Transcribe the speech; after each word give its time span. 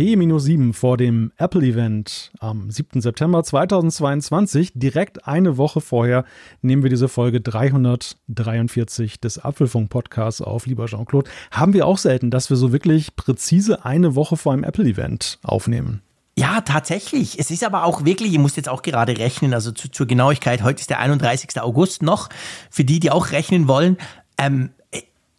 T-7 0.00 0.72
vor 0.72 0.96
dem 0.96 1.30
Apple-Event 1.36 2.32
am 2.40 2.70
7. 2.70 3.02
September 3.02 3.44
2022. 3.44 4.72
Direkt 4.74 5.28
eine 5.28 5.58
Woche 5.58 5.82
vorher 5.82 6.24
nehmen 6.62 6.82
wir 6.82 6.88
diese 6.88 7.06
Folge 7.06 7.42
343 7.42 9.20
des 9.20 9.38
Apfelfunk-Podcasts 9.40 10.40
auf, 10.40 10.64
lieber 10.64 10.86
Jean-Claude. 10.86 11.28
Haben 11.50 11.74
wir 11.74 11.86
auch 11.86 11.98
selten, 11.98 12.30
dass 12.30 12.48
wir 12.48 12.56
so 12.56 12.72
wirklich 12.72 13.14
präzise 13.14 13.84
eine 13.84 14.14
Woche 14.14 14.38
vor 14.38 14.54
einem 14.54 14.64
Apple-Event 14.64 15.38
aufnehmen. 15.42 16.00
Ja, 16.34 16.62
tatsächlich. 16.62 17.38
Es 17.38 17.50
ist 17.50 17.62
aber 17.62 17.84
auch 17.84 18.06
wirklich, 18.06 18.32
ich 18.32 18.38
muss 18.38 18.56
jetzt 18.56 18.70
auch 18.70 18.80
gerade 18.80 19.18
rechnen, 19.18 19.52
also 19.52 19.70
zu, 19.70 19.90
zur 19.90 20.06
Genauigkeit, 20.06 20.62
heute 20.62 20.80
ist 20.80 20.88
der 20.88 21.00
31. 21.00 21.60
August 21.60 22.02
noch, 22.02 22.30
für 22.70 22.84
die, 22.84 23.00
die 23.00 23.10
auch 23.10 23.32
rechnen 23.32 23.68
wollen. 23.68 23.98
Ähm, 24.38 24.70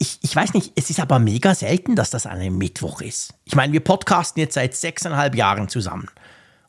ich, 0.02 0.18
ich 0.24 0.36
weiß 0.36 0.56
nicht, 0.56 0.74
es 0.76 0.90
ist 0.90 1.00
aber 1.00 1.20
mega 1.20 1.54
selten, 1.54 1.96
dass 1.96 2.10
das 2.10 2.26
an 2.26 2.40
einem 2.40 2.58
Mittwoch 2.58 3.02
ist. 3.02 3.36
Ich 3.46 3.56
meine, 3.56 3.72
wir 3.72 3.82
podcasten 3.82 4.40
jetzt 4.40 4.56
seit 4.56 4.76
sechseinhalb 4.76 5.36
Jahren 5.36 5.70
zusammen. 5.70 6.08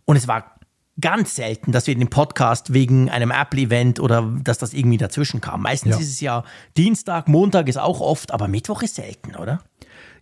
Und 0.04 0.16
es 0.16 0.28
war 0.28 0.56
ganz 1.00 1.34
selten, 1.34 1.72
dass 1.72 1.86
wir 1.86 1.94
den 1.94 2.10
Podcast 2.10 2.74
wegen 2.74 3.08
einem 3.08 3.30
Apple-Event 3.30 4.00
oder 4.00 4.30
dass 4.44 4.58
das 4.58 4.74
irgendwie 4.74 4.98
dazwischen 4.98 5.40
kam. 5.40 5.62
Meistens 5.62 5.92
ja. 5.92 6.00
ist 6.02 6.10
es 6.10 6.20
ja 6.20 6.44
Dienstag, 6.76 7.26
Montag 7.26 7.68
ist 7.68 7.78
auch 7.78 8.00
oft, 8.00 8.32
aber 8.32 8.48
Mittwoch 8.48 8.82
ist 8.82 8.96
selten, 8.96 9.34
oder? 9.36 9.62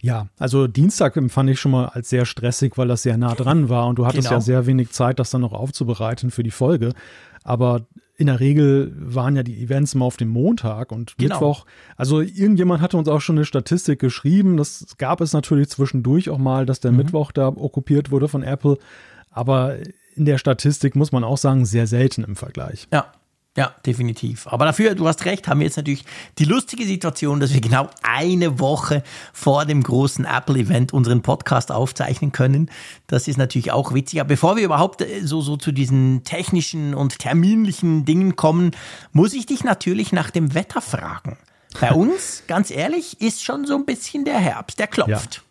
Ja, 0.01 0.29
also 0.39 0.69
Dienstag 0.69 1.17
empfand 1.17 1.51
ich 1.51 1.59
schon 1.59 1.73
mal 1.73 1.87
als 1.87 2.11
sehr 2.11 2.25
stressig, 2.25 2.79
weil 2.79 2.87
das 2.87 3.03
sehr 3.03 3.17
nah 3.17 3.35
dran 3.35 3.69
war 3.69 3.89
und 3.89 3.97
du 3.97 4.07
hattest 4.07 4.29
genau. 4.29 4.37
ja 4.37 4.41
sehr 4.41 4.67
wenig 4.67 4.93
Zeit, 4.93 5.19
das 5.19 5.31
dann 5.31 5.41
noch 5.41 5.53
aufzubereiten 5.53 6.31
für 6.31 6.45
die 6.45 6.53
Folge. 6.53 6.95
Aber 7.43 7.87
in 8.21 8.26
der 8.26 8.38
Regel 8.38 8.93
waren 8.99 9.35
ja 9.35 9.43
die 9.43 9.63
Events 9.63 9.95
immer 9.95 10.04
auf 10.04 10.18
dem 10.18 10.29
Montag 10.29 10.93
und 10.93 11.16
genau. 11.16 11.37
Mittwoch. 11.37 11.65
Also 11.96 12.21
irgendjemand 12.21 12.82
hatte 12.82 12.99
uns 12.99 13.09
auch 13.09 13.23
schon 13.23 13.38
eine 13.38 13.46
Statistik 13.46 13.99
geschrieben. 13.99 14.59
Das 14.59 14.85
gab 14.99 15.23
es 15.23 15.32
natürlich 15.32 15.71
zwischendurch 15.71 16.29
auch 16.29 16.37
mal, 16.37 16.66
dass 16.66 16.80
der 16.80 16.93
mhm. 16.93 16.99
Mittwoch 16.99 17.32
da 17.32 17.49
okkupiert 17.49 18.10
wurde 18.10 18.29
von 18.29 18.43
Apple. 18.43 18.77
Aber 19.30 19.77
in 20.16 20.27
der 20.27 20.37
Statistik 20.37 20.96
muss 20.96 21.12
man 21.12 21.24
auch 21.24 21.38
sagen, 21.38 21.65
sehr 21.65 21.87
selten 21.87 22.23
im 22.23 22.37
Vergleich. 22.37 22.88
Ja, 22.93 23.10
ja, 23.56 23.74
definitiv. 23.84 24.46
Aber 24.46 24.65
dafür, 24.65 24.95
du 24.95 25.09
hast 25.09 25.24
recht, 25.24 25.48
haben 25.48 25.59
wir 25.59 25.66
jetzt 25.66 25.76
natürlich 25.76 26.04
die 26.38 26.45
lustige 26.45 26.84
Situation, 26.84 27.40
dass 27.40 27.52
wir 27.52 27.60
genau 27.60 27.90
eine 28.02 28.60
Woche 28.60 29.02
vor 29.32 29.65
dem 29.65 29.82
großen 29.82 30.24
Apple-Event 30.24 30.93
unseren 30.93 31.23
Podcast 31.23 31.73
aufzeichnen 31.73 32.30
können. 32.30 32.71
Das 33.09 33.26
ist 33.26 33.38
natürlich 33.38 33.73
auch 33.73 33.93
witzig. 33.93 34.21
Aber 34.21 34.28
bevor 34.28 34.56
wir 34.56 34.62
überhaupt 34.62 35.02
äh, 35.02 35.26
so, 35.26 35.40
so 35.40 35.56
zu 35.56 35.73
diesen 35.73 36.23
technischen 36.23 36.95
und 36.95 37.18
terminlichen 37.18 38.04
Dingen 38.04 38.37
kommen, 38.37 38.71
muss 39.12 39.32
ich 39.32 39.46
dich 39.46 39.65
natürlich 39.65 40.12
nach 40.12 40.30
dem 40.30 40.54
Wetter 40.54 40.80
fragen. 40.80 41.37
Bei 41.80 41.93
uns, 41.93 42.45
ganz 42.46 42.71
ehrlich, 42.71 43.21
ist 43.21 43.43
schon 43.43 43.66
so 43.66 43.74
ein 43.74 43.84
bisschen 43.84 44.24
der 44.24 44.38
Herbst, 44.38 44.78
der 44.78 44.87
klopft. 44.87 45.37
Ja. 45.37 45.49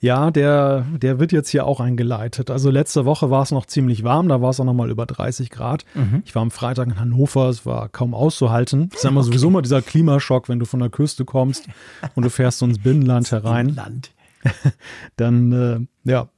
Ja, 0.00 0.30
der, 0.30 0.86
der 0.96 1.18
wird 1.18 1.32
jetzt 1.32 1.50
hier 1.50 1.66
auch 1.66 1.80
eingeleitet. 1.80 2.50
Also 2.50 2.70
letzte 2.70 3.04
Woche 3.04 3.30
war 3.30 3.42
es 3.42 3.50
noch 3.50 3.66
ziemlich 3.66 4.04
warm, 4.04 4.28
da 4.28 4.40
war 4.40 4.50
es 4.50 4.60
auch 4.60 4.64
noch 4.64 4.74
mal 4.74 4.90
über 4.90 5.06
30 5.06 5.50
Grad. 5.50 5.84
Mhm. 5.94 6.22
Ich 6.24 6.34
war 6.34 6.42
am 6.42 6.50
Freitag 6.50 6.88
in 6.88 7.00
Hannover, 7.00 7.48
es 7.48 7.66
war 7.66 7.88
kaum 7.88 8.14
auszuhalten. 8.14 8.88
Das 8.90 9.00
ist 9.00 9.04
immer 9.04 9.20
okay. 9.20 9.26
sowieso 9.26 9.50
mal 9.50 9.62
dieser 9.62 9.82
Klimaschock, 9.82 10.48
wenn 10.48 10.58
du 10.58 10.66
von 10.66 10.80
der 10.80 10.90
Küste 10.90 11.24
kommst 11.24 11.66
und 12.14 12.24
du 12.24 12.30
fährst 12.30 12.58
so 12.58 12.66
ins 12.66 12.78
Binnenland 12.78 13.30
herein. 13.30 13.66
Binnenland. 13.66 14.10
Dann, 15.16 15.52
äh, 15.52 16.10
ja, 16.10 16.28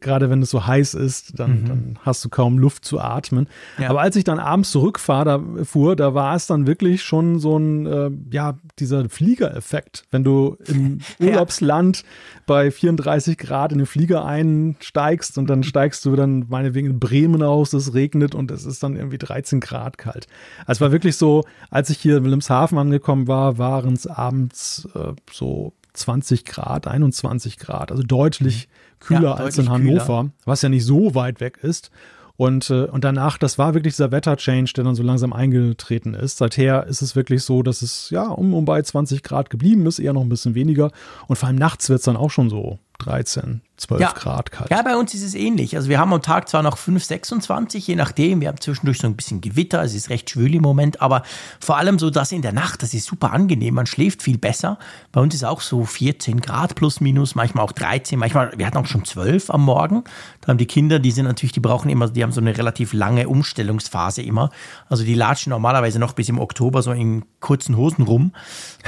gerade 0.00 0.30
wenn 0.30 0.42
es 0.42 0.50
so 0.50 0.66
heiß 0.66 0.94
ist, 0.94 1.38
dann, 1.38 1.62
mhm. 1.62 1.66
dann, 1.66 1.98
hast 2.02 2.24
du 2.24 2.28
kaum 2.28 2.58
Luft 2.58 2.84
zu 2.84 3.00
atmen. 3.00 3.48
Ja. 3.78 3.90
Aber 3.90 4.00
als 4.00 4.16
ich 4.16 4.24
dann 4.24 4.38
abends 4.38 4.70
zurückfuhr, 4.70 5.24
da, 5.24 5.40
fuhr, 5.64 5.96
da 5.96 6.14
war 6.14 6.34
es 6.34 6.46
dann 6.46 6.66
wirklich 6.66 7.02
schon 7.02 7.38
so 7.38 7.58
ein, 7.58 7.86
äh, 7.86 8.10
ja, 8.30 8.58
dieser 8.78 9.08
Fliegereffekt. 9.08 10.04
Wenn 10.10 10.24
du 10.24 10.56
im 10.66 11.00
Urlaubsland 11.20 11.98
ja. 11.98 12.04
bei 12.46 12.70
34 12.70 13.36
Grad 13.36 13.72
in 13.72 13.78
den 13.78 13.86
Flieger 13.86 14.24
einsteigst 14.24 15.38
und 15.38 15.48
dann 15.48 15.62
steigst 15.62 16.04
du 16.04 16.16
dann 16.16 16.46
meinetwegen 16.48 16.88
in 16.88 16.98
Bremen 16.98 17.42
aus, 17.42 17.72
es 17.72 17.94
regnet 17.94 18.34
und 18.34 18.50
es 18.50 18.64
ist 18.64 18.82
dann 18.82 18.96
irgendwie 18.96 19.18
13 19.18 19.60
Grad 19.60 19.98
kalt. 19.98 20.26
Also 20.60 20.78
es 20.78 20.80
war 20.80 20.92
wirklich 20.92 21.16
so, 21.16 21.44
als 21.70 21.90
ich 21.90 21.98
hier 21.98 22.18
in 22.18 22.24
Wilhelmshaven 22.24 22.78
angekommen 22.78 23.28
war, 23.28 23.58
waren 23.58 23.94
es 23.94 24.06
abends 24.06 24.88
äh, 24.94 25.12
so 25.30 25.72
20 25.98 26.44
Grad, 26.44 26.86
21 26.86 27.58
Grad, 27.58 27.90
also 27.90 28.02
deutlich 28.02 28.68
mhm. 28.68 28.87
Kühler 29.00 29.22
ja, 29.22 29.34
als 29.34 29.58
in 29.58 29.68
Hannover, 29.68 30.22
kühler. 30.22 30.30
was 30.44 30.62
ja 30.62 30.68
nicht 30.68 30.84
so 30.84 31.14
weit 31.14 31.40
weg 31.40 31.58
ist. 31.62 31.90
Und, 32.36 32.70
äh, 32.70 32.84
und 32.84 33.02
danach, 33.02 33.36
das 33.36 33.58
war 33.58 33.74
wirklich 33.74 33.94
dieser 33.94 34.12
Wetterchange, 34.12 34.70
der 34.76 34.84
dann 34.84 34.94
so 34.94 35.02
langsam 35.02 35.32
eingetreten 35.32 36.14
ist. 36.14 36.38
Seither 36.38 36.86
ist 36.86 37.02
es 37.02 37.16
wirklich 37.16 37.42
so, 37.42 37.64
dass 37.64 37.82
es 37.82 38.10
ja 38.10 38.28
um, 38.28 38.54
um 38.54 38.64
bei 38.64 38.80
20 38.80 39.24
Grad 39.24 39.50
geblieben 39.50 39.84
ist, 39.86 39.98
eher 39.98 40.12
noch 40.12 40.22
ein 40.22 40.28
bisschen 40.28 40.54
weniger. 40.54 40.92
Und 41.26 41.34
vor 41.34 41.48
allem 41.48 41.56
nachts 41.56 41.88
wird 41.88 41.98
es 41.98 42.04
dann 42.04 42.16
auch 42.16 42.30
schon 42.30 42.48
so 42.48 42.78
13, 42.98 43.62
12 43.78 44.00
ja. 44.00 44.12
Grad 44.12 44.50
kalt. 44.50 44.70
Ja, 44.70 44.82
bei 44.82 44.96
uns 44.96 45.14
ist 45.14 45.22
es 45.22 45.34
ähnlich. 45.34 45.76
Also 45.76 45.88
wir 45.88 45.98
haben 45.98 46.12
am 46.12 46.20
Tag 46.20 46.48
zwar 46.48 46.62
noch 46.62 46.76
5, 46.76 47.02
26, 47.04 47.86
je 47.86 47.94
nachdem. 47.94 48.40
Wir 48.40 48.48
haben 48.48 48.60
zwischendurch 48.60 48.98
so 48.98 49.06
ein 49.06 49.14
bisschen 49.14 49.40
Gewitter. 49.40 49.82
Es 49.82 49.94
ist 49.94 50.10
recht 50.10 50.28
schwül 50.28 50.54
im 50.54 50.62
Moment. 50.62 51.00
Aber 51.00 51.22
vor 51.60 51.76
allem 51.76 51.98
so 52.00 52.10
das 52.10 52.32
in 52.32 52.42
der 52.42 52.52
Nacht, 52.52 52.82
das 52.82 52.92
ist 52.92 53.06
super 53.06 53.32
angenehm. 53.32 53.74
Man 53.74 53.86
schläft 53.86 54.22
viel 54.22 54.36
besser. 54.36 54.78
Bei 55.12 55.20
uns 55.20 55.34
ist 55.34 55.44
auch 55.44 55.60
so 55.60 55.84
14 55.84 56.40
Grad 56.40 56.74
plus 56.74 57.00
minus, 57.00 57.36
manchmal 57.36 57.64
auch 57.64 57.72
13. 57.72 58.18
Manchmal, 58.18 58.52
wir 58.56 58.66
hatten 58.66 58.78
auch 58.78 58.86
schon 58.86 59.04
12 59.04 59.50
am 59.50 59.64
Morgen. 59.64 60.02
Da 60.40 60.48
haben 60.48 60.58
die 60.58 60.66
Kinder, 60.66 60.98
die 60.98 61.12
sind 61.12 61.26
natürlich, 61.26 61.52
die 61.52 61.60
brauchen 61.60 61.88
immer, 61.88 62.08
die 62.08 62.22
haben 62.24 62.32
so 62.32 62.40
eine 62.40 62.58
relativ 62.58 62.92
lange 62.92 63.28
Umstellungsphase 63.28 64.22
immer. 64.22 64.50
Also 64.88 65.04
die 65.04 65.14
latschen 65.14 65.50
normalerweise 65.50 66.00
noch 66.00 66.14
bis 66.14 66.28
im 66.28 66.40
Oktober 66.40 66.82
so 66.82 66.90
in 66.90 67.24
kurzen 67.38 67.76
Hosen 67.76 68.02
rum. 68.04 68.32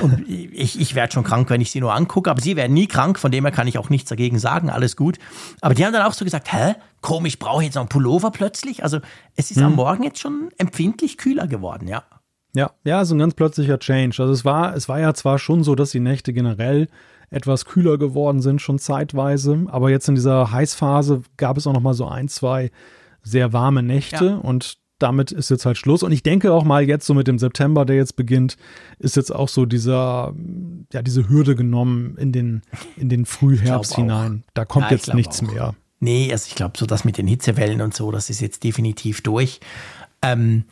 Und 0.03 0.25
ich, 0.29 0.81
ich 0.81 0.97
werde 0.97 1.13
schon 1.13 1.23
krank, 1.23 1.49
wenn 1.49 1.61
ich 1.61 1.71
sie 1.71 1.81
nur 1.81 1.95
angucke. 1.95 2.29
Aber 2.29 2.41
sie 2.41 2.57
werden 2.57 2.75
nie 2.75 2.89
krank. 2.89 3.21
Von 3.21 3.31
dem 3.31 3.45
her 3.45 3.53
kann 3.53 3.69
ich 3.69 3.79
auch 3.79 3.89
nichts 4.01 4.11
dagegen 4.11 4.39
sagen 4.39 4.71
alles 4.71 4.97
gut. 4.97 5.19
Aber 5.61 5.75
die 5.75 5.85
haben 5.85 5.93
dann 5.93 6.07
auch 6.07 6.13
so 6.13 6.25
gesagt, 6.25 6.53
hä, 6.53 6.75
komisch, 7.01 7.39
brauche 7.39 7.63
ich 7.63 7.67
jetzt 7.67 7.75
noch 7.75 7.83
einen 7.83 7.89
Pullover 7.89 8.31
plötzlich? 8.31 8.83
Also 8.83 8.99
es 9.37 9.51
ist 9.51 9.59
hm. 9.59 9.67
am 9.67 9.75
Morgen 9.77 10.03
jetzt 10.03 10.19
schon 10.19 10.51
empfindlich 10.59 11.17
kühler 11.17 11.47
geworden, 11.47 11.89
ja. 11.89 12.03
Ja, 12.55 12.73
ja, 12.83 13.05
so 13.05 13.15
ein 13.15 13.19
ganz 13.19 13.35
plötzlicher 13.35 13.79
Change. 13.79 14.17
Also 14.21 14.33
es 14.33 14.45
war, 14.45 14.75
es 14.75 14.89
war 14.89 14.99
ja 14.99 15.15
zwar 15.15 15.39
schon 15.39 15.63
so, 15.63 15.75
dass 15.75 15.91
die 15.91 16.01
Nächte 16.01 16.33
generell 16.33 16.89
etwas 17.31 17.65
kühler 17.65 17.97
geworden 17.97 18.43
sind, 18.43 18.61
schon 18.61 18.81
zeitweise, 18.81 19.67
aber 19.69 19.91
jetzt 19.91 20.09
in 20.09 20.17
dieser 20.17 20.51
Heißphase 20.51 21.23
gab 21.37 21.57
es 21.57 21.67
auch 21.69 21.73
noch 21.73 21.81
mal 21.81 21.95
so 21.95 22.09
ein, 22.09 22.27
zwei 22.27 22.73
sehr 23.23 23.53
warme 23.53 23.85
Nächte 23.85 24.25
ja. 24.25 24.37
und 24.37 24.80
damit 25.03 25.33
ist 25.33 25.51
jetzt 25.51 25.67
halt 25.67 25.77
Schluss. 25.77 26.03
Und 26.03 26.13
ich 26.13 26.23
denke 26.23 26.53
auch 26.53 26.65
mal 26.65 26.87
jetzt 26.87 27.07
so 27.07 27.15
mit 27.15 27.27
dem 27.27 27.39
September, 27.39 27.85
der 27.85 27.97
jetzt 27.97 28.17
beginnt, 28.17 28.57
ist 28.99 29.17
jetzt 29.17 29.35
auch 29.35 29.49
so 29.49 29.67
dieser, 29.67 30.35
ja, 30.93 31.03
diese 31.03 31.29
Hürde 31.29 31.57
genommen 31.57 32.17
in 32.19 32.33
den, 32.33 32.63
in 32.97 33.09
den 33.09 33.27
Frühherbst 33.27 33.97
hinein. 33.97 34.45
Da 34.55 34.65
kommt 34.65 34.87
ja, 34.87 34.93
jetzt 34.93 35.15
nichts 35.15 35.43
auch. 35.43 35.53
mehr. 35.53 35.75
Nee, 36.01 36.31
also 36.33 36.47
ich 36.49 36.55
glaube, 36.55 36.79
so 36.79 36.87
das 36.87 37.05
mit 37.05 37.19
den 37.19 37.27
Hitzewellen 37.27 37.83
und 37.83 37.95
so, 37.95 38.11
das 38.11 38.31
ist 38.31 38.41
jetzt 38.41 38.65
definitiv 38.65 39.21
durch. 39.21 39.61
Ähm, 40.23 40.65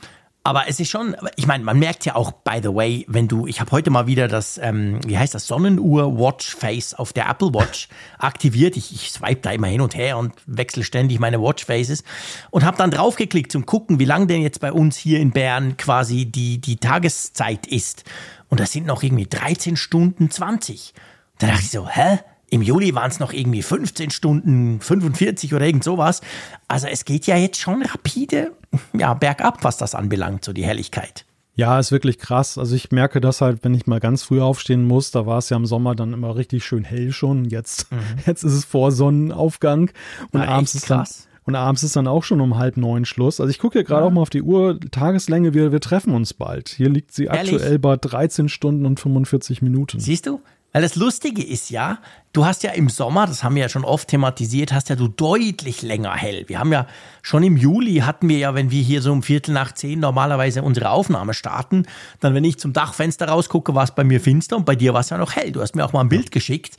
aber 0.45 0.67
es 0.67 0.81
ist 0.81 0.89
schon, 0.89 1.15
ich 1.37 1.47
meine, 1.47 1.65
man 1.65 1.79
merkt 1.79 2.07
ja 2.07 2.15
auch, 2.15 2.33
by 2.33 2.61
the 2.63 2.75
way, 2.75 3.05
wenn 3.09 3.29
du, 3.29 3.47
ich 3.47 3.61
habe 3.61 3.71
heute 3.71 3.91
mal 3.91 4.07
wieder 4.07 4.29
das, 4.29 4.57
ähm, 4.59 4.99
wie 5.07 5.19
heißt 5.19 5.35
das, 5.35 5.47
Sonnenuhr 5.47 6.19
Watch 6.19 6.57
Face 6.57 6.95
auf 6.95 7.13
der 7.13 7.29
Apple 7.29 7.53
Watch 7.53 7.89
aktiviert. 8.19 8.77
Ich, 8.77 8.93
ich 8.93 9.11
swipe 9.11 9.43
da 9.43 9.51
immer 9.51 9.67
hin 9.67 9.81
und 9.81 9.95
her 9.95 10.17
und 10.17 10.33
wechsle 10.47 10.85
ständig 10.85 11.19
meine 11.19 11.43
Watch 11.43 11.67
Faces 11.67 12.03
und 12.51 12.65
habe 12.65 12.79
dann 12.79 12.91
draufgeklickt 12.91 13.53
zum 13.53 13.67
gucken, 13.67 13.99
wie 13.99 14.07
lang 14.07 14.27
denn 14.27 14.41
jetzt 14.41 14.61
bei 14.61 14.73
uns 14.73 14.97
hier 14.97 15.21
in 15.21 15.33
Bern 15.33 15.77
quasi 15.77 16.25
die, 16.25 16.59
die 16.61 16.77
Tageszeit 16.77 17.67
ist. 17.67 18.05
Und 18.49 18.61
das 18.61 18.73
sind 18.73 18.87
noch 18.87 19.03
irgendwie 19.03 19.27
13 19.27 19.77
Stunden 19.77 20.31
20. 20.31 20.95
Da 21.39 21.49
dachte 21.49 21.63
ich 21.63 21.71
so, 21.71 21.89
hä? 21.89 22.21
Im 22.51 22.63
Juli 22.63 22.95
waren 22.95 23.11
es 23.11 23.21
noch 23.21 23.33
irgendwie 23.33 23.63
15 23.63 24.11
Stunden, 24.11 24.81
45 24.81 25.55
oder 25.55 25.67
irgend 25.67 25.85
sowas. 25.85 26.23
Also 26.67 26.87
es 26.87 27.05
geht 27.05 27.27
ja 27.27 27.37
jetzt 27.37 27.59
schon 27.59 27.83
rapide 27.83 28.53
ja, 28.93 29.15
bergab, 29.15 29.65
was 29.65 29.77
das 29.77 29.95
anbelangt, 29.95 30.45
so 30.45 30.53
die 30.53 30.65
Helligkeit. 30.65 31.25
Ja, 31.55 31.79
ist 31.81 31.91
wirklich 31.91 32.19
krass. 32.19 32.57
Also 32.57 32.77
ich 32.77 32.93
merke 32.93 33.21
das 33.21 33.41
halt, 33.41 33.65
wenn 33.65 33.75
ich 33.75 33.89
mal 33.89 33.99
ganz 33.99 34.23
früh 34.23 34.41
aufstehen 34.41 34.85
muss, 34.87 35.11
da 35.11 35.27
war 35.27 35.39
es 35.39 35.51
ja 35.51 35.57
im 35.57 35.67
Sommer 35.67 35.97
dann 35.97 36.13
immer 36.13 36.37
richtig 36.37 36.65
schön 36.65 36.85
hell 36.85 37.11
schon. 37.11 37.47
Jetzt, 37.47 37.91
mhm. 37.91 37.99
jetzt 38.27 38.45
ist 38.45 38.53
es 38.53 38.65
vor 38.65 38.93
Sonnenaufgang 38.93 39.91
und 40.31 40.41
ja, 40.41 40.49
abends 40.49 40.77
ist 40.77 40.87
krass. 40.87 41.23
Dann, 41.23 41.29
und 41.49 41.55
abends 41.57 41.83
ist 41.83 41.97
dann 41.97 42.07
auch 42.07 42.23
schon 42.23 42.41
um 42.41 42.59
halb 42.59 42.77
neun 42.77 43.07
Schluss. 43.07 43.41
Also 43.41 43.51
ich 43.51 43.59
gucke 43.59 43.79
ja 43.79 43.83
gerade 43.83 44.03
ja. 44.03 44.07
auch 44.07 44.13
mal 44.13 44.21
auf 44.21 44.31
die 44.31 44.43
Uhr, 44.43 44.79
Tageslänge, 44.93 45.53
wir, 45.53 45.73
wir 45.73 45.81
treffen 45.81 46.15
uns 46.15 46.33
bald. 46.33 46.69
Hier 46.69 46.91
liegt 46.91 47.13
sie 47.13 47.25
Ehrlich? 47.25 47.55
aktuell 47.55 47.79
bei 47.79 47.97
13 47.97 48.49
Stunden 48.49 48.87
und 48.87 49.01
45 49.01 49.61
Minuten. 49.61 49.99
Siehst 49.99 50.27
du? 50.27 50.41
Weil 50.73 50.83
das 50.83 50.97
Lustige 50.97 51.43
ist 51.43 51.71
ja, 51.71 51.99
du 52.33 52.45
hast 52.45 52.63
ja 52.63 52.73
im 52.73 52.91
Sommer, 52.91 53.27
das 53.27 53.43
haben 53.43 53.55
wir 53.55 53.63
ja 53.63 53.69
schon 53.71 53.85
oft 53.85 54.09
thematisiert, 54.09 54.73
hast 54.73 54.91
ja 54.91 54.97
du 54.97 55.09
deutlich 55.09 55.81
länger 55.81 56.15
hell. 56.15 56.45
Wir 56.47 56.59
haben 56.59 56.73
ja 56.73 56.87
schon 57.23 57.43
im 57.43 57.57
Juli 57.57 57.97
hatten 58.01 58.29
wir 58.29 58.37
ja, 58.37 58.55
wenn 58.55 58.71
wir 58.71 58.83
hier 58.83 59.01
so 59.01 59.11
um 59.13 59.23
Viertel 59.23 59.53
nach 59.53 59.73
zehn 59.73 59.99
normalerweise 59.99 60.63
unsere 60.63 60.91
Aufnahme 60.91 61.33
starten, 61.33 61.87
dann 62.21 62.35
wenn 62.35 62.45
ich 62.45 62.59
zum 62.59 62.75
Dachfenster 62.75 63.29
rausgucke, 63.29 63.75
war 63.75 63.85
es 63.85 63.93
bei 63.93 64.05
mir 64.05 64.21
finster 64.21 64.57
und 64.57 64.67
bei 64.67 64.77
dir 64.77 64.93
war 64.93 65.01
es 65.01 65.09
ja 65.09 65.17
noch 65.17 65.37
hell. 65.37 65.53
Du 65.53 65.63
hast 65.63 65.75
mir 65.75 65.85
auch 65.87 65.95
mal 65.95 66.03
ein 66.03 66.11
Bild 66.11 66.31
geschickt. 66.31 66.77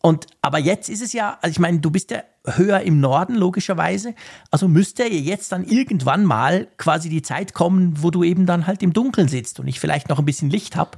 Und 0.00 0.26
aber 0.42 0.58
jetzt 0.58 0.88
ist 0.88 1.02
es 1.02 1.12
ja, 1.12 1.38
also 1.42 1.50
ich 1.50 1.58
meine, 1.58 1.80
du 1.80 1.90
bist 1.90 2.10
ja 2.12 2.22
höher 2.44 2.80
im 2.80 3.00
Norden 3.00 3.34
logischerweise, 3.34 4.14
also 4.50 4.68
müsste 4.68 5.02
ja 5.02 5.08
jetzt 5.08 5.50
dann 5.50 5.64
irgendwann 5.64 6.24
mal 6.24 6.68
quasi 6.76 7.08
die 7.08 7.22
Zeit 7.22 7.52
kommen, 7.52 7.94
wo 8.00 8.10
du 8.10 8.22
eben 8.22 8.46
dann 8.46 8.66
halt 8.66 8.82
im 8.82 8.92
Dunkeln 8.92 9.28
sitzt 9.28 9.58
und 9.58 9.66
ich 9.66 9.80
vielleicht 9.80 10.08
noch 10.08 10.18
ein 10.18 10.24
bisschen 10.24 10.50
Licht 10.50 10.76
habe. 10.76 10.92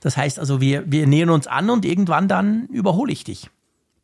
Das 0.00 0.16
heißt 0.16 0.38
also, 0.38 0.60
wir, 0.60 0.90
wir 0.90 1.06
nähern 1.06 1.30
uns 1.30 1.46
an 1.46 1.68
und 1.68 1.84
irgendwann 1.84 2.28
dann 2.28 2.66
überhole 2.66 3.12
ich 3.12 3.24
dich. 3.24 3.50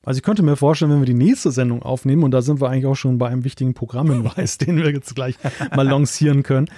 Also 0.04 0.18
ich 0.18 0.24
könnte 0.24 0.42
mir 0.42 0.56
vorstellen, 0.56 0.90
wenn 0.90 1.00
wir 1.00 1.06
die 1.06 1.14
nächste 1.14 1.52
Sendung 1.52 1.82
aufnehmen, 1.82 2.22
und 2.22 2.30
da 2.30 2.42
sind 2.42 2.60
wir 2.60 2.70
eigentlich 2.70 2.86
auch 2.86 2.96
schon 2.96 3.18
bei 3.18 3.28
einem 3.28 3.44
wichtigen 3.44 3.74
Programmhinweis, 3.74 4.58
den 4.58 4.76
wir 4.76 4.90
jetzt 4.90 5.14
gleich 5.14 5.36
mal 5.76 5.86
lancieren 5.86 6.42
können. 6.42 6.68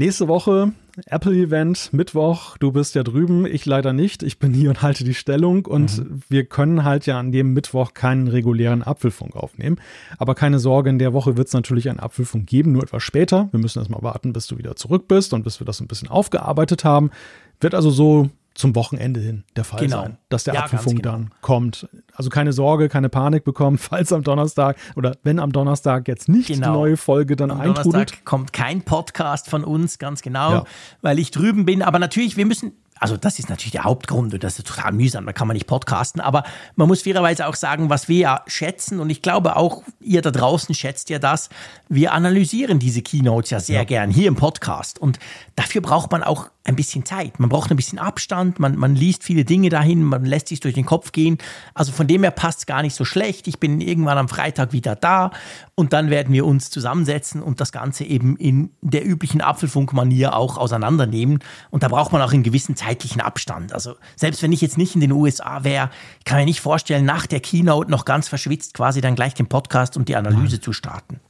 Nächste 0.00 0.28
Woche 0.28 0.72
Apple-Event, 1.04 1.92
Mittwoch, 1.92 2.56
du 2.56 2.72
bist 2.72 2.94
ja 2.94 3.02
drüben, 3.02 3.44
ich 3.44 3.66
leider 3.66 3.92
nicht. 3.92 4.22
Ich 4.22 4.38
bin 4.38 4.54
hier 4.54 4.70
und 4.70 4.80
halte 4.80 5.04
die 5.04 5.12
Stellung 5.12 5.66
und 5.66 5.98
mhm. 5.98 6.22
wir 6.30 6.46
können 6.46 6.84
halt 6.84 7.04
ja 7.04 7.18
an 7.18 7.32
dem 7.32 7.52
Mittwoch 7.52 7.92
keinen 7.92 8.26
regulären 8.26 8.82
Apfelfunk 8.82 9.36
aufnehmen. 9.36 9.76
Aber 10.16 10.34
keine 10.34 10.58
Sorge, 10.58 10.88
in 10.88 10.98
der 10.98 11.12
Woche 11.12 11.36
wird 11.36 11.48
es 11.48 11.52
natürlich 11.52 11.90
einen 11.90 12.00
Apfelfunk 12.00 12.46
geben, 12.46 12.72
nur 12.72 12.82
etwas 12.82 13.02
später. 13.02 13.50
Wir 13.50 13.60
müssen 13.60 13.78
erstmal 13.78 14.02
warten, 14.02 14.32
bis 14.32 14.46
du 14.46 14.56
wieder 14.56 14.74
zurück 14.74 15.06
bist 15.06 15.34
und 15.34 15.42
bis 15.42 15.60
wir 15.60 15.66
das 15.66 15.82
ein 15.82 15.86
bisschen 15.86 16.08
aufgearbeitet 16.08 16.82
haben. 16.82 17.10
Wird 17.60 17.74
also 17.74 17.90
so 17.90 18.30
zum 18.60 18.74
Wochenende 18.76 19.20
hin 19.20 19.44
der 19.56 19.64
Fall 19.64 19.80
genau. 19.80 20.02
sein, 20.02 20.18
dass 20.28 20.44
der 20.44 20.54
ja, 20.54 20.64
Apfelfunk 20.64 21.02
genau. 21.02 21.12
dann 21.12 21.30
kommt. 21.40 21.88
Also 22.14 22.28
keine 22.28 22.52
Sorge, 22.52 22.88
keine 22.88 23.08
Panik 23.08 23.42
bekommen, 23.44 23.78
falls 23.78 24.12
am 24.12 24.22
Donnerstag 24.22 24.76
oder 24.96 25.16
wenn 25.22 25.38
am 25.38 25.50
Donnerstag 25.50 26.06
jetzt 26.08 26.28
nicht 26.28 26.48
genau. 26.48 26.66
die 26.66 26.72
neue 26.72 26.96
Folge 26.96 27.36
dann 27.36 27.50
am 27.50 27.60
eintrudelt. 27.60 27.94
Donnerstag 27.94 28.24
kommt 28.24 28.52
kein 28.52 28.82
Podcast 28.82 29.48
von 29.48 29.64
uns, 29.64 29.98
ganz 29.98 30.22
genau, 30.22 30.52
ja. 30.52 30.64
weil 31.00 31.18
ich 31.18 31.30
drüben 31.30 31.64
bin. 31.64 31.82
Aber 31.82 31.98
natürlich, 31.98 32.36
wir 32.36 32.46
müssen 32.46 32.72
also 33.00 33.16
das 33.16 33.38
ist 33.38 33.48
natürlich 33.48 33.72
der 33.72 33.84
Hauptgrund 33.84 34.34
und 34.34 34.44
das 34.44 34.58
ist 34.58 34.68
total 34.68 34.92
mühsam, 34.92 35.24
da 35.24 35.32
kann 35.32 35.48
man 35.48 35.54
nicht 35.54 35.66
podcasten, 35.66 36.20
aber 36.20 36.44
man 36.76 36.86
muss 36.86 37.02
fairerweise 37.02 37.46
auch 37.46 37.54
sagen, 37.54 37.88
was 37.88 38.08
wir 38.08 38.18
ja 38.18 38.42
schätzen 38.46 39.00
und 39.00 39.08
ich 39.08 39.22
glaube 39.22 39.56
auch 39.56 39.82
ihr 40.00 40.20
da 40.20 40.30
draußen 40.30 40.74
schätzt 40.74 41.08
ja 41.08 41.18
das, 41.18 41.48
wir 41.88 42.12
analysieren 42.12 42.78
diese 42.78 43.00
Keynotes 43.00 43.50
ja 43.50 43.60
sehr 43.60 43.80
ja. 43.80 43.84
gern 43.84 44.10
hier 44.10 44.28
im 44.28 44.36
Podcast 44.36 44.98
und 44.98 45.18
dafür 45.56 45.80
braucht 45.80 46.12
man 46.12 46.22
auch 46.22 46.50
ein 46.64 46.76
bisschen 46.76 47.04
Zeit. 47.04 47.40
Man 47.40 47.48
braucht 47.48 47.70
ein 47.70 47.76
bisschen 47.76 47.98
Abstand, 47.98 48.60
man, 48.60 48.76
man 48.76 48.94
liest 48.94 49.24
viele 49.24 49.44
Dinge 49.44 49.70
dahin, 49.70 50.04
man 50.04 50.24
lässt 50.24 50.48
sich 50.48 50.60
durch 50.60 50.74
den 50.74 50.84
Kopf 50.84 51.12
gehen. 51.12 51.38
Also 51.74 51.90
von 51.92 52.06
dem 52.06 52.22
her 52.22 52.30
passt 52.30 52.60
es 52.60 52.66
gar 52.66 52.82
nicht 52.82 52.94
so 52.94 53.04
schlecht. 53.04 53.48
Ich 53.48 53.58
bin 53.58 53.80
irgendwann 53.80 54.18
am 54.18 54.28
Freitag 54.28 54.72
wieder 54.72 54.94
da 54.94 55.30
und 55.74 55.92
dann 55.92 56.10
werden 56.10 56.34
wir 56.34 56.44
uns 56.44 56.70
zusammensetzen 56.70 57.42
und 57.42 57.60
das 57.60 57.72
Ganze 57.72 58.04
eben 58.04 58.36
in 58.36 58.70
der 58.82 59.06
üblichen 59.06 59.40
Apfelfunkmanier 59.40 60.36
auch 60.36 60.58
auseinandernehmen. 60.58 61.38
Und 61.70 61.82
da 61.82 61.88
braucht 61.88 62.12
man 62.12 62.20
auch 62.20 62.32
einen 62.32 62.42
gewissen 62.42 62.76
zeitlichen 62.76 63.22
Abstand. 63.22 63.72
Also 63.72 63.96
selbst 64.16 64.42
wenn 64.42 64.52
ich 64.52 64.60
jetzt 64.60 64.76
nicht 64.76 64.94
in 64.94 65.00
den 65.00 65.12
USA 65.12 65.64
wäre, 65.64 65.90
kann 66.24 66.38
ich 66.38 66.42
mir 66.42 66.50
nicht 66.50 66.60
vorstellen, 66.60 67.06
nach 67.06 67.26
der 67.26 67.40
Keynote 67.40 67.90
noch 67.90 68.04
ganz 68.04 68.28
verschwitzt 68.28 68.74
quasi 68.74 69.00
dann 69.00 69.14
gleich 69.14 69.34
den 69.34 69.46
Podcast 69.46 69.96
und 69.96 70.08
die 70.08 70.16
Analyse 70.16 70.56
Nein. 70.56 70.62
zu 70.62 70.72
starten. 70.72 71.20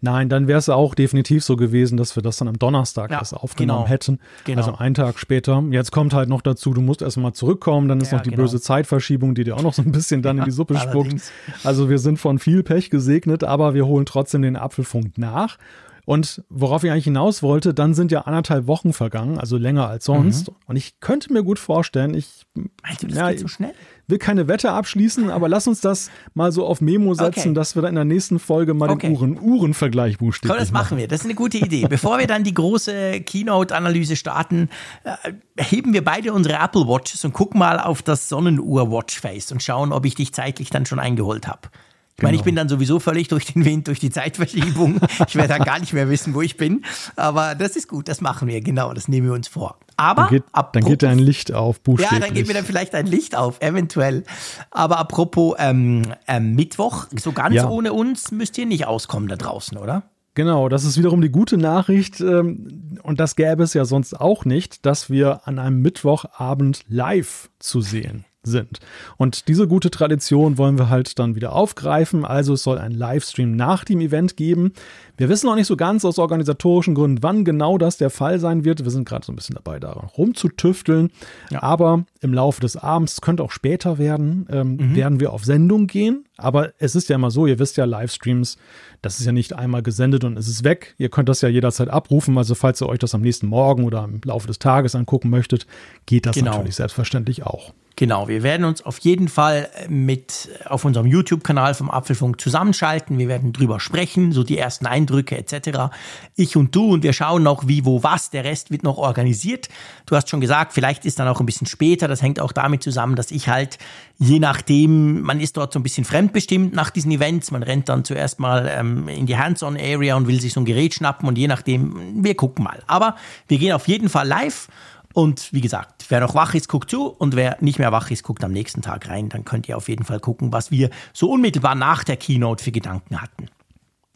Nein, 0.00 0.28
dann 0.28 0.48
wäre 0.48 0.58
es 0.58 0.68
auch 0.68 0.94
definitiv 0.94 1.44
so 1.44 1.56
gewesen, 1.56 1.96
dass 1.96 2.16
wir 2.16 2.22
das 2.22 2.36
dann 2.36 2.48
am 2.48 2.58
Donnerstag 2.58 3.10
ja, 3.10 3.18
erst 3.18 3.34
aufgenommen 3.34 3.84
genau, 3.84 3.88
hätten. 3.88 4.18
Genau. 4.44 4.58
Also 4.58 4.78
einen 4.78 4.94
Tag 4.94 5.18
später. 5.18 5.62
Jetzt 5.70 5.92
kommt 5.92 6.14
halt 6.14 6.28
noch 6.28 6.42
dazu, 6.42 6.74
du 6.74 6.80
musst 6.80 7.02
erstmal 7.02 7.32
zurückkommen, 7.32 7.88
dann 7.88 8.00
ist 8.00 8.12
ja, 8.12 8.18
noch 8.18 8.22
die 8.22 8.30
genau. 8.30 8.42
böse 8.42 8.60
Zeitverschiebung, 8.60 9.34
die 9.34 9.44
dir 9.44 9.56
auch 9.56 9.62
noch 9.62 9.74
so 9.74 9.82
ein 9.82 9.92
bisschen 9.92 10.22
dann 10.22 10.38
in 10.38 10.44
die 10.44 10.50
Suppe 10.50 10.76
spuckt. 10.78 11.22
Also 11.64 11.88
wir 11.88 11.98
sind 11.98 12.18
von 12.18 12.38
viel 12.38 12.62
Pech 12.62 12.90
gesegnet, 12.90 13.44
aber 13.44 13.74
wir 13.74 13.86
holen 13.86 14.06
trotzdem 14.06 14.42
den 14.42 14.56
Apfelfunk 14.56 15.18
nach. 15.18 15.58
Und 16.04 16.42
worauf 16.48 16.82
ich 16.82 16.90
eigentlich 16.90 17.04
hinaus 17.04 17.42
wollte, 17.42 17.74
dann 17.74 17.94
sind 17.94 18.10
ja 18.10 18.22
anderthalb 18.22 18.66
Wochen 18.66 18.92
vergangen, 18.92 19.38
also 19.38 19.56
länger 19.56 19.86
als 19.86 20.04
sonst. 20.04 20.48
Mhm. 20.48 20.56
Und 20.66 20.76
ich 20.76 20.98
könnte 20.98 21.32
mir 21.32 21.44
gut 21.44 21.60
vorstellen, 21.60 22.14
ich. 22.14 22.44
Alter, 22.82 23.06
das 23.06 23.16
ja, 23.16 23.30
geht 23.30 23.40
so 23.40 23.48
schnell 23.48 23.72
will 24.12 24.18
keine 24.18 24.46
Wette 24.46 24.70
abschließen, 24.70 25.30
aber 25.30 25.48
lass 25.48 25.66
uns 25.66 25.80
das 25.80 26.10
mal 26.34 26.52
so 26.52 26.66
auf 26.66 26.80
Memo 26.80 27.14
setzen, 27.14 27.40
okay. 27.40 27.54
dass 27.54 27.74
wir 27.74 27.82
dann 27.82 27.90
in 27.90 27.94
der 27.96 28.04
nächsten 28.04 28.38
Folge 28.38 28.74
mal 28.74 28.90
okay. 28.90 29.08
den 29.08 29.16
Uhren, 29.16 29.40
Uhrenvergleich 29.40 30.18
buchstabieren. 30.18 30.60
Das 30.60 30.70
machen 30.70 30.98
wir. 30.98 31.08
Das 31.08 31.20
ist 31.20 31.24
eine 31.24 31.34
gute 31.34 31.58
Idee. 31.58 31.86
Bevor 31.88 32.18
wir 32.18 32.26
dann 32.26 32.44
die 32.44 32.54
große 32.54 33.22
Keynote-Analyse 33.22 34.14
starten, 34.16 34.68
äh, 35.04 35.32
heben 35.56 35.94
wir 35.94 36.04
beide 36.04 36.32
unsere 36.32 36.62
Apple 36.62 36.86
Watches 36.86 37.24
und 37.24 37.32
gucken 37.32 37.58
mal 37.58 37.80
auf 37.80 38.02
das 38.02 38.28
Sonnenuhr 38.28 38.90
Watchface 38.90 39.50
und 39.50 39.62
schauen, 39.62 39.92
ob 39.92 40.04
ich 40.04 40.14
dich 40.14 40.32
zeitlich 40.32 40.70
dann 40.70 40.86
schon 40.86 40.98
eingeholt 40.98 41.48
habe. 41.48 41.68
Ich 42.16 42.22
meine, 42.22 42.34
ich 42.34 42.42
genau. 42.42 42.44
bin 42.44 42.56
dann 42.56 42.68
sowieso 42.68 43.00
völlig 43.00 43.28
durch 43.28 43.46
den 43.46 43.64
Wind, 43.64 43.88
durch 43.88 43.98
die 43.98 44.10
Zeitverschiebung. 44.10 45.00
Ich 45.26 45.36
werde 45.36 45.48
dann 45.48 45.64
gar 45.64 45.78
nicht 45.78 45.92
mehr 45.92 46.10
wissen, 46.10 46.34
wo 46.34 46.42
ich 46.42 46.56
bin. 46.56 46.84
Aber 47.16 47.54
das 47.54 47.76
ist 47.76 47.88
gut, 47.88 48.08
das 48.08 48.20
machen 48.20 48.48
wir, 48.48 48.60
genau, 48.60 48.92
das 48.92 49.08
nehmen 49.08 49.28
wir 49.28 49.34
uns 49.34 49.48
vor. 49.48 49.78
Aber 49.96 50.22
dann 50.22 50.30
geht, 50.30 50.44
dann 50.72 50.84
geht 50.84 51.04
ein 51.04 51.18
Licht 51.18 51.52
auf, 51.52 51.80
buchstäblich. 51.80 52.20
Ja, 52.20 52.26
dann 52.26 52.34
geht 52.34 52.46
mir 52.46 52.54
dann 52.54 52.64
vielleicht 52.64 52.94
ein 52.94 53.06
Licht 53.06 53.36
auf, 53.36 53.60
eventuell. 53.60 54.24
Aber 54.70 54.98
apropos 54.98 55.54
ähm, 55.58 56.02
ähm, 56.26 56.54
Mittwoch, 56.54 57.06
so 57.18 57.32
ganz 57.32 57.54
ja. 57.54 57.68
ohne 57.68 57.92
uns 57.92 58.30
müsst 58.30 58.58
ihr 58.58 58.66
nicht 58.66 58.86
auskommen 58.86 59.28
da 59.28 59.36
draußen, 59.36 59.78
oder? 59.78 60.04
Genau, 60.34 60.68
das 60.68 60.84
ist 60.84 60.96
wiederum 60.98 61.20
die 61.20 61.30
gute 61.30 61.58
Nachricht, 61.58 62.20
ähm, 62.20 62.98
und 63.02 63.20
das 63.20 63.36
gäbe 63.36 63.62
es 63.62 63.74
ja 63.74 63.84
sonst 63.84 64.18
auch 64.18 64.44
nicht, 64.44 64.86
dass 64.86 65.10
wir 65.10 65.46
an 65.46 65.58
einem 65.58 65.82
Mittwochabend 65.82 66.84
live 66.88 67.50
zu 67.58 67.80
sehen 67.80 68.24
sind. 68.44 68.80
Und 69.16 69.48
diese 69.48 69.68
gute 69.68 69.90
Tradition 69.90 70.58
wollen 70.58 70.78
wir 70.78 70.88
halt 70.88 71.18
dann 71.18 71.34
wieder 71.34 71.52
aufgreifen. 71.52 72.24
Also 72.24 72.54
es 72.54 72.62
soll 72.62 72.78
ein 72.78 72.92
Livestream 72.92 73.54
nach 73.54 73.84
dem 73.84 74.00
Event 74.00 74.36
geben. 74.36 74.72
Wir 75.16 75.28
wissen 75.28 75.46
noch 75.46 75.54
nicht 75.54 75.68
so 75.68 75.76
ganz 75.76 76.04
aus 76.04 76.18
organisatorischen 76.18 76.94
Gründen, 76.94 77.22
wann 77.22 77.44
genau 77.44 77.78
das 77.78 77.98
der 77.98 78.10
Fall 78.10 78.40
sein 78.40 78.64
wird. 78.64 78.82
Wir 78.82 78.90
sind 78.90 79.08
gerade 79.08 79.24
so 79.24 79.32
ein 79.32 79.36
bisschen 79.36 79.54
dabei, 79.54 79.78
daran 79.78 80.08
rumzutüfteln. 80.08 81.10
Ja. 81.50 81.62
Aber 81.62 82.04
im 82.20 82.34
Laufe 82.34 82.60
des 82.60 82.76
Abends, 82.76 83.20
könnte 83.20 83.44
auch 83.44 83.52
später 83.52 83.98
werden, 83.98 84.46
ähm, 84.50 84.76
mhm. 84.76 84.96
werden 84.96 85.20
wir 85.20 85.32
auf 85.32 85.44
Sendung 85.44 85.86
gehen. 85.86 86.24
Aber 86.36 86.72
es 86.78 86.96
ist 86.96 87.08
ja 87.08 87.16
immer 87.16 87.30
so, 87.30 87.46
ihr 87.46 87.60
wisst 87.60 87.76
ja, 87.76 87.84
Livestreams, 87.84 88.56
das 89.02 89.20
ist 89.20 89.26
ja 89.26 89.32
nicht 89.32 89.52
einmal 89.52 89.82
gesendet 89.82 90.24
und 90.24 90.36
es 90.36 90.48
ist 90.48 90.64
weg. 90.64 90.94
Ihr 90.98 91.08
könnt 91.08 91.28
das 91.28 91.40
ja 91.42 91.48
jederzeit 91.48 91.88
abrufen. 91.88 92.36
Also 92.36 92.56
falls 92.56 92.80
ihr 92.82 92.88
euch 92.88 92.98
das 92.98 93.14
am 93.14 93.20
nächsten 93.20 93.46
Morgen 93.46 93.84
oder 93.84 94.04
im 94.04 94.20
Laufe 94.24 94.48
des 94.48 94.58
Tages 94.58 94.96
angucken 94.96 95.30
möchtet, 95.30 95.66
geht 96.06 96.26
das 96.26 96.34
genau. 96.34 96.52
natürlich 96.52 96.76
selbstverständlich 96.76 97.44
auch. 97.44 97.72
Genau, 97.96 98.26
wir 98.26 98.42
werden 98.42 98.64
uns 98.64 98.82
auf 98.82 98.98
jeden 99.00 99.28
Fall 99.28 99.68
mit 99.88 100.48
auf 100.66 100.84
unserem 100.84 101.06
YouTube-Kanal 101.06 101.74
vom 101.74 101.90
Apfelfunk 101.90 102.40
zusammenschalten. 102.40 103.18
Wir 103.18 103.28
werden 103.28 103.52
drüber 103.52 103.80
sprechen, 103.80 104.32
so 104.32 104.42
die 104.44 104.56
ersten 104.56 104.86
Eindrücke 104.86 105.36
etc. 105.36 105.94
Ich 106.34 106.56
und 106.56 106.74
du 106.74 106.92
und 106.92 107.02
wir 107.02 107.12
schauen 107.12 107.42
noch, 107.42 107.68
wie, 107.68 107.84
wo, 107.84 108.02
was. 108.02 108.30
Der 108.30 108.44
Rest 108.44 108.70
wird 108.70 108.82
noch 108.82 108.96
organisiert. 108.96 109.68
Du 110.06 110.16
hast 110.16 110.30
schon 110.30 110.40
gesagt, 110.40 110.72
vielleicht 110.72 111.04
ist 111.04 111.18
dann 111.18 111.28
auch 111.28 111.40
ein 111.40 111.46
bisschen 111.46 111.66
später. 111.66 112.08
Das 112.08 112.22
hängt 112.22 112.40
auch 112.40 112.52
damit 112.52 112.82
zusammen, 112.82 113.14
dass 113.14 113.30
ich 113.30 113.48
halt 113.48 113.78
je 114.18 114.38
nachdem, 114.38 115.22
man 115.22 115.40
ist 115.40 115.56
dort 115.56 115.72
so 115.72 115.80
ein 115.80 115.82
bisschen 115.82 116.04
fremdbestimmt 116.04 116.74
nach 116.74 116.90
diesen 116.90 117.10
Events. 117.10 117.50
Man 117.50 117.62
rennt 117.62 117.88
dann 117.88 118.04
zuerst 118.04 118.38
mal 118.38 118.70
ähm, 118.72 119.08
in 119.08 119.26
die 119.26 119.36
Hands-on-Area 119.36 120.14
und 120.16 120.28
will 120.28 120.40
sich 120.40 120.52
so 120.52 120.60
ein 120.60 120.64
Gerät 120.64 120.94
schnappen 120.94 121.28
und 121.28 121.36
je 121.36 121.48
nachdem, 121.48 122.24
wir 122.24 122.36
gucken 122.36 122.64
mal. 122.64 122.82
Aber 122.86 123.16
wir 123.48 123.58
gehen 123.58 123.72
auf 123.72 123.88
jeden 123.88 124.08
Fall 124.08 124.28
live 124.28 124.68
und 125.14 125.52
wie 125.52 125.60
gesagt, 125.60 126.06
wer 126.08 126.20
noch 126.20 126.34
wach 126.34 126.54
ist, 126.54 126.68
guckt 126.68 126.90
zu 126.90 127.06
und 127.06 127.36
wer 127.36 127.56
nicht 127.60 127.78
mehr 127.78 127.92
wach 127.92 128.10
ist, 128.10 128.22
guckt 128.22 128.44
am 128.44 128.52
nächsten 128.52 128.82
Tag 128.82 129.08
rein. 129.08 129.28
Dann 129.28 129.44
könnt 129.44 129.68
ihr 129.68 129.76
auf 129.76 129.88
jeden 129.88 130.04
Fall 130.04 130.20
gucken, 130.20 130.52
was 130.52 130.70
wir 130.70 130.90
so 131.12 131.30
unmittelbar 131.30 131.74
nach 131.74 132.04
der 132.04 132.16
Keynote 132.16 132.62
für 132.62 132.72
Gedanken 132.72 133.20
hatten. 133.20 133.46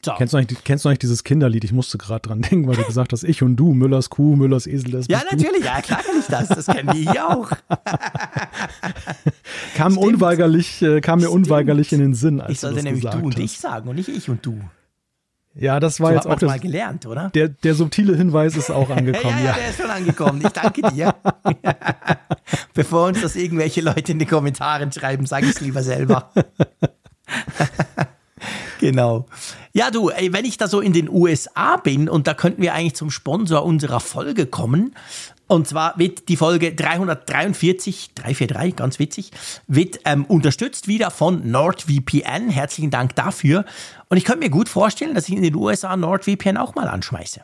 So. 0.05 0.13
Kennst, 0.13 0.35
du 0.35 0.45
kennst 0.63 0.85
du 0.85 0.89
eigentlich 0.89 1.01
dieses 1.01 1.25
Kinderlied? 1.25 1.65
Ich 1.65 1.73
musste 1.73 1.99
gerade 1.99 2.21
dran 2.21 2.41
denken, 2.41 2.69
weil 2.69 2.77
du 2.77 2.85
gesagt 2.85 3.13
hast, 3.13 3.25
ich 3.25 3.43
und 3.43 3.57
du, 3.57 3.73
Müllers 3.73 4.09
Kuh, 4.09 4.37
Müllers 4.37 4.69
Esel, 4.69 4.93
das 4.93 5.09
Ja, 5.09 5.21
natürlich, 5.29 5.63
du. 5.63 5.67
ja, 5.67 5.81
klar 5.81 6.01
kann 6.01 6.21
ich 6.21 6.27
das. 6.27 6.49
Das 6.49 6.67
kennen 6.67 6.91
die 6.95 7.11
hier 7.11 7.29
auch. 7.29 7.51
kam, 9.75 9.99
unweigerlich, 9.99 10.81
äh, 10.83 11.01
kam 11.01 11.21
mir 11.21 11.31
unweigerlich 11.31 11.93
in 11.93 11.99
den 11.99 12.15
Sinn. 12.15 12.41
Als 12.41 12.53
ich 12.53 12.61
sollte 12.61 12.85
nämlich 12.85 13.03
du 13.03 13.19
und 13.19 13.35
hast. 13.35 13.43
ich 13.43 13.59
sagen 13.59 13.89
und 13.89 13.97
nicht 13.97 14.09
ich 14.09 14.29
und 14.29 14.47
du. 14.47 14.61
Ja, 15.59 15.81
das 15.81 16.01
war 16.01 16.09
so 16.09 16.15
jetzt 16.15 16.27
auch 16.27 16.39
das, 16.39 16.49
mal 16.49 16.61
gelernt, 16.61 17.07
oder? 17.07 17.31
Der, 17.31 17.49
der 17.49 17.75
subtile 17.75 18.15
Hinweis 18.15 18.57
ist 18.57 18.71
auch 18.71 18.91
angekommen. 18.91 19.39
ja, 19.39 19.47
ja, 19.47 19.53
der 19.55 19.71
ist 19.71 19.81
schon 19.81 19.91
angekommen. 19.91 20.43
Ich 20.45 20.53
danke 20.53 20.83
dir. 20.93 21.15
Bevor 22.75 23.07
uns 23.07 23.23
das 23.23 23.37
irgendwelche 23.37 23.81
Leute 23.81 24.13
in 24.13 24.19
die 24.19 24.27
Kommentare 24.27 24.91
schreiben, 24.93 25.25
sage 25.25 25.47
ich 25.47 25.53
es 25.53 25.61
lieber 25.61 25.83
selber. 25.83 26.31
genau. 28.81 29.27
Ja, 29.73 29.91
du, 29.91 30.11
ey, 30.11 30.33
wenn 30.35 30.45
ich 30.45 30.59
da 30.59 30.69
so 30.69 30.81
in 30.81 30.93
den 30.93 31.09
USA 31.09 31.79
bin 31.79 32.09
und 32.11 32.27
da 32.27 32.35
könnten 32.35 32.61
wir 32.61 32.75
eigentlich 32.75 32.95
zum 32.95 33.11
Sponsor 33.11 33.65
unserer 33.65 34.01
Folge 34.01 34.45
kommen, 34.45 34.95
und 35.49 35.69
zwar 35.69 35.99
wird 35.99 36.29
die 36.29 36.37
Folge 36.37 36.75
343, 36.75 38.15
343, 38.15 38.77
ganz 38.77 38.99
witzig, 38.99 39.31
wird 39.69 40.01
ähm, 40.05 40.25
unterstützt 40.25 40.89
wieder 40.89 41.11
von 41.11 41.51
NordVPN. 41.51 42.51
Herzlichen 42.51 42.91
Dank 42.91 43.15
dafür. 43.15 43.65
Und 44.09 44.17
ich 44.17 44.25
könnte 44.25 44.41
mir 44.41 44.51
gut 44.51 44.69
vorstellen, 44.69 45.15
dass 45.15 45.29
ich 45.29 45.37
in 45.37 45.43
den 45.43 45.55
USA 45.55 45.97
NordVPN 45.97 46.57
auch 46.57 46.75
mal 46.75 46.89
anschmeiße. 46.89 47.43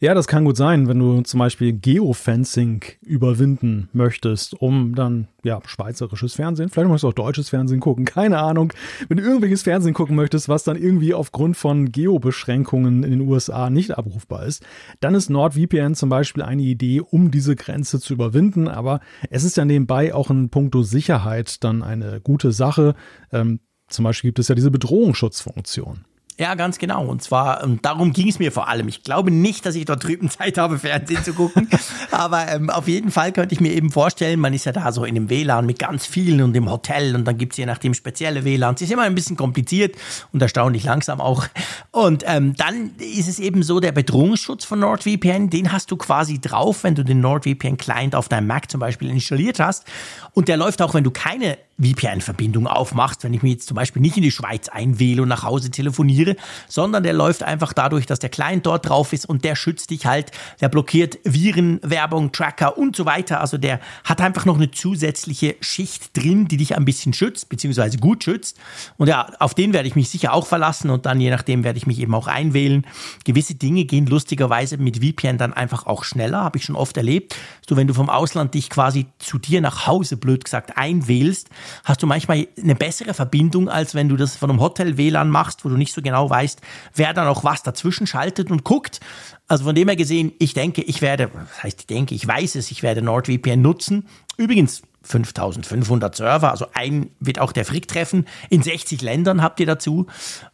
Ja, 0.00 0.14
das 0.14 0.26
kann 0.26 0.44
gut 0.44 0.56
sein, 0.56 0.88
wenn 0.88 0.98
du 0.98 1.22
zum 1.22 1.38
Beispiel 1.38 1.72
Geofencing 1.72 2.84
überwinden 3.02 3.88
möchtest, 3.92 4.54
um 4.60 4.94
dann 4.94 5.28
ja 5.42 5.60
schweizerisches 5.66 6.34
Fernsehen, 6.34 6.70
vielleicht 6.70 6.88
möchtest 6.88 7.04
du 7.04 7.08
auch 7.08 7.12
deutsches 7.12 7.50
Fernsehen 7.50 7.80
gucken, 7.80 8.04
keine 8.04 8.38
Ahnung. 8.38 8.72
Wenn 9.08 9.18
du 9.18 9.22
irgendwelches 9.22 9.62
Fernsehen 9.62 9.94
gucken 9.94 10.16
möchtest, 10.16 10.48
was 10.48 10.64
dann 10.64 10.76
irgendwie 10.76 11.14
aufgrund 11.14 11.56
von 11.56 11.92
Geobeschränkungen 11.92 13.02
in 13.02 13.10
den 13.10 13.20
USA 13.20 13.70
nicht 13.70 13.96
abrufbar 13.96 14.46
ist, 14.46 14.64
dann 15.00 15.14
ist 15.14 15.30
NordVPN 15.30 15.94
zum 15.94 16.08
Beispiel 16.08 16.42
eine 16.42 16.62
Idee, 16.62 17.00
um 17.00 17.30
diese 17.30 17.56
Grenze 17.56 18.00
zu 18.00 18.14
überwinden. 18.14 18.68
Aber 18.68 19.00
es 19.30 19.44
ist 19.44 19.56
ja 19.56 19.64
nebenbei 19.64 20.14
auch 20.14 20.30
in 20.30 20.48
puncto 20.50 20.82
Sicherheit 20.82 21.62
dann 21.62 21.82
eine 21.82 22.20
gute 22.20 22.52
Sache. 22.52 22.94
Ähm, 23.32 23.60
zum 23.88 24.04
Beispiel 24.04 24.28
gibt 24.28 24.38
es 24.38 24.48
ja 24.48 24.54
diese 24.54 24.70
Bedrohungsschutzfunktion. 24.70 26.04
Ja, 26.36 26.56
ganz 26.56 26.78
genau. 26.78 27.06
Und 27.06 27.22
zwar, 27.22 27.62
und 27.62 27.84
darum 27.84 28.12
ging 28.12 28.28
es 28.28 28.40
mir 28.40 28.50
vor 28.50 28.66
allem. 28.66 28.88
Ich 28.88 29.04
glaube 29.04 29.30
nicht, 29.30 29.64
dass 29.66 29.76
ich 29.76 29.84
dort 29.84 30.02
drüben 30.02 30.28
Zeit 30.30 30.58
habe, 30.58 30.80
Fernsehen 30.80 31.22
zu 31.22 31.32
gucken. 31.32 31.68
Aber 32.10 32.48
ähm, 32.48 32.70
auf 32.70 32.88
jeden 32.88 33.12
Fall 33.12 33.30
könnte 33.32 33.54
ich 33.54 33.60
mir 33.60 33.72
eben 33.72 33.92
vorstellen, 33.92 34.40
man 34.40 34.52
ist 34.52 34.64
ja 34.64 34.72
da 34.72 34.90
so 34.90 35.04
in 35.04 35.14
dem 35.14 35.30
WLAN 35.30 35.64
mit 35.64 35.78
ganz 35.78 36.06
vielen 36.06 36.42
und 36.42 36.56
im 36.56 36.68
Hotel 36.68 37.14
und 37.14 37.24
dann 37.24 37.38
gibt's 37.38 37.56
je 37.56 37.66
nachdem 37.66 37.94
spezielle 37.94 38.44
WLANs. 38.44 38.82
Ist 38.82 38.90
immer 38.90 39.02
ein 39.02 39.14
bisschen 39.14 39.36
kompliziert 39.36 39.94
und 40.32 40.42
erstaunlich 40.42 40.82
langsam 40.82 41.20
auch. 41.20 41.46
Und 41.92 42.24
ähm, 42.26 42.54
dann 42.56 42.90
ist 42.98 43.28
es 43.28 43.38
eben 43.38 43.62
so, 43.62 43.78
der 43.78 43.92
Bedrohungsschutz 43.92 44.64
von 44.64 44.80
NordVPN, 44.80 45.50
den 45.50 45.70
hast 45.70 45.92
du 45.92 45.96
quasi 45.96 46.40
drauf, 46.40 46.82
wenn 46.82 46.96
du 46.96 47.04
den 47.04 47.20
NordVPN-Client 47.20 48.16
auf 48.16 48.28
deinem 48.28 48.48
Mac 48.48 48.68
zum 48.70 48.80
Beispiel 48.80 49.08
installiert 49.08 49.60
hast. 49.60 49.84
Und 50.32 50.48
der 50.48 50.56
läuft 50.56 50.82
auch, 50.82 50.94
wenn 50.94 51.04
du 51.04 51.12
keine 51.12 51.58
VPN-Verbindung 51.80 52.66
aufmachst, 52.66 53.24
wenn 53.24 53.34
ich 53.34 53.42
mir 53.42 53.50
jetzt 53.50 53.66
zum 53.66 53.74
Beispiel 53.74 54.00
nicht 54.00 54.16
in 54.16 54.22
die 54.22 54.30
Schweiz 54.30 54.68
einwähle 54.68 55.22
und 55.22 55.28
nach 55.28 55.42
Hause 55.42 55.70
telefoniere, 55.70 56.36
sondern 56.68 57.02
der 57.02 57.12
läuft 57.12 57.42
einfach 57.42 57.72
dadurch, 57.72 58.06
dass 58.06 58.20
der 58.20 58.30
Client 58.30 58.64
dort 58.66 58.88
drauf 58.88 59.12
ist 59.12 59.26
und 59.26 59.44
der 59.44 59.56
schützt 59.56 59.90
dich 59.90 60.06
halt, 60.06 60.30
der 60.60 60.68
blockiert 60.68 61.18
Viren, 61.24 61.80
Werbung, 61.82 62.32
Tracker 62.32 62.78
und 62.78 62.94
so 62.94 63.06
weiter. 63.06 63.40
Also 63.40 63.58
der 63.58 63.80
hat 64.04 64.20
einfach 64.20 64.44
noch 64.44 64.56
eine 64.56 64.70
zusätzliche 64.70 65.56
Schicht 65.60 66.16
drin, 66.16 66.46
die 66.46 66.56
dich 66.56 66.76
ein 66.76 66.84
bisschen 66.84 67.12
schützt, 67.12 67.48
beziehungsweise 67.48 67.98
gut 67.98 68.22
schützt. 68.22 68.58
Und 68.96 69.08
ja, 69.08 69.30
auf 69.40 69.54
den 69.54 69.72
werde 69.72 69.88
ich 69.88 69.96
mich 69.96 70.08
sicher 70.08 70.32
auch 70.32 70.46
verlassen 70.46 70.90
und 70.90 71.06
dann 71.06 71.20
je 71.20 71.30
nachdem 71.30 71.64
werde 71.64 71.78
ich 71.78 71.86
mich 71.86 71.98
eben 71.98 72.14
auch 72.14 72.28
einwählen. 72.28 72.86
Gewisse 73.24 73.56
Dinge 73.56 73.84
gehen 73.84 74.06
lustigerweise 74.06 74.78
mit 74.78 74.98
VPN 75.04 75.38
dann 75.38 75.52
einfach 75.52 75.86
auch 75.86 76.04
schneller, 76.04 76.42
habe 76.42 76.58
ich 76.58 76.64
schon 76.64 76.76
oft 76.76 76.96
erlebt. 76.96 77.36
So, 77.68 77.76
wenn 77.76 77.88
du 77.88 77.94
vom 77.94 78.10
Ausland 78.10 78.54
dich 78.54 78.70
quasi 78.70 79.06
zu 79.18 79.38
dir 79.38 79.60
nach 79.60 79.86
Hause, 79.86 80.16
blöd 80.16 80.44
gesagt, 80.44 80.76
einwählst, 80.76 81.48
hast 81.84 82.02
du 82.02 82.06
manchmal 82.06 82.46
eine 82.60 82.74
bessere 82.74 83.14
Verbindung, 83.14 83.68
als 83.68 83.94
wenn 83.94 84.08
du 84.08 84.16
das 84.16 84.36
von 84.36 84.50
einem 84.50 84.60
Hotel-WLAN 84.60 85.30
machst, 85.30 85.64
wo 85.64 85.68
du 85.68 85.76
nicht 85.76 85.92
so 85.92 86.02
genau 86.02 86.28
weißt, 86.28 86.60
wer 86.94 87.12
dann 87.14 87.26
auch 87.28 87.44
was 87.44 87.62
dazwischen 87.62 88.06
schaltet 88.06 88.50
und 88.50 88.64
guckt. 88.64 89.00
Also 89.48 89.64
von 89.64 89.74
dem 89.74 89.88
her 89.88 89.96
gesehen, 89.96 90.32
ich 90.38 90.54
denke, 90.54 90.82
ich 90.82 91.02
werde, 91.02 91.30
das 91.32 91.62
heißt, 91.62 91.80
ich 91.80 91.86
denke, 91.86 92.14
ich 92.14 92.26
weiß 92.26 92.54
es, 92.54 92.70
ich 92.70 92.82
werde 92.82 93.02
NordVPN 93.02 93.60
nutzen. 93.60 94.06
Übrigens, 94.36 94.82
5500 95.04 96.16
Server, 96.16 96.50
also 96.50 96.66
ein 96.74 97.10
wird 97.20 97.38
auch 97.38 97.52
der 97.52 97.64
Frick 97.64 97.88
treffen. 97.88 98.26
In 98.50 98.62
60 98.62 99.02
Ländern 99.02 99.42
habt 99.42 99.60
ihr 99.60 99.66
dazu. 99.66 100.06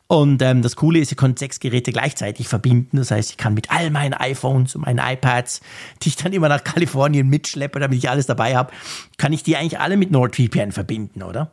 Und 0.07 0.43
ähm, 0.43 0.61
das 0.61 0.75
Coole 0.75 0.99
ist, 0.99 1.13
ihr 1.13 1.17
könnt 1.17 1.39
sechs 1.39 1.61
Geräte 1.61 1.93
gleichzeitig 1.93 2.49
verbinden. 2.49 2.97
Das 2.97 3.13
heißt, 3.13 3.31
ich 3.31 3.37
kann 3.37 3.55
mit 3.55 3.71
all 3.71 3.91
meinen 3.91 4.15
iPhones 4.15 4.75
und 4.75 4.83
meinen 4.87 4.99
iPads, 4.99 5.61
die 6.03 6.09
ich 6.09 6.17
dann 6.17 6.33
immer 6.33 6.49
nach 6.49 6.65
Kalifornien 6.65 7.29
mitschleppe, 7.29 7.79
damit 7.79 7.99
ich 7.99 8.11
alles 8.11 8.27
dabei 8.27 8.57
habe, 8.57 8.73
kann 9.19 9.33
ich 9.33 9.45
die 9.45 9.57
eigentlich 9.57 9.79
alle 9.79 9.97
mit 9.97 10.11
NordVPN 10.11 10.73
verbinden, 10.73 11.23
oder? 11.23 11.53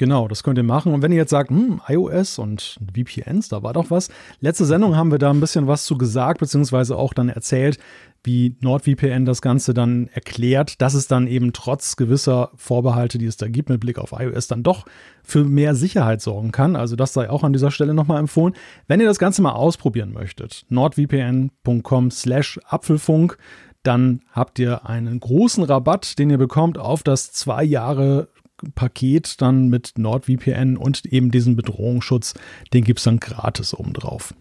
Genau, 0.00 0.28
das 0.28 0.42
könnt 0.42 0.56
ihr 0.56 0.64
machen. 0.64 0.94
Und 0.94 1.02
wenn 1.02 1.12
ihr 1.12 1.18
jetzt 1.18 1.28
sagt, 1.28 1.50
hm, 1.50 1.82
iOS 1.86 2.38
und 2.38 2.80
VPNs, 2.96 3.50
da 3.50 3.62
war 3.62 3.74
doch 3.74 3.90
was. 3.90 4.08
Letzte 4.40 4.64
Sendung 4.64 4.96
haben 4.96 5.10
wir 5.10 5.18
da 5.18 5.28
ein 5.28 5.40
bisschen 5.40 5.66
was 5.66 5.84
zu 5.84 5.98
gesagt, 5.98 6.40
beziehungsweise 6.40 6.96
auch 6.96 7.12
dann 7.12 7.28
erzählt, 7.28 7.76
wie 8.24 8.56
NordVPN 8.62 9.26
das 9.26 9.42
Ganze 9.42 9.74
dann 9.74 10.08
erklärt, 10.14 10.80
dass 10.80 10.94
es 10.94 11.06
dann 11.06 11.26
eben 11.26 11.52
trotz 11.52 11.96
gewisser 11.96 12.50
Vorbehalte, 12.56 13.18
die 13.18 13.26
es 13.26 13.36
da 13.36 13.46
gibt 13.48 13.68
mit 13.68 13.80
Blick 13.80 13.98
auf 13.98 14.14
iOS, 14.18 14.48
dann 14.48 14.62
doch 14.62 14.86
für 15.22 15.44
mehr 15.44 15.74
Sicherheit 15.74 16.22
sorgen 16.22 16.50
kann. 16.50 16.76
Also 16.76 16.96
das 16.96 17.12
sei 17.12 17.28
auch 17.28 17.44
an 17.44 17.52
dieser 17.52 17.70
Stelle 17.70 17.92
nochmal 17.92 18.20
empfohlen. 18.20 18.54
Wenn 18.88 19.00
ihr 19.00 19.06
das 19.06 19.18
Ganze 19.18 19.42
mal 19.42 19.52
ausprobieren 19.52 20.14
möchtet, 20.14 20.64
nordvpn.com 20.70 22.10
slash 22.10 22.58
Apfelfunk, 22.64 23.36
dann 23.82 24.22
habt 24.32 24.58
ihr 24.58 24.86
einen 24.86 25.20
großen 25.20 25.62
Rabatt, 25.64 26.18
den 26.18 26.30
ihr 26.30 26.38
bekommt 26.38 26.78
auf 26.78 27.02
das 27.02 27.32
zwei 27.32 27.64
Jahre 27.64 28.28
Paket 28.74 29.40
dann 29.40 29.68
mit 29.68 29.98
NordVPN 29.98 30.76
und 30.76 31.04
eben 31.06 31.30
diesen 31.30 31.56
Bedrohungsschutz, 31.56 32.34
den 32.72 32.84
gibt 32.84 33.00
es 33.00 33.04
dann 33.04 33.20
gratis 33.20 33.74
obendrauf. 33.74 34.34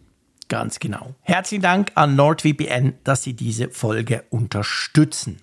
Ganz 0.47 0.79
genau. 0.79 1.13
Herzlichen 1.21 1.61
Dank 1.61 1.91
an 1.95 2.15
NordVPN, 2.15 2.93
dass 3.03 3.23
Sie 3.23 3.33
diese 3.33 3.69
Folge 3.69 4.23
unterstützen. 4.29 5.37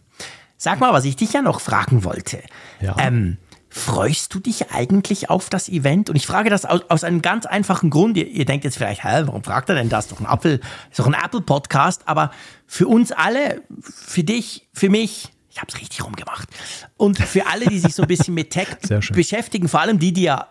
Sag 0.57 0.81
mal, 0.81 0.93
was 0.93 1.05
ich 1.05 1.17
dich 1.17 1.33
ja 1.33 1.43
noch 1.43 1.61
fragen 1.61 2.03
wollte. 2.03 2.43
Ja. 2.81 2.97
Ähm, 2.99 3.37
freust 3.69 4.35
du 4.35 4.41
dich 4.41 4.73
eigentlich 4.73 5.31
auf 5.31 5.49
das 5.49 5.69
Event? 5.69 6.11
Und 6.11 6.17
ich 6.17 6.27
frage 6.27 6.51
das 6.51 6.65
aus, 6.65 6.81
aus 6.89 7.05
einem 7.05 7.23
ganz 7.23 7.47
einfachen 7.47 7.91
Grund. 7.91 8.17
Ihr, 8.17 8.27
ihr, 8.27 8.47
denkt 8.47 8.65
jetzt 8.65 8.79
vielleicht, 8.79 9.05
hä, 9.05 9.23
warum 9.27 9.45
fragt 9.45 9.69
er 9.69 9.75
denn 9.75 9.89
das? 9.89 10.09
Doch 10.09 10.19
ein 10.19 10.27
Apple, 10.27 10.61
ist 10.91 10.99
doch 10.99 11.07
ein 11.07 11.15
Apple-Podcast. 11.15 12.03
Aber 12.07 12.31
für 12.67 12.89
uns 12.89 13.13
alle, 13.13 13.63
für 13.81 14.25
dich, 14.25 14.69
für 14.73 14.89
mich, 14.89 15.31
ich 15.57 15.63
habe 15.63 15.73
es 15.73 15.81
richtig 15.81 16.05
rumgemacht. 16.05 16.51
Und 16.99 17.19
für 17.19 17.47
alle, 17.47 17.65
die 17.65 17.79
sich 17.79 17.95
so 17.95 18.03
ein 18.03 18.09
bisschen 18.09 18.35
mit 18.35 18.51
Tech 18.51 18.69
beschäftigen, 19.15 19.69
vor 19.69 19.81
allem 19.81 19.99
die, 19.99 20.13
die 20.13 20.25
ja, 20.25 20.49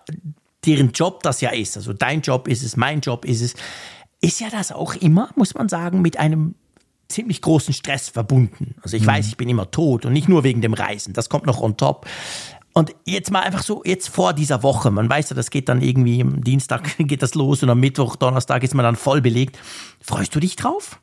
deren 0.65 0.93
Job 0.93 1.21
das 1.21 1.41
ja 1.41 1.51
ist, 1.51 1.77
also 1.77 1.93
dein 1.93 2.21
Job 2.21 2.47
ist 2.47 2.63
es, 2.63 2.75
mein 2.75 3.01
Job 3.01 3.23
ist 3.23 3.41
es, 3.41 3.53
ist 4.19 4.39
ja 4.39 4.49
das 4.49 4.71
auch 4.71 4.95
immer, 4.95 5.29
muss 5.35 5.53
man 5.53 5.69
sagen, 5.69 6.01
mit 6.01 6.17
einem 6.17 6.55
ziemlich 7.07 7.43
großen 7.43 7.71
Stress 7.71 8.09
verbunden. 8.09 8.73
Also 8.81 8.97
ich 8.97 9.03
mhm. 9.03 9.07
weiß, 9.07 9.27
ich 9.27 9.37
bin 9.37 9.47
immer 9.47 9.69
tot 9.69 10.07
und 10.07 10.13
nicht 10.13 10.27
nur 10.27 10.43
wegen 10.43 10.61
dem 10.61 10.73
Reisen, 10.73 11.13
das 11.13 11.29
kommt 11.29 11.45
noch 11.45 11.61
on 11.61 11.77
top. 11.77 12.07
Und 12.73 12.95
jetzt 13.05 13.29
mal 13.29 13.41
einfach 13.41 13.61
so, 13.61 13.83
jetzt 13.85 14.09
vor 14.09 14.33
dieser 14.33 14.63
Woche, 14.63 14.89
man 14.89 15.07
weiß 15.07 15.29
ja, 15.29 15.35
das 15.35 15.51
geht 15.51 15.69
dann 15.69 15.83
irgendwie, 15.83 16.19
am 16.19 16.43
Dienstag 16.43 16.97
geht 16.97 17.21
das 17.21 17.35
los 17.35 17.61
und 17.61 17.69
am 17.69 17.79
Mittwoch, 17.79 18.15
Donnerstag 18.15 18.63
ist 18.63 18.73
man 18.73 18.83
dann 18.83 18.95
voll 18.95 19.21
belegt. 19.21 19.59
Freust 20.01 20.33
du 20.33 20.39
dich 20.39 20.55
drauf? 20.55 20.99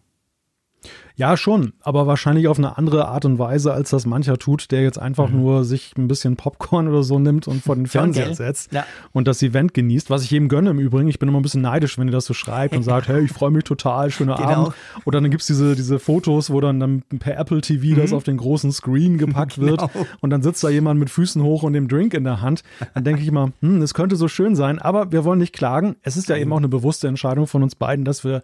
Ja, 1.16 1.36
schon, 1.36 1.72
aber 1.82 2.06
wahrscheinlich 2.06 2.48
auf 2.48 2.58
eine 2.58 2.78
andere 2.78 3.08
Art 3.08 3.24
und 3.24 3.38
Weise, 3.38 3.72
als 3.72 3.90
das 3.90 4.06
mancher 4.06 4.38
tut, 4.38 4.70
der 4.70 4.82
jetzt 4.82 4.98
einfach 4.98 5.28
mhm. 5.28 5.40
nur 5.40 5.64
sich 5.64 5.92
ein 5.98 6.08
bisschen 6.08 6.36
Popcorn 6.36 6.88
oder 6.88 7.02
so 7.02 7.18
nimmt 7.18 7.46
und 7.48 7.62
vor 7.62 7.76
den 7.76 7.86
Fernseher 7.86 8.26
okay. 8.26 8.34
setzt 8.34 8.72
ja. 8.72 8.84
und 9.12 9.28
das 9.28 9.42
Event 9.42 9.74
genießt, 9.74 10.10
was 10.10 10.24
ich 10.24 10.30
jedem 10.30 10.48
gönne 10.48 10.70
im 10.70 10.78
Übrigen. 10.78 11.08
Ich 11.08 11.18
bin 11.18 11.28
immer 11.28 11.38
ein 11.38 11.42
bisschen 11.42 11.62
neidisch, 11.62 11.98
wenn 11.98 12.08
ihr 12.08 12.12
das 12.12 12.24
so 12.24 12.34
schreibt 12.34 12.74
und 12.74 12.82
sagt, 12.82 13.08
hey, 13.08 13.24
ich 13.24 13.32
freue 13.32 13.50
mich 13.50 13.64
total, 13.64 14.10
schöner 14.10 14.36
genau. 14.36 14.48
Abend. 14.48 14.74
Oder 15.04 15.20
dann 15.20 15.30
gibt 15.30 15.42
es 15.42 15.46
diese, 15.46 15.76
diese 15.76 15.98
Fotos, 15.98 16.50
wo 16.50 16.60
dann, 16.60 16.80
dann 16.80 17.02
per 17.18 17.38
Apple 17.38 17.60
TV 17.60 17.94
mhm. 17.94 17.96
das 17.96 18.12
auf 18.12 18.24
den 18.24 18.38
großen 18.38 18.72
Screen 18.72 19.18
gepackt 19.18 19.54
genau. 19.56 19.70
wird 19.70 19.90
und 20.20 20.30
dann 20.30 20.42
sitzt 20.42 20.64
da 20.64 20.70
jemand 20.70 20.98
mit 20.98 21.10
Füßen 21.10 21.42
hoch 21.42 21.62
und 21.62 21.74
dem 21.74 21.88
Drink 21.88 22.14
in 22.14 22.24
der 22.24 22.40
Hand. 22.40 22.62
Dann 22.94 23.04
denke 23.04 23.22
ich 23.22 23.28
immer, 23.28 23.52
hm, 23.60 23.82
es 23.82 23.94
könnte 23.94 24.16
so 24.16 24.28
schön 24.28 24.56
sein, 24.56 24.78
aber 24.78 25.12
wir 25.12 25.24
wollen 25.24 25.38
nicht 25.38 25.52
klagen. 25.52 25.96
Es 26.02 26.16
ist 26.16 26.28
ja 26.28 26.36
eben 26.36 26.52
auch 26.52 26.58
eine 26.58 26.68
bewusste 26.68 27.08
Entscheidung 27.08 27.46
von 27.46 27.62
uns 27.62 27.74
beiden, 27.74 28.04
dass 28.04 28.24
wir 28.24 28.42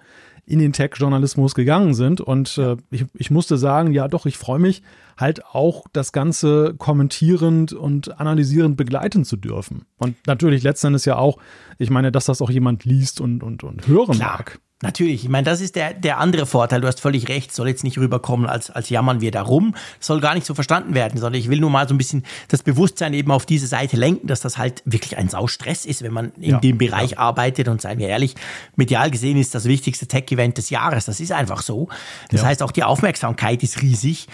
in 0.48 0.58
den 0.58 0.72
Tech-Journalismus 0.72 1.54
gegangen 1.54 1.94
sind. 1.94 2.20
Und 2.20 2.56
äh, 2.56 2.76
ich, 2.90 3.04
ich 3.14 3.30
musste 3.30 3.58
sagen, 3.58 3.92
ja 3.92 4.08
doch, 4.08 4.24
ich 4.24 4.38
freue 4.38 4.58
mich 4.58 4.82
halt 5.18 5.44
auch 5.44 5.86
das 5.92 6.12
Ganze 6.12 6.74
kommentierend 6.78 7.74
und 7.74 8.18
analysierend 8.18 8.76
begleiten 8.76 9.24
zu 9.24 9.36
dürfen. 9.36 9.84
Und 9.98 10.16
natürlich 10.26 10.62
letztendlich 10.62 11.04
ja 11.04 11.16
auch, 11.16 11.38
ich 11.76 11.90
meine, 11.90 12.10
dass 12.10 12.24
das 12.24 12.40
auch 12.40 12.50
jemand 12.50 12.84
liest 12.84 13.20
und, 13.20 13.42
und, 13.42 13.62
und 13.62 13.86
hören 13.86 14.14
Klar. 14.14 14.38
mag. 14.38 14.60
Natürlich, 14.80 15.24
ich 15.24 15.28
meine, 15.28 15.44
das 15.44 15.60
ist 15.60 15.74
der, 15.74 15.92
der 15.92 16.18
andere 16.18 16.46
Vorteil. 16.46 16.80
Du 16.80 16.86
hast 16.86 17.00
völlig 17.00 17.28
recht, 17.28 17.52
soll 17.52 17.66
jetzt 17.66 17.82
nicht 17.82 17.98
rüberkommen, 17.98 18.46
als, 18.46 18.70
als 18.70 18.90
jammern 18.90 19.20
wir 19.20 19.32
darum. 19.32 19.74
Soll 19.98 20.20
gar 20.20 20.36
nicht 20.36 20.46
so 20.46 20.54
verstanden 20.54 20.94
werden, 20.94 21.18
sondern 21.18 21.40
ich 21.40 21.50
will 21.50 21.58
nur 21.58 21.70
mal 21.70 21.88
so 21.88 21.94
ein 21.94 21.98
bisschen 21.98 22.24
das 22.46 22.62
Bewusstsein 22.62 23.12
eben 23.12 23.32
auf 23.32 23.44
diese 23.44 23.66
Seite 23.66 23.96
lenken, 23.96 24.28
dass 24.28 24.40
das 24.40 24.56
halt 24.56 24.82
wirklich 24.84 25.16
ein 25.16 25.28
Saustress 25.28 25.84
ist, 25.84 26.02
wenn 26.02 26.12
man 26.12 26.30
in 26.36 26.50
ja, 26.50 26.60
dem 26.60 26.78
Bereich 26.78 27.12
ja. 27.12 27.18
arbeitet. 27.18 27.66
Und 27.66 27.82
seien 27.82 27.98
wir 27.98 28.06
ehrlich, 28.06 28.36
medial 28.76 29.10
gesehen 29.10 29.36
ist 29.36 29.52
das 29.52 29.64
wichtigste 29.64 30.06
Tech-Event 30.06 30.58
des 30.58 30.70
Jahres. 30.70 31.06
Das 31.06 31.18
ist 31.18 31.32
einfach 31.32 31.62
so. 31.62 31.88
Das 32.30 32.42
ja. 32.42 32.46
heißt, 32.46 32.62
auch 32.62 32.70
die 32.70 32.84
Aufmerksamkeit 32.84 33.64
ist 33.64 33.82
riesig. 33.82 34.28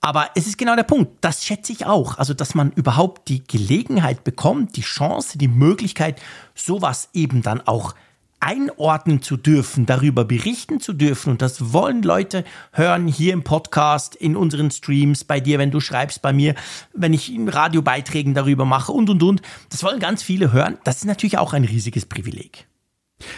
Aber 0.00 0.30
es 0.36 0.46
ist 0.46 0.58
genau 0.58 0.76
der 0.76 0.84
Punkt. 0.84 1.10
Das 1.22 1.44
schätze 1.44 1.72
ich 1.72 1.86
auch. 1.86 2.18
Also, 2.18 2.34
dass 2.34 2.54
man 2.54 2.70
überhaupt 2.70 3.28
die 3.28 3.42
Gelegenheit 3.44 4.22
bekommt, 4.22 4.76
die 4.76 4.82
Chance, 4.82 5.38
die 5.38 5.48
Möglichkeit, 5.48 6.22
sowas 6.54 7.08
eben 7.14 7.42
dann 7.42 7.60
auch 7.66 7.94
einordnen 8.40 9.22
zu 9.22 9.36
dürfen, 9.36 9.86
darüber 9.86 10.24
berichten 10.24 10.80
zu 10.80 10.92
dürfen. 10.92 11.30
Und 11.30 11.42
das 11.42 11.72
wollen 11.72 12.02
Leute 12.02 12.44
hören 12.72 13.06
hier 13.06 13.32
im 13.32 13.42
Podcast, 13.42 14.14
in 14.14 14.36
unseren 14.36 14.70
Streams, 14.70 15.24
bei 15.24 15.40
dir, 15.40 15.58
wenn 15.58 15.70
du 15.70 15.80
schreibst, 15.80 16.22
bei 16.22 16.32
mir, 16.32 16.54
wenn 16.92 17.12
ich 17.12 17.34
in 17.34 17.48
Radiobeiträgen 17.48 18.34
darüber 18.34 18.64
mache 18.64 18.92
und, 18.92 19.10
und, 19.10 19.22
und. 19.22 19.42
Das 19.70 19.82
wollen 19.82 20.00
ganz 20.00 20.22
viele 20.22 20.52
hören. 20.52 20.78
Das 20.84 20.98
ist 20.98 21.04
natürlich 21.04 21.38
auch 21.38 21.52
ein 21.52 21.64
riesiges 21.64 22.06
Privileg. 22.06 22.66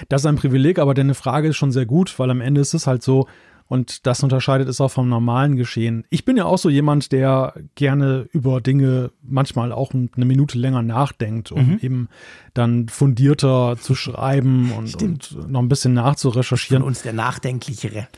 Das 0.09 0.23
ist 0.23 0.27
ein 0.27 0.37
Privileg, 0.37 0.79
aber 0.79 0.95
deine 0.95 1.15
Frage 1.15 1.49
ist 1.49 1.57
schon 1.57 1.73
sehr 1.73 1.87
gut, 1.87 2.19
weil 2.19 2.31
am 2.31 2.41
Ende 2.41 2.61
ist 2.61 2.75
es 2.75 2.87
halt 2.87 3.03
so, 3.03 3.27
und 3.71 4.05
das 4.05 4.25
unterscheidet 4.25 4.69
es 4.69 4.81
auch 4.81 4.91
vom 4.91 5.09
normalen 5.09 5.55
Geschehen. 5.55 6.05
Ich 6.11 6.25
bin 6.25 6.37
ja 6.37 6.45
auch 6.45 6.59
so 6.59 6.69
jemand, 6.69 7.13
der 7.13 7.55
gerne 7.77 8.27
über 8.33 8.61
Dinge 8.61 9.13
manchmal 9.23 9.71
auch 9.71 9.95
eine 9.95 10.25
Minute 10.25 10.59
länger 10.59 10.83
nachdenkt, 10.83 11.53
um 11.53 11.75
mhm. 11.75 11.79
eben 11.81 12.09
dann 12.53 12.89
fundierter 12.89 13.77
zu 13.81 13.95
schreiben 13.95 14.73
und, 14.73 15.01
und, 15.01 15.49
noch 15.49 15.61
ein 15.61 15.69
bisschen 15.69 15.95
nachzurecherchieren. 15.95 16.83
Von 16.83 16.89
uns 16.89 17.03
der 17.03 17.13
Nachdenklichere. 17.13 18.09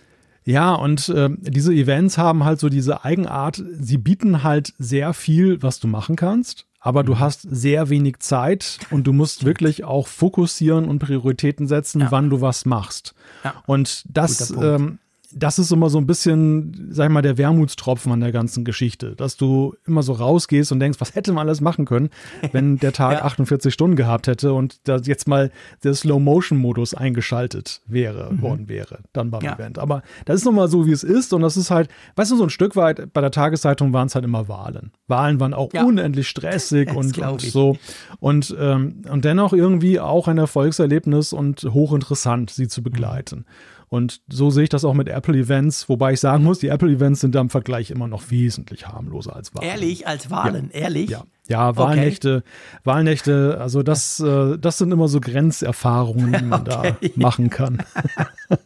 Ja, 0.46 0.72
und 0.72 1.10
äh, 1.10 1.28
diese 1.38 1.74
Events 1.74 2.16
haben 2.16 2.44
halt 2.44 2.58
so 2.58 2.70
diese 2.70 3.04
Eigenart, 3.04 3.62
sie 3.78 3.98
bieten 3.98 4.42
halt 4.42 4.72
sehr 4.78 5.12
viel, 5.12 5.62
was 5.62 5.80
du 5.80 5.86
machen 5.86 6.16
kannst, 6.16 6.64
aber 6.80 7.04
du 7.04 7.12
mhm. 7.12 7.20
hast 7.20 7.42
sehr 7.42 7.90
wenig 7.90 8.20
Zeit 8.20 8.78
und 8.90 9.06
du 9.06 9.12
musst 9.12 9.44
wirklich 9.44 9.84
auch 9.84 10.06
fokussieren 10.06 10.88
und 10.88 10.98
Prioritäten 10.98 11.66
setzen, 11.66 12.00
ja. 12.00 12.10
wann 12.10 12.30
du 12.30 12.40
was 12.40 12.64
machst. 12.64 13.14
Ja. 13.44 13.54
Und 13.66 14.04
das 14.08 14.50
ähm, 14.50 14.98
das 15.34 15.58
ist 15.58 15.72
immer 15.72 15.88
so 15.90 15.98
ein 15.98 16.06
bisschen, 16.06 16.88
sag 16.90 17.06
ich 17.06 17.12
mal, 17.12 17.22
der 17.22 17.38
Wermutstropfen 17.38 18.12
an 18.12 18.20
der 18.20 18.32
ganzen 18.32 18.64
Geschichte, 18.64 19.14
dass 19.16 19.36
du 19.36 19.74
immer 19.86 20.02
so 20.02 20.12
rausgehst 20.12 20.72
und 20.72 20.80
denkst, 20.80 21.00
was 21.00 21.14
hätte 21.14 21.32
man 21.32 21.46
alles 21.46 21.60
machen 21.60 21.84
können, 21.84 22.10
wenn 22.52 22.76
der 22.78 22.92
Tag 22.92 23.18
ja. 23.18 23.24
48 23.24 23.72
Stunden 23.72 23.96
gehabt 23.96 24.26
hätte 24.26 24.52
und 24.52 24.80
da 24.84 24.96
jetzt 24.96 25.28
mal 25.28 25.50
der 25.84 25.94
Slow-Motion-Modus 25.94 26.94
eingeschaltet 26.94 27.80
wäre, 27.86 28.32
mhm. 28.32 28.42
worden 28.42 28.68
wäre, 28.68 29.00
dann 29.12 29.30
beim 29.30 29.42
ja. 29.42 29.54
Event. 29.54 29.78
Aber 29.78 30.02
das 30.24 30.36
ist 30.36 30.44
nochmal 30.44 30.68
so, 30.68 30.86
wie 30.86 30.92
es 30.92 31.04
ist 31.04 31.32
und 31.32 31.42
das 31.42 31.56
ist 31.56 31.70
halt, 31.70 31.88
weißt 32.16 32.30
du, 32.30 32.36
so 32.36 32.44
ein 32.44 32.50
Stück 32.50 32.76
weit, 32.76 33.12
bei 33.12 33.20
der 33.20 33.30
Tageszeitung 33.30 33.92
waren 33.92 34.06
es 34.06 34.14
halt 34.14 34.24
immer 34.24 34.48
Wahlen. 34.48 34.92
Wahlen 35.08 35.40
waren 35.40 35.54
auch 35.54 35.72
ja. 35.72 35.84
unendlich 35.84 36.28
stressig 36.28 36.90
und, 36.94 37.18
und 37.18 37.40
so. 37.40 37.76
Und, 38.20 38.54
ähm, 38.58 39.02
und 39.10 39.24
dennoch 39.24 39.52
irgendwie 39.52 40.00
auch 40.00 40.28
ein 40.28 40.38
Erfolgserlebnis 40.38 41.32
und 41.32 41.62
hochinteressant, 41.62 42.50
sie 42.50 42.68
zu 42.68 42.82
begleiten. 42.82 43.38
Mhm. 43.40 43.71
Und 43.92 44.22
so 44.26 44.48
sehe 44.48 44.62
ich 44.62 44.68
das 44.70 44.86
auch 44.86 44.94
mit 44.94 45.10
Apple-Events, 45.10 45.86
wobei 45.90 46.14
ich 46.14 46.20
sagen 46.20 46.44
muss, 46.44 46.60
die 46.60 46.68
Apple-Events 46.68 47.20
sind 47.20 47.34
da 47.34 47.42
im 47.42 47.50
Vergleich 47.50 47.90
immer 47.90 48.08
noch 48.08 48.30
wesentlich 48.30 48.88
harmloser 48.88 49.36
als 49.36 49.54
Wahlen. 49.54 49.68
Ehrlich, 49.68 50.06
als 50.06 50.30
Wahlen, 50.30 50.70
ja. 50.72 50.80
ehrlich? 50.80 51.10
Ja, 51.10 51.24
ja 51.46 51.76
Wahlnächte, 51.76 52.36
okay. 52.36 52.80
Wahlnächte, 52.84 53.58
also 53.60 53.82
das, 53.82 54.18
äh, 54.20 54.56
das 54.56 54.78
sind 54.78 54.92
immer 54.92 55.08
so 55.08 55.20
Grenzerfahrungen, 55.20 56.32
die 56.32 56.42
man 56.42 56.66
okay. 56.66 56.94
da 56.98 57.08
machen 57.16 57.50
kann. 57.50 57.82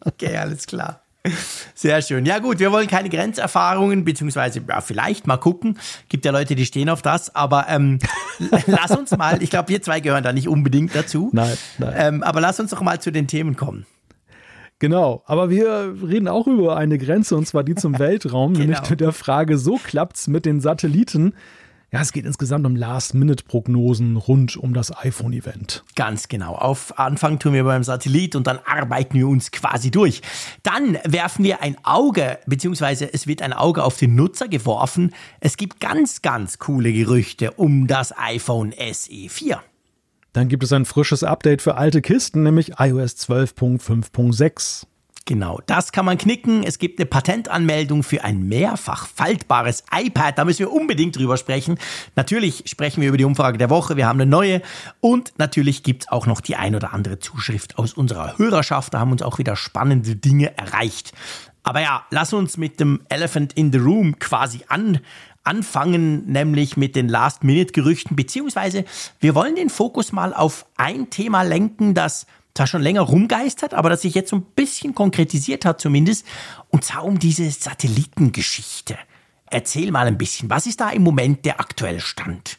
okay, 0.04 0.37
alles 0.37 0.68
klar. 0.68 1.00
Sehr 1.75 2.02
schön. 2.02 2.25
Ja 2.25 2.38
gut, 2.38 2.61
wir 2.61 2.71
wollen 2.71 2.87
keine 2.87 3.09
Grenzerfahrungen, 3.09 4.04
beziehungsweise 4.04 4.62
ja, 4.68 4.80
vielleicht 4.80 5.26
mal 5.26 5.38
gucken. 5.38 5.76
Gibt 6.09 6.25
ja 6.25 6.30
Leute, 6.30 6.54
die 6.54 6.66
stehen 6.66 6.88
auf 6.88 7.02
das, 7.02 7.35
aber 7.35 7.66
ähm, 7.68 7.99
lass 8.68 8.92
uns 8.92 9.11
mal, 9.11 9.42
ich 9.42 9.50
glaube, 9.50 9.71
wir 9.71 9.83
zwei 9.83 9.99
gehören 9.99 10.23
da 10.23 10.33
nicht 10.33 10.47
unbedingt 10.47 10.95
dazu. 10.95 11.30
Nein, 11.33 11.59
nein. 11.78 11.95
Ähm, 11.97 12.23
aber 12.23 12.40
lass 12.40 12.61
uns 12.61 12.71
doch 12.71 12.80
mal 12.80 13.00
zu 13.00 13.11
den 13.11 13.26
Themen 13.26 13.56
kommen. 13.56 13.87
Genau, 14.78 15.23
aber 15.26 15.49
wir 15.49 15.95
reden 16.02 16.28
auch 16.28 16.47
über 16.47 16.76
eine 16.76 16.99
Grenze 16.99 17.37
und 17.37 17.47
zwar 17.47 17.64
die 17.64 17.75
zum 17.75 17.99
Weltraum, 17.99 18.52
genau. 18.52 18.66
nämlich 18.66 18.90
mit 18.90 19.00
der 19.00 19.12
Frage, 19.12 19.59
so 19.59 19.78
klappt's 19.83 20.28
mit 20.28 20.45
den 20.45 20.61
Satelliten. 20.61 21.33
Ja, 21.92 22.00
es 22.00 22.12
geht 22.12 22.26
insgesamt 22.26 22.66
um 22.66 22.75
Last-Minute-Prognosen 22.75 24.16
rund 24.16 24.56
um 24.56 24.75
das 24.75 24.95
iPhone-Event. 24.95 25.85
Ganz 25.95 26.28
genau. 26.28 26.56
Auf 26.56 26.99
Anfang 26.99 27.38
tun 27.38 27.54
wir 27.54 27.62
beim 27.62 27.85
Satellit 27.85 28.35
und 28.35 28.49
dann 28.49 28.59
arbeiten 28.66 29.14
wir 29.14 29.28
uns 29.28 29.52
quasi 29.52 29.92
durch. 29.92 30.21
Dann 30.64 30.99
werfen 31.04 31.45
wir 31.45 31.62
ein 31.62 31.76
Auge, 31.85 32.38
beziehungsweise 32.47 33.14
es 33.14 33.28
wird 33.28 33.40
ein 33.40 33.52
Auge 33.52 33.85
auf 33.85 33.97
den 33.97 34.16
Nutzer 34.16 34.49
geworfen. 34.49 35.14
Es 35.38 35.56
gibt 35.56 35.78
ganz, 35.78 36.23
ganz 36.23 36.59
coole 36.59 36.92
Gerüchte 36.92 37.52
um 37.52 37.87
das 37.87 38.12
iPhone 38.18 38.75
SE 38.92 39.28
4. 39.28 39.62
Dann 40.37 40.49
gibt 40.49 40.62
es 40.64 40.73
ein 40.75 40.85
frisches 40.85 41.25
Update 41.25 41.62
für 41.62 41.76
alte 41.76 42.02
Kisten, 42.02 42.43
nämlich 42.43 42.73
iOS 42.78 43.16
12.5.6. 43.26 44.85
Genau, 45.25 45.62
das 45.64 45.93
kann 45.93 46.05
man 46.05 46.19
knicken. 46.19 46.62
Es 46.62 46.78
gibt 46.78 46.99
eine 46.99 47.07
Patentanmeldung 47.07 48.02
für 48.02 48.23
ein 48.23 48.43
mehrfach 48.43 49.07
faltbares 49.07 49.83
iPad. 49.90 50.37
Da 50.37 50.45
müssen 50.45 50.59
wir 50.59 50.73
unbedingt 50.73 51.16
drüber 51.16 51.38
sprechen. 51.38 51.78
Natürlich 52.16 52.64
sprechen 52.66 53.00
wir 53.00 53.09
über 53.09 53.16
die 53.16 53.25
Umfrage 53.25 53.57
der 53.57 53.71
Woche. 53.71 53.97
Wir 53.97 54.07
haben 54.07 54.21
eine 54.21 54.31
neue. 54.31 54.61
Und 55.00 55.33
natürlich 55.38 55.83
gibt 55.83 56.02
es 56.02 56.09
auch 56.11 56.26
noch 56.26 56.43
die 56.43 56.57
ein 56.57 56.76
oder 56.76 56.93
andere 56.93 57.19
Zuschrift 57.19 57.78
aus 57.78 57.95
unserer 57.95 58.37
Hörerschaft. 58.37 58.93
Da 58.93 59.00
haben 59.00 59.12
uns 59.12 59.23
auch 59.23 59.38
wieder 59.38 59.57
spannende 59.57 60.16
Dinge 60.16 60.55
erreicht. 60.59 61.14
Aber 61.62 61.81
ja, 61.81 62.05
lass 62.11 62.35
uns 62.35 62.59
mit 62.59 62.78
dem 62.78 63.00
Elephant 63.09 63.55
in 63.55 63.73
the 63.73 63.78
Room 63.78 64.19
quasi 64.19 64.61
an, 64.69 65.00
anfangen, 65.47 66.26
nämlich 66.26 66.76
mit 66.76 66.97
den 66.97 67.09
Last-Minute-Gerüchten, 67.09 68.17
beziehungsweise 68.17 68.85
wir 69.21 69.35
wollen 69.35 69.57
den 69.57 69.71
Fokus 69.71 70.12
mal 70.12 70.35
auf 70.35 70.67
ein 70.76 71.11
Thema 71.11 71.43
lenken, 71.43 71.95
das 71.95 72.26
zwar 72.55 72.67
schon 72.67 72.83
länger 72.83 73.03
rumgeistert, 73.03 73.75
aber 73.75 73.91
das 73.91 74.03
sich 74.03 74.15
jetzt 74.15 74.31
so 74.31 74.37
ein 74.37 74.47
bisschen 74.55 74.95
konkretisiert 74.95 75.65
hat 75.65 75.81
zumindest, 75.81 76.26
und 76.71 76.85
zwar 76.85 77.05
um 77.05 77.19
diese 77.19 77.50
Satellitengeschichte. 77.50 78.97
Erzähl 79.50 79.93
mal 79.93 80.07
ein 80.07 80.19
bisschen, 80.19 80.50
was 80.50 80.67
ist 80.67 80.81
da 80.81 80.91
im 80.91 81.03
Moment 81.03 81.45
der 81.45 81.61
aktuelle 81.61 82.00
Stand? 82.00 82.59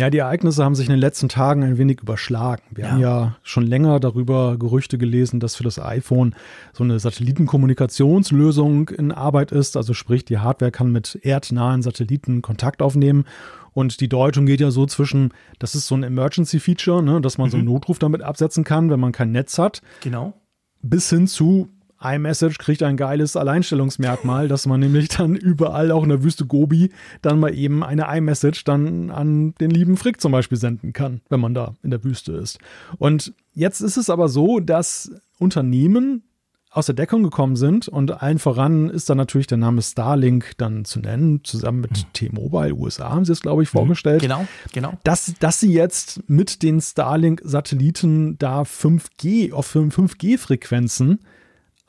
Ja, 0.00 0.08
die 0.08 0.16
Ereignisse 0.16 0.64
haben 0.64 0.74
sich 0.74 0.86
in 0.86 0.94
den 0.94 0.98
letzten 0.98 1.28
Tagen 1.28 1.62
ein 1.62 1.76
wenig 1.76 2.00
überschlagen. 2.00 2.62
Wir 2.70 2.84
ja. 2.84 2.90
haben 2.90 3.00
ja 3.00 3.36
schon 3.42 3.66
länger 3.66 4.00
darüber 4.00 4.56
Gerüchte 4.56 4.96
gelesen, 4.96 5.40
dass 5.40 5.56
für 5.56 5.62
das 5.62 5.78
iPhone 5.78 6.34
so 6.72 6.82
eine 6.84 6.98
Satellitenkommunikationslösung 6.98 8.88
in 8.88 9.12
Arbeit 9.12 9.52
ist. 9.52 9.76
Also 9.76 9.92
sprich, 9.92 10.24
die 10.24 10.38
Hardware 10.38 10.70
kann 10.70 10.90
mit 10.90 11.18
erdnahen 11.20 11.82
Satelliten 11.82 12.40
Kontakt 12.40 12.80
aufnehmen. 12.80 13.26
Und 13.74 14.00
die 14.00 14.08
Deutung 14.08 14.46
geht 14.46 14.62
ja 14.62 14.70
so 14.70 14.86
zwischen, 14.86 15.34
das 15.58 15.74
ist 15.74 15.86
so 15.86 15.96
ein 15.96 16.02
Emergency-Feature, 16.02 17.02
ne, 17.02 17.20
dass 17.20 17.36
man 17.36 17.48
mhm. 17.48 17.50
so 17.50 17.56
einen 17.58 17.66
mhm. 17.66 17.74
Notruf 17.74 17.98
damit 17.98 18.22
absetzen 18.22 18.64
kann, 18.64 18.88
wenn 18.88 19.00
man 19.00 19.12
kein 19.12 19.32
Netz 19.32 19.58
hat. 19.58 19.82
Genau. 20.00 20.32
Bis 20.80 21.10
hin 21.10 21.26
zu, 21.26 21.68
iMessage 22.02 22.58
kriegt 22.58 22.82
ein 22.82 22.96
geiles 22.96 23.36
Alleinstellungsmerkmal, 23.36 24.48
dass 24.48 24.66
man 24.66 24.80
nämlich 24.80 25.08
dann 25.08 25.36
überall, 25.36 25.90
auch 25.92 26.02
in 26.02 26.08
der 26.08 26.22
Wüste 26.22 26.46
Gobi, 26.46 26.90
dann 27.22 27.38
mal 27.38 27.54
eben 27.54 27.82
eine 27.82 28.06
iMessage 28.16 28.64
dann 28.64 29.10
an 29.10 29.54
den 29.60 29.70
lieben 29.70 29.96
Frick 29.96 30.20
zum 30.20 30.32
Beispiel 30.32 30.58
senden 30.58 30.92
kann, 30.92 31.20
wenn 31.28 31.40
man 31.40 31.54
da 31.54 31.74
in 31.82 31.90
der 31.90 32.02
Wüste 32.04 32.32
ist. 32.32 32.58
Und 32.98 33.34
jetzt 33.52 33.80
ist 33.80 33.96
es 33.96 34.10
aber 34.10 34.28
so, 34.28 34.60
dass 34.60 35.12
Unternehmen 35.38 36.22
aus 36.72 36.86
der 36.86 36.94
Deckung 36.94 37.24
gekommen 37.24 37.56
sind 37.56 37.88
und 37.88 38.22
allen 38.22 38.38
voran 38.38 38.90
ist 38.90 39.10
dann 39.10 39.16
natürlich 39.16 39.48
der 39.48 39.58
Name 39.58 39.82
Starlink 39.82 40.52
dann 40.56 40.84
zu 40.84 41.00
nennen, 41.00 41.42
zusammen 41.42 41.80
mit 41.80 41.90
mhm. 41.90 42.12
T-Mobile 42.12 42.74
USA 42.74 43.10
haben 43.10 43.24
sie 43.24 43.32
es, 43.32 43.40
glaube 43.40 43.64
ich, 43.64 43.72
mhm. 43.74 43.78
vorgestellt. 43.78 44.22
Genau, 44.22 44.46
genau. 44.72 44.92
Dass, 45.02 45.34
dass 45.40 45.58
sie 45.58 45.72
jetzt 45.72 46.28
mit 46.28 46.62
den 46.62 46.80
Starlink-Satelliten 46.80 48.38
da 48.38 48.62
5G 48.62 49.52
auf 49.52 49.74
5G-Frequenzen 49.74 51.18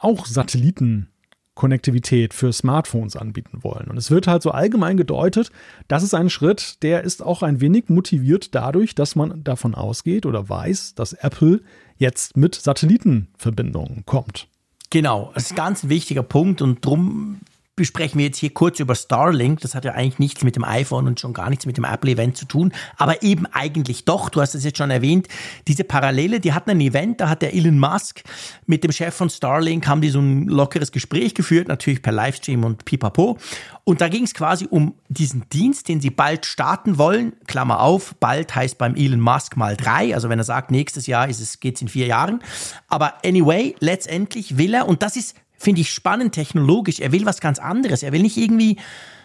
auch 0.02 0.26
Satellitenkonnektivität 0.26 2.34
für 2.34 2.52
Smartphones 2.52 3.16
anbieten 3.16 3.64
wollen. 3.64 3.88
Und 3.90 3.96
es 3.98 4.12
wird 4.12 4.28
halt 4.28 4.44
so 4.44 4.52
allgemein 4.52 4.98
gedeutet, 4.98 5.52
das 5.88 6.04
ist 6.04 6.14
ein 6.14 6.30
Schritt, 6.30 6.84
der 6.84 7.04
ist 7.04 7.24
auch 7.24 7.44
ein 7.44 7.62
wenig 7.62 7.88
motiviert 7.90 8.54
dadurch, 8.56 8.96
dass 8.96 9.16
man 9.16 9.44
davon 9.44 9.76
ausgeht 9.76 10.26
oder 10.26 10.50
weiß, 10.50 10.96
dass 10.96 11.14
Apple 11.14 11.62
jetzt 11.98 12.36
mit 12.36 12.56
Satellitenverbindungen 12.56 14.06
kommt. 14.06 14.48
Genau, 14.90 15.32
das 15.34 15.44
ist 15.44 15.52
ein 15.52 15.58
ganz 15.58 15.88
wichtiger 15.88 16.24
Punkt 16.24 16.62
und 16.62 16.84
darum 16.84 17.40
besprechen 17.76 18.20
wir 18.20 18.26
jetzt 18.26 18.38
hier 18.38 18.54
kurz 18.54 18.80
über 18.80 18.96
Starlink. 18.96 19.62
Das 19.62 19.76
hat 19.76 19.86
ja 19.86 19.94
eigentlich 19.94 20.20
nichts 20.20 20.44
mit 20.44 20.56
dem 20.56 20.64
iPhone 20.64 21.08
und 21.08 21.20
schon 21.20 21.34
gar 21.34 21.50
nichts 21.50 21.66
mit 21.66 21.78
dem 21.78 21.86
Apple-Event 21.86 22.36
zu 22.38 22.46
tun, 22.46 22.74
aber 22.98 23.24
eben 23.24 23.46
eigentlich 23.48 24.06
doch. 24.06 24.30
Du 24.30 24.42
hast 24.42 24.56
es 24.56 24.64
jetzt 24.64 24.78
schon 24.78 24.92
erwähnt. 24.92 25.28
Diese 25.68 25.84
Parallele, 25.84 26.40
die 26.40 26.54
hatten 26.54 26.72
ein 26.72 26.82
Event, 26.82 27.22
da 27.22 27.30
hat 27.30 27.42
der 27.42 27.54
Elon 27.54 27.80
Musk 27.80 28.24
mit 28.66 28.84
dem 28.84 28.92
Chef 28.92 29.16
von 29.16 29.30
Starlink, 29.30 29.88
haben 29.88 30.02
die 30.02 30.10
so 30.10 30.20
ein 30.20 30.48
lockeres 30.48 30.92
Gespräch 30.92 31.34
geführt, 31.34 31.70
natürlich 31.70 32.02
per 32.02 32.12
Livestream 32.12 32.64
und 32.64 32.86
pipapo. 32.86 33.38
Und 33.84 34.02
da 34.02 34.10
ging 34.10 34.24
es 34.24 34.34
quasi 34.34 34.68
um 34.70 34.94
diesen 35.10 35.46
Dienst, 35.50 35.88
den 35.88 36.02
sie 36.02 36.12
bald 36.12 36.46
starten 36.46 36.98
wollen. 36.98 37.34
Klammer 37.48 37.80
auf, 37.80 38.16
bald 38.20 38.54
heißt 38.54 38.78
beim 38.78 38.96
Elon 38.96 39.20
Musk 39.20 39.58
mal 39.58 39.76
drei. 39.76 40.14
Also 40.14 40.30
wenn 40.30 40.40
er 40.40 40.46
sagt, 40.46 40.72
nächstes 40.72 41.08
Jahr 41.08 41.30
ist 41.30 41.40
es, 41.40 41.60
geht's 41.60 41.82
in 41.82 41.88
vier 41.88 42.06
Jahren. 42.06 42.44
Aber 42.90 43.26
anyway, 43.26 43.76
letztendlich 43.80 44.58
will 44.58 44.74
er, 44.74 44.88
und 44.88 45.02
das 45.02 45.16
ist 45.16 45.36
finde 45.62 45.82
ich 45.82 45.92
spannend 45.92 46.34
technologisch. 46.34 47.00
Er 47.00 47.12
will 47.12 47.26
was 47.26 47.40
ganz 47.40 47.60
anderes. 47.60 48.04
Er 48.04 48.12
will 48.12 48.22
nicht 48.22 48.38
irgendwie 48.38 48.78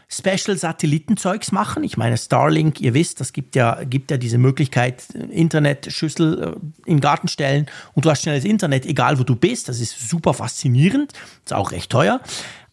Special-Satellitenzeugs 0.09 1.51
machen. 1.51 1.83
Ich 1.83 1.97
meine, 1.97 2.17
Starlink, 2.17 2.81
ihr 2.81 2.95
wisst, 2.95 3.21
das 3.21 3.33
gibt 3.33 3.57
ja, 3.57 3.83
gibt 3.85 4.11
ja 4.11 4.19
diese 4.19 4.39
Möglichkeit, 4.39 5.05
Internetschüssel 5.31 6.43
äh, 6.43 6.89
in 6.89 6.99
den 6.99 7.01
Garten 7.01 7.27
stellen 7.29 7.67
und 7.95 8.05
du 8.05 8.11
hast 8.11 8.23
schnelles 8.23 8.45
Internet, 8.45 8.87
egal 8.87 9.19
wo 9.19 9.25
du 9.25 9.35
bist. 9.35 9.69
Das 9.69 9.81
ist 9.81 10.09
super 10.09 10.33
faszinierend. 10.33 11.13
Ist 11.45 11.53
auch 11.53 11.73
recht 11.73 11.91
teuer. 11.91 12.21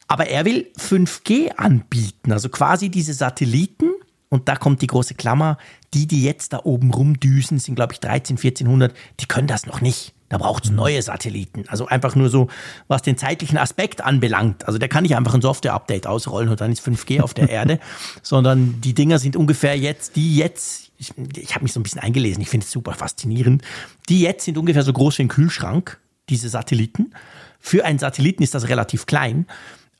Aber 0.07 0.27
er 0.27 0.45
will 0.45 0.71
5G 0.77 1.55
anbieten, 1.55 2.31
also 2.33 2.49
quasi 2.49 2.89
diese 2.89 3.13
Satelliten. 3.13 3.89
Und 4.29 4.47
da 4.47 4.55
kommt 4.55 4.81
die 4.81 4.87
große 4.87 5.13
Klammer. 5.15 5.57
Die, 5.93 6.07
die 6.07 6.23
jetzt 6.23 6.53
da 6.53 6.61
oben 6.63 6.91
rumdüsen, 6.91 7.59
sind, 7.59 7.75
glaube 7.75 7.93
ich, 7.93 7.99
13, 7.99 8.37
1400, 8.37 8.93
die 9.19 9.27
können 9.27 9.47
das 9.47 9.65
noch 9.65 9.79
nicht. 9.79 10.13
Da 10.33 10.39
braucht 10.39 10.65
es 10.65 10.71
neue 10.71 10.99
Satelliten. 10.99 11.65
Also 11.67 11.85
einfach 11.85 12.15
nur 12.15 12.27
so, 12.27 12.47
was 12.87 13.03
den 13.03 13.17
zeitlichen 13.17 13.59
Aspekt 13.59 14.01
anbelangt. 14.01 14.65
Also 14.65 14.79
der 14.79 14.89
kann 14.89 15.03
nicht 15.03 15.15
einfach 15.15 15.35
ein 15.35 15.43
Software-Update 15.43 16.07
ausrollen 16.07 16.49
und 16.49 16.59
dann 16.59 16.71
ist 16.71 16.83
5G 16.83 17.21
auf 17.21 17.35
der 17.35 17.49
Erde, 17.49 17.79
sondern 18.23 18.81
die 18.81 18.95
Dinger 18.95 19.19
sind 19.19 19.35
ungefähr 19.35 19.77
jetzt, 19.77 20.15
die 20.15 20.35
jetzt, 20.35 20.91
ich, 20.97 21.13
ich 21.37 21.53
habe 21.53 21.61
mich 21.61 21.71
so 21.71 21.79
ein 21.79 21.83
bisschen 21.83 22.01
eingelesen, 22.01 22.41
ich 22.41 22.49
finde 22.49 22.63
es 22.65 22.71
super 22.71 22.93
faszinierend, 22.93 23.61
die 24.09 24.21
jetzt 24.21 24.45
sind 24.45 24.57
ungefähr 24.57 24.81
so 24.81 24.91
groß 24.91 25.19
wie 25.19 25.21
ein 25.21 25.27
Kühlschrank, 25.27 25.99
diese 26.29 26.49
Satelliten. 26.49 27.13
Für 27.59 27.85
einen 27.85 27.99
Satelliten 27.99 28.41
ist 28.41 28.55
das 28.55 28.69
relativ 28.69 29.05
klein. 29.05 29.45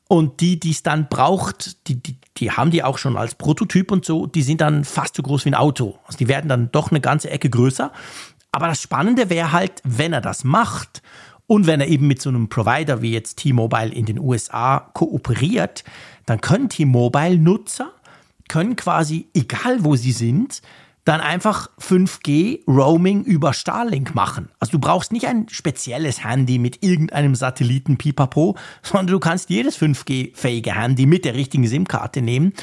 Und 0.08 0.40
die, 0.40 0.58
die 0.58 0.72
es 0.72 0.82
dann 0.82 1.08
braucht, 1.08 1.88
die, 1.88 1.94
die, 1.94 2.16
die 2.36 2.50
haben 2.50 2.72
die 2.72 2.82
auch 2.82 2.98
schon 2.98 3.16
als 3.16 3.36
Prototyp 3.36 3.92
und 3.92 4.04
so, 4.04 4.26
die 4.26 4.42
sind 4.42 4.60
dann 4.60 4.84
fast 4.84 5.14
so 5.14 5.22
groß 5.22 5.44
wie 5.44 5.50
ein 5.50 5.54
Auto. 5.54 5.98
Also 6.06 6.18
die 6.18 6.28
werden 6.28 6.48
dann 6.48 6.72
doch 6.72 6.90
eine 6.90 7.00
ganze 7.00 7.30
Ecke 7.30 7.48
größer. 7.48 7.92
Aber 8.54 8.68
das 8.68 8.80
Spannende 8.80 9.30
wäre 9.30 9.50
halt, 9.52 9.80
wenn 9.84 10.12
er 10.12 10.20
das 10.20 10.44
macht 10.44 11.02
Und 11.46 11.66
wenn 11.66 11.80
er 11.80 11.88
eben 11.88 12.06
mit 12.06 12.22
so 12.22 12.30
einem 12.30 12.48
Provider 12.48 13.02
wie 13.02 13.12
jetzt 13.12 13.36
T-Mobile 13.36 13.92
in 13.92 14.06
den 14.06 14.18
USA 14.18 14.90
kooperiert, 14.94 15.84
dann 16.26 16.40
können 16.40 16.68
T-Mobile-Nutzer, 16.68 17.92
können 18.48 18.76
quasi, 18.76 19.28
egal 19.34 19.84
wo 19.84 19.94
sie 19.96 20.12
sind, 20.12 20.62
dann 21.04 21.20
einfach 21.20 21.68
5G 21.78 22.60
Roaming 22.66 23.24
über 23.24 23.52
Starlink 23.52 24.14
machen. 24.14 24.48
Also 24.58 24.72
du 24.72 24.78
brauchst 24.78 25.12
nicht 25.12 25.26
ein 25.26 25.46
spezielles 25.50 26.24
Handy 26.24 26.58
mit 26.58 26.82
irgendeinem 26.82 27.34
Satelliten 27.34 27.98
Pipapo, 27.98 28.56
sondern 28.82 29.08
du 29.08 29.20
kannst 29.20 29.50
jedes 29.50 29.78
5G-fähige 29.78 30.74
Handy 30.74 31.04
mit 31.04 31.26
der 31.26 31.34
richtigen 31.34 31.66
SIM-Karte 31.66 32.22
nehmen. 32.22 32.54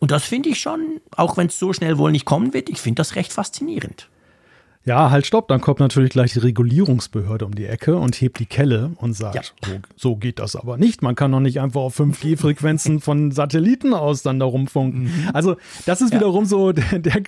Und 0.00 0.10
das 0.10 0.24
finde 0.24 0.48
ich 0.48 0.58
schon, 0.58 1.00
auch 1.16 1.36
wenn 1.36 1.46
es 1.46 1.58
so 1.60 1.72
schnell 1.72 1.96
wohl 1.98 2.10
nicht 2.10 2.24
kommen 2.24 2.52
wird, 2.52 2.68
ich 2.68 2.80
finde 2.80 2.98
das 2.98 3.14
recht 3.14 3.32
faszinierend. 3.32 4.08
Ja, 4.84 5.10
halt, 5.10 5.26
stopp. 5.26 5.48
Dann 5.48 5.60
kommt 5.60 5.80
natürlich 5.80 6.10
gleich 6.10 6.34
die 6.34 6.40
Regulierungsbehörde 6.40 7.46
um 7.46 7.54
die 7.54 7.66
Ecke 7.66 7.96
und 7.96 8.20
hebt 8.20 8.38
die 8.38 8.46
Kelle 8.46 8.92
und 8.96 9.14
sagt, 9.14 9.34
ja. 9.34 9.42
so, 9.68 9.72
so, 9.96 10.16
geht 10.16 10.38
das 10.38 10.56
aber 10.56 10.76
nicht. 10.76 11.02
Man 11.02 11.14
kann 11.14 11.32
doch 11.32 11.40
nicht 11.40 11.60
einfach 11.60 11.80
auf 11.80 11.98
5G-Frequenzen 11.98 13.00
von 13.00 13.30
Satelliten 13.30 13.94
aus 13.94 14.22
dann 14.22 14.38
da 14.38 14.44
rumfunken. 14.44 15.04
Mhm. 15.04 15.30
Also, 15.32 15.56
das 15.86 16.02
ist 16.02 16.12
ja. 16.12 16.20
wiederum 16.20 16.44
so 16.44 16.72
der, 16.72 16.98
der, 16.98 17.22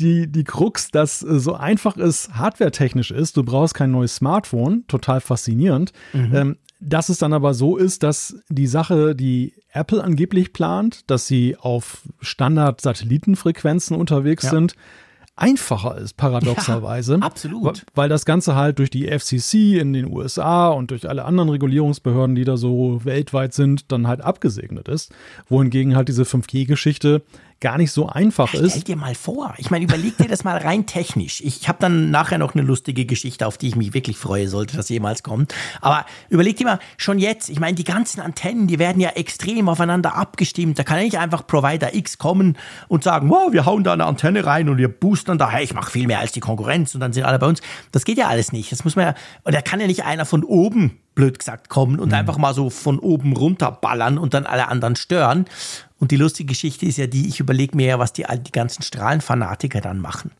die, 0.00 0.26
die 0.26 0.44
Krux, 0.44 0.90
dass 0.90 1.20
so 1.20 1.54
einfach 1.54 1.96
es 1.96 2.30
hardwaretechnisch 2.32 3.12
ist. 3.12 3.36
Du 3.36 3.44
brauchst 3.44 3.74
kein 3.74 3.92
neues 3.92 4.16
Smartphone. 4.16 4.84
Total 4.88 5.20
faszinierend. 5.20 5.92
Mhm. 6.12 6.34
Ähm, 6.34 6.56
dass 6.80 7.08
es 7.08 7.18
dann 7.18 7.32
aber 7.32 7.54
so 7.54 7.76
ist, 7.76 8.02
dass 8.02 8.36
die 8.48 8.66
Sache, 8.66 9.14
die 9.14 9.54
Apple 9.72 10.02
angeblich 10.02 10.52
plant, 10.52 11.10
dass 11.10 11.26
sie 11.26 11.56
auf 11.56 12.02
Standard-Satellitenfrequenzen 12.20 13.96
unterwegs 13.96 14.44
ja. 14.44 14.50
sind, 14.50 14.74
einfacher 15.36 15.98
ist, 15.98 16.16
paradoxerweise. 16.16 17.16
Ja, 17.16 17.20
absolut. 17.20 17.84
Weil 17.94 18.08
das 18.08 18.24
Ganze 18.24 18.54
halt 18.54 18.78
durch 18.78 18.90
die 18.90 19.06
FCC 19.06 19.78
in 19.78 19.92
den 19.92 20.10
USA 20.10 20.68
und 20.68 20.90
durch 20.90 21.08
alle 21.08 21.24
anderen 21.24 21.50
Regulierungsbehörden, 21.50 22.34
die 22.34 22.44
da 22.44 22.56
so 22.56 23.04
weltweit 23.04 23.52
sind, 23.52 23.92
dann 23.92 24.08
halt 24.08 24.22
abgesegnet 24.22 24.88
ist. 24.88 25.14
Wohingegen 25.48 25.94
halt 25.94 26.08
diese 26.08 26.22
5G-Geschichte 26.24 27.22
gar 27.60 27.78
nicht 27.78 27.90
so 27.90 28.08
einfach 28.08 28.52
ja, 28.52 28.60
ist. 28.60 28.72
Stell 28.72 28.82
dir 28.82 28.96
mal 28.96 29.14
vor. 29.14 29.54
Ich 29.56 29.70
meine, 29.70 29.84
überleg 29.84 30.16
dir 30.18 30.28
das 30.28 30.44
mal 30.44 30.58
rein 30.58 30.86
technisch. 30.86 31.40
Ich 31.40 31.68
habe 31.68 31.78
dann 31.80 32.10
nachher 32.10 32.38
noch 32.38 32.54
eine 32.54 32.62
lustige 32.62 33.06
Geschichte, 33.06 33.46
auf 33.46 33.56
die 33.56 33.68
ich 33.68 33.76
mich 33.76 33.94
wirklich 33.94 34.18
freue, 34.18 34.48
sollte 34.48 34.76
das 34.76 34.88
jemals 34.88 35.22
kommen. 35.22 35.48
Aber 35.80 36.04
überleg 36.28 36.56
dir 36.56 36.64
mal, 36.64 36.78
schon 36.96 37.18
jetzt, 37.18 37.48
ich 37.48 37.58
meine, 37.58 37.74
die 37.74 37.84
ganzen 37.84 38.20
Antennen, 38.20 38.66
die 38.66 38.78
werden 38.78 39.00
ja 39.00 39.10
extrem 39.10 39.68
aufeinander 39.68 40.16
abgestimmt. 40.16 40.78
Da 40.78 40.84
kann 40.84 40.98
ja 40.98 41.04
nicht 41.04 41.18
einfach 41.18 41.46
Provider 41.46 41.94
X 41.94 42.18
kommen 42.18 42.58
und 42.88 43.04
sagen, 43.04 43.30
wow, 43.30 43.52
wir 43.52 43.64
hauen 43.64 43.84
da 43.84 43.94
eine 43.94 44.04
Antenne 44.04 44.44
rein 44.44 44.68
und 44.68 44.76
wir 44.76 44.88
boostern 44.88 45.38
da, 45.38 45.50
hey, 45.50 45.64
ich 45.64 45.74
mache 45.74 45.90
viel 45.90 46.06
mehr 46.06 46.20
als 46.20 46.32
die 46.32 46.40
Konkurrenz 46.40 46.94
und 46.94 47.00
dann 47.00 47.12
sind 47.12 47.24
alle 47.24 47.38
bei 47.38 47.46
uns. 47.46 47.62
Das 47.92 48.04
geht 48.04 48.18
ja 48.18 48.28
alles 48.28 48.52
nicht. 48.52 48.70
Das 48.70 48.84
muss 48.84 48.96
man 48.96 49.06
ja, 49.06 49.14
und 49.44 49.54
da 49.54 49.62
kann 49.62 49.80
ja 49.80 49.86
nicht 49.86 50.04
einer 50.04 50.26
von 50.26 50.44
oben 50.44 50.98
blöd 51.16 51.40
gesagt, 51.40 51.68
kommen 51.68 51.98
und 51.98 52.10
mhm. 52.10 52.14
einfach 52.14 52.36
mal 52.38 52.54
so 52.54 52.70
von 52.70 53.00
oben 53.00 53.32
runter 53.32 53.72
ballern 53.72 54.18
und 54.18 54.34
dann 54.34 54.46
alle 54.46 54.68
anderen 54.68 54.94
stören. 54.94 55.46
Und 55.98 56.12
die 56.12 56.16
lustige 56.16 56.50
Geschichte 56.50 56.86
ist 56.86 56.98
ja 56.98 57.08
die, 57.08 57.26
ich 57.26 57.40
überlege 57.40 57.76
mir 57.76 57.86
ja, 57.86 57.98
was 57.98 58.12
die, 58.12 58.24
die 58.46 58.52
ganzen 58.52 58.82
Strahlenfanatiker 58.82 59.80
dann 59.80 59.98
machen. 59.98 60.30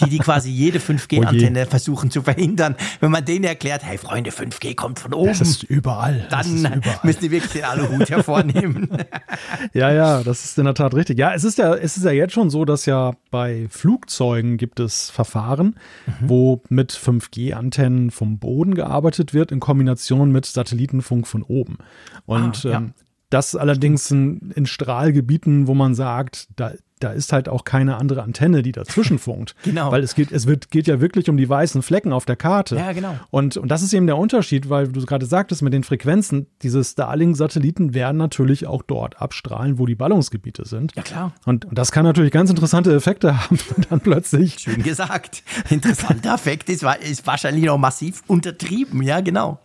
Die, 0.00 0.10
die 0.10 0.18
quasi 0.18 0.50
jede 0.50 0.78
5G-Antenne 0.78 1.64
oh 1.66 1.70
versuchen 1.70 2.10
zu 2.10 2.22
verhindern. 2.22 2.76
Wenn 3.00 3.10
man 3.10 3.24
denen 3.24 3.44
erklärt, 3.44 3.84
hey 3.84 3.98
Freunde, 3.98 4.30
5G 4.30 4.74
kommt 4.74 4.98
von 4.98 5.14
oben. 5.14 5.28
Das 5.28 5.40
ist 5.40 5.62
überall. 5.62 6.26
Dann 6.30 6.40
ist 6.40 6.64
überall. 6.64 7.00
müssen 7.02 7.20
die 7.20 7.30
wirklich 7.30 7.52
den 7.52 7.64
Aluhut 7.64 8.10
hervornehmen. 8.10 8.88
ja, 9.72 9.92
ja, 9.92 10.22
das 10.22 10.44
ist 10.44 10.58
in 10.58 10.64
der 10.64 10.74
Tat 10.74 10.94
richtig. 10.94 11.18
Ja, 11.18 11.32
es 11.32 11.44
ist 11.44 11.58
ja, 11.58 11.74
es 11.74 11.96
ist 11.96 12.04
ja 12.04 12.10
jetzt 12.10 12.32
schon 12.32 12.50
so, 12.50 12.64
dass 12.64 12.86
ja 12.86 13.12
bei 13.30 13.66
Flugzeugen 13.70 14.56
gibt 14.56 14.80
es 14.80 15.10
Verfahren, 15.10 15.76
mhm. 16.06 16.28
wo 16.28 16.62
mit 16.68 16.92
5G-Antennen 16.92 18.10
vom 18.10 18.38
Boden 18.38 18.74
gearbeitet 18.74 19.34
wird, 19.34 19.52
in 19.52 19.60
Kombination 19.60 20.32
mit 20.32 20.46
Satellitenfunk 20.46 21.26
von 21.26 21.42
oben. 21.42 21.78
Und 22.26 22.64
ah, 22.64 22.68
ja. 22.68 22.76
ähm, 22.78 22.94
das 23.32 23.56
allerdings 23.56 24.10
in, 24.10 24.52
in, 24.54 24.66
Strahlgebieten, 24.66 25.66
wo 25.66 25.74
man 25.74 25.94
sagt, 25.94 26.48
da, 26.56 26.72
da 27.00 27.10
ist 27.10 27.32
halt 27.32 27.48
auch 27.48 27.64
keine 27.64 27.96
andere 27.96 28.22
Antenne, 28.22 28.62
die 28.62 28.72
dazwischen 28.72 29.18
funkt. 29.20 29.54
genau. 29.64 29.90
Weil 29.90 30.02
es 30.02 30.14
geht, 30.14 30.30
es 30.32 30.46
wird, 30.46 30.70
geht 30.70 30.86
ja 30.86 31.00
wirklich 31.00 31.30
um 31.30 31.36
die 31.36 31.48
weißen 31.48 31.82
Flecken 31.82 32.12
auf 32.12 32.26
der 32.26 32.36
Karte. 32.36 32.76
Ja, 32.76 32.92
genau. 32.92 33.16
Und, 33.30 33.56
und 33.56 33.68
das 33.68 33.82
ist 33.82 33.94
eben 33.94 34.06
der 34.06 34.18
Unterschied, 34.18 34.68
weil 34.68 34.88
du 34.88 35.04
gerade 35.04 35.26
sagtest, 35.26 35.62
mit 35.62 35.72
den 35.72 35.82
Frequenzen, 35.82 36.46
diese 36.62 36.84
Starlink-Satelliten 36.84 37.94
werden 37.94 38.18
natürlich 38.18 38.66
auch 38.66 38.82
dort 38.82 39.20
abstrahlen, 39.20 39.78
wo 39.78 39.86
die 39.86 39.94
Ballungsgebiete 39.94 40.66
sind. 40.66 40.94
Ja, 40.94 41.02
klar. 41.02 41.32
Und, 41.46 41.64
und 41.64 41.78
das 41.78 41.90
kann 41.90 42.04
natürlich 42.04 42.32
ganz 42.32 42.50
interessante 42.50 42.94
Effekte 42.94 43.40
haben, 43.44 43.58
dann 43.88 44.00
plötzlich. 44.00 44.58
Schön 44.58 44.82
gesagt. 44.82 45.42
Interessanter 45.70 46.34
Effekt 46.34 46.68
ist, 46.68 46.84
ist 47.00 47.26
wahrscheinlich 47.26 47.64
noch 47.64 47.78
massiv 47.78 48.22
untertrieben, 48.26 49.02
ja, 49.02 49.20
genau. 49.20 49.58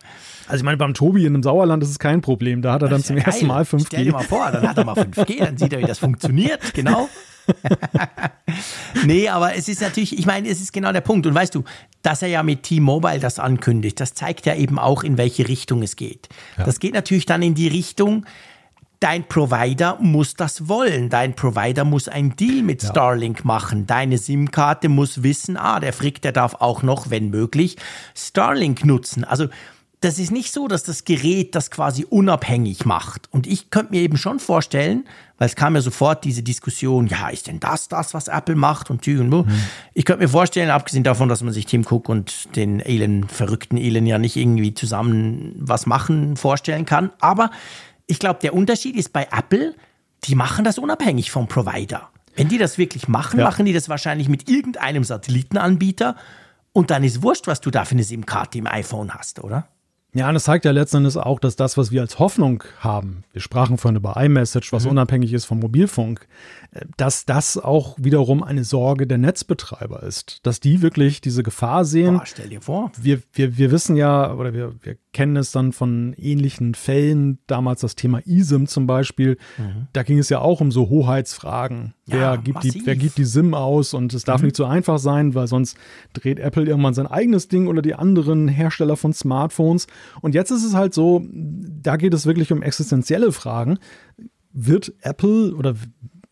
Also 0.48 0.62
ich 0.62 0.64
meine, 0.64 0.76
beim 0.76 0.94
Tobi 0.94 1.26
in 1.26 1.34
einem 1.34 1.42
Sauerland 1.42 1.82
ist 1.82 1.90
es 1.90 1.98
kein 1.98 2.20
Problem. 2.20 2.62
Da 2.62 2.72
hat 2.72 2.82
er 2.82 2.88
dann 2.88 3.04
zum 3.04 3.16
ja 3.16 3.24
ersten 3.24 3.46
Mal 3.46 3.62
5G. 3.62 3.86
Stell 3.86 4.04
dir 4.04 4.12
mal 4.12 4.24
vor, 4.24 4.50
dann 4.50 4.66
hat 4.68 4.78
er 4.78 4.84
mal 4.84 4.94
5G, 4.96 5.38
dann 5.44 5.58
sieht 5.58 5.72
er, 5.72 5.80
wie 5.80 5.86
das 5.86 5.98
funktioniert, 5.98 6.74
genau. 6.74 7.08
nee, 9.06 9.28
aber 9.28 9.54
es 9.54 9.68
ist 9.68 9.80
natürlich, 9.80 10.18
ich 10.18 10.26
meine, 10.26 10.48
es 10.48 10.60
ist 10.60 10.72
genau 10.72 10.92
der 10.92 11.00
Punkt. 11.00 11.26
Und 11.26 11.34
weißt 11.34 11.54
du, 11.54 11.64
dass 12.02 12.22
er 12.22 12.28
ja 12.28 12.42
mit 12.42 12.62
T-Mobile 12.62 13.20
das 13.20 13.38
ankündigt, 13.38 14.00
das 14.00 14.14
zeigt 14.14 14.46
ja 14.46 14.54
eben 14.54 14.78
auch, 14.78 15.02
in 15.02 15.18
welche 15.18 15.48
Richtung 15.48 15.82
es 15.82 15.96
geht. 15.96 16.28
Ja. 16.56 16.64
Das 16.64 16.80
geht 16.80 16.94
natürlich 16.94 17.26
dann 17.26 17.42
in 17.42 17.54
die 17.54 17.68
Richtung, 17.68 18.26
dein 19.00 19.24
Provider 19.24 19.98
muss 20.00 20.34
das 20.34 20.68
wollen. 20.68 21.08
Dein 21.08 21.34
Provider 21.34 21.84
muss 21.84 22.08
ein 22.08 22.36
Deal 22.36 22.62
mit 22.62 22.82
ja. 22.82 22.90
Starlink 22.90 23.44
machen. 23.44 23.86
Deine 23.86 24.18
SIM-Karte 24.18 24.88
muss 24.88 25.22
wissen, 25.22 25.56
ah, 25.56 25.80
der 25.80 25.92
Frick, 25.92 26.20
der 26.22 26.32
darf 26.32 26.54
auch 26.54 26.82
noch, 26.82 27.10
wenn 27.10 27.30
möglich, 27.30 27.76
Starlink 28.14 28.84
nutzen. 28.84 29.24
Also 29.24 29.48
das 30.00 30.20
ist 30.20 30.30
nicht 30.30 30.52
so, 30.52 30.68
dass 30.68 30.84
das 30.84 31.04
Gerät 31.04 31.56
das 31.56 31.72
quasi 31.72 32.04
unabhängig 32.08 32.84
macht. 32.84 33.28
Und 33.32 33.48
ich 33.48 33.70
könnte 33.70 33.92
mir 33.92 34.00
eben 34.00 34.16
schon 34.16 34.38
vorstellen, 34.38 35.04
weil 35.38 35.48
es 35.48 35.56
kam 35.56 35.74
ja 35.74 35.80
sofort 35.80 36.24
diese 36.24 36.42
Diskussion, 36.42 37.08
ja, 37.08 37.28
ist 37.28 37.48
denn 37.48 37.58
das 37.58 37.88
das, 37.88 38.14
was 38.14 38.28
Apple 38.28 38.54
macht 38.54 38.90
und 38.90 39.06
und 39.08 39.28
Mhm. 39.28 39.46
Ich 39.94 40.04
könnte 40.04 40.22
mir 40.22 40.28
vorstellen, 40.28 40.70
abgesehen 40.70 41.02
davon, 41.02 41.28
dass 41.28 41.42
man 41.42 41.52
sich 41.52 41.66
Tim 41.66 41.84
Cook 41.88 42.08
und 42.08 42.54
den 42.54 42.80
Elon, 42.80 43.28
verrückten 43.28 43.76
Elon 43.76 44.06
ja 44.06 44.18
nicht 44.18 44.36
irgendwie 44.36 44.74
zusammen 44.74 45.54
was 45.58 45.86
machen 45.86 46.36
vorstellen 46.36 46.84
kann. 46.84 47.10
Aber 47.20 47.50
ich 48.06 48.18
glaube, 48.18 48.40
der 48.40 48.54
Unterschied 48.54 48.96
ist 48.96 49.12
bei 49.12 49.26
Apple, 49.30 49.74
die 50.24 50.34
machen 50.34 50.64
das 50.64 50.78
unabhängig 50.78 51.30
vom 51.30 51.48
Provider. 51.48 52.08
Wenn 52.36 52.48
die 52.48 52.58
das 52.58 52.78
wirklich 52.78 53.08
machen, 53.08 53.40
ja. 53.40 53.44
machen 53.44 53.66
die 53.66 53.72
das 53.72 53.88
wahrscheinlich 53.88 54.28
mit 54.28 54.48
irgendeinem 54.48 55.02
Satellitenanbieter 55.02 56.14
und 56.72 56.90
dann 56.90 57.02
ist 57.02 57.22
wurscht, 57.22 57.48
was 57.48 57.60
du 57.60 57.70
da 57.70 57.84
für 57.84 57.92
eine 57.92 58.04
SIM-Karte 58.04 58.58
im 58.58 58.66
iPhone 58.68 59.12
hast, 59.12 59.42
oder? 59.42 59.68
Ja, 60.14 60.28
und 60.28 60.34
das 60.34 60.44
zeigt 60.44 60.64
ja 60.64 60.70
letzten 60.70 60.98
Endes 60.98 61.18
auch, 61.18 61.38
dass 61.38 61.54
das, 61.56 61.76
was 61.76 61.90
wir 61.90 62.00
als 62.00 62.18
Hoffnung 62.18 62.64
haben, 62.80 63.24
wir 63.32 63.42
sprachen 63.42 63.76
vorhin 63.76 63.96
über 63.96 64.16
iMessage, 64.16 64.72
was 64.72 64.84
mhm. 64.84 64.92
unabhängig 64.92 65.34
ist 65.34 65.44
vom 65.44 65.58
Mobilfunk, 65.58 66.26
äh, 66.72 66.86
dass 66.96 67.26
das 67.26 67.58
auch 67.58 67.94
wiederum 67.98 68.42
eine 68.42 68.64
Sorge 68.64 69.06
der 69.06 69.18
Netzbetreiber 69.18 70.02
ist. 70.02 70.46
Dass 70.46 70.60
die 70.60 70.80
wirklich 70.80 71.20
diese 71.20 71.42
Gefahr 71.42 71.84
sehen. 71.84 72.16
Boah, 72.16 72.26
stell 72.26 72.48
dir 72.48 72.62
vor. 72.62 72.90
Wir, 73.00 73.20
wir, 73.34 73.58
wir 73.58 73.70
wissen 73.70 73.96
ja, 73.96 74.32
oder 74.32 74.54
wir, 74.54 74.74
wir 74.82 74.96
kennen 75.18 75.34
es 75.34 75.50
dann 75.50 75.72
von 75.72 76.14
ähnlichen 76.16 76.76
Fällen, 76.76 77.40
damals 77.48 77.80
das 77.80 77.96
Thema 77.96 78.20
ISIM 78.24 78.68
zum 78.68 78.86
Beispiel. 78.86 79.36
Mhm. 79.58 79.88
Da 79.92 80.04
ging 80.04 80.20
es 80.20 80.28
ja 80.28 80.38
auch 80.38 80.60
um 80.60 80.70
so 80.70 80.90
Hoheitsfragen. 80.90 81.92
Ja, 82.06 82.14
wer, 82.14 82.38
gibt 82.38 82.62
die, 82.62 82.82
wer 82.84 82.94
gibt 82.94 83.18
die 83.18 83.24
SIM 83.24 83.52
aus? 83.52 83.94
Und 83.94 84.14
es 84.14 84.22
darf 84.22 84.42
mhm. 84.42 84.46
nicht 84.46 84.56
so 84.56 84.64
einfach 84.64 85.00
sein, 85.00 85.34
weil 85.34 85.48
sonst 85.48 85.76
dreht 86.12 86.38
Apple 86.38 86.66
irgendwann 86.66 86.94
sein 86.94 87.08
eigenes 87.08 87.48
Ding 87.48 87.66
oder 87.66 87.82
die 87.82 87.96
anderen 87.96 88.46
Hersteller 88.46 88.96
von 88.96 89.12
Smartphones. 89.12 89.88
Und 90.20 90.36
jetzt 90.36 90.52
ist 90.52 90.64
es 90.64 90.74
halt 90.74 90.94
so, 90.94 91.26
da 91.32 91.96
geht 91.96 92.14
es 92.14 92.24
wirklich 92.24 92.52
um 92.52 92.62
existenzielle 92.62 93.32
Fragen. 93.32 93.80
Wird 94.52 94.92
Apple 95.00 95.52
oder 95.56 95.74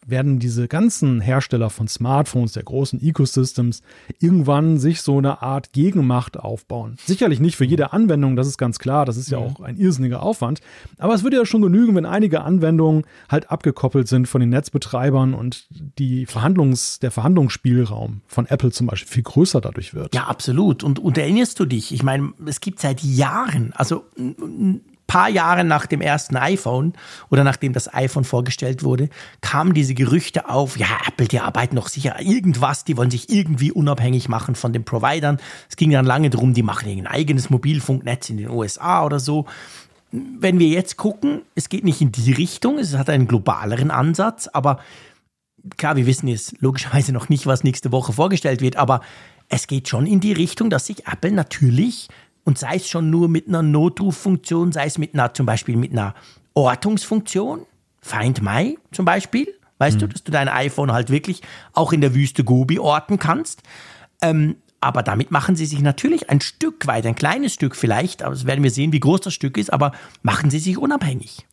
werden 0.06 0.38
diese 0.38 0.68
ganzen 0.68 1.20
Hersteller 1.20 1.70
von 1.70 1.88
Smartphones, 1.88 2.52
der 2.52 2.62
großen 2.62 3.00
Ecosystems, 3.02 3.82
irgendwann 4.20 4.78
sich 4.78 5.02
so 5.02 5.18
eine 5.18 5.42
Art 5.42 5.72
Gegenmacht 5.72 6.38
aufbauen. 6.38 6.96
Sicherlich 7.04 7.40
nicht 7.40 7.56
für 7.56 7.64
jede 7.64 7.92
Anwendung, 7.92 8.36
das 8.36 8.46
ist 8.46 8.56
ganz 8.58 8.78
klar, 8.78 9.04
das 9.04 9.16
ist 9.16 9.30
ja 9.30 9.38
auch 9.38 9.60
ein 9.60 9.76
irrsinniger 9.76 10.22
Aufwand. 10.22 10.60
Aber 10.98 11.14
es 11.14 11.22
würde 11.22 11.36
ja 11.36 11.44
schon 11.46 11.62
genügen, 11.62 11.94
wenn 11.96 12.06
einige 12.06 12.42
Anwendungen 12.42 13.04
halt 13.28 13.50
abgekoppelt 13.50 14.08
sind 14.08 14.28
von 14.28 14.40
den 14.40 14.50
Netzbetreibern 14.50 15.34
und 15.34 15.66
die 15.98 16.26
Verhandlungs-, 16.26 17.00
der 17.00 17.10
Verhandlungsspielraum 17.10 18.22
von 18.26 18.46
Apple 18.46 18.70
zum 18.70 18.86
Beispiel 18.86 19.12
viel 19.12 19.22
größer 19.24 19.60
dadurch 19.60 19.94
wird. 19.94 20.14
Ja, 20.14 20.24
absolut. 20.24 20.84
Und, 20.84 20.98
und 20.98 21.18
erinnerst 21.18 21.58
du 21.58 21.64
dich? 21.64 21.92
Ich 21.92 22.02
meine, 22.02 22.32
es 22.46 22.60
gibt 22.60 22.80
seit 22.80 23.02
Jahren, 23.02 23.72
also 23.74 24.04
paar 25.06 25.28
Jahre 25.28 25.64
nach 25.64 25.86
dem 25.86 26.00
ersten 26.00 26.36
iPhone 26.36 26.94
oder 27.30 27.44
nachdem 27.44 27.72
das 27.72 27.92
iPhone 27.92 28.24
vorgestellt 28.24 28.82
wurde, 28.82 29.08
kamen 29.40 29.74
diese 29.74 29.94
Gerüchte 29.94 30.48
auf, 30.48 30.76
ja, 30.76 30.86
Apple, 31.06 31.28
die 31.28 31.40
arbeiten 31.40 31.76
noch 31.76 31.88
sicher 31.88 32.20
irgendwas, 32.20 32.84
die 32.84 32.96
wollen 32.96 33.10
sich 33.10 33.30
irgendwie 33.30 33.72
unabhängig 33.72 34.28
machen 34.28 34.54
von 34.54 34.72
den 34.72 34.84
Providern. 34.84 35.38
Es 35.68 35.76
ging 35.76 35.90
dann 35.90 36.06
lange 36.06 36.30
darum, 36.30 36.54
die 36.54 36.62
machen 36.62 36.88
ein 36.88 37.06
eigenes 37.06 37.50
Mobilfunknetz 37.50 38.30
in 38.30 38.38
den 38.38 38.50
USA 38.50 39.04
oder 39.04 39.20
so. 39.20 39.46
Wenn 40.10 40.58
wir 40.58 40.68
jetzt 40.68 40.96
gucken, 40.96 41.42
es 41.54 41.68
geht 41.68 41.84
nicht 41.84 42.00
in 42.00 42.12
die 42.12 42.32
Richtung, 42.32 42.78
es 42.78 42.96
hat 42.96 43.10
einen 43.10 43.26
globaleren 43.26 43.90
Ansatz, 43.90 44.48
aber 44.48 44.78
klar, 45.76 45.96
wir 45.96 46.06
wissen 46.06 46.28
jetzt 46.28 46.56
logischerweise 46.60 47.12
noch 47.12 47.28
nicht, 47.28 47.46
was 47.46 47.64
nächste 47.64 47.92
Woche 47.92 48.12
vorgestellt 48.12 48.60
wird, 48.60 48.76
aber 48.76 49.00
es 49.48 49.66
geht 49.66 49.88
schon 49.88 50.06
in 50.06 50.20
die 50.20 50.32
Richtung, 50.32 50.70
dass 50.70 50.86
sich 50.86 51.06
Apple 51.06 51.32
natürlich 51.32 52.08
und 52.46 52.58
sei 52.58 52.76
es 52.76 52.88
schon 52.88 53.10
nur 53.10 53.28
mit 53.28 53.48
einer 53.48 53.62
Notruffunktion, 53.62 54.70
sei 54.72 54.86
es 54.86 54.98
mit 54.98 55.14
einer, 55.14 55.34
zum 55.34 55.44
Beispiel 55.44 55.76
mit 55.76 55.92
einer 55.92 56.14
Ortungsfunktion, 56.54 57.66
Find 58.00 58.40
My 58.40 58.78
zum 58.92 59.04
Beispiel, 59.04 59.48
weißt 59.78 59.96
mhm. 59.96 60.00
du, 60.00 60.06
dass 60.08 60.22
du 60.22 60.30
dein 60.30 60.48
iPhone 60.48 60.92
halt 60.92 61.10
wirklich 61.10 61.42
auch 61.72 61.92
in 61.92 62.00
der 62.00 62.14
Wüste 62.14 62.44
Gobi 62.44 62.78
orten 62.78 63.18
kannst. 63.18 63.62
Ähm, 64.22 64.56
aber 64.80 65.02
damit 65.02 65.32
machen 65.32 65.56
sie 65.56 65.66
sich 65.66 65.80
natürlich 65.80 66.30
ein 66.30 66.40
Stück 66.40 66.86
weit, 66.86 67.04
ein 67.04 67.16
kleines 67.16 67.52
Stück 67.52 67.74
vielleicht, 67.74 68.22
aber 68.22 68.34
das 68.34 68.46
werden 68.46 68.62
wir 68.62 68.70
sehen, 68.70 68.92
wie 68.92 69.00
groß 69.00 69.22
das 69.22 69.34
Stück 69.34 69.58
ist, 69.58 69.72
aber 69.72 69.90
machen 70.22 70.48
sie 70.48 70.60
sich 70.60 70.78
unabhängig. 70.78 71.46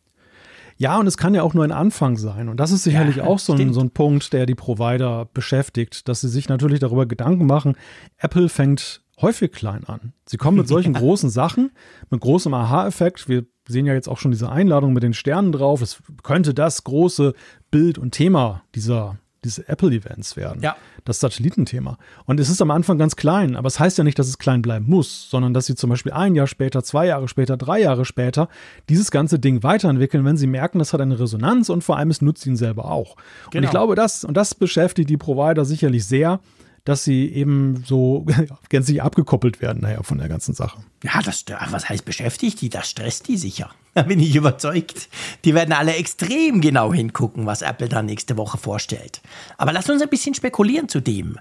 Ja, 0.76 0.98
und 0.98 1.08
es 1.08 1.16
kann 1.16 1.34
ja 1.34 1.42
auch 1.42 1.54
nur 1.54 1.64
ein 1.64 1.72
Anfang 1.72 2.16
sein. 2.16 2.48
Und 2.48 2.58
das 2.58 2.70
ist 2.70 2.84
sicherlich 2.84 3.16
ja, 3.16 3.24
auch 3.24 3.38
so 3.38 3.52
ein, 3.54 3.72
so 3.72 3.80
ein 3.80 3.90
Punkt, 3.90 4.32
der 4.32 4.46
die 4.46 4.54
Provider 4.54 5.28
beschäftigt, 5.32 6.08
dass 6.08 6.20
sie 6.20 6.28
sich 6.28 6.48
natürlich 6.48 6.80
darüber 6.80 7.06
Gedanken 7.06 7.46
machen. 7.46 7.76
Apple 8.18 8.48
fängt 8.48 9.03
häufig 9.20 9.52
klein 9.52 9.84
an. 9.84 10.12
Sie 10.26 10.36
kommen 10.36 10.58
mit 10.58 10.68
solchen 10.68 10.92
großen 10.94 11.30
Sachen, 11.30 11.70
mit 12.10 12.20
großem 12.20 12.52
Aha-Effekt. 12.52 13.28
Wir 13.28 13.44
sehen 13.68 13.86
ja 13.86 13.94
jetzt 13.94 14.08
auch 14.08 14.18
schon 14.18 14.30
diese 14.30 14.50
Einladung 14.50 14.92
mit 14.92 15.02
den 15.02 15.14
Sternen 15.14 15.52
drauf. 15.52 15.80
Es 15.80 16.02
könnte 16.22 16.54
das 16.54 16.84
große 16.84 17.34
Bild 17.70 17.98
und 17.98 18.12
Thema 18.12 18.62
dieser 18.74 19.18
diese 19.44 19.68
Apple-Events 19.68 20.36
werden. 20.36 20.62
Ja. 20.62 20.76
Das 21.04 21.20
Satellitenthema. 21.20 21.98
Und 22.24 22.40
es 22.40 22.48
ist 22.48 22.62
am 22.62 22.70
Anfang 22.70 22.98
ganz 22.98 23.14
klein, 23.14 23.56
aber 23.56 23.66
es 23.66 23.78
heißt 23.78 23.98
ja 23.98 24.04
nicht, 24.04 24.18
dass 24.18 24.26
es 24.26 24.38
klein 24.38 24.62
bleiben 24.62 24.86
muss, 24.88 25.28
sondern 25.30 25.52
dass 25.52 25.66
sie 25.66 25.74
zum 25.74 25.90
Beispiel 25.90 26.12
ein 26.12 26.34
Jahr 26.34 26.46
später, 26.46 26.82
zwei 26.82 27.06
Jahre 27.06 27.28
später, 27.28 27.56
drei 27.56 27.80
Jahre 27.80 28.04
später 28.04 28.48
dieses 28.88 29.10
ganze 29.10 29.38
Ding 29.38 29.62
weiterentwickeln, 29.62 30.24
wenn 30.24 30.36
sie 30.36 30.46
merken, 30.46 30.78
das 30.78 30.92
hat 30.92 31.00
eine 31.00 31.20
Resonanz 31.20 31.68
und 31.68 31.84
vor 31.84 31.98
allem 31.98 32.10
es 32.10 32.22
nutzt 32.22 32.46
ihnen 32.46 32.56
selber 32.56 32.86
auch. 32.86 33.16
Genau. 33.16 33.24
Und 33.24 33.44
ich 33.44 33.52
genau. 33.52 33.70
glaube, 33.70 33.94
das, 33.94 34.24
und 34.24 34.36
das 34.36 34.54
beschäftigt 34.54 35.10
die 35.10 35.18
Provider 35.18 35.64
sicherlich 35.64 36.06
sehr, 36.06 36.40
dass 36.84 37.02
sie 37.02 37.32
eben 37.32 37.82
so 37.86 38.26
gänzlich 38.68 39.02
abgekoppelt 39.02 39.60
werden 39.60 39.82
naja, 39.82 40.02
von 40.02 40.18
der 40.18 40.28
ganzen 40.28 40.54
Sache. 40.54 40.78
Ja, 41.02 41.20
das, 41.22 41.44
was 41.70 41.88
heißt 41.88 42.04
beschäftigt 42.04 42.60
die? 42.60 42.68
Das 42.68 42.88
stresst 42.88 43.28
die 43.28 43.36
sicher. 43.36 43.70
Da 43.94 44.02
bin 44.02 44.18
ich 44.18 44.34
überzeugt. 44.34 45.08
Die 45.44 45.54
werden 45.54 45.72
alle 45.72 45.94
extrem 45.94 46.60
genau 46.60 46.92
hingucken, 46.92 47.46
was 47.46 47.62
Apple 47.62 47.88
dann 47.88 48.06
nächste 48.06 48.36
Woche 48.36 48.58
vorstellt. 48.58 49.22
Aber 49.56 49.72
lass 49.72 49.88
uns 49.88 50.02
ein 50.02 50.08
bisschen 50.08 50.34
spekulieren 50.34 50.88
zu 50.88 51.00
dem. 51.00 51.38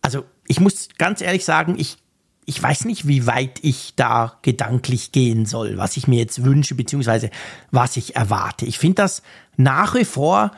Also, 0.00 0.24
ich 0.48 0.58
muss 0.58 0.88
ganz 0.98 1.20
ehrlich 1.20 1.44
sagen, 1.44 1.76
ich, 1.78 1.98
ich 2.44 2.60
weiß 2.60 2.86
nicht, 2.86 3.06
wie 3.06 3.28
weit 3.28 3.60
ich 3.62 3.94
da 3.94 4.36
gedanklich 4.42 5.12
gehen 5.12 5.46
soll, 5.46 5.76
was 5.76 5.96
ich 5.96 6.08
mir 6.08 6.18
jetzt 6.18 6.42
wünsche, 6.42 6.74
beziehungsweise 6.74 7.30
was 7.70 7.96
ich 7.96 8.16
erwarte. 8.16 8.66
Ich 8.66 8.80
finde 8.80 8.96
das 8.96 9.22
nach 9.56 9.94
wie 9.94 10.04
vor 10.04 10.50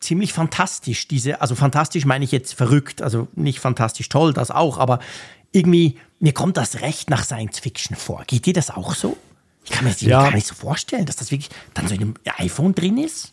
ziemlich 0.00 0.32
fantastisch. 0.32 1.08
Diese, 1.08 1.40
also 1.40 1.54
fantastisch 1.54 2.04
meine 2.04 2.24
ich 2.24 2.32
jetzt 2.32 2.54
verrückt, 2.54 3.02
also 3.02 3.28
nicht 3.34 3.60
fantastisch 3.60 4.08
toll, 4.08 4.32
das 4.32 4.50
auch, 4.50 4.78
aber 4.78 4.98
irgendwie, 5.52 5.96
mir 6.18 6.32
kommt 6.32 6.56
das 6.56 6.80
recht 6.80 7.10
nach 7.10 7.24
Science 7.24 7.58
Fiction 7.58 7.96
vor. 7.96 8.24
Geht 8.26 8.46
dir 8.46 8.54
das 8.54 8.70
auch 8.70 8.94
so? 8.94 9.16
Ich 9.64 9.70
kann 9.70 9.84
mir 9.84 9.90
das 9.90 10.00
ja. 10.00 10.22
gar 10.22 10.34
nicht 10.34 10.46
so 10.46 10.54
vorstellen, 10.54 11.06
dass 11.06 11.16
das 11.16 11.30
wirklich 11.30 11.50
dann 11.74 11.86
so 11.86 11.94
in 11.94 12.02
einem 12.02 12.14
iPhone 12.38 12.74
drin 12.74 12.98
ist. 12.98 13.32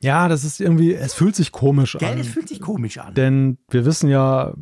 Ja, 0.00 0.26
das 0.26 0.42
ist 0.42 0.60
irgendwie, 0.60 0.94
es 0.94 1.14
fühlt 1.14 1.36
sich 1.36 1.52
komisch 1.52 1.96
Gell, 1.98 2.10
an. 2.10 2.18
Es 2.18 2.26
fühlt 2.26 2.48
sich 2.48 2.60
komisch 2.60 2.98
an. 2.98 3.14
Denn 3.14 3.58
wir 3.70 3.84
wissen 3.84 4.10
ja, 4.10 4.52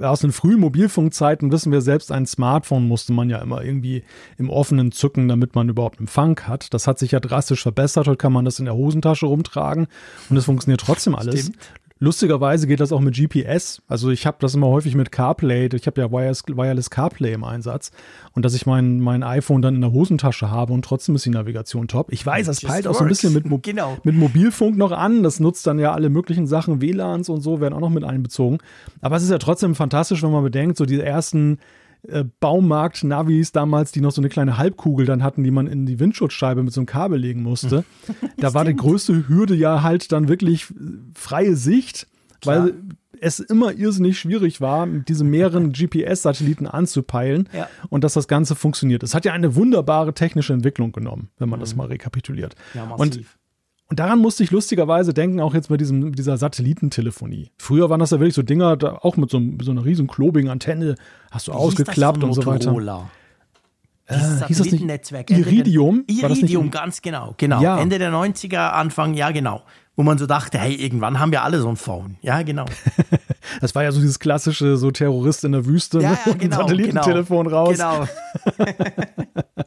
aus 0.00 0.20
den 0.20 0.32
frühen 0.32 0.60
Mobilfunkzeiten 0.60 1.52
wissen 1.52 1.72
wir, 1.72 1.80
selbst 1.80 2.12
ein 2.12 2.26
Smartphone 2.26 2.86
musste 2.86 3.12
man 3.12 3.30
ja 3.30 3.38
immer 3.38 3.62
irgendwie 3.62 4.04
im 4.38 4.50
offenen 4.50 4.92
zücken, 4.92 5.28
damit 5.28 5.54
man 5.54 5.68
überhaupt 5.68 6.00
Empfang 6.00 6.40
hat. 6.46 6.72
Das 6.74 6.86
hat 6.86 6.98
sich 6.98 7.12
ja 7.12 7.20
drastisch 7.20 7.62
verbessert. 7.62 8.06
Heute 8.06 8.16
kann 8.16 8.32
man 8.32 8.44
das 8.44 8.58
in 8.58 8.64
der 8.64 8.74
Hosentasche 8.74 9.26
rumtragen 9.26 9.86
und 10.28 10.36
es 10.36 10.44
funktioniert 10.44 10.80
trotzdem 10.80 11.14
alles. 11.14 11.40
Stimmt. 11.40 11.58
Lustigerweise 11.98 12.66
geht 12.66 12.80
das 12.80 12.92
auch 12.92 13.00
mit 13.00 13.16
GPS. 13.16 13.80
Also 13.88 14.10
ich 14.10 14.26
habe 14.26 14.36
das 14.40 14.54
immer 14.54 14.66
häufig 14.66 14.94
mit 14.94 15.10
CarPlay. 15.10 15.70
Ich 15.72 15.86
habe 15.86 16.00
ja 16.00 16.12
Wireless, 16.12 16.42
Wireless 16.46 16.90
CarPlay 16.90 17.32
im 17.32 17.42
Einsatz. 17.42 17.90
Und 18.34 18.44
dass 18.44 18.52
ich 18.52 18.66
mein, 18.66 19.00
mein 19.00 19.22
iPhone 19.22 19.62
dann 19.62 19.76
in 19.76 19.80
der 19.80 19.92
Hosentasche 19.92 20.50
habe 20.50 20.74
und 20.74 20.84
trotzdem 20.84 21.14
ist 21.14 21.24
die 21.24 21.30
Navigation 21.30 21.88
top. 21.88 22.12
Ich 22.12 22.24
weiß, 22.24 22.46
das 22.46 22.60
peilt 22.60 22.86
auch 22.86 22.94
so 22.94 23.04
ein 23.04 23.08
bisschen 23.08 23.32
mit, 23.32 23.46
Mo 23.46 23.58
genau. 23.62 23.96
mit 24.04 24.14
Mobilfunk 24.14 24.76
noch 24.76 24.92
an. 24.92 25.22
Das 25.22 25.40
nutzt 25.40 25.66
dann 25.66 25.78
ja 25.78 25.94
alle 25.94 26.10
möglichen 26.10 26.46
Sachen. 26.46 26.82
WLANs 26.82 27.30
und 27.30 27.40
so 27.40 27.62
werden 27.62 27.72
auch 27.72 27.80
noch 27.80 27.88
mit 27.90 28.04
einbezogen. 28.04 28.58
Aber 29.00 29.16
es 29.16 29.22
ist 29.22 29.30
ja 29.30 29.38
trotzdem 29.38 29.74
fantastisch, 29.74 30.22
wenn 30.22 30.32
man 30.32 30.44
bedenkt, 30.44 30.76
so 30.76 30.84
die 30.84 31.00
ersten 31.00 31.58
äh, 32.02 32.24
Baumarkt-Navis 32.40 33.52
damals, 33.52 33.92
die 33.92 34.00
noch 34.00 34.12
so 34.12 34.20
eine 34.20 34.28
kleine 34.28 34.58
Halbkugel 34.58 35.06
dann 35.06 35.22
hatten, 35.22 35.44
die 35.44 35.50
man 35.50 35.66
in 35.66 35.86
die 35.86 35.98
Windschutzscheibe 35.98 36.62
mit 36.62 36.72
so 36.72 36.80
einem 36.80 36.86
Kabel 36.86 37.18
legen 37.18 37.42
musste. 37.42 37.84
da 38.38 38.54
war 38.54 38.64
die 38.64 38.76
größte 38.76 39.28
Hürde 39.28 39.54
ja 39.54 39.82
halt 39.82 40.12
dann 40.12 40.28
wirklich 40.28 40.66
freie 41.14 41.56
Sicht, 41.56 42.06
Klar. 42.40 42.64
weil 42.64 42.74
es 43.20 43.40
immer 43.40 43.72
irrsinnig 43.72 44.18
schwierig 44.18 44.60
war, 44.60 44.86
diese 44.86 45.24
mehreren 45.24 45.72
GPS-Satelliten 45.72 46.66
anzupeilen 46.66 47.48
ja. 47.52 47.68
und 47.88 48.04
dass 48.04 48.14
das 48.14 48.28
Ganze 48.28 48.54
funktioniert. 48.54 49.02
Es 49.02 49.14
hat 49.14 49.24
ja 49.24 49.32
eine 49.32 49.54
wunderbare 49.56 50.14
technische 50.14 50.52
Entwicklung 50.52 50.92
genommen, 50.92 51.30
wenn 51.38 51.48
man 51.48 51.58
mhm. 51.58 51.62
das 51.62 51.76
mal 51.76 51.86
rekapituliert. 51.86 52.54
Ja, 52.74 52.86
massiv. 52.86 53.00
Und 53.00 53.24
und 53.88 54.00
daran 54.00 54.18
musste 54.18 54.42
ich 54.42 54.50
lustigerweise 54.50 55.14
denken, 55.14 55.40
auch 55.40 55.54
jetzt 55.54 55.68
bei 55.68 55.76
diesem, 55.76 56.14
dieser 56.14 56.36
Satellitentelefonie. 56.36 57.52
Früher 57.56 57.88
waren 57.88 58.00
das 58.00 58.10
ja 58.10 58.18
wirklich 58.18 58.34
so 58.34 58.42
Dinger, 58.42 58.76
da, 58.76 58.98
auch 59.02 59.16
mit 59.16 59.30
so, 59.30 59.40
so 59.62 59.70
einer 59.70 59.84
riesen 59.84 60.08
klobigen 60.08 60.50
Antenne, 60.50 60.96
hast 61.30 61.46
du 61.46 61.52
Wie 61.52 61.56
ausgeklappt 61.56 62.24
und 62.24 62.32
so 62.32 62.44
weiter. 62.46 63.08
Äh, 64.08 64.18
hieß 64.46 64.58
das 64.58 64.70
nicht 64.70 65.30
Iridium? 65.30 66.04
Iridium, 66.08 66.70
ganz 66.70 67.00
genau. 67.02 67.34
genau. 67.36 67.60
Ja. 67.60 67.78
Ende 67.78 67.98
der 67.98 68.12
90er, 68.12 68.70
Anfang, 68.70 69.14
ja 69.14 69.30
genau. 69.30 69.62
Wo 69.94 70.02
man 70.02 70.18
so 70.18 70.26
dachte, 70.26 70.58
hey, 70.58 70.74
irgendwann 70.74 71.18
haben 71.18 71.32
wir 71.32 71.42
alle 71.42 71.60
so 71.60 71.68
ein 71.68 71.76
Phone. 71.76 72.18
Ja, 72.22 72.42
genau. 72.42 72.66
das 73.60 73.74
war 73.74 73.82
ja 73.82 73.92
so 73.92 74.00
dieses 74.00 74.18
klassische, 74.18 74.76
so 74.76 74.90
Terrorist 74.90 75.44
in 75.44 75.52
der 75.52 75.64
Wüste, 75.64 76.00
ja, 76.00 76.18
ja, 76.26 76.32
genau, 76.34 76.42
ein 76.42 76.68
Satellitentelefon 76.68 77.46
genau, 77.46 77.64
raus. 77.64 77.78
Genau. 77.78 78.06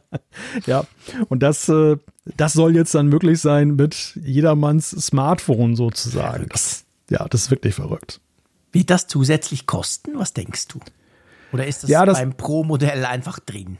ja, 0.66 0.84
und 1.28 1.42
das, 1.42 1.68
äh, 1.68 1.96
das 2.36 2.52
soll 2.52 2.76
jetzt 2.76 2.94
dann 2.94 3.08
möglich 3.08 3.40
sein 3.40 3.76
mit 3.76 4.18
jedermanns 4.22 4.90
Smartphone 4.90 5.76
sozusagen. 5.76 6.46
Das, 6.50 6.84
ja, 7.10 7.26
das 7.28 7.42
ist 7.42 7.50
wirklich 7.50 7.74
verrückt. 7.74 8.20
Wird 8.72 8.90
das 8.90 9.06
zusätzlich 9.06 9.66
kosten? 9.66 10.18
Was 10.18 10.32
denkst 10.32 10.68
du? 10.68 10.80
Oder 11.52 11.66
ist 11.66 11.82
das, 11.82 11.90
ja, 11.90 12.06
das 12.06 12.18
beim 12.18 12.34
Pro-Modell 12.34 13.04
einfach 13.04 13.40
drin? 13.40 13.78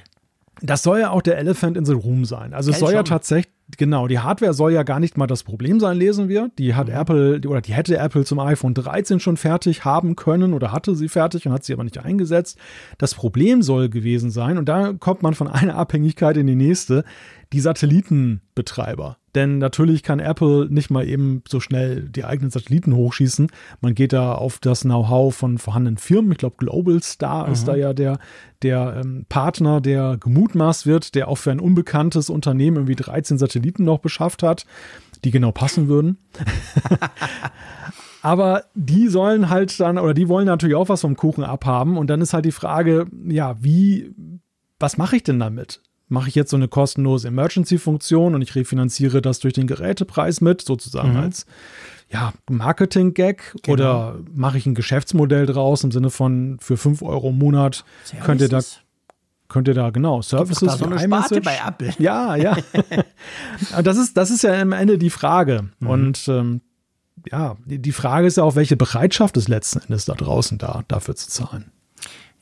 Das 0.62 0.82
soll 0.82 1.00
ja 1.00 1.10
auch 1.10 1.22
der 1.22 1.38
Elephant 1.38 1.76
in 1.76 1.84
the 1.84 1.92
Room 1.92 2.24
sein. 2.24 2.54
Also 2.54 2.70
es 2.70 2.78
soll 2.78 2.88
schon. 2.88 2.96
ja 2.96 3.02
tatsächlich, 3.02 3.52
genau, 3.76 4.08
die 4.08 4.18
Hardware 4.18 4.52
soll 4.52 4.72
ja 4.72 4.82
gar 4.82 5.00
nicht 5.00 5.16
mal 5.16 5.26
das 5.26 5.42
Problem 5.42 5.80
sein, 5.80 5.96
lesen 5.96 6.28
wir. 6.28 6.50
Die 6.58 6.74
hat 6.74 6.88
mhm. 6.88 6.94
Apple, 6.94 7.40
oder 7.46 7.60
die 7.60 7.72
hätte 7.72 7.96
Apple 7.96 8.24
zum 8.24 8.38
iPhone 8.38 8.74
13 8.74 9.20
schon 9.20 9.36
fertig 9.36 9.84
haben 9.84 10.16
können 10.16 10.52
oder 10.52 10.72
hatte 10.72 10.94
sie 10.94 11.08
fertig 11.08 11.46
und 11.46 11.52
hat 11.52 11.64
sie 11.64 11.72
aber 11.72 11.84
nicht 11.84 11.98
eingesetzt. 11.98 12.58
Das 12.98 13.14
Problem 13.14 13.62
soll 13.62 13.88
gewesen 13.88 14.30
sein, 14.30 14.58
und 14.58 14.68
da 14.68 14.92
kommt 14.92 15.22
man 15.22 15.34
von 15.34 15.48
einer 15.48 15.76
Abhängigkeit 15.76 16.36
in 16.36 16.46
die 16.46 16.56
nächste, 16.56 17.04
die 17.52 17.60
Satellitenbetreiber. 17.60 19.16
Denn 19.34 19.58
natürlich 19.58 20.02
kann 20.02 20.18
Apple 20.18 20.66
nicht 20.70 20.90
mal 20.90 21.06
eben 21.06 21.42
so 21.48 21.60
schnell 21.60 22.02
die 22.02 22.24
eigenen 22.24 22.50
Satelliten 22.50 22.94
hochschießen. 22.94 23.48
Man 23.80 23.94
geht 23.94 24.12
da 24.12 24.34
auf 24.34 24.58
das 24.58 24.82
Know-how 24.82 25.34
von 25.34 25.58
vorhandenen 25.58 25.98
Firmen. 25.98 26.32
Ich 26.32 26.38
glaube, 26.38 26.56
Global 26.58 27.02
Star 27.02 27.46
mhm. 27.46 27.52
ist 27.52 27.68
da 27.68 27.76
ja 27.76 27.92
der, 27.92 28.18
der 28.62 29.00
ähm, 29.02 29.26
Partner, 29.28 29.80
der 29.80 30.16
gemutmaßt 30.18 30.86
wird, 30.86 31.14
der 31.14 31.28
auch 31.28 31.38
für 31.38 31.52
ein 31.52 31.60
unbekanntes 31.60 32.28
Unternehmen 32.28 32.78
irgendwie 32.78 32.96
13 32.96 33.38
Satelliten 33.38 33.84
noch 33.84 34.00
beschafft 34.00 34.42
hat, 34.42 34.66
die 35.24 35.30
genau 35.30 35.52
passen 35.52 35.88
würden. 35.88 36.18
Aber 38.22 38.64
die 38.74 39.08
sollen 39.08 39.48
halt 39.48 39.78
dann, 39.80 39.98
oder 39.98 40.12
die 40.12 40.28
wollen 40.28 40.46
natürlich 40.46 40.76
auch 40.76 40.88
was 40.88 41.00
vom 41.00 41.16
Kuchen 41.16 41.44
abhaben. 41.44 41.96
Und 41.96 42.10
dann 42.10 42.20
ist 42.20 42.34
halt 42.34 42.44
die 42.44 42.52
Frage, 42.52 43.06
ja, 43.26 43.56
wie, 43.62 44.14
was 44.78 44.98
mache 44.98 45.16
ich 45.16 45.22
denn 45.22 45.38
damit? 45.38 45.80
Mache 46.10 46.28
ich 46.28 46.34
jetzt 46.34 46.50
so 46.50 46.56
eine 46.56 46.68
kostenlose 46.68 47.28
Emergency-Funktion 47.28 48.34
und 48.34 48.42
ich 48.42 48.54
refinanziere 48.54 49.22
das 49.22 49.38
durch 49.38 49.54
den 49.54 49.66
Gerätepreis 49.66 50.40
mit, 50.40 50.60
sozusagen 50.60 51.12
mhm. 51.12 51.18
als 51.18 51.46
ja, 52.10 52.32
Marketing-Gag 52.50 53.54
genau. 53.62 53.72
oder 53.72 54.18
mache 54.34 54.58
ich 54.58 54.66
ein 54.66 54.74
Geschäftsmodell 54.74 55.46
draus 55.46 55.84
im 55.84 55.92
Sinne 55.92 56.10
von 56.10 56.58
für 56.60 56.76
5 56.76 57.02
Euro 57.02 57.30
im 57.30 57.38
Monat 57.38 57.84
Services. 58.04 58.26
könnt 58.26 58.40
ihr 58.40 58.48
da 58.48 58.60
könnt 59.48 59.68
ihr 59.68 59.74
da 59.74 59.90
genau 59.90 60.20
Services 60.20 60.68
da 60.68 60.76
so 60.76 60.84
eine 60.84 60.98
Sparte 60.98 61.40
bei 61.40 61.58
Apple. 61.66 61.92
Ja, 61.98 62.36
ja. 62.36 62.56
das 63.82 63.96
ist 63.96 64.16
das 64.16 64.30
ist 64.30 64.42
ja 64.42 64.60
am 64.60 64.72
Ende 64.72 64.98
die 64.98 65.10
Frage 65.10 65.70
mhm. 65.78 65.88
und 65.88 66.28
ähm, 66.28 66.60
ja, 67.30 67.56
die 67.66 67.92
Frage 67.92 68.26
ist 68.26 68.38
ja 68.38 68.44
auch, 68.44 68.56
welche 68.56 68.76
Bereitschaft 68.76 69.36
ist 69.36 69.48
letzten 69.48 69.80
Endes 69.80 70.06
da 70.06 70.14
draußen 70.14 70.58
da, 70.58 70.82
dafür 70.88 71.14
zu 71.14 71.28
zahlen. 71.28 71.70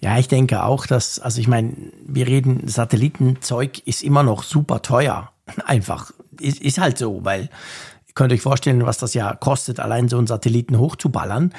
Ja, 0.01 0.19
ich 0.19 0.29
denke 0.29 0.63
auch, 0.63 0.87
dass, 0.87 1.19
also 1.19 1.41
ich 1.41 1.49
meine, 1.49 1.75
wir 2.07 2.27
reden, 2.27 2.69
Satellitenzeug 2.69 3.81
ist 3.87 4.03
immer 4.03 4.23
noch 4.23 4.45
super 4.45 4.83
teuer. 4.83 5.33
Einfach. 5.65 6.13
Ist, 6.41 6.61
ist 6.61 6.79
halt 6.79 6.99
so, 6.99 7.25
weil 7.25 7.43
ihr 8.07 8.15
könnt 8.15 8.33
euch 8.33 8.43
vorstellen, 8.43 8.87
was 8.87 8.99
das 8.99 9.15
ja 9.15 9.35
kostet, 9.35 9.81
allein 9.81 10.09
so 10.09 10.19
einen 10.19 10.29
Satelliten 10.29 10.79
hochzuballern. 10.79 11.53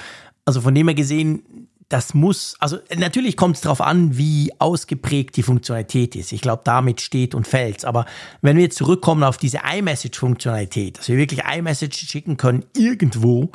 Also 0.46 0.62
von 0.62 0.74
dem 0.74 0.88
her 0.88 0.96
gesehen, 0.96 1.44
das 1.90 2.14
muss, 2.14 2.56
also 2.60 2.78
natürlich 2.96 3.36
kommt 3.36 3.56
es 3.56 3.62
darauf 3.62 3.82
an, 3.82 4.16
wie 4.16 4.52
ausgeprägt 4.60 5.36
die 5.36 5.44
Funktionalität 5.44 6.16
ist. 6.16 6.32
Ich 6.32 6.42
glaube, 6.42 6.62
damit 6.64 7.02
steht 7.02 7.34
und 7.34 7.48
fällt 7.48 7.84
Aber 7.84 8.06
wenn 8.42 8.58
wir 8.58 8.64
jetzt 8.64 8.78
zurückkommen 8.78 9.24
auf 9.24 9.38
diese 9.38 9.62
iMessage-Funktionalität, 9.76 11.00
dass 11.00 11.10
wir 11.10 11.18
wirklich 11.18 11.42
iMessage 11.44 12.08
schicken 12.08 12.38
können, 12.38 12.64
irgendwo, 12.78 13.52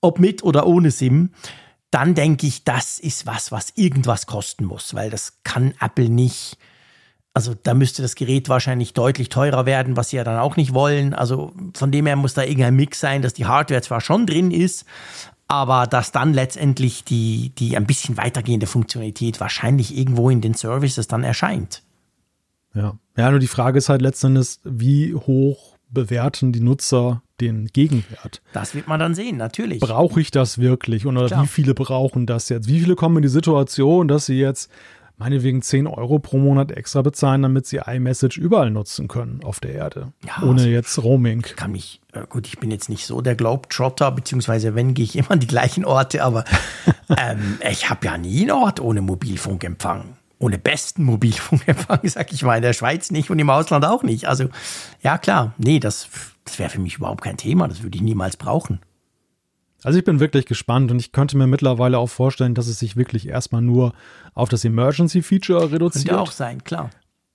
ob 0.00 0.20
mit 0.20 0.44
oder 0.44 0.66
ohne 0.66 0.92
SIM, 0.92 1.30
dann 1.92 2.14
denke 2.14 2.46
ich, 2.46 2.64
das 2.64 2.98
ist 2.98 3.26
was, 3.26 3.52
was 3.52 3.72
irgendwas 3.76 4.26
kosten 4.26 4.64
muss, 4.64 4.94
weil 4.94 5.10
das 5.10 5.38
kann 5.44 5.74
Apple 5.78 6.08
nicht. 6.08 6.56
Also 7.34 7.54
da 7.54 7.74
müsste 7.74 8.02
das 8.02 8.14
Gerät 8.14 8.48
wahrscheinlich 8.48 8.94
deutlich 8.94 9.28
teurer 9.28 9.66
werden, 9.66 9.96
was 9.96 10.08
sie 10.10 10.16
ja 10.16 10.24
dann 10.24 10.38
auch 10.38 10.56
nicht 10.56 10.72
wollen. 10.74 11.14
Also 11.14 11.52
von 11.74 11.92
dem 11.92 12.06
her 12.06 12.16
muss 12.16 12.34
da 12.34 12.42
irgendein 12.42 12.76
Mix 12.76 12.98
sein, 12.98 13.22
dass 13.22 13.34
die 13.34 13.44
Hardware 13.46 13.82
zwar 13.82 14.00
schon 14.00 14.26
drin 14.26 14.50
ist, 14.50 14.86
aber 15.48 15.86
dass 15.86 16.12
dann 16.12 16.32
letztendlich 16.32 17.04
die, 17.04 17.50
die 17.58 17.76
ein 17.76 17.86
bisschen 17.86 18.16
weitergehende 18.16 18.66
Funktionalität 18.66 19.38
wahrscheinlich 19.38 19.96
irgendwo 19.96 20.30
in 20.30 20.40
den 20.40 20.54
Services 20.54 21.08
dann 21.08 21.24
erscheint. 21.24 21.82
Ja. 22.74 22.96
Ja, 23.18 23.30
nur 23.30 23.40
die 23.40 23.48
Frage 23.48 23.76
ist 23.76 23.90
halt 23.90 24.00
letztendlich, 24.00 24.60
wie 24.64 25.14
hoch 25.14 25.76
bewerten 25.90 26.52
die 26.52 26.60
Nutzer 26.60 27.22
den 27.42 27.66
Gegenwert? 27.66 28.40
Das 28.52 28.74
wird 28.74 28.88
man 28.88 28.98
dann 28.98 29.14
sehen, 29.14 29.36
natürlich. 29.36 29.80
Brauche 29.80 30.20
ich 30.20 30.30
das 30.30 30.58
wirklich? 30.58 31.06
Oder 31.06 31.26
Klar. 31.26 31.42
wie 31.42 31.46
viele 31.46 31.74
brauchen 31.74 32.26
das 32.26 32.48
jetzt? 32.48 32.68
Wie 32.68 32.80
viele 32.80 32.94
kommen 32.94 33.16
in 33.16 33.22
die 33.22 33.28
Situation, 33.28 34.08
dass 34.08 34.26
sie 34.26 34.38
jetzt 34.38 34.70
meinetwegen 35.22 35.62
10 35.62 35.86
Euro 35.86 36.18
pro 36.18 36.38
Monat 36.38 36.72
extra 36.72 37.02
bezahlen, 37.02 37.42
damit 37.42 37.66
sie 37.66 37.80
iMessage 37.84 38.38
überall 38.38 38.70
nutzen 38.70 39.08
können 39.08 39.44
auf 39.44 39.60
der 39.60 39.72
Erde. 39.72 40.12
Ja, 40.26 40.42
ohne 40.42 40.62
also 40.62 40.68
jetzt 40.68 41.02
Roaming. 41.02 41.42
Kann 41.42 41.72
mich, 41.72 42.00
äh, 42.12 42.26
gut, 42.28 42.46
ich 42.46 42.58
bin 42.58 42.70
jetzt 42.70 42.88
nicht 42.88 43.06
so 43.06 43.20
der 43.20 43.34
Globetrotter, 43.34 44.10
beziehungsweise 44.10 44.74
wenn 44.74 44.94
gehe 44.94 45.04
ich 45.04 45.16
immer 45.16 45.32
an 45.32 45.40
die 45.40 45.46
gleichen 45.46 45.84
Orte, 45.84 46.24
aber 46.24 46.44
ähm, 47.16 47.58
ich 47.70 47.88
habe 47.88 48.06
ja 48.06 48.18
nie 48.18 48.42
einen 48.42 48.50
Ort 48.50 48.80
ohne 48.80 49.00
Mobilfunkempfang. 49.00 50.16
Ohne 50.38 50.58
besten 50.58 51.04
Mobilfunkempfang, 51.04 52.00
sag 52.04 52.32
ich 52.32 52.42
mal, 52.42 52.56
in 52.56 52.62
der 52.62 52.72
Schweiz 52.72 53.12
nicht 53.12 53.30
und 53.30 53.38
im 53.38 53.50
Ausland 53.50 53.84
auch 53.84 54.02
nicht. 54.02 54.26
Also, 54.26 54.48
ja 55.02 55.18
klar, 55.18 55.54
nee, 55.56 55.78
das, 55.78 56.08
das 56.44 56.58
wäre 56.58 56.70
für 56.70 56.80
mich 56.80 56.96
überhaupt 56.96 57.22
kein 57.22 57.36
Thema, 57.36 57.68
das 57.68 57.82
würde 57.82 57.96
ich 57.96 58.02
niemals 58.02 58.36
brauchen. 58.36 58.80
Also 59.84 59.98
ich 59.98 60.04
bin 60.04 60.20
wirklich 60.20 60.46
gespannt 60.46 60.90
und 60.90 60.98
ich 60.98 61.12
könnte 61.12 61.36
mir 61.36 61.46
mittlerweile 61.46 61.98
auch 61.98 62.08
vorstellen, 62.08 62.54
dass 62.54 62.68
es 62.68 62.78
sich 62.78 62.96
wirklich 62.96 63.28
erstmal 63.28 63.62
nur 63.62 63.94
auf 64.34 64.48
das 64.48 64.64
Emergency-Feature 64.64 65.72
reduziert. 65.72 66.08
Könnte 66.08 66.20
auch 66.20 66.30
sein, 66.30 66.62
klar. 66.62 66.90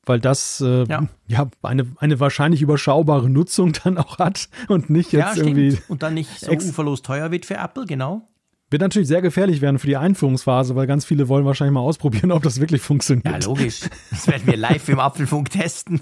Weil 0.05 0.21
das 0.21 0.61
äh, 0.61 0.85
ja. 0.85 1.07
ja, 1.27 1.49
eine, 1.61 1.85
eine 1.97 2.19
wahrscheinlich 2.21 2.61
überschaubare 2.61 3.29
Nutzung 3.29 3.73
dann 3.83 3.97
auch 3.97 4.19
hat 4.19 4.47
und 4.69 4.89
nicht 4.89 5.11
jetzt 5.11 5.35
ja, 5.35 5.43
irgendwie. 5.43 5.77
Und 5.89 6.03
dann 6.03 6.13
nicht 6.13 6.39
so 6.39 6.51
uferlos 6.51 7.01
teuer 7.01 7.31
wird 7.31 7.45
für 7.45 7.55
Apple, 7.55 7.85
genau. 7.85 8.29
Wird 8.69 8.81
natürlich 8.81 9.07
sehr 9.07 9.21
gefährlich 9.21 9.61
werden 9.61 9.79
für 9.79 9.87
die 9.87 9.95
Einführungsphase, 9.95 10.75
weil 10.75 10.87
ganz 10.87 11.05
viele 11.05 11.29
wollen 11.29 11.45
wahrscheinlich 11.45 11.73
mal 11.73 11.79
ausprobieren, 11.79 12.31
ob 12.33 12.43
das 12.43 12.59
wirklich 12.59 12.81
funktioniert. 12.81 13.25
Ja, 13.25 13.37
logisch. 13.37 13.81
Das 14.09 14.27
werden 14.27 14.45
wir 14.45 14.57
live 14.57 14.89
im 14.89 14.99
Apfelfunk 14.99 15.49
testen. 15.51 16.01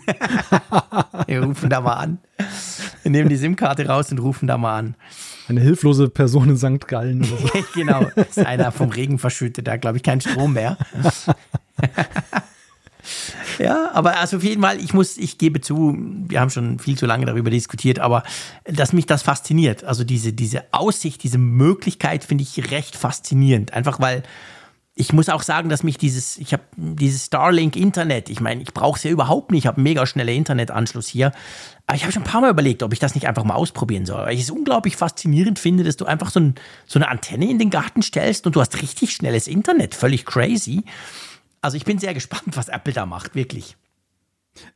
wir 1.27 1.43
rufen 1.43 1.69
da 1.69 1.81
mal 1.81 1.93
an. 1.93 2.17
Wir 3.03 3.11
nehmen 3.11 3.29
die 3.29 3.35
SIM-Karte 3.35 3.87
raus 3.87 4.11
und 4.11 4.17
rufen 4.17 4.47
da 4.47 4.57
mal 4.57 4.79
an. 4.79 4.95
Eine 5.47 5.61
hilflose 5.61 6.09
Person 6.09 6.49
in 6.49 6.57
St. 6.57 6.87
Gallen 6.87 7.19
oder 7.19 7.37
so. 7.37 7.63
genau, 7.75 8.07
das 8.15 8.29
ist 8.29 8.39
einer 8.39 8.71
vom 8.71 8.89
Regen 8.89 9.19
verschüttet, 9.19 9.67
da 9.67 9.77
glaube 9.77 9.97
ich 9.97 10.03
kein 10.03 10.19
Strom 10.19 10.53
mehr. 10.53 10.77
Ja, 13.59 13.91
aber 13.93 14.17
also 14.17 14.37
auf 14.37 14.43
jeden 14.43 14.61
Fall, 14.61 14.79
ich 14.79 14.93
muss, 14.93 15.17
ich 15.17 15.37
gebe 15.37 15.61
zu, 15.61 15.97
wir 15.97 16.39
haben 16.39 16.49
schon 16.49 16.79
viel 16.79 16.97
zu 16.97 17.05
lange 17.05 17.25
darüber 17.25 17.49
diskutiert, 17.49 17.99
aber 17.99 18.23
dass 18.65 18.93
mich 18.93 19.05
das 19.05 19.23
fasziniert. 19.23 19.83
Also 19.83 20.03
diese, 20.03 20.33
diese 20.33 20.63
Aussicht, 20.71 21.23
diese 21.23 21.37
Möglichkeit 21.37 22.23
finde 22.23 22.43
ich 22.43 22.71
recht 22.71 22.95
faszinierend. 22.95 23.73
Einfach 23.73 23.99
weil 23.99 24.23
ich 24.97 25.11
muss 25.11 25.27
auch 25.27 25.43
sagen, 25.43 25.67
dass 25.67 25.83
mich 25.83 25.97
dieses, 25.97 26.37
ich 26.37 26.53
habe 26.53 26.63
dieses 26.77 27.25
Starlink 27.25 27.75
Internet, 27.75 28.29
ich 28.29 28.39
meine, 28.39 28.61
ich 28.61 28.73
brauche 28.73 28.97
es 28.97 29.03
ja 29.03 29.11
überhaupt 29.11 29.51
nicht, 29.51 29.65
ich 29.65 29.67
habe 29.67 29.81
mega 29.81 30.05
schnelle 30.05 30.33
Internetanschluss 30.33 31.07
hier. 31.07 31.33
Aber 31.85 31.97
ich 31.97 32.03
habe 32.03 32.13
schon 32.13 32.23
ein 32.23 32.27
paar 32.27 32.39
Mal 32.39 32.49
überlegt, 32.49 32.81
ob 32.81 32.93
ich 32.93 32.99
das 32.99 33.13
nicht 33.13 33.27
einfach 33.27 33.43
mal 33.43 33.55
ausprobieren 33.55 34.05
soll. 34.05 34.25
Weil 34.25 34.35
ich 34.35 34.41
es 34.41 34.49
unglaublich 34.49 34.95
faszinierend 34.95 35.59
finde, 35.59 35.83
dass 35.83 35.97
du 35.97 36.05
einfach 36.05 36.29
so, 36.29 36.39
ein, 36.39 36.55
so 36.85 36.97
eine 36.97 37.09
Antenne 37.09 37.49
in 37.49 37.59
den 37.59 37.69
Garten 37.71 38.03
stellst 38.03 38.47
und 38.47 38.55
du 38.55 38.61
hast 38.61 38.81
richtig 38.81 39.11
schnelles 39.11 39.47
Internet. 39.47 39.95
Völlig 39.95 40.25
crazy. 40.25 40.85
Also 41.65 41.77
ich 41.77 41.85
bin 41.85 41.97
sehr 41.97 42.13
gespannt, 42.13 42.55
was 42.55 42.69
Apple 42.69 42.93
da 42.93 43.07
macht, 43.07 43.33
wirklich. 43.33 43.75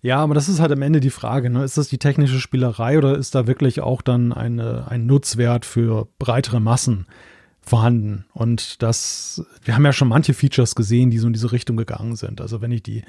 Ja, 0.01 0.17
aber 0.17 0.33
das 0.33 0.49
ist 0.49 0.59
halt 0.59 0.71
am 0.71 0.81
Ende 0.81 0.99
die 0.99 1.11
Frage. 1.11 1.51
Ne? 1.51 1.63
Ist 1.63 1.77
das 1.77 1.87
die 1.87 1.99
technische 1.99 2.39
Spielerei 2.39 2.97
oder 2.97 3.15
ist 3.15 3.35
da 3.35 3.45
wirklich 3.45 3.81
auch 3.81 4.01
dann 4.01 4.33
eine, 4.33 4.87
ein 4.89 5.05
Nutzwert 5.05 5.65
für 5.65 6.07
breitere 6.17 6.59
Massen 6.59 7.05
vorhanden? 7.61 8.25
Und 8.33 8.81
das, 8.81 9.45
wir 9.63 9.75
haben 9.75 9.85
ja 9.85 9.93
schon 9.93 10.07
manche 10.07 10.33
Features 10.33 10.73
gesehen, 10.73 11.11
die 11.11 11.19
so 11.19 11.27
in 11.27 11.33
diese 11.33 11.51
Richtung 11.51 11.77
gegangen 11.77 12.15
sind. 12.15 12.41
Also 12.41 12.59
wenn 12.59 12.71
ich 12.71 12.81
die 12.81 13.03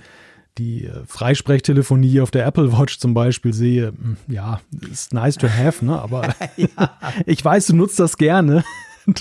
die 0.58 0.84
äh, 0.84 1.06
Freisprechtelefonie 1.06 2.20
auf 2.20 2.30
der 2.30 2.44
Apple 2.44 2.76
Watch 2.76 2.98
zum 2.98 3.14
Beispiel 3.14 3.54
sehe, 3.54 3.88
hm, 3.88 4.18
ja, 4.26 4.60
ist 4.92 5.14
nice 5.14 5.36
to 5.36 5.48
have, 5.48 5.82
ne? 5.82 5.98
Aber 5.98 6.34
ich 7.24 7.42
weiß, 7.42 7.68
du 7.68 7.76
nutzt 7.76 7.98
das 7.98 8.18
gerne. 8.18 8.62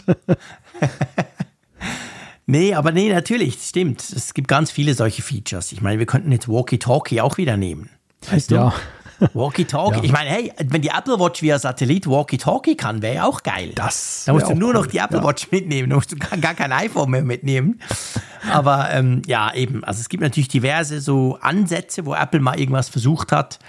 nee, 2.49 2.73
aber 2.73 2.91
nee, 2.91 3.11
natürlich, 3.11 3.59
stimmt. 3.61 4.01
Es 4.01 4.33
gibt 4.33 4.47
ganz 4.47 4.71
viele 4.71 4.93
solche 4.93 5.21
Features. 5.21 5.71
Ich 5.71 5.81
meine, 5.81 5.99
wir 5.99 6.05
könnten 6.05 6.31
jetzt 6.31 6.47
Walkie-Talkie 6.47 7.21
auch 7.21 7.37
wieder 7.37 7.57
nehmen. 7.57 7.89
Weißt 8.29 8.51
du? 8.51 8.55
Ja. 8.55 8.73
Walkie-Talkie. 9.33 9.99
Ja. 9.99 10.03
Ich 10.03 10.11
meine, 10.11 10.29
hey, 10.29 10.53
wenn 10.65 10.81
die 10.81 10.89
Apple 10.89 11.19
Watch 11.19 11.41
via 11.41 11.59
Satellit 11.59 12.07
Walkie-Talkie 12.07 12.75
kann, 12.75 13.01
wäre 13.01 13.15
ja 13.15 13.23
auch 13.25 13.43
geil. 13.43 13.71
Das. 13.75 14.23
Da 14.25 14.33
musst 14.33 14.49
du 14.49 14.55
nur 14.55 14.73
noch 14.73 14.87
die 14.87 14.97
Apple 14.97 15.19
ja. 15.19 15.23
Watch 15.23 15.51
mitnehmen. 15.51 15.89
Da 15.89 15.95
musst 15.95 16.11
du 16.11 16.15
gar 16.17 16.53
kein 16.53 16.71
iPhone 16.71 17.09
mehr 17.09 17.23
mitnehmen. 17.23 17.81
Aber 18.51 18.89
ähm, 18.91 19.21
ja, 19.25 19.53
eben. 19.53 19.83
Also 19.83 20.01
es 20.01 20.09
gibt 20.09 20.21
natürlich 20.21 20.47
diverse 20.47 21.01
so 21.01 21.37
Ansätze, 21.41 22.05
wo 22.05 22.13
Apple 22.13 22.39
mal 22.39 22.59
irgendwas 22.59 22.89
versucht 22.89 23.31
hat. 23.31 23.59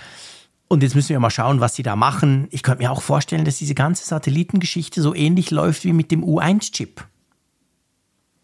Und 0.69 0.85
jetzt 0.85 0.95
müssen 0.95 1.09
wir 1.09 1.19
mal 1.19 1.31
schauen, 1.31 1.61
was 1.61 1.75
sie 1.75 1.83
da 1.83 1.97
machen. 1.97 2.47
Ich 2.53 2.63
könnte 2.63 2.83
mir 2.83 2.93
auch 2.93 3.03
vorstellen, 3.03 3.45
dass 3.45 3.59
diese 3.59 3.75
ganze 3.75 4.05
Satellitengeschichte 4.05 5.03
so 5.03 5.15
ähnlich 5.15 5.51
läuft 5.51 5.85
wie 5.85 5.93
mit 5.93 6.13
dem 6.13 6.25
U1-Chip. 6.25 7.05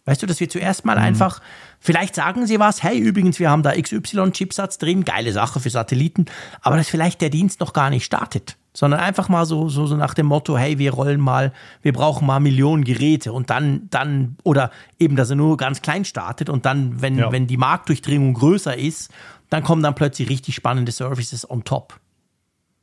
Weißt 0.07 0.23
du, 0.23 0.27
dass 0.27 0.38
wir 0.40 0.49
zuerst 0.49 0.85
mal 0.85 0.97
mhm. 0.97 1.03
einfach, 1.03 1.40
vielleicht 1.81 2.14
sagen 2.14 2.47
sie 2.47 2.59
was, 2.61 2.83
hey, 2.83 2.97
übrigens, 2.97 3.38
wir 3.40 3.51
haben 3.51 3.62
da 3.62 3.73
XY-Chipsatz 3.73 4.79
drin, 4.79 5.05
geile 5.05 5.33
Sache 5.33 5.61
für 5.61 5.69
Satelliten, 5.69 6.27
aber 6.62 6.77
dass 6.77 6.88
vielleicht 6.88 7.21
der 7.21 7.29
Dienst 7.29 7.61
noch 7.61 7.73
gar 7.73 7.90
nicht 7.90 8.05
startet, 8.05 8.57
sondern 8.73 9.01
einfach 9.01 9.29
mal 9.29 9.45
so, 9.47 9.69
so, 9.69 9.87
so 9.87 9.97
nach 9.97 10.14
dem 10.14 10.27
Motto, 10.27 10.57
hey, 10.57 10.79
wir 10.79 10.92
rollen 10.92 11.21
mal, 11.21 11.53
wir 11.83 11.92
brauchen 11.92 12.25
mal 12.25 12.38
Millionen 12.38 12.85
Geräte 12.85 13.33
und 13.33 13.51
dann, 13.51 13.88
dann, 13.90 14.37
oder 14.45 14.71
eben, 15.01 15.16
dass 15.16 15.31
er 15.31 15.37
nur 15.37 15.57
ganz 15.57 15.83
klein 15.83 16.05
startet 16.05 16.49
und 16.49 16.64
dann, 16.66 17.03
wenn, 17.03 17.19
ja. 17.19 17.33
wenn 17.33 17.49
die 17.49 17.57
Marktdurchdringung 17.57 18.35
größer 18.35 18.79
ist, 18.79 19.11
dann 19.51 19.64
kommen 19.64 19.83
dann 19.83 19.97
plötzlich 19.97 20.29
richtig 20.29 20.55
spannende 20.55 20.92
Services 20.92 21.49
on 21.49 21.64
top. 21.64 21.99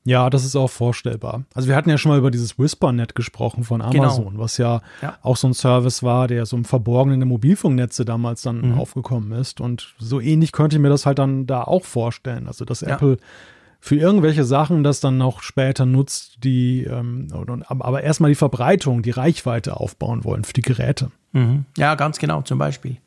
Ja, 0.05 0.29
das 0.29 0.43
ist 0.43 0.55
auch 0.55 0.69
vorstellbar. 0.69 1.43
Also 1.53 1.69
wir 1.69 1.75
hatten 1.75 1.89
ja 1.89 1.97
schon 1.97 2.11
mal 2.11 2.17
über 2.17 2.31
dieses 2.31 2.59
WhisperNet 2.59 3.15
gesprochen 3.15 3.63
von 3.63 3.79
genau. 3.79 4.03
Amazon, 4.03 4.31
genau. 4.31 4.39
was 4.39 4.57
ja, 4.57 4.81
ja, 5.01 5.17
auch 5.21 5.37
so 5.37 5.47
ein 5.47 5.53
Service 5.53 6.03
war, 6.03 6.27
der 6.27 6.45
so 6.45 6.57
im 6.57 6.65
Verborgenen 6.65 7.21
der 7.21 7.27
Mobilfunknetze 7.27 8.03
damals 8.03 8.41
dann 8.41 8.73
mhm. 8.73 8.77
aufgekommen 8.79 9.31
ist. 9.31 9.61
Und 9.61 9.95
so 9.99 10.19
ähnlich 10.19 10.51
könnte 10.51 10.75
ich 10.75 10.81
mir 10.81 10.89
das 10.89 11.05
halt 11.05 11.19
dann 11.19 11.47
da 11.47 11.63
auch 11.63 11.85
vorstellen. 11.85 12.47
Also 12.47 12.65
dass 12.65 12.81
ja. 12.81 12.89
Apple 12.89 13.17
für 13.79 13.95
irgendwelche 13.95 14.43
Sachen 14.45 14.83
das 14.83 14.99
dann 14.99 15.17
noch 15.17 15.41
später 15.41 15.85
nutzt, 15.85 16.37
die 16.43 16.83
ähm, 16.83 17.27
aber 17.67 18.01
erstmal 18.01 18.31
die 18.31 18.35
Verbreitung, 18.35 19.01
die 19.01 19.11
Reichweite 19.11 19.77
aufbauen 19.77 20.23
wollen 20.23 20.43
für 20.43 20.53
die 20.53 20.61
Geräte. 20.61 21.11
Mhm. 21.33 21.65
Ja, 21.77 21.95
ganz 21.95 22.17
genau, 22.17 22.41
zum 22.43 22.59
Beispiel. 22.59 22.97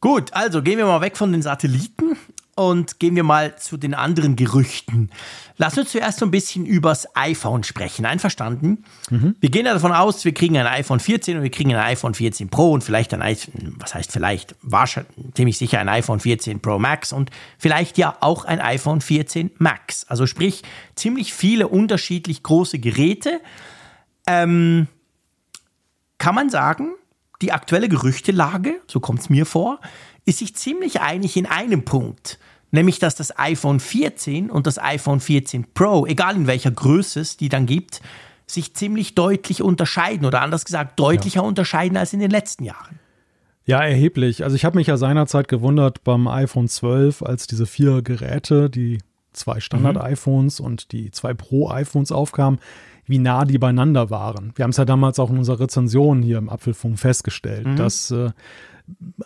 Gut, 0.00 0.32
also 0.32 0.62
gehen 0.62 0.78
wir 0.78 0.86
mal 0.86 1.02
weg 1.02 1.16
von 1.18 1.30
den 1.32 1.42
Satelliten 1.42 2.16
und 2.60 2.98
gehen 2.98 3.16
wir 3.16 3.22
mal 3.22 3.56
zu 3.56 3.78
den 3.78 3.94
anderen 3.94 4.36
Gerüchten. 4.36 5.10
Lass 5.56 5.78
uns 5.78 5.92
zuerst 5.92 6.18
so 6.18 6.26
ein 6.26 6.30
bisschen 6.30 6.66
übers 6.66 7.08
iPhone 7.16 7.64
sprechen. 7.64 8.04
Einverstanden? 8.04 8.84
Mhm. 9.08 9.34
Wir 9.40 9.48
gehen 9.48 9.64
ja 9.64 9.72
davon 9.72 9.92
aus, 9.92 10.26
wir 10.26 10.34
kriegen 10.34 10.58
ein 10.58 10.66
iPhone 10.66 11.00
14 11.00 11.38
und 11.38 11.42
wir 11.42 11.50
kriegen 11.50 11.74
ein 11.74 11.80
iPhone 11.80 12.12
14 12.12 12.50
Pro 12.50 12.72
und 12.72 12.84
vielleicht 12.84 13.14
ein 13.14 13.22
iPhone, 13.22 13.76
was 13.78 13.94
heißt 13.94 14.12
vielleicht, 14.12 14.56
wahrscheinlich 14.60 15.10
ziemlich 15.32 15.56
sicher 15.56 15.80
ein 15.80 15.88
iPhone 15.88 16.20
14 16.20 16.60
Pro 16.60 16.78
Max 16.78 17.14
und 17.14 17.30
vielleicht 17.56 17.96
ja 17.96 18.18
auch 18.20 18.44
ein 18.44 18.60
iPhone 18.60 19.00
14 19.00 19.52
Max. 19.56 20.04
Also 20.08 20.26
sprich, 20.26 20.62
ziemlich 20.96 21.32
viele 21.32 21.66
unterschiedlich 21.66 22.42
große 22.42 22.78
Geräte. 22.78 23.40
Ähm, 24.26 24.86
kann 26.18 26.34
man 26.34 26.50
sagen, 26.50 26.90
die 27.40 27.52
aktuelle 27.52 27.88
Gerüchtelage, 27.88 28.82
so 28.86 29.00
kommt 29.00 29.20
es 29.20 29.30
mir 29.30 29.46
vor, 29.46 29.80
ist 30.26 30.38
sich 30.38 30.54
ziemlich 30.54 31.00
einig 31.00 31.36
in 31.36 31.46
einem 31.46 31.84
Punkt. 31.84 32.38
Nämlich, 32.72 32.98
dass 32.98 33.14
das 33.14 33.36
iPhone 33.38 33.80
14 33.80 34.50
und 34.50 34.66
das 34.66 34.78
iPhone 34.78 35.20
14 35.20 35.66
Pro, 35.74 36.06
egal 36.06 36.36
in 36.36 36.46
welcher 36.46 36.70
Größe 36.70 37.20
es 37.20 37.36
die 37.36 37.48
dann 37.48 37.66
gibt, 37.66 38.00
sich 38.46 38.74
ziemlich 38.74 39.14
deutlich 39.14 39.62
unterscheiden 39.62 40.26
oder 40.26 40.42
anders 40.42 40.64
gesagt 40.64 40.98
deutlicher 40.98 41.40
ja. 41.40 41.46
unterscheiden 41.46 41.96
als 41.96 42.12
in 42.12 42.20
den 42.20 42.30
letzten 42.30 42.64
Jahren. 42.64 42.98
Ja, 43.64 43.82
erheblich. 43.82 44.42
Also 44.42 44.56
ich 44.56 44.64
habe 44.64 44.78
mich 44.78 44.88
ja 44.88 44.96
seinerzeit 44.96 45.48
gewundert 45.48 46.02
beim 46.02 46.26
iPhone 46.26 46.68
12, 46.68 47.22
als 47.22 47.46
diese 47.46 47.66
vier 47.66 48.02
Geräte, 48.02 48.70
die 48.70 48.98
zwei 49.32 49.60
Standard-iPhones 49.60 50.60
mhm. 50.60 50.66
und 50.66 50.92
die 50.92 51.10
zwei 51.10 51.34
Pro-iPhones 51.34 52.10
aufkamen, 52.10 52.58
wie 53.06 53.18
nah 53.18 53.44
die 53.44 53.58
beieinander 53.58 54.10
waren. 54.10 54.52
Wir 54.56 54.64
haben 54.64 54.70
es 54.70 54.76
ja 54.76 54.84
damals 54.84 55.18
auch 55.18 55.30
in 55.30 55.38
unserer 55.38 55.60
Rezension 55.60 56.22
hier 56.22 56.38
im 56.38 56.48
Apfelfunk 56.48 56.98
festgestellt, 56.98 57.66
mhm. 57.66 57.76
dass 57.76 58.10
äh, 58.10 58.30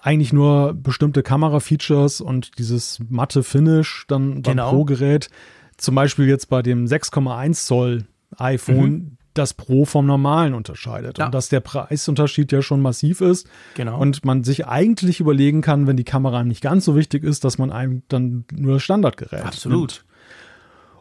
eigentlich 0.03 0.33
nur 0.33 0.75
bestimmte 0.75 1.23
Kamera-Features 1.23 2.21
und 2.21 2.59
dieses 2.59 3.01
matte 3.09 3.43
Finish 3.43 4.05
dann 4.09 4.43
beim 4.43 4.57
genau. 4.57 4.71
Pro-Gerät, 4.71 5.29
zum 5.77 5.95
Beispiel 5.95 6.27
jetzt 6.27 6.49
bei 6.49 6.63
dem 6.63 6.87
6,1 6.87 7.67
Zoll 7.67 8.05
iPhone, 8.37 8.91
mhm. 8.91 9.17
das 9.35 9.55
Pro 9.55 9.85
vom 9.85 10.07
Normalen 10.07 10.55
unterscheidet. 10.55 11.19
Ja. 11.19 11.27
Und 11.27 11.35
dass 11.35 11.49
der 11.49 11.61
Preisunterschied 11.61 12.53
ja 12.53 12.63
schon 12.63 12.81
massiv 12.81 13.21
ist. 13.21 13.49
Genau. 13.75 13.99
Und 14.01 14.25
man 14.25 14.45
sich 14.45 14.67
eigentlich 14.67 15.21
überlegen 15.21 15.61
kann, 15.61 15.87
wenn 15.87 15.97
die 15.97 16.05
Kamera 16.05 16.39
einem 16.39 16.49
nicht 16.49 16.63
ganz 16.63 16.85
so 16.85 16.97
wichtig 16.97 17.25
ist, 17.25 17.45
dass 17.45 17.59
man 17.59 17.71
einem 17.71 18.03
dann 18.09 18.45
nur 18.53 18.75
das 18.75 18.83
Standardgerät 18.83 19.45
Absolut. 19.45 19.79
Nimmt. 19.79 20.05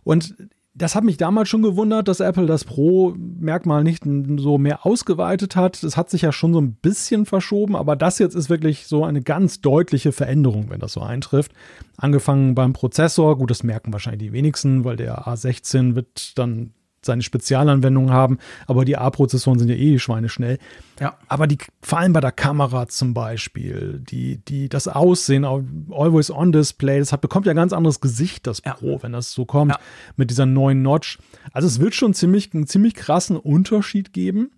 Und 0.04 0.36
das 0.76 0.96
hat 0.96 1.04
mich 1.04 1.18
damals 1.18 1.50
schon 1.50 1.62
gewundert, 1.62 2.08
dass 2.08 2.20
Apple 2.20 2.48
das 2.48 2.64
Pro-Merkmal 2.64 3.84
nicht 3.84 4.04
so 4.38 4.58
mehr 4.58 4.86
ausgeweitet 4.86 5.56
hat. 5.56 5.84
Es 5.84 5.98
hat 5.98 6.10
sich 6.10 6.24
ja 6.24 6.32
schon 6.32 6.52
so 6.52 6.60
ein 6.60 6.74
bisschen 6.74 7.28
verschoben, 7.28 7.76
aber 7.76 7.96
das 7.96 8.18
jetzt 8.18 8.34
ist 8.34 8.50
wirklich 8.50 8.88
so 8.88 9.06
eine 9.06 9.22
ganz 9.22 9.62
deutliche 9.62 10.12
Veränderung, 10.12 10.70
wenn 10.70 10.80
das 10.80 10.94
so 10.94 11.02
eintrifft. 11.02 11.52
Angefangen 11.98 12.56
beim 12.56 12.74
Prozessor, 12.74 13.38
gut, 13.38 13.52
das 13.52 13.62
merken 13.62 13.94
wahrscheinlich 13.94 14.24
die 14.30 14.34
wenigsten, 14.34 14.84
weil 14.84 14.96
der 14.96 15.28
A16 15.28 15.94
wird 15.94 16.40
dann 16.40 16.74
seine 17.06 17.22
Spezialanwendungen 17.22 18.12
haben, 18.12 18.38
aber 18.68 18.86
die 18.86 18.98
A-Prozessoren 18.98 19.60
sind 19.60 19.70
ja 19.70 19.76
eh 19.76 20.00
schweineschnell. 20.00 20.58
Ja. 21.00 21.18
Aber 21.28 21.48
die 21.48 21.58
fallen 21.82 22.14
bei 22.14 22.22
der 22.22 22.32
Kamera 22.32 22.88
zum 22.88 23.14
Beispiel, 23.14 24.02
die, 24.10 24.38
die, 24.38 24.70
das 24.70 24.88
Aussehen, 24.88 25.46
Always 25.46 26.30
On 26.32 26.52
Display, 26.52 27.00
das 27.00 27.12
hat, 27.12 27.22
bekommt 27.22 27.46
ja 27.46 27.54
ein 27.54 27.58
ganz 27.58 27.74
anderes 27.74 28.02
Gesicht, 28.02 28.48
das 28.48 28.62
Pro, 28.62 28.94
ja. 28.94 29.04
wenn 29.04 29.12
das 29.12 29.32
so 29.32 29.46
kommt, 29.46 29.72
ja. 29.72 29.80
mit 30.16 30.30
dieser 30.30 30.46
neuen 30.46 30.82
Notch. 30.82 31.20
Also 31.52 31.68
es 31.68 31.80
wird 31.80 31.96
schon 31.96 32.14
ziemlich, 32.14 32.54
einen 32.54 32.68
ziemlich 32.68 32.94
krassen 32.94 33.38
Unterschied 33.38 34.14
geben. 34.14 34.52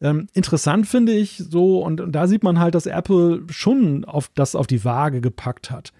Ähm, 0.00 0.26
interessant 0.32 0.88
finde 0.88 1.12
ich 1.12 1.36
so, 1.36 1.82
und, 1.82 2.00
und 2.00 2.12
da 2.12 2.26
sieht 2.26 2.42
man 2.42 2.58
halt, 2.58 2.74
dass 2.74 2.86
Apple 2.86 3.44
schon 3.50 4.04
auf 4.04 4.30
das 4.34 4.56
auf 4.56 4.66
die 4.66 4.84
Waage 4.84 5.20
gepackt 5.20 5.70
hat. 5.70 5.92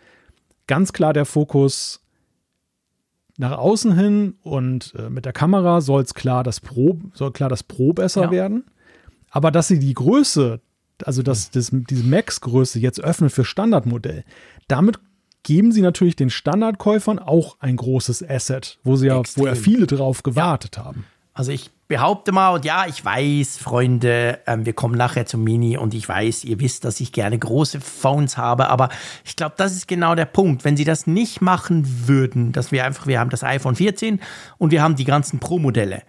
Ganz 0.67 0.93
klar 0.93 1.13
der 1.13 1.25
Fokus 1.25 2.02
nach 3.39 3.57
außen 3.59 3.97
hin 3.97 4.35
und 4.43 4.95
äh, 4.97 5.09
mit 5.11 5.25
der 5.25 5.33
Kamera 5.33 5.81
soll 5.81 6.03
es 6.03 6.15
klar 6.15 6.45
das 6.45 6.61
Pro, 6.61 6.99
soll 7.15 7.33
klar 7.33 7.49
das 7.49 7.63
Pro 7.63 7.93
besser 7.93 8.25
ja. 8.25 8.31
werden. 8.31 8.65
Aber 9.31 9.51
dass 9.51 9.69
sie 9.69 9.79
die 9.79 9.95
Größe, 9.95 10.61
also 11.05 11.23
dass 11.23 11.51
das, 11.51 11.71
diese 11.73 12.05
Max-Größe 12.05 12.79
jetzt 12.79 13.01
öffnen 13.01 13.31
für 13.31 13.45
Standardmodell, 13.45 14.25
damit 14.69 14.99
geben 15.43 15.73
sie 15.73 15.81
natürlich 15.81 16.17
den 16.17 16.31
Standardkäufern 16.31 17.19
auch 17.19 17.57
ein 17.61 17.77
großes 17.77 18.29
Asset, 18.29 18.79
wo 18.85 18.97
sie 18.97 19.07
ja, 19.07 19.23
wo 19.37 19.47
ja 19.47 19.55
viele 19.55 19.87
drauf 19.87 20.23
gewartet 20.23 20.77
ja. 20.77 20.85
haben. 20.85 21.07
Also 21.33 21.51
ich 21.51 21.71
behaupte 21.93 22.33
mal, 22.33 22.55
und 22.55 22.65
ja, 22.65 22.87
ich 22.87 23.05
weiß, 23.05 23.59
Freunde, 23.59 24.41
ähm, 24.47 24.65
wir 24.65 24.73
kommen 24.73 24.95
nachher 24.95 25.27
zum 25.27 25.45
Mini 25.45 25.77
und 25.77 25.93
ich 25.93 26.09
weiß, 26.09 26.45
ihr 26.45 26.59
wisst, 26.59 26.87
dass 26.87 27.01
ich 27.01 27.13
gerne 27.13 27.39
große 27.39 27.83
Phones 27.83 28.39
habe, 28.39 28.71
aber 28.71 28.89
ich 29.27 29.37
glaube, 29.37 29.57
das 29.59 29.73
ist 29.73 29.89
genau 29.89 30.15
der 30.15 30.25
Punkt. 30.25 30.65
Wenn 30.65 30.75
sie 30.75 30.85
das 30.85 31.07
nicht 31.07 31.43
machen 31.43 32.09
würden, 32.09 32.53
dass 32.53 32.73
wir 32.73 32.87
einfach, 32.87 33.07
wir 33.07 33.21
haben 33.21 33.29
das 33.29 33.45
iPhone 33.45 33.75
14 33.75 34.21
und 34.57 34.71
wir 34.71 34.83
haben 34.83 34.97
die 34.97 35.05
ganzen 35.05 35.39
Pro-Modelle 35.39 36.03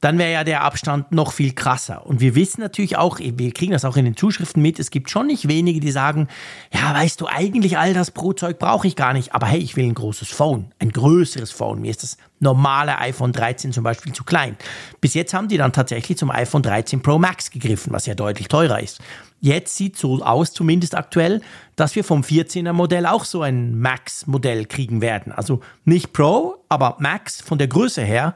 dann 0.00 0.18
wäre 0.18 0.32
ja 0.32 0.44
der 0.44 0.62
Abstand 0.62 1.12
noch 1.12 1.32
viel 1.32 1.52
krasser. 1.52 2.06
Und 2.06 2.20
wir 2.20 2.34
wissen 2.34 2.60
natürlich 2.60 2.96
auch, 2.96 3.18
wir 3.18 3.52
kriegen 3.52 3.72
das 3.72 3.84
auch 3.84 3.96
in 3.96 4.06
den 4.06 4.16
Zuschriften 4.16 4.62
mit, 4.62 4.78
es 4.78 4.90
gibt 4.90 5.10
schon 5.10 5.26
nicht 5.26 5.48
wenige, 5.48 5.80
die 5.80 5.90
sagen, 5.90 6.28
ja, 6.72 6.94
weißt 6.94 7.20
du, 7.20 7.26
eigentlich 7.26 7.76
all 7.76 7.92
das 7.92 8.10
Pro-Zeug 8.10 8.58
brauche 8.58 8.86
ich 8.86 8.96
gar 8.96 9.12
nicht, 9.12 9.34
aber 9.34 9.46
hey, 9.46 9.60
ich 9.60 9.76
will 9.76 9.84
ein 9.84 9.94
großes 9.94 10.28
Phone, 10.28 10.72
ein 10.78 10.90
größeres 10.90 11.50
Phone. 11.50 11.82
Mir 11.82 11.90
ist 11.90 12.02
das 12.02 12.16
normale 12.38 12.98
iPhone 12.98 13.32
13 13.32 13.72
zum 13.72 13.84
Beispiel 13.84 14.12
zu 14.12 14.24
klein. 14.24 14.56
Bis 15.00 15.14
jetzt 15.14 15.34
haben 15.34 15.48
die 15.48 15.58
dann 15.58 15.72
tatsächlich 15.72 16.16
zum 16.16 16.30
iPhone 16.30 16.62
13 16.62 17.02
Pro 17.02 17.18
Max 17.18 17.50
gegriffen, 17.50 17.92
was 17.92 18.06
ja 18.06 18.14
deutlich 18.14 18.48
teurer 18.48 18.80
ist. 18.80 19.00
Jetzt 19.42 19.76
sieht 19.76 19.96
so 19.96 20.22
aus, 20.22 20.52
zumindest 20.52 20.94
aktuell, 20.94 21.40
dass 21.76 21.96
wir 21.96 22.04
vom 22.04 22.22
14er 22.22 22.72
Modell 22.72 23.06
auch 23.06 23.24
so 23.24 23.42
ein 23.42 23.78
Max-Modell 23.78 24.66
kriegen 24.66 25.00
werden. 25.00 25.32
Also 25.32 25.60
nicht 25.84 26.12
Pro, 26.12 26.62
aber 26.68 26.96
Max 26.98 27.40
von 27.40 27.56
der 27.56 27.68
Größe 27.68 28.02
her. 28.02 28.34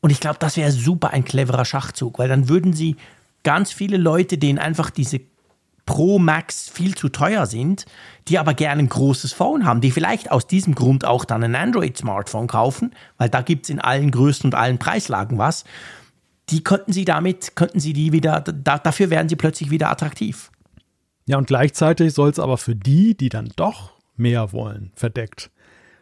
Und 0.00 0.10
ich 0.10 0.20
glaube, 0.20 0.38
das 0.38 0.56
wäre 0.56 0.70
super 0.72 1.10
ein 1.10 1.24
cleverer 1.24 1.64
Schachzug, 1.64 2.18
weil 2.18 2.28
dann 2.28 2.48
würden 2.48 2.72
sie 2.72 2.96
ganz 3.42 3.72
viele 3.72 3.96
Leute, 3.96 4.38
denen 4.38 4.58
einfach 4.58 4.90
diese 4.90 5.20
Pro 5.86 6.18
Max 6.18 6.68
viel 6.68 6.96
zu 6.96 7.08
teuer 7.08 7.46
sind, 7.46 7.86
die 8.26 8.40
aber 8.40 8.54
gerne 8.54 8.82
ein 8.82 8.88
großes 8.88 9.32
Phone 9.32 9.64
haben, 9.64 9.80
die 9.80 9.92
vielleicht 9.92 10.32
aus 10.32 10.48
diesem 10.48 10.74
Grund 10.74 11.04
auch 11.04 11.24
dann 11.24 11.44
ein 11.44 11.54
Android-Smartphone 11.54 12.48
kaufen, 12.48 12.92
weil 13.18 13.28
da 13.28 13.40
gibt 13.40 13.64
es 13.64 13.70
in 13.70 13.78
allen 13.78 14.10
Größen 14.10 14.48
und 14.48 14.54
allen 14.56 14.78
Preislagen 14.78 15.38
was. 15.38 15.64
Die 16.50 16.64
könnten 16.64 16.92
sie 16.92 17.04
damit, 17.04 17.54
könnten 17.54 17.78
sie 17.78 17.92
die 17.92 18.12
wieder, 18.12 18.40
da, 18.40 18.78
dafür 18.78 19.10
werden 19.10 19.28
sie 19.28 19.36
plötzlich 19.36 19.70
wieder 19.70 19.88
attraktiv. 19.90 20.50
Ja, 21.26 21.38
und 21.38 21.46
gleichzeitig 21.46 22.14
soll 22.14 22.30
es 22.30 22.38
aber 22.40 22.58
für 22.58 22.74
die, 22.74 23.16
die 23.16 23.28
dann 23.28 23.52
doch 23.54 23.92
mehr 24.16 24.52
wollen, 24.52 24.90
verdeckt, 24.96 25.50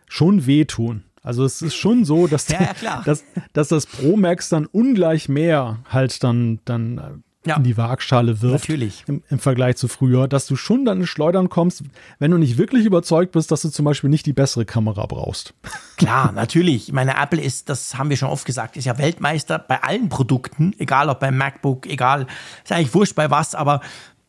schon 0.09 0.47
wehtun. 0.47 1.05
Also 1.25 1.45
es 1.45 1.63
ist 1.63 1.75
schon 1.75 2.05
so, 2.05 2.29
dass, 2.29 2.49
ja, 2.49 2.71
ja, 2.81 3.03
dass, 3.05 3.25
dass 3.55 3.69
das 3.69 3.87
Pro 3.87 4.17
Max 4.17 4.51
dann 4.51 4.67
ungleich 4.67 5.29
mehr 5.29 5.79
halt 5.91 6.23
dann, 6.23 6.61
dann 6.67 6.99
äh, 6.99 7.49
ja. 7.49 7.57
in 7.57 7.63
die 7.63 7.77
Waagschale 7.77 8.43
wirft. 8.43 8.69
Natürlich. 8.69 9.05
Im, 9.07 9.23
Im, 9.31 9.39
Vergleich 9.39 9.77
zu 9.77 9.89
früher, 9.89 10.29
dass 10.29 10.47
du 10.47 10.55
schon 10.55 10.85
dann 10.85 11.01
in 11.01 11.07
Schleudern 11.07 11.49
kommst, 11.49 11.83
wenn 12.19 12.31
du 12.31 12.37
nicht 12.37 12.59
wirklich 12.59 12.85
überzeugt 12.85 13.33
bist, 13.33 13.51
dass 13.51 13.63
du 13.63 13.71
zum 13.71 13.87
Beispiel 13.87 14.11
nicht 14.11 14.27
die 14.27 14.35
bessere 14.35 14.67
Kamera 14.67 15.07
brauchst. 15.07 15.55
Klar, 15.97 16.33
natürlich. 16.33 16.93
Meine 16.93 17.17
Apple 17.17 17.41
ist, 17.41 17.71
das 17.71 17.97
haben 17.97 18.11
wir 18.11 18.19
schon 18.19 18.29
oft 18.29 18.45
gesagt, 18.45 18.77
ist 18.77 18.85
ja 18.85 18.99
Weltmeister 18.99 19.59
bei 19.59 19.83
allen 19.83 20.11
Produkten, 20.11 20.75
egal 20.79 21.09
ob 21.09 21.21
beim 21.21 21.39
MacBook, 21.39 21.87
egal, 21.87 22.27
ist 22.63 22.73
eigentlich 22.73 22.95
wurscht 22.95 23.15
bei 23.15 23.31
was, 23.31 23.55
aber 23.55 23.81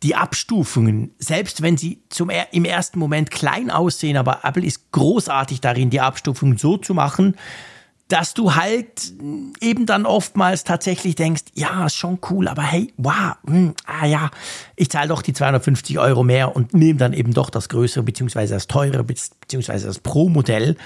die 0.06 0.14
Abstufungen, 0.14 1.16
selbst 1.18 1.64
wenn 1.64 1.78
sie 1.78 2.04
zum, 2.10 2.30
im 2.52 2.64
ersten 2.64 3.00
Moment 3.00 3.32
klein 3.32 3.72
aussehen, 3.72 4.18
aber 4.18 4.42
Apple 4.44 4.64
ist 4.64 4.92
großartig 4.92 5.62
darin, 5.62 5.90
die 5.90 6.00
Abstufungen 6.00 6.60
so 6.60 6.78
zu 6.78 6.94
machen, 6.94 7.36
dass 8.08 8.36
du 8.36 8.54
halt 8.54 9.14
eben 9.62 9.88
dann 9.88 10.06
oftmals 10.06 10.64
tatsächlich 10.64 11.16
denkst, 11.16 11.46
ja, 11.56 11.88
ist 11.88 11.96
schon 11.96 12.20
cool, 12.30 12.48
aber 12.48 12.62
hey, 12.62 12.94
wow, 12.98 13.34
mh, 13.46 13.56
hm, 13.56 13.74
ah 13.88 14.06
ja, 14.06 14.30
ich 14.76 14.92
zahle 14.92 15.08
doch 15.08 15.24
die 15.24 15.34
250 15.34 15.98
Euro 15.98 16.24
mehr 16.24 16.56
und 16.56 16.76
nehme 16.76 17.00
dann 17.00 17.14
eben 17.14 17.34
doch 17.34 17.50
das 17.50 17.68
größere, 17.68 18.04
beziehungsweise 18.04 18.54
das 18.54 18.68
teure, 18.68 19.04
beziehungsweise 19.04 19.88
das 19.88 19.98
Pro-Modell. 19.98 20.78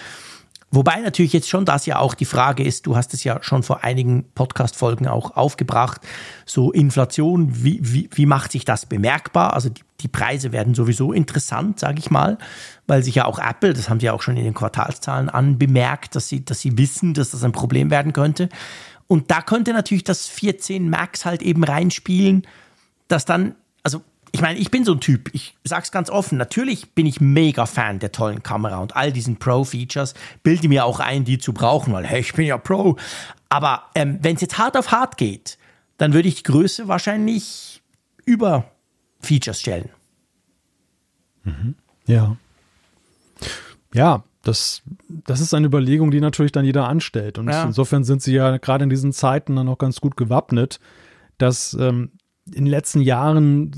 Wobei 0.71 0.99
natürlich 0.99 1.33
jetzt 1.33 1.49
schon 1.49 1.65
das 1.65 1.87
ja 1.87 1.97
auch 1.97 2.13
die 2.13 2.25
Frage 2.25 2.63
ist, 2.63 2.85
du 2.85 2.95
hast 2.95 3.13
es 3.15 3.23
ja 3.23 3.41
schon 3.41 3.63
vor 3.63 3.83
einigen 3.83 4.25
Podcast-Folgen 4.35 5.07
auch 5.07 5.35
aufgebracht, 5.35 6.01
so 6.45 6.71
Inflation, 6.71 7.63
wie, 7.63 7.79
wie, 7.81 8.09
wie 8.13 8.27
macht 8.27 8.51
sich 8.51 8.65
das 8.65 8.85
bemerkbar? 8.85 9.53
Also 9.53 9.69
die, 9.69 9.81
die 10.01 10.07
Preise 10.07 10.51
werden 10.51 10.75
sowieso 10.75 11.11
interessant, 11.11 11.79
sage 11.79 11.97
ich 11.97 12.11
mal, 12.11 12.37
weil 12.85 13.01
sich 13.03 13.15
ja 13.15 13.25
auch 13.25 13.39
Apple, 13.39 13.73
das 13.73 13.89
haben 13.89 13.99
sie 13.99 14.05
ja 14.05 14.13
auch 14.13 14.21
schon 14.21 14.37
in 14.37 14.43
den 14.43 14.53
Quartalszahlen 14.53 15.29
anbemerkt, 15.29 16.15
dass 16.15 16.29
sie, 16.29 16.45
dass 16.45 16.61
sie 16.61 16.77
wissen, 16.77 17.15
dass 17.15 17.31
das 17.31 17.43
ein 17.43 17.51
Problem 17.51 17.89
werden 17.89 18.13
könnte. 18.13 18.47
Und 19.07 19.31
da 19.31 19.41
könnte 19.41 19.73
natürlich 19.73 20.03
das 20.03 20.27
14 20.27 20.87
Max 20.87 21.25
halt 21.25 21.41
eben 21.41 21.63
reinspielen, 21.63 22.43
dass 23.07 23.25
dann, 23.25 23.55
also 23.81 24.03
ich 24.31 24.41
meine, 24.41 24.59
ich 24.59 24.71
bin 24.71 24.85
so 24.85 24.93
ein 24.93 24.99
Typ, 24.99 25.29
ich 25.33 25.55
sag's 25.63 25.91
ganz 25.91 26.09
offen, 26.09 26.37
natürlich 26.37 26.91
bin 26.91 27.05
ich 27.05 27.21
mega 27.21 27.65
Fan 27.65 27.99
der 27.99 28.11
tollen 28.11 28.43
Kamera 28.43 28.77
und 28.79 28.95
all 28.95 29.11
diesen 29.11 29.37
Pro-Features, 29.37 30.13
bilde 30.43 30.67
mir 30.67 30.85
auch 30.85 30.99
ein, 30.99 31.25
die 31.25 31.37
zu 31.37 31.53
brauchen, 31.53 31.93
weil 31.93 32.05
hey, 32.05 32.21
ich 32.21 32.33
bin 32.33 32.45
ja 32.45 32.57
Pro. 32.57 32.97
Aber 33.49 33.83
ähm, 33.95 34.19
wenn 34.21 34.35
es 34.35 34.41
jetzt 34.41 34.57
hart 34.57 34.77
auf 34.77 34.91
hart 34.91 35.17
geht, 35.17 35.57
dann 35.97 36.13
würde 36.13 36.27
ich 36.27 36.35
die 36.35 36.43
Größe 36.43 36.87
wahrscheinlich 36.87 37.81
über 38.25 38.71
Features 39.19 39.59
stellen. 39.59 39.89
Mhm. 41.43 41.75
Ja. 42.05 42.37
Ja, 43.93 44.23
das, 44.43 44.83
das 45.07 45.41
ist 45.41 45.53
eine 45.53 45.67
Überlegung, 45.67 46.11
die 46.11 46.21
natürlich 46.21 46.51
dann 46.51 46.65
jeder 46.65 46.87
anstellt. 46.87 47.37
Und 47.37 47.49
ja. 47.49 47.65
insofern 47.65 48.03
sind 48.03 48.21
sie 48.21 48.33
ja 48.33 48.57
gerade 48.57 48.83
in 48.83 48.89
diesen 48.89 49.13
Zeiten 49.13 49.55
dann 49.55 49.67
auch 49.67 49.77
ganz 49.77 49.99
gut 49.99 50.15
gewappnet, 50.15 50.79
dass 51.37 51.73
ähm, 51.73 52.11
in 52.55 52.65
den 52.65 52.71
letzten 52.71 53.01
Jahren 53.01 53.71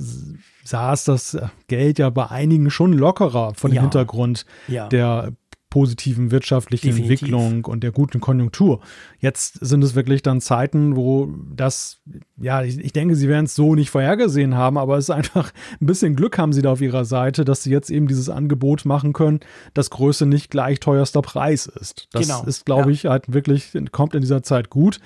saß 0.63 1.05
das 1.05 1.37
Geld 1.67 1.99
ja 1.99 2.09
bei 2.09 2.29
einigen 2.29 2.69
schon 2.69 2.93
lockerer 2.93 3.53
von 3.55 3.71
dem 3.71 3.75
ja. 3.75 3.81
Hintergrund 3.81 4.45
ja. 4.67 4.87
der 4.87 5.33
positiven 5.71 6.31
wirtschaftlichen 6.31 6.87
Definitiv. 6.87 7.21
Entwicklung 7.21 7.65
und 7.65 7.81
der 7.81 7.91
guten 7.91 8.19
Konjunktur. 8.19 8.81
Jetzt 9.19 9.53
sind 9.65 9.83
es 9.83 9.95
wirklich 9.95 10.21
dann 10.21 10.41
Zeiten, 10.41 10.97
wo 10.97 11.33
das, 11.55 12.01
ja, 12.39 12.61
ich, 12.61 12.77
ich 12.77 12.91
denke, 12.91 13.15
sie 13.15 13.29
werden 13.29 13.45
es 13.45 13.55
so 13.55 13.73
nicht 13.73 13.89
vorhergesehen 13.89 14.53
haben, 14.53 14.77
aber 14.77 14.97
es 14.97 15.05
ist 15.05 15.11
einfach 15.11 15.51
ein 15.81 15.85
bisschen 15.85 16.15
Glück 16.15 16.37
haben 16.37 16.51
sie 16.51 16.61
da 16.61 16.73
auf 16.73 16.81
ihrer 16.81 17.05
Seite, 17.05 17.45
dass 17.45 17.63
sie 17.63 17.71
jetzt 17.71 17.89
eben 17.89 18.07
dieses 18.07 18.29
Angebot 18.29 18.83
machen 18.83 19.13
können, 19.13 19.39
dass 19.73 19.89
Größe 19.89 20.25
nicht 20.25 20.51
gleich 20.51 20.81
teuerster 20.81 21.21
Preis 21.21 21.67
ist. 21.67 22.09
Das 22.11 22.27
genau. 22.27 22.43
ist, 22.43 22.65
glaube 22.65 22.89
ja. 22.89 22.93
ich, 22.93 23.05
halt 23.05 23.33
wirklich, 23.33 23.71
kommt 23.93 24.13
in 24.13 24.21
dieser 24.21 24.43
Zeit 24.43 24.69
gut. 24.69 24.99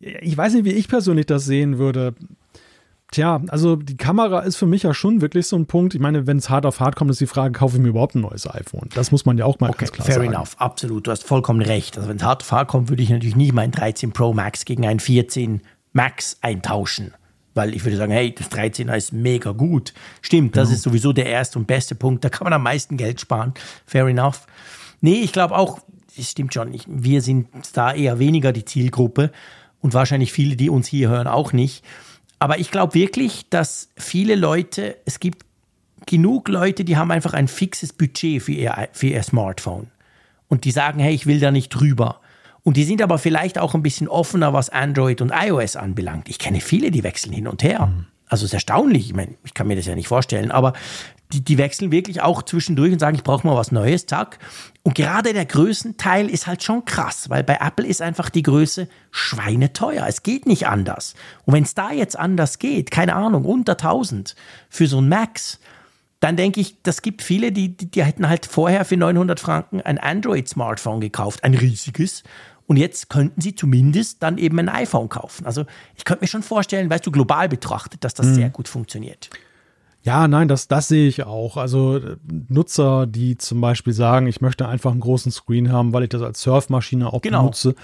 Ich 0.00 0.36
weiß 0.36 0.54
nicht, 0.54 0.64
wie 0.64 0.72
ich 0.72 0.88
persönlich 0.88 1.26
das 1.26 1.44
sehen 1.44 1.76
würde. 1.76 2.14
Tja, 3.12 3.42
also 3.48 3.76
die 3.76 3.98
Kamera 3.98 4.40
ist 4.40 4.56
für 4.56 4.66
mich 4.66 4.84
ja 4.84 4.94
schon 4.94 5.20
wirklich 5.20 5.46
so 5.46 5.54
ein 5.54 5.66
Punkt. 5.66 5.94
Ich 5.94 6.00
meine, 6.00 6.26
wenn 6.26 6.38
es 6.38 6.48
hart 6.48 6.64
auf 6.64 6.80
hart 6.80 6.96
kommt, 6.96 7.10
ist 7.10 7.20
die 7.20 7.26
Frage, 7.26 7.52
kaufe 7.52 7.76
ich 7.76 7.82
mir 7.82 7.90
überhaupt 7.90 8.14
ein 8.14 8.22
neues 8.22 8.48
iPhone? 8.48 8.88
Das 8.94 9.12
muss 9.12 9.26
man 9.26 9.36
ja 9.36 9.44
auch 9.44 9.60
mal 9.60 9.68
okay, 9.68 9.80
ganz 9.80 9.92
klar 9.92 10.06
fair 10.06 10.14
sagen. 10.14 10.28
Fair 10.28 10.34
enough, 10.34 10.54
absolut. 10.56 11.06
Du 11.06 11.10
hast 11.10 11.22
vollkommen 11.22 11.60
recht. 11.60 11.98
Also 11.98 12.08
wenn 12.08 12.16
es 12.16 12.22
hart 12.22 12.42
auf 12.42 12.50
hart 12.52 12.68
kommt, 12.68 12.88
würde 12.88 13.02
ich 13.02 13.10
natürlich 13.10 13.36
nicht 13.36 13.52
mein 13.52 13.70
13 13.70 14.12
Pro 14.12 14.32
Max 14.32 14.64
gegen 14.64 14.86
ein 14.86 14.98
14 14.98 15.60
Max 15.92 16.38
eintauschen. 16.40 17.12
Weil 17.52 17.74
ich 17.74 17.84
würde 17.84 17.98
sagen, 17.98 18.12
hey, 18.12 18.34
das 18.34 18.50
13er 18.50 18.96
ist 18.96 19.12
mega 19.12 19.52
gut. 19.52 19.92
Stimmt, 20.22 20.56
das 20.56 20.68
genau. 20.68 20.76
ist 20.76 20.82
sowieso 20.82 21.12
der 21.12 21.26
erste 21.26 21.58
und 21.58 21.66
beste 21.66 21.94
Punkt. 21.94 22.24
Da 22.24 22.30
kann 22.30 22.46
man 22.46 22.54
am 22.54 22.62
meisten 22.62 22.96
Geld 22.96 23.20
sparen. 23.20 23.52
Fair 23.84 24.06
enough. 24.06 24.46
Nee, 25.02 25.20
ich 25.20 25.32
glaube 25.32 25.54
auch, 25.54 25.80
es 26.18 26.30
stimmt 26.30 26.54
schon. 26.54 26.72
Ich, 26.72 26.84
wir 26.88 27.20
sind 27.20 27.48
da 27.74 27.92
eher 27.92 28.18
weniger 28.18 28.52
die 28.52 28.64
Zielgruppe. 28.64 29.32
und 29.82 29.92
wahrscheinlich 29.92 30.32
viele, 30.32 30.56
die 30.56 30.70
uns 30.70 30.86
hier 30.86 31.10
hören, 31.10 31.26
auch 31.26 31.52
nicht. 31.52 31.84
Aber 32.42 32.58
ich 32.58 32.72
glaube 32.72 32.94
wirklich, 32.94 33.48
dass 33.50 33.90
viele 33.96 34.34
Leute, 34.34 34.96
es 35.04 35.20
gibt 35.20 35.46
genug 36.06 36.48
Leute, 36.48 36.82
die 36.82 36.96
haben 36.96 37.12
einfach 37.12 37.34
ein 37.34 37.46
fixes 37.46 37.92
Budget 37.92 38.42
für 38.42 38.50
ihr, 38.50 38.88
für 38.90 39.06
ihr 39.06 39.22
Smartphone. 39.22 39.92
Und 40.48 40.64
die 40.64 40.72
sagen, 40.72 40.98
hey, 40.98 41.14
ich 41.14 41.26
will 41.26 41.38
da 41.38 41.52
nicht 41.52 41.68
drüber. 41.68 42.20
Und 42.64 42.76
die 42.76 42.82
sind 42.82 43.00
aber 43.00 43.18
vielleicht 43.18 43.60
auch 43.60 43.76
ein 43.76 43.82
bisschen 43.84 44.08
offener, 44.08 44.52
was 44.52 44.70
Android 44.70 45.20
und 45.20 45.30
iOS 45.32 45.76
anbelangt. 45.76 46.28
Ich 46.28 46.40
kenne 46.40 46.60
viele, 46.60 46.90
die 46.90 47.04
wechseln 47.04 47.32
hin 47.32 47.46
und 47.46 47.62
her. 47.62 47.86
Mhm. 47.86 48.06
Also 48.26 48.44
es 48.44 48.50
ist 48.50 48.54
erstaunlich. 48.54 49.06
Ich 49.06 49.14
meine, 49.14 49.36
ich 49.44 49.54
kann 49.54 49.68
mir 49.68 49.76
das 49.76 49.86
ja 49.86 49.94
nicht 49.94 50.08
vorstellen, 50.08 50.50
aber 50.50 50.72
die, 51.32 51.42
die 51.42 51.58
wechseln 51.58 51.90
wirklich 51.90 52.20
auch 52.20 52.42
zwischendurch 52.42 52.92
und 52.92 52.98
sagen, 52.98 53.16
ich 53.16 53.24
brauche 53.24 53.46
mal 53.46 53.56
was 53.56 53.72
Neues, 53.72 54.06
zack. 54.06 54.38
Und 54.82 54.94
gerade 54.94 55.32
der 55.32 55.46
Größenteil 55.46 56.28
ist 56.28 56.46
halt 56.46 56.62
schon 56.62 56.84
krass, 56.84 57.30
weil 57.30 57.42
bei 57.42 57.58
Apple 57.60 57.86
ist 57.86 58.02
einfach 58.02 58.30
die 58.30 58.42
Größe 58.42 58.88
schweineteuer. 59.10 60.06
Es 60.06 60.22
geht 60.22 60.46
nicht 60.46 60.66
anders. 60.66 61.14
Und 61.44 61.54
wenn 61.54 61.62
es 61.62 61.74
da 61.74 61.92
jetzt 61.92 62.18
anders 62.18 62.58
geht, 62.58 62.90
keine 62.90 63.14
Ahnung, 63.14 63.44
unter 63.44 63.72
1000 63.72 64.34
für 64.68 64.86
so 64.86 65.00
ein 65.00 65.08
Max, 65.08 65.58
dann 66.20 66.36
denke 66.36 66.60
ich, 66.60 66.82
das 66.82 67.02
gibt 67.02 67.22
viele, 67.22 67.50
die, 67.50 67.76
die, 67.76 67.90
die 67.90 68.04
hätten 68.04 68.28
halt 68.28 68.46
vorher 68.46 68.84
für 68.84 68.96
900 68.96 69.40
Franken 69.40 69.80
ein 69.80 69.98
Android-Smartphone 69.98 71.00
gekauft, 71.00 71.42
ein 71.42 71.54
riesiges. 71.54 72.22
Und 72.66 72.76
jetzt 72.76 73.08
könnten 73.08 73.40
sie 73.40 73.54
zumindest 73.54 74.22
dann 74.22 74.38
eben 74.38 74.58
ein 74.60 74.68
iPhone 74.68 75.08
kaufen. 75.08 75.46
Also 75.46 75.64
ich 75.96 76.04
könnte 76.04 76.22
mir 76.22 76.28
schon 76.28 76.44
vorstellen, 76.44 76.90
weißt 76.90 77.04
du, 77.04 77.10
global 77.10 77.48
betrachtet, 77.48 78.04
dass 78.04 78.14
das 78.14 78.26
mhm. 78.26 78.34
sehr 78.34 78.50
gut 78.50 78.68
funktioniert. 78.68 79.30
Ja, 80.04 80.26
nein, 80.26 80.48
das, 80.48 80.66
das 80.66 80.88
sehe 80.88 81.06
ich 81.06 81.24
auch. 81.24 81.56
Also 81.56 82.00
Nutzer, 82.48 83.06
die 83.06 83.36
zum 83.38 83.60
Beispiel 83.60 83.92
sagen, 83.92 84.26
ich 84.26 84.40
möchte 84.40 84.66
einfach 84.66 84.90
einen 84.90 85.00
großen 85.00 85.30
Screen 85.30 85.70
haben, 85.70 85.92
weil 85.92 86.02
ich 86.02 86.08
das 86.08 86.22
als 86.22 86.42
Surfmaschine 86.42 87.12
auch 87.12 87.22
genau. 87.22 87.42
benutze. 87.42 87.74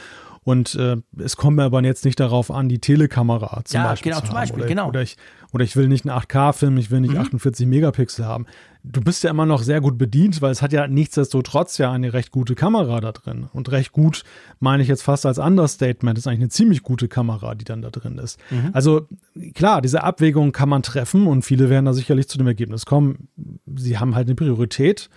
Und 0.48 0.76
äh, 0.76 0.96
es 1.18 1.36
kommt 1.36 1.58
mir 1.58 1.64
aber 1.64 1.82
jetzt 1.82 2.06
nicht 2.06 2.18
darauf 2.18 2.50
an, 2.50 2.70
die 2.70 2.78
Telekamera 2.78 3.60
zum 3.66 3.80
ja, 3.80 3.88
Beispiel 3.88 4.12
genau, 4.12 4.20
zu 4.22 4.28
zum 4.28 4.34
Beispiel, 4.34 4.60
Oder, 4.60 4.68
genau. 4.68 4.88
oder, 4.88 5.02
ich, 5.02 5.18
oder 5.52 5.62
ich 5.62 5.76
will 5.76 5.88
nicht 5.88 6.08
einen 6.08 6.18
8K-Film, 6.18 6.78
ich 6.78 6.90
will 6.90 7.02
nicht 7.02 7.12
mhm. 7.12 7.20
48 7.20 7.66
Megapixel 7.66 8.24
haben. 8.24 8.46
Du 8.82 9.02
bist 9.02 9.22
ja 9.24 9.28
immer 9.28 9.44
noch 9.44 9.62
sehr 9.62 9.82
gut 9.82 9.98
bedient, 9.98 10.40
weil 10.40 10.50
es 10.50 10.62
hat 10.62 10.72
ja 10.72 10.88
nichtsdestotrotz 10.88 11.76
ja 11.76 11.92
eine 11.92 12.14
recht 12.14 12.30
gute 12.30 12.54
Kamera 12.54 13.02
da 13.02 13.12
drin. 13.12 13.50
Und 13.52 13.70
recht 13.70 13.92
gut 13.92 14.24
meine 14.58 14.82
ich 14.82 14.88
jetzt 14.88 15.02
fast 15.02 15.26
als 15.26 15.38
Understatement, 15.38 16.16
ist 16.16 16.26
eigentlich 16.26 16.40
eine 16.40 16.48
ziemlich 16.48 16.82
gute 16.82 17.08
Kamera, 17.08 17.54
die 17.54 17.66
dann 17.66 17.82
da 17.82 17.90
drin 17.90 18.16
ist. 18.16 18.40
Mhm. 18.48 18.70
Also 18.72 19.06
klar, 19.54 19.82
diese 19.82 20.02
Abwägung 20.02 20.52
kann 20.52 20.70
man 20.70 20.82
treffen 20.82 21.26
und 21.26 21.42
viele 21.42 21.68
werden 21.68 21.84
da 21.84 21.92
sicherlich 21.92 22.26
zu 22.26 22.38
dem 22.38 22.46
Ergebnis 22.46 22.86
kommen, 22.86 23.28
sie 23.76 23.98
haben 23.98 24.14
halt 24.14 24.28
eine 24.28 24.34
Priorität 24.34 25.10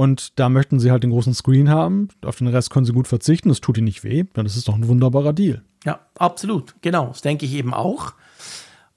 und 0.00 0.38
da 0.38 0.48
möchten 0.48 0.80
sie 0.80 0.90
halt 0.90 1.02
den 1.02 1.10
großen 1.10 1.34
Screen 1.34 1.68
haben. 1.68 2.08
Auf 2.24 2.38
den 2.38 2.46
Rest 2.46 2.70
können 2.70 2.86
sie 2.86 2.94
gut 2.94 3.06
verzichten. 3.06 3.50
Das 3.50 3.60
tut 3.60 3.76
ihnen 3.76 3.84
nicht 3.84 4.02
weh. 4.02 4.24
Dann 4.32 4.46
ist 4.46 4.56
es 4.56 4.64
doch 4.64 4.74
ein 4.74 4.88
wunderbarer 4.88 5.34
Deal. 5.34 5.60
Ja, 5.84 6.00
absolut. 6.14 6.74
Genau. 6.80 7.08
Das 7.08 7.20
denke 7.20 7.44
ich 7.44 7.52
eben 7.52 7.74
auch. 7.74 8.14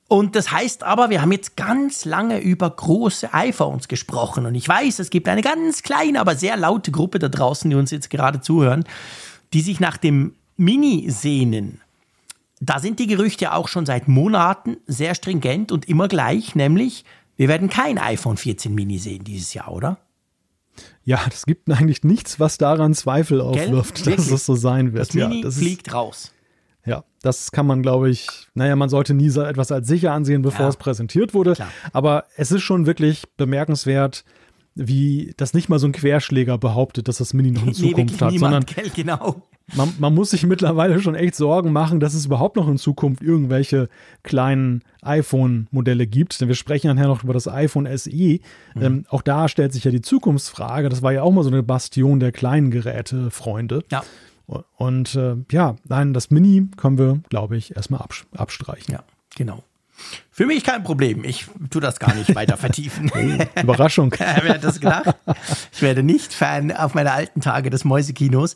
Und 0.07 0.37
das 0.37 0.53
heißt 0.53 0.83
aber, 0.83 1.09
wir 1.09 1.21
haben 1.21 1.33
jetzt 1.33 1.57
ganz 1.57 2.05
lange 2.05 2.39
über 2.39 2.69
große 2.69 3.33
iPhones 3.33 3.89
gesprochen. 3.89 4.45
Und 4.45 4.55
ich 4.55 4.65
weiß, 4.65 4.99
es 4.99 5.09
gibt 5.09 5.27
eine 5.27 5.41
ganz 5.41 5.83
kleine, 5.83 6.21
aber 6.21 6.37
sehr 6.37 6.55
laute 6.55 6.91
Gruppe 6.91 7.19
da 7.19 7.27
draußen, 7.27 7.69
die 7.69 7.75
uns 7.75 7.91
jetzt 7.91 8.09
gerade 8.09 8.39
zuhören, 8.39 8.85
die 9.51 9.59
sich 9.59 9.81
nach 9.81 9.97
dem 9.97 10.35
Mini 10.55 11.09
sehnen. 11.09 11.81
Da 12.61 12.79
sind 12.79 12.99
die 12.99 13.07
Gerüchte 13.07 13.51
auch 13.51 13.67
schon 13.67 13.85
seit 13.85 14.07
Monaten 14.07 14.77
sehr 14.87 15.15
stringent 15.15 15.73
und 15.73 15.89
immer 15.89 16.07
gleich, 16.07 16.55
nämlich 16.55 17.03
wir 17.35 17.49
werden 17.49 17.69
kein 17.69 17.97
iPhone 17.97 18.37
14 18.37 18.73
Mini 18.73 18.99
sehen 18.99 19.25
dieses 19.25 19.53
Jahr, 19.53 19.69
oder? 19.69 19.97
Ja, 21.03 21.19
es 21.31 21.45
gibt 21.45 21.69
eigentlich 21.69 22.03
nichts, 22.03 22.39
was 22.39 22.57
daran 22.57 22.93
Zweifel 22.93 23.41
aufwirft, 23.41 24.07
dass 24.07 24.31
es 24.31 24.45
so 24.45 24.55
sein 24.55 24.93
wird. 24.93 25.07
Das 25.07 25.13
Mini 25.13 25.37
ja, 25.37 25.41
das 25.43 25.57
fliegt 25.57 25.87
ist, 25.87 25.93
raus. 25.93 26.33
Ja, 26.85 27.03
das 27.21 27.51
kann 27.51 27.65
man, 27.65 27.81
glaube 27.81 28.09
ich, 28.09 28.27
naja, 28.53 28.75
man 28.75 28.89
sollte 28.89 29.13
nie 29.13 29.29
so 29.29 29.41
etwas 29.41 29.71
als 29.71 29.87
sicher 29.87 30.11
ansehen, 30.11 30.41
bevor 30.41 30.65
ja. 30.65 30.69
es 30.69 30.77
präsentiert 30.77 31.33
wurde. 31.33 31.53
Klar. 31.53 31.71
Aber 31.93 32.25
es 32.35 32.51
ist 32.51 32.61
schon 32.61 32.85
wirklich 32.85 33.23
bemerkenswert, 33.37 34.25
wie 34.75 35.33
das 35.37 35.53
nicht 35.53 35.69
mal 35.69 35.79
so 35.79 35.87
ein 35.87 35.91
Querschläger 35.91 36.57
behauptet, 36.57 37.07
dass 37.07 37.17
das 37.17 37.33
Mini 37.33 37.51
noch 37.51 37.63
eine 37.63 37.73
Zukunft 37.73 38.19
nee, 38.19 38.25
hat, 38.27 38.39
sondern 38.39 38.65
gell, 38.65 38.89
genau. 38.95 39.43
man, 39.75 39.93
man, 39.99 40.15
muss 40.15 40.31
sich 40.31 40.45
mittlerweile 40.45 40.99
schon 40.99 41.15
echt 41.15 41.35
Sorgen 41.35 41.71
machen, 41.71 41.99
dass 41.99 42.13
es 42.13 42.25
überhaupt 42.25 42.55
noch 42.55 42.67
in 42.67 42.77
Zukunft 42.77 43.21
irgendwelche 43.21 43.89
kleinen 44.23 44.83
iPhone-Modelle 45.01 46.07
gibt. 46.07 46.39
Denn 46.41 46.47
wir 46.47 46.55
sprechen 46.55 46.93
nachher 46.93 47.07
noch 47.07 47.23
über 47.23 47.33
das 47.33 47.47
iPhone 47.47 47.87
SE. 47.97 48.09
Mhm. 48.09 48.39
Ähm, 48.81 49.05
auch 49.09 49.21
da 49.21 49.47
stellt 49.47 49.73
sich 49.73 49.83
ja 49.83 49.91
die 49.91 50.01
Zukunftsfrage. 50.01 50.89
Das 50.89 51.01
war 51.01 51.13
ja 51.13 51.21
auch 51.21 51.31
mal 51.31 51.43
so 51.43 51.49
eine 51.49 51.63
Bastion 51.63 52.19
der 52.19 52.31
kleinen 52.31 52.71
Geräte, 52.71 53.29
Freunde. 53.31 53.83
Ja. 53.91 54.03
Und 54.75 55.15
äh, 55.15 55.35
ja, 55.51 55.75
nein, 55.87 56.13
das 56.13 56.29
Mini 56.29 56.67
können 56.75 56.97
wir, 56.97 57.21
glaube 57.29 57.57
ich, 57.57 57.75
erstmal 57.75 58.05
abstreichen. 58.35 58.93
Ja, 58.93 59.03
genau. 59.35 59.63
Für 60.31 60.45
mich 60.45 60.63
kein 60.63 60.83
Problem. 60.83 61.23
Ich 61.23 61.45
tue 61.69 61.81
das 61.81 61.99
gar 61.99 62.13
nicht 62.15 62.33
weiter 62.35 62.57
vertiefen. 62.57 63.11
Überraschung. 63.61 64.13
Wer 64.17 64.55
hat 64.55 64.63
das 64.63 64.79
gedacht? 64.79 65.15
Ich 65.71 65.81
werde 65.81 66.03
nicht 66.03 66.33
Fan 66.33 66.71
auf 66.71 66.93
meine 66.93 67.11
alten 67.11 67.41
Tage 67.41 67.69
des 67.69 67.85
Mäusekinos. 67.85 68.55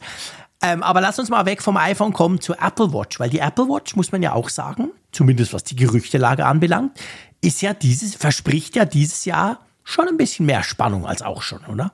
Ähm, 0.61 0.81
aber 0.81 1.01
lass 1.01 1.19
uns 1.19 1.29
mal 1.29 1.45
weg 1.45 1.61
vom 1.61 1.77
iPhone 1.77 2.13
kommen 2.13 2.41
zur 2.41 2.61
Apple 2.61 2.91
Watch, 2.91 3.19
weil 3.19 3.29
die 3.29 3.39
Apple 3.39 3.65
Watch, 3.65 3.95
muss 3.95 4.11
man 4.11 4.23
ja 4.23 4.33
auch 4.33 4.49
sagen, 4.49 4.89
zumindest 5.11 5.53
was 5.53 5.63
die 5.63 5.75
Gerüchtelage 5.75 6.45
anbelangt, 6.45 6.99
ist 7.41 7.61
ja 7.61 7.73
dieses, 7.73 8.15
verspricht 8.15 8.75
ja 8.75 8.85
dieses 8.85 9.25
Jahr 9.25 9.59
schon 9.83 10.07
ein 10.07 10.17
bisschen 10.17 10.47
mehr 10.47 10.63
Spannung 10.63 11.05
als 11.05 11.21
auch 11.21 11.43
schon, 11.43 11.63
oder? 11.65 11.93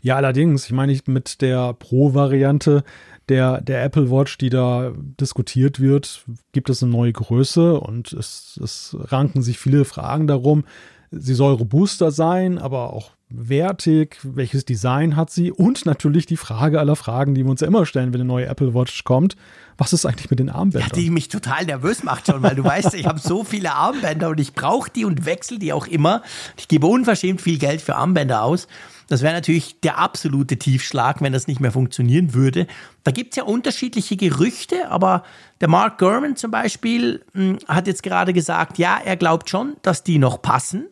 Ja, 0.00 0.16
allerdings, 0.16 0.66
ich 0.66 0.72
meine, 0.72 0.98
mit 1.06 1.40
der 1.42 1.74
Pro-Variante 1.74 2.84
der, 3.28 3.60
der 3.60 3.84
Apple 3.84 4.10
Watch, 4.10 4.38
die 4.38 4.50
da 4.50 4.92
diskutiert 5.20 5.80
wird, 5.80 6.24
gibt 6.52 6.70
es 6.70 6.82
eine 6.82 6.92
neue 6.92 7.12
Größe 7.12 7.78
und 7.78 8.12
es, 8.12 8.58
es 8.62 8.96
ranken 8.98 9.42
sich 9.42 9.58
viele 9.58 9.84
Fragen 9.84 10.26
darum. 10.26 10.64
Sie 11.10 11.34
soll 11.34 11.54
robuster 11.54 12.10
sein, 12.10 12.58
aber 12.58 12.92
auch 12.92 13.10
wertig, 13.34 14.18
welches 14.22 14.64
Design 14.64 15.16
hat 15.16 15.30
sie 15.30 15.50
und 15.50 15.86
natürlich 15.86 16.26
die 16.26 16.36
Frage 16.36 16.80
aller 16.80 16.96
Fragen, 16.96 17.34
die 17.34 17.44
wir 17.44 17.50
uns 17.50 17.60
ja 17.60 17.66
immer 17.66 17.86
stellen, 17.86 18.12
wenn 18.12 18.20
eine 18.20 18.28
neue 18.28 18.46
Apple 18.46 18.74
Watch 18.74 19.04
kommt. 19.04 19.36
Was 19.78 19.92
ist 19.92 20.04
eigentlich 20.04 20.30
mit 20.30 20.38
den 20.38 20.50
Armbändern? 20.50 20.90
Ja, 20.90 20.94
die 20.94 21.10
mich 21.10 21.28
total 21.28 21.64
nervös 21.64 22.02
macht 22.02 22.26
schon, 22.26 22.42
weil 22.42 22.54
du 22.54 22.62
weißt, 22.62 22.94
ich 22.94 23.06
habe 23.06 23.18
so 23.18 23.42
viele 23.42 23.72
Armbänder 23.72 24.28
und 24.28 24.38
ich 24.38 24.52
brauche 24.52 24.90
die 24.90 25.04
und 25.04 25.24
wechsle 25.24 25.58
die 25.58 25.72
auch 25.72 25.86
immer. 25.86 26.22
Ich 26.56 26.68
gebe 26.68 26.86
unverschämt 26.86 27.40
viel 27.40 27.58
Geld 27.58 27.80
für 27.80 27.96
Armbänder 27.96 28.42
aus. 28.42 28.68
Das 29.08 29.22
wäre 29.22 29.34
natürlich 29.34 29.80
der 29.80 29.98
absolute 29.98 30.58
Tiefschlag, 30.58 31.20
wenn 31.20 31.32
das 31.32 31.46
nicht 31.46 31.60
mehr 31.60 31.72
funktionieren 31.72 32.34
würde. 32.34 32.66
Da 33.04 33.10
gibt 33.10 33.32
es 33.32 33.36
ja 33.36 33.44
unterschiedliche 33.44 34.16
Gerüchte, 34.16 34.88
aber 34.88 35.24
der 35.60 35.68
Mark 35.68 35.98
Gurman 35.98 36.36
zum 36.36 36.50
Beispiel 36.50 37.22
mh, 37.32 37.42
hm, 37.42 37.58
hat 37.68 37.86
jetzt 37.86 38.02
gerade 38.02 38.32
gesagt, 38.32 38.78
ja, 38.78 38.98
er 39.04 39.16
glaubt 39.16 39.50
schon, 39.50 39.76
dass 39.82 40.04
die 40.04 40.18
noch 40.18 40.40
passen. 40.40 40.86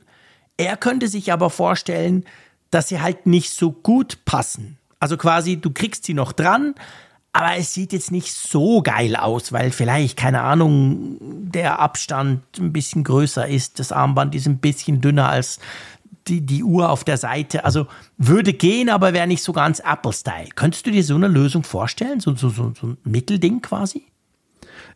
Er 0.61 0.77
könnte 0.77 1.09
sich 1.09 1.33
aber 1.33 1.49
vorstellen, 1.49 2.25
dass 2.71 2.89
sie 2.89 3.01
halt 3.01 3.27
nicht 3.27 3.51
so 3.51 3.73
gut 3.73 4.25
passen. 4.27 4.77
Also 4.99 5.17
quasi, 5.17 5.57
du 5.57 5.71
kriegst 5.71 6.05
sie 6.05 6.13
noch 6.13 6.33
dran, 6.33 6.75
aber 7.33 7.57
es 7.57 7.73
sieht 7.73 7.95
jetzt 7.95 8.13
nicht 8.13 8.35
so 8.35 8.83
geil 8.83 9.17
aus, 9.17 9.53
weil 9.53 9.71
vielleicht, 9.71 10.19
keine 10.19 10.43
Ahnung, 10.43 11.17
der 11.21 11.79
Abstand 11.79 12.43
ein 12.59 12.75
bisschen 12.75 13.05
größer 13.05 13.49
ist, 13.49 13.79
das 13.79 13.91
Armband 13.91 14.35
ist 14.35 14.47
ein 14.47 14.59
bisschen 14.59 15.01
dünner 15.01 15.31
als 15.31 15.61
die, 16.29 16.43
die 16.43 16.63
Uhr 16.63 16.91
auf 16.91 17.05
der 17.05 17.17
Seite. 17.17 17.65
Also 17.65 17.87
würde 18.19 18.53
gehen, 18.53 18.91
aber 18.91 19.15
wäre 19.15 19.27
nicht 19.27 19.43
so 19.43 19.55
ganz 19.55 19.79
Apple-Style. 19.81 20.51
Könntest 20.57 20.87
du 20.87 20.91
dir 20.91 21.03
so 21.03 21.15
eine 21.15 21.29
Lösung 21.29 21.63
vorstellen? 21.63 22.21
So, 22.21 22.37
so, 22.37 22.51
so, 22.51 22.75
so 22.79 22.89
ein 22.89 22.99
Mittelding 23.05 23.63
quasi? 23.63 24.05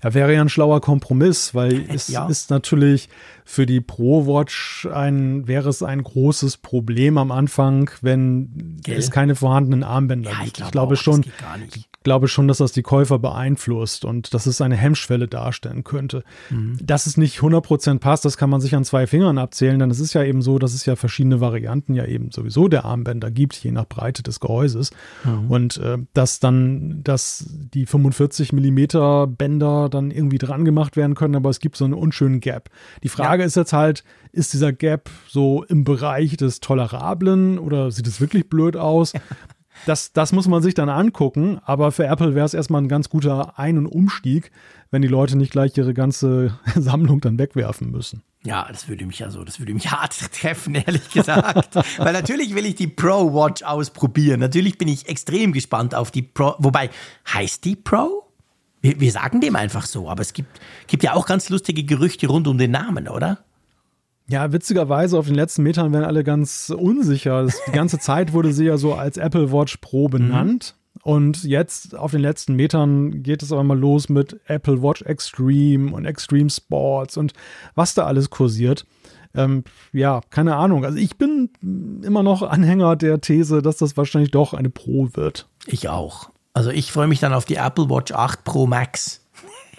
Ja, 0.04 0.12
wäre 0.12 0.34
ja 0.34 0.42
ein 0.42 0.50
schlauer 0.50 0.82
Kompromiss, 0.82 1.54
weil 1.54 1.86
es 1.88 2.08
ja. 2.08 2.26
ist 2.28 2.50
natürlich 2.50 3.08
für 3.46 3.64
die 3.64 3.80
Pro 3.80 4.26
Watch 4.26 4.86
ein, 4.92 5.48
wäre 5.48 5.70
es 5.70 5.82
ein 5.82 6.02
großes 6.02 6.58
Problem 6.58 7.16
am 7.16 7.32
Anfang, 7.32 7.90
wenn 8.02 8.76
Gell? 8.82 8.98
es 8.98 9.10
keine 9.10 9.34
vorhandenen 9.34 9.82
Armbänder 9.82 10.30
ja, 10.30 10.44
gibt. 10.44 10.58
Ich, 10.58 10.70
glaube, 10.70 10.94
ich 10.94 11.02
glaube 11.02 11.22
schon, 11.22 11.24
glaube 12.04 12.28
schon, 12.28 12.46
dass 12.46 12.58
das 12.58 12.72
die 12.72 12.82
Käufer 12.82 13.18
beeinflusst 13.18 14.04
und 14.04 14.32
dass 14.34 14.46
es 14.46 14.60
eine 14.60 14.76
Hemmschwelle 14.76 15.26
darstellen 15.26 15.82
könnte. 15.82 16.22
Mhm. 16.50 16.76
Dass 16.80 17.06
es 17.06 17.16
nicht 17.16 17.40
100% 17.40 17.98
passt, 17.98 18.24
das 18.24 18.36
kann 18.36 18.50
man 18.50 18.60
sich 18.60 18.76
an 18.76 18.84
zwei 18.84 19.06
Fingern 19.06 19.38
abzählen, 19.38 19.78
denn 19.78 19.90
es 19.90 19.98
ist 19.98 20.12
ja 20.12 20.22
eben 20.22 20.42
so, 20.42 20.58
dass 20.58 20.74
es 20.74 20.86
ja 20.86 20.94
verschiedene 20.94 21.40
Varianten 21.40 21.94
ja 21.94 22.04
eben 22.04 22.30
sowieso 22.30 22.68
der 22.68 22.84
Armbänder 22.84 23.30
gibt, 23.30 23.56
je 23.56 23.72
nach 23.72 23.86
Breite 23.86 24.22
des 24.22 24.38
Gehäuses. 24.38 24.90
Mhm. 25.24 25.50
Und 25.50 25.76
äh, 25.78 25.98
dass 26.12 26.38
dann, 26.38 27.02
dass 27.02 27.46
die 27.48 27.86
45 27.86 28.52
Millimeter 28.52 29.26
Bänder 29.26 29.88
dann 29.88 30.10
irgendwie 30.10 30.38
dran 30.38 30.64
gemacht 30.64 30.96
werden 30.96 31.14
können, 31.14 31.34
aber 31.34 31.50
es 31.50 31.58
gibt 31.58 31.76
so 31.76 31.84
einen 31.86 31.94
unschönen 31.94 32.40
Gap. 32.40 32.68
Die 33.02 33.08
Frage 33.08 33.42
ja. 33.42 33.46
ist 33.46 33.56
jetzt 33.56 33.72
halt, 33.72 34.04
ist 34.32 34.52
dieser 34.52 34.72
Gap 34.72 35.08
so 35.26 35.64
im 35.64 35.84
Bereich 35.84 36.36
des 36.36 36.60
Tolerablen 36.60 37.58
oder 37.58 37.90
sieht 37.90 38.06
es 38.06 38.20
wirklich 38.20 38.48
blöd 38.48 38.76
aus? 38.76 39.14
Das, 39.86 40.12
das 40.12 40.32
muss 40.32 40.48
man 40.48 40.62
sich 40.62 40.74
dann 40.74 40.88
angucken, 40.88 41.60
aber 41.64 41.92
für 41.92 42.06
Apple 42.06 42.34
wäre 42.34 42.46
es 42.46 42.54
erstmal 42.54 42.82
ein 42.82 42.88
ganz 42.88 43.08
guter 43.08 43.58
Ein- 43.58 43.78
und 43.78 43.86
Umstieg, 43.86 44.50
wenn 44.90 45.02
die 45.02 45.08
Leute 45.08 45.36
nicht 45.36 45.52
gleich 45.52 45.76
ihre 45.76 45.94
ganze 45.94 46.58
Sammlung 46.74 47.20
dann 47.20 47.38
wegwerfen 47.38 47.90
müssen. 47.90 48.22
Ja, 48.44 48.66
das 48.70 48.88
würde 48.88 49.06
mich 49.06 49.24
also, 49.24 49.42
das 49.42 49.58
würde 49.58 49.74
mich 49.74 49.90
hart 49.90 50.14
treffen, 50.32 50.74
ehrlich 50.74 51.10
gesagt. 51.10 51.76
Weil 51.98 52.12
natürlich 52.12 52.54
will 52.54 52.66
ich 52.66 52.74
die 52.74 52.86
Pro 52.86 53.32
Watch 53.32 53.62
ausprobieren. 53.62 54.40
Natürlich 54.40 54.78
bin 54.78 54.88
ich 54.88 55.08
extrem 55.08 55.52
gespannt 55.52 55.94
auf 55.94 56.10
die 56.10 56.22
Pro. 56.22 56.54
Wobei, 56.58 56.90
heißt 57.32 57.64
die 57.64 57.76
Pro? 57.76 58.24
Wir, 58.82 59.00
wir 59.00 59.12
sagen 59.12 59.40
dem 59.40 59.56
einfach 59.56 59.86
so, 59.86 60.10
aber 60.10 60.20
es 60.20 60.34
gibt, 60.34 60.60
gibt 60.86 61.02
ja 61.02 61.14
auch 61.14 61.26
ganz 61.26 61.48
lustige 61.48 61.84
Gerüchte 61.84 62.26
rund 62.26 62.46
um 62.46 62.58
den 62.58 62.70
Namen, 62.70 63.08
oder? 63.08 63.44
Ja, 64.28 64.52
witzigerweise 64.52 65.18
auf 65.18 65.26
den 65.26 65.34
letzten 65.34 65.62
Metern 65.62 65.92
werden 65.92 66.04
alle 66.04 66.24
ganz 66.24 66.72
unsicher. 66.74 67.42
Das, 67.42 67.60
die 67.66 67.72
ganze 67.72 67.98
Zeit 67.98 68.32
wurde 68.32 68.52
sie 68.52 68.64
ja 68.64 68.78
so 68.78 68.94
als 68.94 69.16
Apple 69.16 69.52
Watch 69.52 69.76
Pro 69.78 70.08
benannt. 70.08 70.74
Mhm. 70.76 70.84
Und 71.02 71.44
jetzt 71.44 71.94
auf 71.96 72.12
den 72.12 72.20
letzten 72.20 72.54
Metern 72.54 73.22
geht 73.22 73.42
es 73.42 73.52
aber 73.52 73.62
mal 73.62 73.78
los 73.78 74.08
mit 74.08 74.40
Apple 74.46 74.82
Watch 74.82 75.02
Extreme 75.02 75.92
und 75.92 76.06
Extreme 76.06 76.48
Sports 76.48 77.18
und 77.18 77.34
was 77.74 77.92
da 77.94 78.04
alles 78.06 78.30
kursiert. 78.30 78.86
Ähm, 79.34 79.64
ja, 79.92 80.22
keine 80.30 80.56
Ahnung. 80.56 80.84
Also 80.84 80.96
ich 80.96 81.18
bin 81.18 81.50
immer 82.02 82.22
noch 82.22 82.42
Anhänger 82.42 82.96
der 82.96 83.20
These, 83.20 83.60
dass 83.60 83.76
das 83.76 83.96
wahrscheinlich 83.96 84.30
doch 84.30 84.54
eine 84.54 84.70
Pro 84.70 85.10
wird. 85.12 85.48
Ich 85.66 85.88
auch. 85.88 86.30
Also 86.54 86.70
ich 86.70 86.92
freue 86.92 87.08
mich 87.08 87.20
dann 87.20 87.34
auf 87.34 87.44
die 87.44 87.56
Apple 87.56 87.90
Watch 87.90 88.12
8 88.12 88.44
Pro 88.44 88.66
Max. 88.66 89.23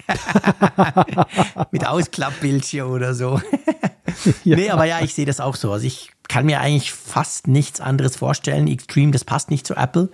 Mit 1.71 1.87
Ausklappbildschirm 1.87 2.89
oder 2.89 3.13
so. 3.13 3.41
ja. 4.43 4.55
Nee, 4.55 4.69
aber 4.69 4.85
ja, 4.85 5.01
ich 5.01 5.13
sehe 5.13 5.25
das 5.25 5.39
auch 5.39 5.55
so. 5.55 5.71
Also 5.71 5.85
ich 5.85 6.11
kann 6.27 6.45
mir 6.45 6.59
eigentlich 6.61 6.91
fast 6.91 7.47
nichts 7.47 7.81
anderes 7.81 8.15
vorstellen. 8.17 8.67
Extreme, 8.67 9.11
das 9.11 9.23
passt 9.23 9.51
nicht 9.51 9.65
zu 9.67 9.75
Apple. 9.75 10.09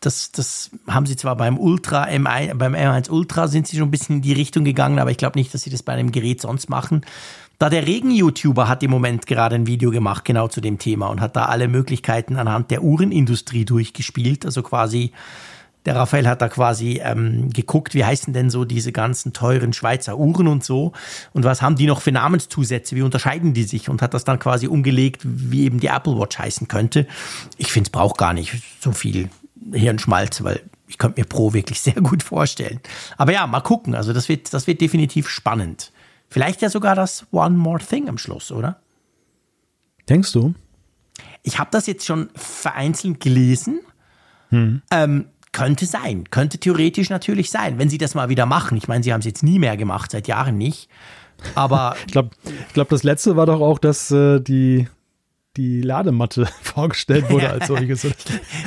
Das, 0.00 0.30
das 0.30 0.70
haben 0.86 1.06
sie 1.06 1.16
zwar 1.16 1.36
beim 1.36 1.58
Ultra, 1.58 2.04
M1, 2.04 2.54
beim 2.54 2.74
M1 2.74 3.10
Ultra 3.10 3.48
sind 3.48 3.66
sie 3.66 3.76
schon 3.76 3.88
ein 3.88 3.90
bisschen 3.90 4.16
in 4.16 4.22
die 4.22 4.32
Richtung 4.32 4.64
gegangen, 4.64 5.00
aber 5.00 5.10
ich 5.10 5.16
glaube 5.16 5.38
nicht, 5.38 5.52
dass 5.52 5.62
sie 5.62 5.70
das 5.70 5.82
bei 5.82 5.92
einem 5.92 6.12
Gerät 6.12 6.40
sonst 6.40 6.70
machen. 6.70 7.04
Da 7.58 7.68
der 7.68 7.88
Regen-YouTuber 7.88 8.68
hat 8.68 8.84
im 8.84 8.92
Moment 8.92 9.26
gerade 9.26 9.56
ein 9.56 9.66
Video 9.66 9.90
gemacht, 9.90 10.24
genau 10.24 10.46
zu 10.46 10.60
dem 10.60 10.78
Thema 10.78 11.08
und 11.08 11.20
hat 11.20 11.34
da 11.34 11.46
alle 11.46 11.66
Möglichkeiten 11.66 12.36
anhand 12.36 12.70
der 12.70 12.84
Uhrenindustrie 12.84 13.64
durchgespielt. 13.64 14.44
Also 14.44 14.62
quasi, 14.62 15.10
der 15.88 15.96
Raphael 15.96 16.28
hat 16.28 16.42
da 16.42 16.50
quasi 16.50 17.00
ähm, 17.02 17.48
geguckt, 17.48 17.94
wie 17.94 18.04
heißen 18.04 18.34
denn 18.34 18.50
so 18.50 18.66
diese 18.66 18.92
ganzen 18.92 19.32
teuren 19.32 19.72
Schweizer 19.72 20.18
Uhren 20.18 20.46
und 20.46 20.62
so 20.62 20.92
und 21.32 21.44
was 21.44 21.62
haben 21.62 21.76
die 21.76 21.86
noch 21.86 22.02
für 22.02 22.12
Namenszusätze, 22.12 22.94
wie 22.94 23.00
unterscheiden 23.00 23.54
die 23.54 23.62
sich 23.62 23.88
und 23.88 24.02
hat 24.02 24.12
das 24.12 24.24
dann 24.24 24.38
quasi 24.38 24.66
umgelegt, 24.66 25.22
wie 25.24 25.64
eben 25.64 25.80
die 25.80 25.86
Apple 25.86 26.18
Watch 26.18 26.38
heißen 26.38 26.68
könnte. 26.68 27.06
Ich 27.56 27.72
finde, 27.72 27.88
es 27.88 27.90
braucht 27.90 28.18
gar 28.18 28.34
nicht 28.34 28.52
so 28.80 28.92
viel 28.92 29.30
Hirnschmalz, 29.72 30.44
weil 30.44 30.60
ich 30.88 30.98
könnte 30.98 31.22
mir 31.22 31.24
Pro 31.24 31.54
wirklich 31.54 31.80
sehr 31.80 31.94
gut 32.02 32.22
vorstellen. 32.22 32.80
Aber 33.16 33.32
ja, 33.32 33.46
mal 33.46 33.60
gucken. 33.60 33.94
Also 33.94 34.12
das 34.12 34.28
wird, 34.28 34.52
das 34.52 34.66
wird 34.66 34.82
definitiv 34.82 35.26
spannend. 35.30 35.90
Vielleicht 36.28 36.60
ja 36.60 36.68
sogar 36.68 36.96
das 36.96 37.26
One 37.30 37.56
More 37.56 37.82
Thing 37.82 38.10
am 38.10 38.18
Schluss, 38.18 38.52
oder? 38.52 38.78
Denkst 40.06 40.32
du? 40.32 40.52
Ich 41.42 41.58
habe 41.58 41.70
das 41.72 41.86
jetzt 41.86 42.04
schon 42.04 42.28
vereinzelt 42.34 43.20
gelesen. 43.20 43.80
Hm. 44.50 44.82
Ähm, 44.90 45.24
könnte 45.52 45.86
sein, 45.86 46.24
könnte 46.30 46.58
theoretisch 46.58 47.10
natürlich 47.10 47.50
sein, 47.50 47.78
wenn 47.78 47.88
sie 47.88 47.98
das 47.98 48.14
mal 48.14 48.28
wieder 48.28 48.46
machen. 48.46 48.76
Ich 48.76 48.88
meine, 48.88 49.02
sie 49.02 49.12
haben 49.12 49.20
es 49.20 49.26
jetzt 49.26 49.42
nie 49.42 49.58
mehr 49.58 49.76
gemacht, 49.76 50.10
seit 50.10 50.28
Jahren 50.28 50.58
nicht. 50.58 50.88
Aber 51.54 51.96
ich 52.06 52.12
glaube, 52.12 52.30
ich 52.44 52.74
glaub, 52.74 52.88
das 52.88 53.02
letzte 53.02 53.36
war 53.36 53.46
doch 53.46 53.60
auch, 53.60 53.78
dass 53.78 54.10
äh, 54.10 54.40
die 54.40 54.86
die 55.56 55.82
Ladematte 55.82 56.46
vorgestellt 56.62 57.28
wurde 57.30 57.50
als 57.50 57.66
solches. 57.68 58.06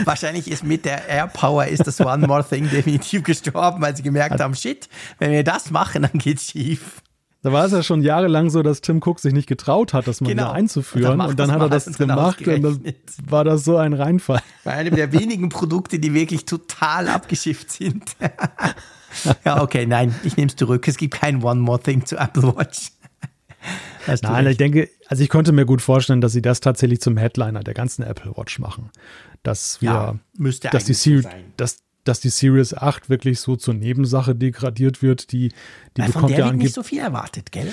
Wahrscheinlich 0.04 0.52
ist 0.52 0.64
mit 0.64 0.86
der 0.86 1.08
AirPower 1.08 1.66
ist 1.66 1.88
das 1.88 2.00
One 2.02 2.28
More 2.28 2.46
Thing 2.48 2.70
definitiv 2.70 3.24
gestorben, 3.24 3.82
weil 3.82 3.96
sie 3.96 4.04
gemerkt 4.04 4.40
haben, 4.40 4.54
shit, 4.54 4.90
wenn 5.18 5.32
wir 5.32 5.44
das 5.44 5.72
machen, 5.72 6.04
dann 6.04 6.20
geht's 6.20 6.52
schief. 6.52 7.02
Da 7.44 7.52
war 7.52 7.66
es 7.66 7.72
ja 7.72 7.82
schon 7.82 8.04
jahrelang 8.04 8.52
so, 8.52 8.62
dass 8.62 8.82
Tim 8.82 9.02
Cook 9.04 9.20
sich 9.20 9.34
nicht 9.34 9.48
getraut 9.48 9.94
hat, 9.94 10.08
das 10.08 10.22
mal 10.22 10.30
genau. 10.30 10.52
einzuführen. 10.52 11.14
Und 11.14 11.20
dann, 11.20 11.30
und 11.30 11.40
dann 11.40 11.52
hat 11.52 11.62
er 11.62 11.70
das 11.70 11.98
gemacht 11.98 12.48
und 12.48 12.62
dann 12.62 12.94
war 13.28 13.44
das 13.44 13.64
so 13.64 13.78
ein 13.78 13.94
Reinfall. 13.94 14.42
Bei 14.64 14.74
einem 14.74 14.96
der 14.96 15.12
wenigen 15.12 15.50
Produkte, 15.50 15.98
die 15.98 16.14
wirklich 16.14 16.46
total 16.46 17.08
abgeschifft 17.08 17.72
sind. 17.72 18.16
ja, 19.46 19.62
okay, 19.62 19.88
nein, 19.88 20.14
ich 20.24 20.38
nehme 20.38 20.50
es 20.50 20.56
zurück. 20.56 20.88
Es 20.88 20.98
gibt 20.98 21.16
kein 21.16 21.44
One 21.44 21.62
More 21.62 21.82
Thing 21.82 22.06
zu 22.06 22.18
Apple 22.18 22.56
Watch. 22.56 22.92
Nein, 24.22 24.48
ich 24.48 24.58
denke, 24.58 24.90
also 25.08 25.24
ich 25.24 25.30
konnte 25.30 25.52
mir 25.52 25.66
gut 25.66 25.82
vorstellen, 25.82 26.22
dass 26.22 26.34
sie 26.34 26.42
das 26.42 26.60
tatsächlich 26.60 27.02
zum 27.02 27.18
Headliner 27.18 27.62
der 27.62 27.74
ganzen 27.74 28.04
Apple 28.04 28.36
Watch 28.36 28.60
machen. 28.60 28.90
Dass 29.44 29.82
wir, 29.82 29.90
ja, 29.90 30.16
müsste 30.38 30.70
dass 30.70 30.86
die 30.86 30.94
Series, 30.94 31.28
dass, 31.58 31.78
dass 32.04 32.20
die 32.20 32.30
Series 32.30 32.74
8 32.74 33.10
wirklich 33.10 33.40
so 33.40 33.56
zur 33.56 33.74
Nebensache 33.74 34.36
degradiert 34.36 35.02
wird, 35.02 35.32
die, 35.32 35.50
die 35.98 36.02
Weil 36.02 36.08
bekommt 36.08 36.22
von 36.22 36.30
der 36.30 36.40
ja 36.40 36.54
nicht 36.54 36.74
so 36.74 36.84
viel 36.84 37.00
erwartet, 37.00 37.52
gell? 37.52 37.72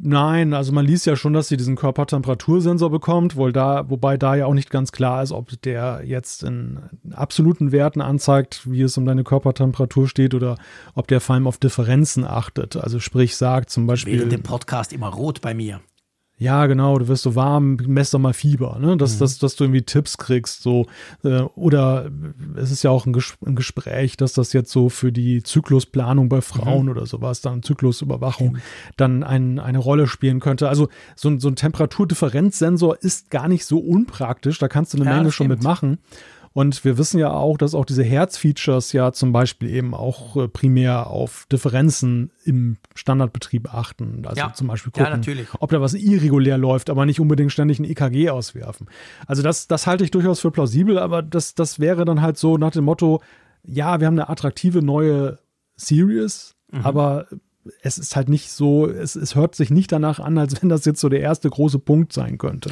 Nein, 0.00 0.54
also 0.54 0.70
man 0.70 0.86
liest 0.86 1.06
ja 1.06 1.16
schon, 1.16 1.32
dass 1.32 1.48
sie 1.48 1.56
diesen 1.56 1.74
Körpertemperatursensor 1.74 2.88
bekommt, 2.88 3.34
wohl 3.34 3.52
da, 3.52 3.90
wobei 3.90 4.16
da 4.16 4.36
ja 4.36 4.46
auch 4.46 4.54
nicht 4.54 4.70
ganz 4.70 4.92
klar 4.92 5.24
ist, 5.24 5.32
ob 5.32 5.60
der 5.62 6.02
jetzt 6.04 6.44
in 6.44 6.78
absoluten 7.10 7.72
Werten 7.72 8.00
anzeigt, 8.00 8.70
wie 8.70 8.82
es 8.82 8.96
um 8.96 9.04
deine 9.04 9.24
Körpertemperatur 9.24 10.06
steht, 10.06 10.34
oder 10.34 10.56
ob 10.94 11.08
der 11.08 11.20
vor 11.20 11.34
allem 11.34 11.48
auf 11.48 11.58
Differenzen 11.58 12.24
achtet. 12.24 12.76
Also 12.76 13.00
sprich 13.00 13.36
sagt 13.36 13.70
zum 13.70 13.88
Beispiel. 13.88 14.18
Während 14.18 14.30
dem 14.30 14.44
Podcast 14.44 14.92
immer 14.92 15.08
rot 15.08 15.40
bei 15.40 15.52
mir 15.52 15.80
ja, 16.38 16.66
genau, 16.66 16.96
du 16.98 17.08
wirst 17.08 17.24
so 17.24 17.34
warm, 17.34 17.78
mess 17.86 18.12
doch 18.12 18.20
mal 18.20 18.32
Fieber, 18.32 18.78
ne? 18.78 18.96
Dass, 18.96 19.16
mhm. 19.16 19.18
dass, 19.20 19.38
dass 19.38 19.56
du 19.56 19.64
irgendwie 19.64 19.82
Tipps 19.82 20.18
kriegst, 20.18 20.62
so, 20.62 20.86
äh, 21.24 21.40
oder 21.56 22.10
es 22.54 22.70
ist 22.70 22.84
ja 22.84 22.90
auch 22.90 23.06
ein, 23.06 23.12
Ges 23.12 23.36
ein, 23.44 23.56
Gespräch, 23.56 24.16
dass 24.16 24.34
das 24.34 24.52
jetzt 24.52 24.70
so 24.70 24.88
für 24.88 25.10
die 25.10 25.42
Zyklusplanung 25.42 26.28
bei 26.28 26.40
Frauen 26.40 26.84
mhm. 26.84 26.90
oder 26.92 27.06
sowas, 27.06 27.40
dann 27.40 27.64
Zyklusüberwachung, 27.64 28.52
mhm. 28.52 28.58
dann 28.96 29.24
ein, 29.24 29.58
eine 29.58 29.78
Rolle 29.78 30.06
spielen 30.06 30.38
könnte. 30.38 30.68
Also 30.68 30.88
so, 31.16 31.36
so 31.38 31.48
ein 31.48 31.56
Temperaturdifferenzsensor 31.56 32.98
ist 33.02 33.30
gar 33.30 33.48
nicht 33.48 33.64
so 33.64 33.78
unpraktisch, 33.78 34.58
da 34.58 34.68
kannst 34.68 34.94
du 34.94 34.98
eine 34.98 35.10
ja, 35.10 35.16
Menge 35.16 35.32
schon 35.32 35.48
mitmachen. 35.48 35.98
Und 36.58 36.84
wir 36.84 36.98
wissen 36.98 37.20
ja 37.20 37.30
auch, 37.30 37.56
dass 37.56 37.72
auch 37.76 37.84
diese 37.84 38.02
Herz-Features 38.02 38.92
ja 38.92 39.12
zum 39.12 39.30
Beispiel 39.30 39.70
eben 39.70 39.94
auch 39.94 40.34
äh, 40.34 40.48
primär 40.48 41.06
auf 41.06 41.46
Differenzen 41.52 42.32
im 42.44 42.78
Standardbetrieb 42.96 43.72
achten. 43.72 44.24
Also 44.26 44.40
ja. 44.40 44.52
zum 44.52 44.66
Beispiel 44.66 44.90
gucken, 44.90 45.22
ja, 45.22 45.44
ob 45.60 45.70
da 45.70 45.80
was 45.80 45.94
irregulär 45.94 46.58
läuft, 46.58 46.90
aber 46.90 47.06
nicht 47.06 47.20
unbedingt 47.20 47.52
ständig 47.52 47.78
ein 47.78 47.84
EKG 47.84 48.30
auswerfen. 48.30 48.88
Also 49.28 49.44
das, 49.44 49.68
das 49.68 49.86
halte 49.86 50.02
ich 50.02 50.10
durchaus 50.10 50.40
für 50.40 50.50
plausibel, 50.50 50.98
aber 50.98 51.22
das, 51.22 51.54
das 51.54 51.78
wäre 51.78 52.04
dann 52.04 52.22
halt 52.22 52.38
so 52.38 52.58
nach 52.58 52.72
dem 52.72 52.86
Motto, 52.86 53.22
ja, 53.62 54.00
wir 54.00 54.08
haben 54.08 54.18
eine 54.18 54.28
attraktive 54.28 54.82
neue 54.82 55.38
Series, 55.76 56.56
mhm. 56.72 56.80
aber 56.80 57.28
es 57.82 57.98
ist 57.98 58.16
halt 58.16 58.28
nicht 58.28 58.50
so, 58.50 58.88
es, 58.88 59.14
es 59.14 59.34
hört 59.34 59.54
sich 59.54 59.70
nicht 59.70 59.92
danach 59.92 60.18
an, 60.18 60.38
als 60.38 60.60
wenn 60.60 60.68
das 60.68 60.84
jetzt 60.84 61.00
so 61.00 61.08
der 61.08 61.20
erste 61.20 61.48
große 61.48 61.78
Punkt 61.78 62.12
sein 62.12 62.38
könnte. 62.38 62.70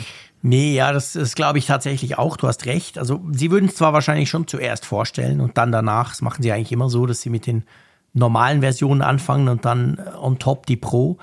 Nee, 0.48 0.76
ja, 0.76 0.92
das, 0.92 1.14
das 1.14 1.34
glaube 1.34 1.58
ich 1.58 1.66
tatsächlich 1.66 2.18
auch. 2.18 2.36
Du 2.36 2.46
hast 2.46 2.66
recht. 2.66 2.98
Also, 2.98 3.20
sie 3.32 3.50
würden 3.50 3.68
es 3.68 3.74
zwar 3.74 3.92
wahrscheinlich 3.92 4.30
schon 4.30 4.46
zuerst 4.46 4.86
vorstellen 4.86 5.40
und 5.40 5.58
dann 5.58 5.72
danach, 5.72 6.10
das 6.10 6.22
machen 6.22 6.40
sie 6.40 6.52
eigentlich 6.52 6.70
immer 6.70 6.88
so, 6.88 7.04
dass 7.04 7.20
sie 7.20 7.30
mit 7.30 7.48
den 7.48 7.64
normalen 8.12 8.60
Versionen 8.60 9.02
anfangen 9.02 9.48
und 9.48 9.64
dann 9.64 9.98
äh, 9.98 10.16
on 10.16 10.38
top 10.38 10.66
die 10.66 10.76
Pro. 10.76 11.18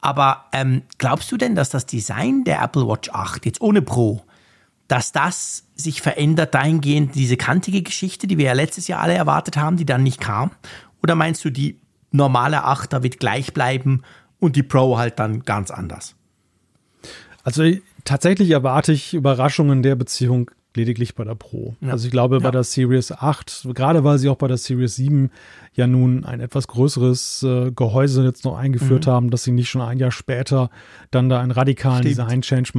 Aber 0.00 0.46
ähm, 0.54 0.84
glaubst 0.96 1.30
du 1.30 1.36
denn, 1.36 1.54
dass 1.54 1.68
das 1.68 1.84
Design 1.84 2.44
der 2.44 2.62
Apple 2.62 2.88
Watch 2.88 3.10
8, 3.10 3.44
jetzt 3.44 3.60
ohne 3.60 3.82
Pro, 3.82 4.22
dass 4.88 5.12
das 5.12 5.64
sich 5.74 6.00
verändert 6.00 6.54
dahingehend, 6.54 7.14
diese 7.14 7.36
kantige 7.36 7.82
Geschichte, 7.82 8.26
die 8.26 8.38
wir 8.38 8.46
ja 8.46 8.52
letztes 8.54 8.88
Jahr 8.88 9.02
alle 9.02 9.12
erwartet 9.12 9.58
haben, 9.58 9.76
die 9.76 9.84
dann 9.84 10.02
nicht 10.02 10.18
kam? 10.18 10.50
Oder 11.02 11.14
meinst 11.14 11.44
du, 11.44 11.50
die 11.50 11.78
normale 12.10 12.64
8er 12.64 13.02
wird 13.02 13.20
gleich 13.20 13.52
bleiben 13.52 14.00
und 14.38 14.56
die 14.56 14.62
Pro 14.62 14.96
halt 14.96 15.18
dann 15.18 15.42
ganz 15.42 15.70
anders? 15.70 16.14
Also 17.44 17.64
tatsächlich 18.04 18.50
erwarte 18.50 18.92
ich 18.92 19.14
Überraschungen 19.14 19.82
der 19.82 19.96
Beziehung 19.96 20.50
lediglich 20.74 21.14
bei 21.14 21.24
der 21.24 21.34
Pro. 21.34 21.76
Ja. 21.80 21.90
Also 21.90 22.06
ich 22.06 22.10
glaube, 22.10 22.40
bei 22.40 22.50
der 22.50 22.64
Series 22.64 23.12
8, 23.12 23.68
gerade 23.74 24.04
weil 24.04 24.18
sie 24.18 24.28
auch 24.28 24.36
bei 24.36 24.48
der 24.48 24.56
Series 24.56 24.96
7 24.96 25.30
ja 25.74 25.86
nun 25.86 26.24
ein 26.24 26.40
etwas 26.40 26.68
größeres 26.68 27.42
äh, 27.42 27.72
Gehäuse 27.72 28.24
jetzt 28.24 28.44
noch 28.44 28.56
eingeführt 28.56 29.06
mhm. 29.06 29.10
haben, 29.10 29.30
dass 29.30 29.44
sie 29.44 29.52
nicht 29.52 29.70
schon 29.70 29.80
ein 29.80 29.98
Jahr 29.98 30.10
später 30.10 30.70
dann 31.10 31.28
da 31.28 31.40
einen 31.40 31.50
radikalen 31.50 32.02
Design-Change 32.02 32.72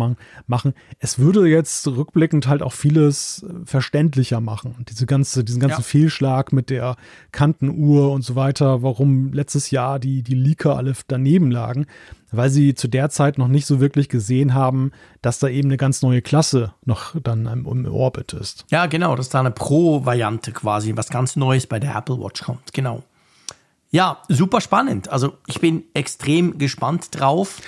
machen. 0.47 0.73
Es 0.99 1.17
würde 1.17 1.47
jetzt 1.47 1.87
rückblickend 1.87 2.47
halt 2.47 2.61
auch 2.61 2.73
vieles 2.73 3.43
äh, 3.43 3.65
verständlicher 3.65 4.41
machen. 4.41 4.75
Diese 4.89 5.05
ganze, 5.05 5.43
diesen 5.43 5.59
ganzen 5.59 5.81
ja. 5.81 5.83
Fehlschlag 5.83 6.53
mit 6.53 6.69
der 6.69 6.95
Kantenuhr 7.31 8.11
und 8.11 8.23
so 8.23 8.35
weiter, 8.35 8.83
warum 8.83 9.33
letztes 9.33 9.71
Jahr 9.71 9.99
die, 9.99 10.21
die 10.21 10.35
Leaker 10.35 10.77
alle 10.77 10.93
daneben 11.07 11.49
lagen 11.49 11.87
weil 12.33 12.49
sie 12.49 12.73
zu 12.73 12.87
der 12.87 13.09
Zeit 13.09 13.37
noch 13.37 13.47
nicht 13.47 13.65
so 13.65 13.79
wirklich 13.79 14.09
gesehen 14.09 14.53
haben, 14.53 14.91
dass 15.21 15.39
da 15.39 15.47
eben 15.47 15.69
eine 15.69 15.77
ganz 15.77 16.01
neue 16.01 16.21
Klasse 16.21 16.73
noch 16.83 17.15
dann 17.21 17.45
im 17.45 17.85
Orbit 17.85 18.33
ist. 18.33 18.65
Ja, 18.71 18.87
genau, 18.87 19.15
dass 19.15 19.29
da 19.29 19.39
eine 19.39 19.51
Pro-Variante 19.51 20.51
quasi, 20.51 20.97
was 20.97 21.09
ganz 21.09 21.35
Neues 21.35 21.67
bei 21.67 21.79
der 21.79 21.95
Apple 21.95 22.19
Watch 22.19 22.43
kommt. 22.43 22.73
Genau 22.73 22.82
genau. 22.83 23.03
Ja, 23.91 24.23
super 24.27 24.59
spannend. 24.59 25.09
Also 25.09 25.33
ich 25.47 25.61
bin 25.61 25.83
extrem 25.93 26.57
gespannt 26.57 27.07
drauf. 27.11 27.61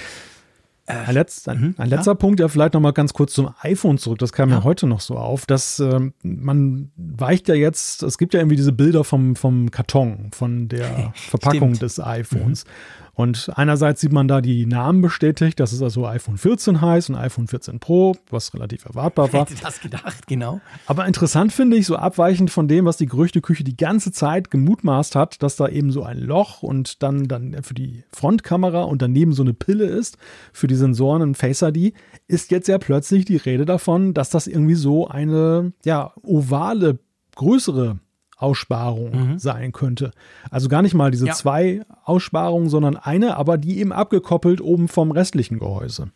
Ein, 0.87 1.15
Letz-, 1.15 1.47
ein, 1.47 1.59
mhm, 1.59 1.75
ein 1.77 1.89
letzter 1.89 2.11
ja. 2.11 2.15
Punkt, 2.15 2.39
ja, 2.39 2.47
vielleicht 2.47 2.73
nochmal 2.75 2.93
ganz 2.93 3.13
kurz 3.13 3.33
zum 3.33 3.51
iPhone 3.61 3.97
zurück. 3.97 4.19
Das 4.19 4.33
kam 4.33 4.49
ja, 4.49 4.57
ja 4.57 4.63
heute 4.63 4.85
noch 4.85 5.01
so 5.01 5.17
auf, 5.17 5.45
dass 5.45 5.79
äh, 5.79 5.99
man 6.21 6.91
weicht 6.95 7.47
ja 7.47 7.55
jetzt, 7.55 8.03
es 8.03 8.19
gibt 8.19 8.33
ja 8.35 8.39
irgendwie 8.39 8.55
diese 8.55 8.71
Bilder 8.71 9.03
vom, 9.03 9.35
vom 9.35 9.71
Karton, 9.71 10.29
von 10.31 10.67
der 10.67 11.11
Verpackung 11.15 11.73
des 11.73 11.99
iPhones. 11.99 12.65
Mhm. 12.65 12.69
Und 13.15 13.49
einerseits 13.55 14.01
sieht 14.01 14.11
man 14.11 14.27
da 14.27 14.41
die 14.41 14.65
Namen 14.65 15.01
bestätigt, 15.01 15.59
dass 15.61 15.71
es 15.71 15.81
also 15.81 16.05
iPhone 16.05 16.37
14 16.37 16.81
heißt 16.81 17.09
und 17.09 17.15
iPhone 17.15 17.47
14 17.47 17.79
Pro, 17.79 18.15
was 18.29 18.53
relativ 18.53 18.85
erwartbar 18.85 19.31
war. 19.31 19.41
Hätte 19.41 19.55
das 19.61 19.79
gedacht, 19.79 20.27
genau. 20.27 20.59
Aber 20.85 21.05
interessant 21.05 21.53
finde 21.53 21.77
ich, 21.77 21.85
so 21.85 21.95
abweichend 21.95 22.51
von 22.51 22.67
dem, 22.67 22.83
was 22.83 22.97
die 22.97 23.05
Gerüchteküche 23.05 23.63
die 23.63 23.77
ganze 23.77 24.11
Zeit 24.11 24.51
gemutmaßt 24.51 25.15
hat, 25.15 25.41
dass 25.41 25.55
da 25.55 25.69
eben 25.69 25.91
so 25.91 26.03
ein 26.03 26.19
Loch 26.19 26.61
und 26.61 27.01
dann, 27.03 27.29
dann 27.29 27.63
für 27.63 27.73
die 27.73 28.03
Frontkamera 28.11 28.83
und 28.83 29.01
daneben 29.01 29.31
so 29.31 29.43
eine 29.43 29.53
Pille 29.53 29.85
ist 29.85 30.17
für 30.51 30.67
die 30.67 30.75
Sensoren 30.75 31.21
und 31.21 31.37
Face 31.37 31.61
ID, 31.61 31.93
ist 32.27 32.51
jetzt 32.51 32.67
ja 32.67 32.77
plötzlich 32.77 33.23
die 33.23 33.37
Rede 33.37 33.65
davon, 33.65 34.13
dass 34.13 34.29
das 34.29 34.45
irgendwie 34.47 34.75
so 34.75 35.07
eine, 35.07 35.71
ja, 35.85 36.11
ovale, 36.21 36.99
größere 37.35 37.99
Aussparung 38.37 39.31
mhm. 39.31 39.39
sein 39.39 39.71
könnte. 39.71 40.11
Also 40.51 40.67
gar 40.67 40.81
nicht 40.81 40.93
mal 40.93 41.11
diese 41.11 41.27
ja. 41.27 41.33
zwei 41.33 41.81
Aussparungen, 42.03 42.69
sondern 42.69 42.97
eine, 42.97 43.37
aber 43.37 43.57
die 43.57 43.79
eben 43.79 43.93
abgekoppelt 43.93 44.61
oben 44.61 44.87
vom 44.87 45.11
restlichen 45.11 45.59
Gehäuse. 45.59 46.09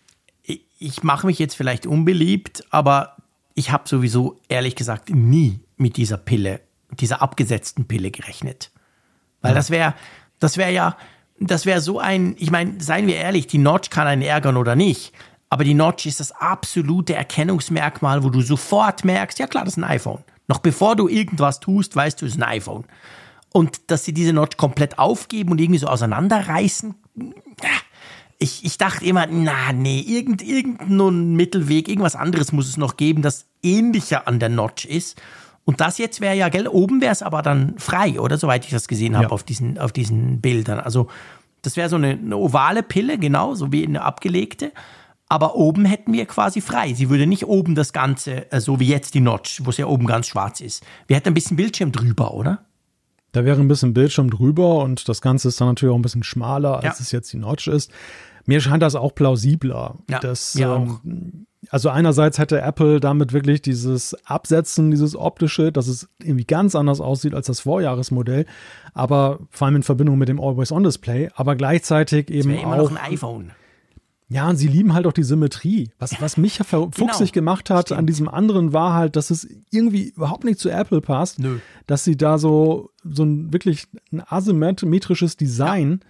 Ich, 0.43 0.65
ich 0.79 1.03
mache 1.03 1.27
mich 1.27 1.39
jetzt 1.39 1.55
vielleicht 1.55 1.87
unbeliebt, 1.87 2.65
aber 2.71 3.15
ich 3.53 3.71
habe 3.71 3.87
sowieso 3.87 4.39
ehrlich 4.47 4.75
gesagt 4.75 5.09
nie 5.09 5.59
mit 5.77 5.97
dieser 5.97 6.17
Pille, 6.17 6.61
dieser 6.91 7.21
abgesetzten 7.21 7.85
Pille 7.85 8.11
gerechnet. 8.11 8.71
Weil 9.41 9.51
ja. 9.51 9.55
das 9.55 9.69
wäre, 9.69 9.93
das 10.39 10.57
wäre 10.57 10.71
ja, 10.71 10.97
das 11.39 11.65
wäre 11.65 11.79
so 11.79 11.99
ein, 11.99 12.35
ich 12.37 12.51
meine, 12.51 12.81
seien 12.81 13.07
wir 13.07 13.15
ehrlich, 13.15 13.47
die 13.47 13.57
Notch 13.57 13.89
kann 13.89 14.07
einen 14.07 14.21
ärgern 14.21 14.57
oder 14.57 14.75
nicht. 14.75 15.13
Aber 15.49 15.63
die 15.63 15.73
Notch 15.73 16.05
ist 16.05 16.19
das 16.19 16.31
absolute 16.31 17.15
Erkennungsmerkmal, 17.15 18.23
wo 18.23 18.29
du 18.29 18.41
sofort 18.41 19.03
merkst, 19.03 19.39
ja 19.39 19.47
klar, 19.47 19.63
das 19.63 19.73
ist 19.73 19.77
ein 19.77 19.83
iPhone. 19.83 20.23
Noch 20.49 20.59
bevor 20.59 20.95
du 20.95 21.07
irgendwas 21.07 21.59
tust, 21.59 21.95
weißt 21.95 22.21
du, 22.21 22.25
es 22.25 22.33
ist 22.33 22.41
ein 22.41 22.49
iPhone. 22.49 22.83
Und 23.53 23.91
dass 23.91 24.03
sie 24.03 24.13
diese 24.13 24.33
Notch 24.33 24.57
komplett 24.57 24.97
aufgeben 24.97 25.51
und 25.51 25.61
irgendwie 25.61 25.79
so 25.79 25.87
auseinanderreißen, 25.87 26.95
ich, 28.39 28.65
ich 28.65 28.77
dachte 28.79 29.05
immer, 29.05 29.27
na, 29.29 29.71
nee, 29.73 29.99
irgend, 29.99 30.41
irgendein 30.41 31.35
Mittelweg, 31.35 31.87
irgendwas 31.87 32.15
anderes 32.15 32.51
muss 32.51 32.67
es 32.67 32.77
noch 32.77 32.97
geben, 32.97 33.21
das 33.21 33.45
ähnlicher 33.61 34.27
an 34.27 34.39
der 34.39 34.49
Notch 34.49 34.85
ist. 34.85 35.21
Und 35.65 35.81
das 35.81 35.99
jetzt 35.99 36.19
wäre 36.19 36.35
ja, 36.35 36.49
gell, 36.49 36.67
oben 36.67 36.99
wäre 36.99 37.11
es 37.11 37.21
aber 37.21 37.43
dann 37.43 37.77
frei, 37.77 38.19
oder? 38.19 38.39
Soweit 38.39 38.65
ich 38.65 38.71
das 38.71 38.87
gesehen 38.87 39.15
habe 39.15 39.25
ja. 39.25 39.31
auf, 39.31 39.43
diesen, 39.43 39.77
auf 39.77 39.91
diesen 39.91 40.41
Bildern. 40.41 40.79
Also, 40.79 41.09
das 41.61 41.77
wäre 41.77 41.89
so 41.89 41.97
eine, 41.97 42.11
eine, 42.11 42.37
ovale 42.37 42.81
Pille, 42.81 43.19
genau, 43.19 43.53
so 43.53 43.71
wie 43.71 43.85
eine 43.85 44.01
abgelegte 44.01 44.71
aber 45.29 45.55
oben 45.55 45.85
hätten 45.85 46.11
wir 46.11 46.25
quasi 46.25 46.59
frei. 46.59 46.93
Sie 46.93 47.09
würde 47.09 47.27
nicht 47.27 47.45
oben 47.45 47.75
das 47.75 47.93
Ganze, 47.93 48.51
äh, 48.51 48.59
so 48.59 48.79
wie 48.79 48.87
jetzt 48.87 49.13
die 49.13 49.21
Notch, 49.21 49.61
wo 49.63 49.69
es 49.69 49.77
ja 49.77 49.85
oben 49.85 50.07
ganz 50.07 50.27
schwarz 50.27 50.59
ist. 50.59 50.83
Wir 51.07 51.15
hätten 51.15 51.29
ein 51.29 51.33
bisschen 51.35 51.55
Bildschirm 51.55 51.91
drüber, 51.91 52.33
oder? 52.33 52.65
Da 53.31 53.45
wäre 53.45 53.61
ein 53.61 53.67
bisschen 53.67 53.93
Bildschirm 53.93 54.31
drüber 54.31 54.83
und 54.83 55.07
das 55.07 55.21
Ganze 55.21 55.49
ist 55.49 55.61
dann 55.61 55.67
natürlich 55.67 55.93
auch 55.93 55.99
ein 55.99 56.01
bisschen 56.01 56.23
schmaler, 56.23 56.77
als 56.77 56.83
ja. 56.83 56.95
es 56.99 57.11
jetzt 57.11 57.31
die 57.31 57.37
Notch 57.37 57.67
ist. 57.67 57.91
Mir 58.47 58.59
scheint 58.59 58.81
das 58.81 58.95
auch 58.95 59.13
plausibler. 59.13 59.97
Ja, 60.09 60.19
dass, 60.19 60.55
mir 60.55 60.67
ähm, 60.67 61.45
auch. 61.61 61.69
Also 61.69 61.89
einerseits 61.89 62.39
hätte 62.39 62.61
Apple 62.61 62.99
damit 62.99 63.31
wirklich 63.31 63.61
dieses 63.61 64.15
Absetzen, 64.25 64.89
dieses 64.89 65.15
optische, 65.15 65.71
dass 65.71 65.87
es 65.87 66.09
irgendwie 66.23 66.45
ganz 66.45 66.73
anders 66.73 67.01
aussieht 67.01 67.35
als 67.35 67.45
das 67.45 67.59
Vorjahresmodell, 67.59 68.47
aber 68.95 69.39
vor 69.51 69.67
allem 69.67 69.75
in 69.75 69.83
Verbindung 69.83 70.17
mit 70.17 70.29
dem 70.29 70.39
Always-On-Display, 70.39 71.29
aber 71.35 71.55
gleichzeitig 71.55 72.31
eben 72.31 72.49
immer 72.49 72.79
auch 72.79 72.89
noch 72.89 72.97
ein 72.97 73.13
iPhone. 73.13 73.51
Ja, 74.31 74.47
und 74.47 74.57
sie 74.57 74.67
lieben 74.67 74.93
halt 74.93 75.07
auch 75.07 75.13
die 75.13 75.23
Symmetrie. 75.23 75.89
Was, 75.97 76.21
was 76.21 76.37
mich 76.37 76.59
genau. 76.59 76.91
fuchsig 76.91 77.33
gemacht 77.33 77.71
hat 77.71 77.87
Stimmt. 77.87 77.99
an 77.99 78.05
diesem 78.05 78.29
anderen 78.29 78.73
war 78.73 78.93
halt, 78.93 79.15
dass 79.15 79.31
es 79.31 79.47
irgendwie 79.71 80.09
überhaupt 80.09 80.43
nicht 80.43 80.59
zu 80.59 80.69
Apple 80.69 81.01
passt. 81.01 81.39
Nö. 81.39 81.57
Dass 81.87 82.03
sie 82.03 82.15
da 82.15 82.37
so, 82.37 82.91
so 83.03 83.23
ein 83.23 83.51
wirklich 83.51 83.87
ein 84.11 84.21
asymmetrisches 84.21 85.35
Design 85.35 86.01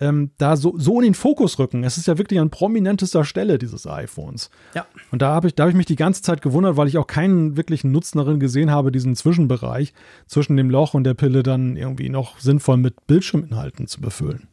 ja. 0.00 0.08
ähm, 0.08 0.32
da 0.36 0.56
so, 0.56 0.74
so 0.78 0.98
in 0.98 1.04
den 1.04 1.14
Fokus 1.14 1.60
rücken. 1.60 1.84
Es 1.84 1.96
ist 1.96 2.08
ja 2.08 2.18
wirklich 2.18 2.40
an 2.40 2.50
prominentester 2.50 3.24
Stelle 3.24 3.56
dieses 3.56 3.86
iPhones. 3.86 4.50
Ja. 4.74 4.84
Und 5.12 5.22
da 5.22 5.32
habe 5.32 5.46
ich, 5.46 5.54
da 5.54 5.62
habe 5.62 5.70
ich 5.70 5.76
mich 5.76 5.86
die 5.86 5.94
ganze 5.94 6.22
Zeit 6.22 6.42
gewundert, 6.42 6.76
weil 6.76 6.88
ich 6.88 6.98
auch 6.98 7.06
keinen 7.06 7.56
wirklichen 7.56 7.92
Nutzen 7.92 8.18
darin 8.18 8.40
gesehen 8.40 8.72
habe, 8.72 8.90
diesen 8.90 9.14
Zwischenbereich 9.14 9.94
zwischen 10.26 10.56
dem 10.56 10.70
Loch 10.70 10.94
und 10.94 11.04
der 11.04 11.14
Pille 11.14 11.44
dann 11.44 11.76
irgendwie 11.76 12.08
noch 12.08 12.40
sinnvoll 12.40 12.78
mit 12.78 13.06
Bildschirminhalten 13.06 13.86
zu 13.86 14.00
befüllen. 14.00 14.49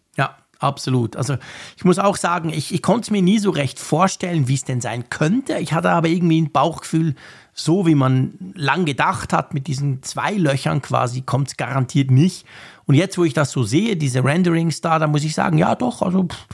Absolut. 0.60 1.16
Also 1.16 1.38
ich 1.76 1.86
muss 1.86 2.00
auch 2.00 2.18
sagen, 2.18 2.50
ich, 2.50 2.74
ich 2.74 2.82
konnte 2.82 3.02
es 3.02 3.12
mir 3.12 3.22
nie 3.22 3.40
so 3.40 3.52
recht 3.52 3.80
vorstellen, 3.80 4.48
wie 4.48 4.56
es 4.56 4.64
denn 4.64 4.82
sein 4.82 5.10
könnte. 5.10 5.58
Ich 5.58 5.74
hatte 5.74 5.92
aber 5.92 6.08
irgendwie 6.08 6.42
ein 6.42 6.52
Bauchgefühl, 6.52 7.16
so 7.54 7.86
wie 7.86 7.96
man 7.96 8.34
lang 8.54 8.86
gedacht 8.86 9.34
hat, 9.34 9.54
mit 9.54 9.68
diesen 9.68 10.04
zwei 10.04 10.34
Löchern 10.34 10.82
quasi, 10.82 11.22
kommt 11.22 11.50
es 11.50 11.58
garantiert 11.58 12.12
nicht. 12.12 12.46
Und 12.86 12.96
jetzt, 12.96 13.18
wo 13.18 13.24
ich 13.24 13.34
das 13.34 13.52
so 13.52 13.64
sehe, 13.64 13.98
diese 13.98 14.24
Renderings 14.24 14.82
da, 14.82 15.00
da 15.00 15.08
muss 15.08 15.24
ich 15.24 15.36
sagen, 15.36 15.58
ja 15.58 15.76
doch, 15.76 16.02
also 16.02 16.24
pff, 16.24 16.48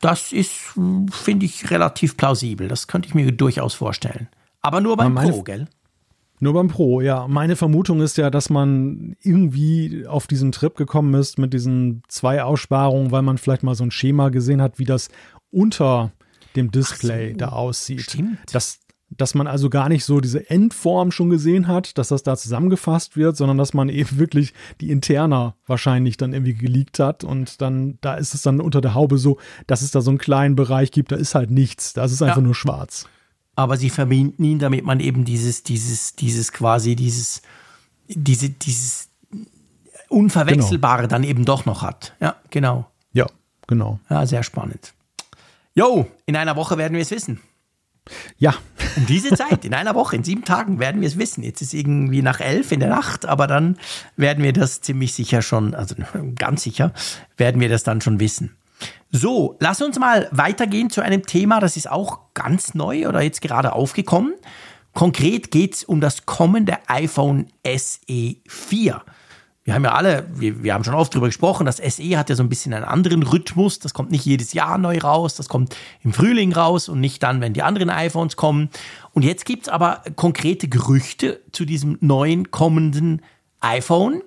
das 0.00 0.32
ist, 0.32 0.52
finde 1.10 1.46
ich, 1.46 1.70
relativ 1.70 2.16
plausibel. 2.16 2.68
Das 2.68 2.86
könnte 2.86 3.08
ich 3.08 3.14
mir 3.14 3.30
durchaus 3.32 3.74
vorstellen. 3.74 4.28
Aber 4.60 4.80
nur 4.80 4.96
beim 4.96 5.14
Pro, 5.14 5.42
gell? 5.42 5.66
Nur 6.44 6.52
beim 6.52 6.68
Pro, 6.68 7.00
ja. 7.00 7.26
Meine 7.26 7.56
Vermutung 7.56 8.02
ist 8.02 8.18
ja, 8.18 8.28
dass 8.28 8.50
man 8.50 9.16
irgendwie 9.22 10.06
auf 10.06 10.26
diesen 10.26 10.52
Trip 10.52 10.76
gekommen 10.76 11.14
ist 11.14 11.38
mit 11.38 11.54
diesen 11.54 12.02
zwei 12.08 12.42
Aussparungen, 12.42 13.12
weil 13.12 13.22
man 13.22 13.38
vielleicht 13.38 13.62
mal 13.62 13.74
so 13.74 13.82
ein 13.82 13.90
Schema 13.90 14.28
gesehen 14.28 14.60
hat, 14.60 14.78
wie 14.78 14.84
das 14.84 15.08
unter 15.50 16.12
dem 16.54 16.70
Display 16.70 17.30
so, 17.30 17.38
da 17.38 17.48
aussieht. 17.48 18.02
Stimmt. 18.02 18.40
Dass, 18.52 18.80
dass 19.08 19.34
man 19.34 19.46
also 19.46 19.70
gar 19.70 19.88
nicht 19.88 20.04
so 20.04 20.20
diese 20.20 20.50
Endform 20.50 21.12
schon 21.12 21.30
gesehen 21.30 21.66
hat, 21.66 21.96
dass 21.96 22.08
das 22.08 22.22
da 22.22 22.36
zusammengefasst 22.36 23.16
wird, 23.16 23.38
sondern 23.38 23.56
dass 23.56 23.72
man 23.72 23.88
eben 23.88 24.18
wirklich 24.18 24.52
die 24.82 24.90
Interna 24.90 25.56
wahrscheinlich 25.66 26.18
dann 26.18 26.34
irgendwie 26.34 26.52
geleakt 26.52 26.98
hat 26.98 27.24
und 27.24 27.62
dann, 27.62 27.96
da 28.02 28.16
ist 28.16 28.34
es 28.34 28.42
dann 28.42 28.60
unter 28.60 28.82
der 28.82 28.92
Haube 28.92 29.16
so, 29.16 29.38
dass 29.66 29.80
es 29.80 29.92
da 29.92 30.02
so 30.02 30.10
einen 30.10 30.18
kleinen 30.18 30.56
Bereich 30.56 30.90
gibt, 30.90 31.10
da 31.10 31.16
ist 31.16 31.34
halt 31.34 31.50
nichts, 31.50 31.94
da 31.94 32.04
ist 32.04 32.12
es 32.12 32.20
einfach 32.20 32.36
ja. 32.36 32.42
nur 32.42 32.54
schwarz 32.54 33.08
aber 33.56 33.76
sie 33.76 33.90
verbinden 33.90 34.44
ihn, 34.44 34.58
damit 34.58 34.84
man 34.84 35.00
eben 35.00 35.24
dieses, 35.24 35.62
dieses, 35.62 36.16
dieses 36.16 36.52
quasi, 36.52 36.96
dieses, 36.96 37.42
diese, 38.08 38.50
dieses 38.50 39.08
Unverwechselbare 40.08 41.02
genau. 41.02 41.08
dann 41.10 41.24
eben 41.24 41.44
doch 41.44 41.64
noch 41.66 41.82
hat. 41.82 42.14
Ja, 42.20 42.36
genau. 42.50 42.86
Ja, 43.12 43.26
genau. 43.66 44.00
Ja, 44.10 44.26
sehr 44.26 44.42
spannend. 44.42 44.94
Jo, 45.74 46.06
in 46.26 46.36
einer 46.36 46.56
Woche 46.56 46.78
werden 46.78 46.94
wir 46.94 47.02
es 47.02 47.10
wissen. 47.10 47.40
Ja. 48.38 48.54
Um 48.96 49.06
diese 49.06 49.30
Zeit, 49.30 49.64
in 49.64 49.74
einer 49.74 49.96
Woche, 49.96 50.14
in 50.14 50.22
sieben 50.22 50.44
Tagen 50.44 50.78
werden 50.78 51.00
wir 51.00 51.08
es 51.08 51.18
wissen. 51.18 51.42
Jetzt 51.42 51.60
ist 51.62 51.74
irgendwie 51.74 52.22
nach 52.22 52.38
elf 52.38 52.70
in 52.70 52.78
der 52.78 52.90
Nacht, 52.90 53.26
aber 53.26 53.48
dann 53.48 53.76
werden 54.16 54.44
wir 54.44 54.52
das 54.52 54.82
ziemlich 54.82 55.12
sicher 55.14 55.42
schon, 55.42 55.74
also 55.74 55.96
ganz 56.36 56.62
sicher, 56.62 56.92
werden 57.36 57.60
wir 57.60 57.68
das 57.68 57.82
dann 57.82 58.00
schon 58.00 58.20
wissen. 58.20 58.54
So, 59.16 59.56
lass 59.60 59.80
uns 59.80 59.96
mal 60.00 60.28
weitergehen 60.32 60.90
zu 60.90 61.00
einem 61.00 61.24
Thema, 61.24 61.60
das 61.60 61.76
ist 61.76 61.88
auch 61.88 62.18
ganz 62.34 62.74
neu 62.74 63.06
oder 63.06 63.22
jetzt 63.22 63.42
gerade 63.42 63.72
aufgekommen. 63.72 64.34
Konkret 64.92 65.52
geht 65.52 65.76
es 65.76 65.84
um 65.84 66.00
das 66.00 66.26
kommende 66.26 66.78
iPhone 66.88 67.46
SE 67.64 68.34
4. 68.48 69.02
Wir 69.62 69.72
haben 69.72 69.84
ja 69.84 69.92
alle, 69.92 70.26
wir, 70.34 70.64
wir 70.64 70.74
haben 70.74 70.82
schon 70.82 70.96
oft 70.96 71.14
darüber 71.14 71.28
gesprochen, 71.28 71.64
das 71.64 71.76
SE 71.76 72.18
hat 72.18 72.28
ja 72.28 72.34
so 72.34 72.42
ein 72.42 72.48
bisschen 72.48 72.74
einen 72.74 72.84
anderen 72.84 73.22
Rhythmus. 73.22 73.78
Das 73.78 73.94
kommt 73.94 74.10
nicht 74.10 74.24
jedes 74.24 74.52
Jahr 74.52 74.78
neu 74.78 74.98
raus, 74.98 75.36
das 75.36 75.48
kommt 75.48 75.76
im 76.02 76.12
Frühling 76.12 76.52
raus 76.52 76.88
und 76.88 76.98
nicht 76.98 77.22
dann, 77.22 77.40
wenn 77.40 77.52
die 77.52 77.62
anderen 77.62 77.90
iPhones 77.90 78.34
kommen. 78.34 78.68
Und 79.12 79.22
jetzt 79.22 79.44
gibt 79.44 79.68
es 79.68 79.68
aber 79.68 80.02
konkrete 80.16 80.66
Gerüchte 80.66 81.40
zu 81.52 81.64
diesem 81.64 81.98
neuen 82.00 82.50
kommenden 82.50 83.22
iPhone 83.60 84.22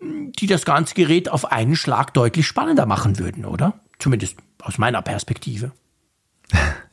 die 0.00 0.46
das 0.46 0.64
ganze 0.64 0.94
Gerät 0.94 1.28
auf 1.30 1.50
einen 1.50 1.76
Schlag 1.76 2.12
deutlich 2.12 2.46
spannender 2.46 2.86
machen 2.86 3.18
würden, 3.18 3.44
oder? 3.44 3.80
Zumindest 3.98 4.36
aus 4.60 4.78
meiner 4.78 5.02
Perspektive. 5.02 5.72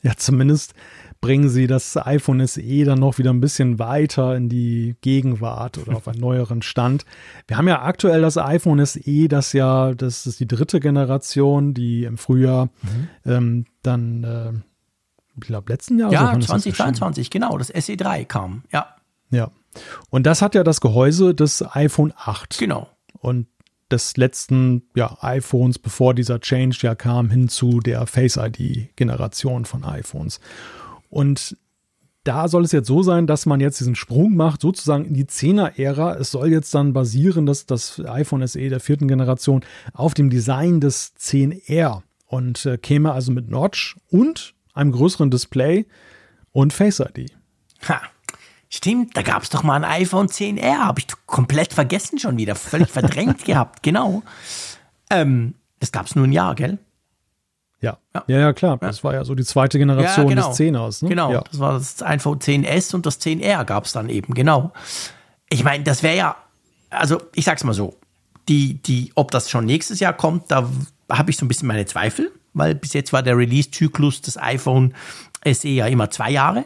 Ja, 0.02 0.12
zumindest 0.16 0.74
bringen 1.20 1.48
sie 1.48 1.66
das 1.66 1.96
iPhone 1.96 2.46
SE 2.46 2.84
dann 2.84 2.98
noch 2.98 3.16
wieder 3.16 3.30
ein 3.30 3.40
bisschen 3.40 3.78
weiter 3.78 4.36
in 4.36 4.50
die 4.50 4.96
Gegenwart 5.00 5.78
oder 5.78 5.96
auf 5.96 6.06
einen 6.06 6.20
neueren 6.20 6.60
Stand. 6.60 7.06
Wir 7.46 7.56
haben 7.56 7.68
ja 7.68 7.82
aktuell 7.82 8.20
das 8.20 8.36
iPhone 8.36 8.84
SE, 8.84 9.28
das 9.28 9.54
ja, 9.54 9.94
das 9.94 10.26
ist 10.26 10.40
die 10.40 10.46
dritte 10.46 10.80
Generation, 10.80 11.72
die 11.72 12.04
im 12.04 12.18
Frühjahr 12.18 12.66
mhm. 12.82 13.08
ähm, 13.24 13.64
dann, 13.82 14.24
äh, 14.24 14.52
ich 15.36 15.46
glaube, 15.46 15.72
letzten 15.72 15.98
Jahr. 15.98 16.12
Ja, 16.12 16.38
2022, 16.38 17.30
genau, 17.30 17.56
das 17.56 17.72
SE3 17.72 18.26
kam, 18.26 18.64
ja. 18.70 18.94
Ja. 19.30 19.50
Und 20.10 20.26
das 20.26 20.42
hat 20.42 20.54
ja 20.54 20.62
das 20.62 20.82
Gehäuse 20.82 21.34
des 21.34 21.64
iPhone 21.74 22.12
8. 22.16 22.58
Genau 22.58 22.88
und 23.24 23.46
des 23.94 24.16
letzten 24.16 24.82
ja, 24.94 25.16
iPhones, 25.20 25.78
bevor 25.78 26.14
dieser 26.14 26.40
Change 26.40 26.78
ja 26.82 26.94
kam, 26.94 27.30
hin 27.30 27.48
zu 27.48 27.80
der 27.80 28.06
Face 28.06 28.36
ID-Generation 28.36 29.64
von 29.64 29.84
iPhones. 29.84 30.40
Und 31.08 31.56
da 32.24 32.48
soll 32.48 32.64
es 32.64 32.72
jetzt 32.72 32.88
so 32.88 33.02
sein, 33.02 33.26
dass 33.26 33.46
man 33.46 33.60
jetzt 33.60 33.78
diesen 33.80 33.94
Sprung 33.94 34.34
macht, 34.34 34.62
sozusagen 34.62 35.04
in 35.04 35.14
die 35.14 35.26
10er-Ära. 35.26 36.16
Es 36.16 36.30
soll 36.30 36.50
jetzt 36.50 36.74
dann 36.74 36.92
basieren, 36.92 37.46
dass 37.46 37.66
das 37.66 38.00
iPhone 38.04 38.46
SE 38.46 38.68
der 38.68 38.80
vierten 38.80 39.08
Generation 39.08 39.64
auf 39.92 40.14
dem 40.14 40.30
Design 40.30 40.80
des 40.80 41.14
10R 41.16 42.02
und 42.26 42.66
äh, 42.66 42.78
käme 42.78 43.12
also 43.12 43.30
mit 43.30 43.50
Notch 43.50 43.96
und 44.10 44.54
einem 44.72 44.92
größeren 44.92 45.30
Display 45.30 45.86
und 46.50 46.72
Face 46.72 47.00
ID. 47.00 47.30
Ha. 47.88 48.00
Stimmt, 48.76 49.16
da 49.16 49.22
gab 49.22 49.44
es 49.44 49.50
doch 49.50 49.62
mal 49.62 49.76
ein 49.76 49.84
iPhone 49.84 50.26
10R, 50.26 50.78
habe 50.78 50.98
ich 50.98 51.06
komplett 51.26 51.72
vergessen 51.72 52.18
schon 52.18 52.36
wieder, 52.36 52.56
völlig 52.56 52.90
verdrängt 52.90 53.44
gehabt, 53.44 53.84
genau. 53.84 54.24
Ähm, 55.10 55.54
Das 55.78 55.92
gab 55.92 56.06
es 56.06 56.16
nur 56.16 56.26
ein 56.26 56.32
Jahr, 56.32 56.56
gell? 56.56 56.78
Ja. 57.80 57.98
ja, 58.26 58.38
ja, 58.40 58.52
klar. 58.52 58.78
Ja. 58.82 58.88
Das 58.88 59.04
war 59.04 59.14
ja 59.14 59.24
so 59.24 59.36
die 59.36 59.44
zweite 59.44 59.78
Generation 59.78 60.28
ja, 60.28 60.34
genau. 60.34 60.48
des 60.48 60.58
10ers. 60.58 61.04
Ne? 61.04 61.10
Genau, 61.10 61.32
ja. 61.32 61.42
das 61.42 61.60
war 61.60 61.74
das 61.74 62.02
iPhone 62.02 62.40
10S 62.40 62.96
und 62.96 63.06
das 63.06 63.20
10R 63.20 63.64
gab 63.64 63.84
es 63.84 63.92
dann 63.92 64.08
eben, 64.08 64.34
genau. 64.34 64.72
Ich 65.50 65.62
meine, 65.62 65.84
das 65.84 66.02
wäre 66.02 66.16
ja, 66.16 66.36
also 66.90 67.22
ich 67.36 67.44
sag's 67.44 67.62
mal 67.62 67.74
so, 67.74 67.96
die, 68.48 68.82
die, 68.82 69.12
ob 69.14 69.30
das 69.30 69.50
schon 69.50 69.66
nächstes 69.66 70.00
Jahr 70.00 70.14
kommt, 70.14 70.50
da 70.50 70.68
habe 71.08 71.30
ich 71.30 71.36
so 71.36 71.44
ein 71.44 71.48
bisschen 71.48 71.68
meine 71.68 71.86
Zweifel, 71.86 72.32
weil 72.54 72.74
bis 72.74 72.92
jetzt 72.92 73.12
war 73.12 73.22
der 73.22 73.38
Release-Zyklus 73.38 74.20
des 74.20 74.36
iPhone 74.36 74.94
SE 75.46 75.68
ja 75.68 75.86
immer 75.86 76.10
zwei 76.10 76.32
Jahre. 76.32 76.64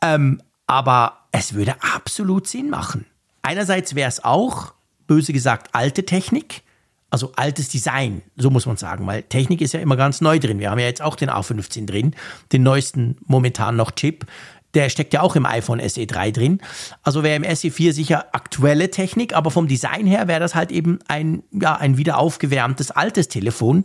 Ähm, 0.00 0.40
aber 0.66 1.17
es 1.32 1.54
würde 1.54 1.74
absolut 1.82 2.46
Sinn 2.46 2.70
machen. 2.70 3.06
Einerseits 3.42 3.94
wäre 3.94 4.08
es 4.08 4.24
auch, 4.24 4.74
böse 5.06 5.32
gesagt, 5.32 5.74
alte 5.74 6.04
Technik 6.04 6.62
also 7.10 7.32
altes 7.36 7.68
Design, 7.68 8.22
so 8.36 8.50
muss 8.50 8.66
man 8.66 8.76
sagen, 8.76 9.06
weil 9.06 9.22
Technik 9.22 9.60
ist 9.60 9.72
ja 9.72 9.80
immer 9.80 9.96
ganz 9.96 10.20
neu 10.20 10.38
drin. 10.38 10.58
Wir 10.58 10.70
haben 10.70 10.78
ja 10.78 10.86
jetzt 10.86 11.00
auch 11.00 11.16
den 11.16 11.30
A15 11.30 11.86
drin, 11.86 12.14
den 12.52 12.62
neuesten 12.62 13.16
momentan 13.24 13.76
noch 13.76 13.92
Chip. 13.92 14.26
Der 14.74 14.90
steckt 14.90 15.14
ja 15.14 15.22
auch 15.22 15.34
im 15.34 15.46
iPhone 15.46 15.80
SE 15.88 16.06
3 16.06 16.30
drin. 16.30 16.60
Also 17.02 17.22
wäre 17.22 17.42
im 17.42 17.56
SE 17.56 17.70
4 17.70 17.94
sicher 17.94 18.26
aktuelle 18.32 18.90
Technik, 18.90 19.34
aber 19.34 19.50
vom 19.50 19.66
Design 19.66 20.06
her 20.06 20.28
wäre 20.28 20.40
das 20.40 20.54
halt 20.54 20.70
eben 20.70 20.98
ein, 21.08 21.42
ja, 21.52 21.74
ein 21.76 21.96
wieder 21.96 22.18
aufgewärmtes 22.18 22.90
altes 22.90 23.28
Telefon. 23.28 23.84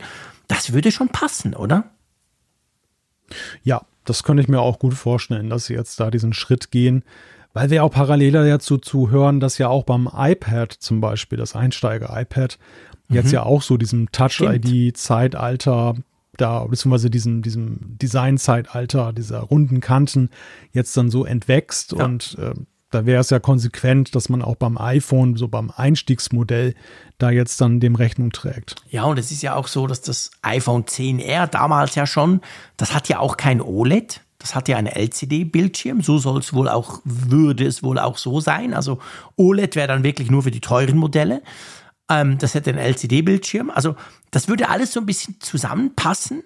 Das 0.50 0.74
würde 0.74 0.92
schon 0.92 1.08
passen, 1.08 1.56
oder? 1.56 1.86
Ja, 3.64 3.84
das 4.06 4.24
könnte 4.24 4.42
ich 4.42 4.50
mir 4.50 4.62
auch 4.62 4.80
gut 4.80 4.94
vorstellen, 4.94 5.50
dass 5.50 5.66
sie 5.66 5.74
jetzt 5.74 6.00
da 6.00 6.12
diesen 6.12 6.34
Schritt 6.34 6.72
gehen. 6.72 7.04
Weil 7.54 7.70
wir 7.70 7.84
auch 7.84 7.92
parallel 7.92 8.32
dazu 8.32 8.80
zu 8.80 9.12
hören, 9.12 9.40
dass 9.40 9.60
ja 9.60 9.68
auch 9.68 9.84
beim 9.84 10.10
iPad 10.12 10.72
zum 10.72 11.02
Beispiel, 11.02 11.38
das 11.38 11.56
Einsteiger-iPad, 11.56 12.58
jetzt 13.10 13.28
mhm. 13.28 13.34
ja 13.34 13.44
auch 13.44 13.62
so 13.62 13.78
diesem 13.78 14.12
Touch-ID-Zeitalter 14.12 15.96
da, 16.38 16.66
beziehungsweise 16.66 17.12
diesem, 17.12 17.44
diesem 17.44 17.98
Design-Zeitalter, 18.00 19.14
dieser 19.14 19.42
runden 19.42 19.82
Kanten 19.82 20.30
jetzt 20.72 20.98
dann 20.98 21.12
so 21.12 21.26
entwächst 21.26 21.92
ja. 21.92 22.04
und 22.04 22.38
äh, 22.40 22.54
da 22.94 23.06
wäre 23.06 23.22
es 23.22 23.30
ja 23.30 23.40
konsequent, 23.40 24.16
dass 24.16 24.30
man 24.30 24.42
auch 24.42 24.56
beim 24.56 24.78
iPhone, 24.78 25.36
so 25.36 25.48
beim 25.48 25.72
Einstiegsmodell, 25.72 26.76
da 27.18 27.32
jetzt 27.32 27.60
dann 27.62 27.80
dem 27.80 27.96
Rechnung 27.96 28.32
trägt. 28.32 28.76
Ja, 28.90 29.04
und 29.04 29.18
es 29.18 29.32
ist 29.32 29.42
ja 29.42 29.56
auch 29.56 29.68
so, 29.68 29.88
dass 29.88 30.02
das 30.02 30.32
iPhone 30.42 30.84
10R 30.84 31.48
damals 31.48 31.96
ja 31.96 32.06
schon, 32.06 32.42
das 32.78 32.94
hat 32.94 33.10
ja 33.10 33.20
auch 33.20 33.38
kein 33.38 33.62
OLED, 33.62 34.22
das 34.40 34.56
hat 34.56 34.68
ja 34.68 34.78
einen 34.78 34.88
LCD-Bildschirm, 34.88 36.02
so 36.02 36.18
soll 36.18 36.40
es 36.40 36.54
wohl 36.54 36.68
auch, 36.68 37.00
würde 37.06 37.66
es 37.66 37.82
wohl 37.82 37.98
auch 37.98 38.18
so 38.18 38.42
sein. 38.42 38.74
Also 38.74 39.00
OLED 39.38 39.76
wäre 39.76 39.88
dann 39.88 40.04
wirklich 40.04 40.30
nur 40.30 40.44
für 40.44 40.52
die 40.52 40.60
teuren 40.60 40.98
Modelle. 40.98 41.42
Ähm, 42.10 42.38
das 42.38 42.54
hätte 42.54 42.72
einen 42.72 42.80
LCD-Bildschirm. 42.80 43.70
Also 43.70 43.96
das 44.32 44.50
würde 44.50 44.70
alles 44.70 44.92
so 44.92 45.00
ein 45.00 45.06
bisschen 45.06 45.38
zusammenpassen. 45.40 46.44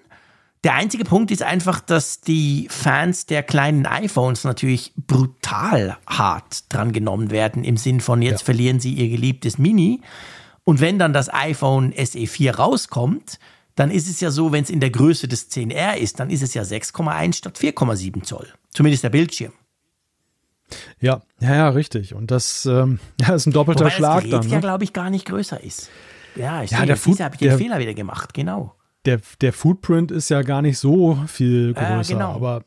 Der 0.64 0.74
einzige 0.74 1.04
Punkt 1.04 1.30
ist 1.30 1.42
einfach, 1.42 1.80
dass 1.80 2.20
die 2.20 2.66
Fans 2.68 3.26
der 3.26 3.42
kleinen 3.42 3.86
iPhones 3.86 4.44
natürlich 4.44 4.92
brutal 4.96 5.96
hart 6.06 6.72
dran 6.72 6.92
genommen 6.92 7.30
werden, 7.30 7.62
im 7.62 7.76
Sinn 7.76 8.00
von 8.00 8.22
jetzt 8.22 8.40
ja. 8.40 8.46
verlieren 8.46 8.80
sie 8.80 8.92
ihr 8.92 9.08
geliebtes 9.08 9.58
Mini. 9.58 10.00
Und 10.64 10.80
wenn 10.80 10.98
dann 10.98 11.12
das 11.12 11.32
iPhone 11.32 11.94
SE 11.96 12.26
4 12.26 12.56
rauskommt, 12.56 13.38
dann 13.76 13.92
ist 13.92 14.08
es 14.08 14.20
ja 14.20 14.30
so, 14.32 14.50
wenn 14.50 14.64
es 14.64 14.70
in 14.70 14.80
der 14.80 14.90
Größe 14.90 15.28
des 15.28 15.50
10R 15.50 15.94
ist, 15.94 16.18
dann 16.18 16.30
ist 16.30 16.42
es 16.42 16.54
ja 16.54 16.62
6,1 16.62 17.36
statt 17.36 17.58
4,7 17.58 18.24
Zoll. 18.24 18.48
Zumindest 18.70 19.04
der 19.04 19.10
Bildschirm. 19.10 19.52
Ja, 21.00 21.22
ja, 21.40 21.54
ja, 21.54 21.68
richtig. 21.70 22.14
Und 22.14 22.30
das 22.30 22.66
ähm, 22.66 22.98
ja, 23.20 23.34
ist 23.34 23.46
ein 23.46 23.52
doppelter 23.52 23.84
Wobei 23.84 23.94
Schlag 23.94 24.14
das 24.16 24.24
Gerät 24.24 24.44
dann. 24.44 24.50
ja, 24.50 24.56
ne? 24.56 24.60
glaube 24.60 24.84
ich, 24.84 24.92
gar 24.92 25.10
nicht 25.10 25.26
größer 25.26 25.62
ist. 25.62 25.90
Ja, 26.34 26.62
ich 26.62 26.72
ja, 26.72 26.84
der 26.84 26.96
Food, 26.96 27.20
habe 27.20 27.36
ich 27.36 27.38
den 27.38 27.48
der, 27.48 27.58
Fehler 27.58 27.78
wieder 27.78 27.94
gemacht, 27.94 28.34
genau. 28.34 28.74
Der, 29.08 29.20
der 29.40 29.54
Footprint 29.54 30.10
ist 30.10 30.28
ja 30.28 30.42
gar 30.42 30.60
nicht 30.60 30.78
so 30.78 31.18
viel 31.26 31.72
größer, 31.72 32.12
äh, 32.12 32.14
genau. 32.14 32.34
aber 32.34 32.64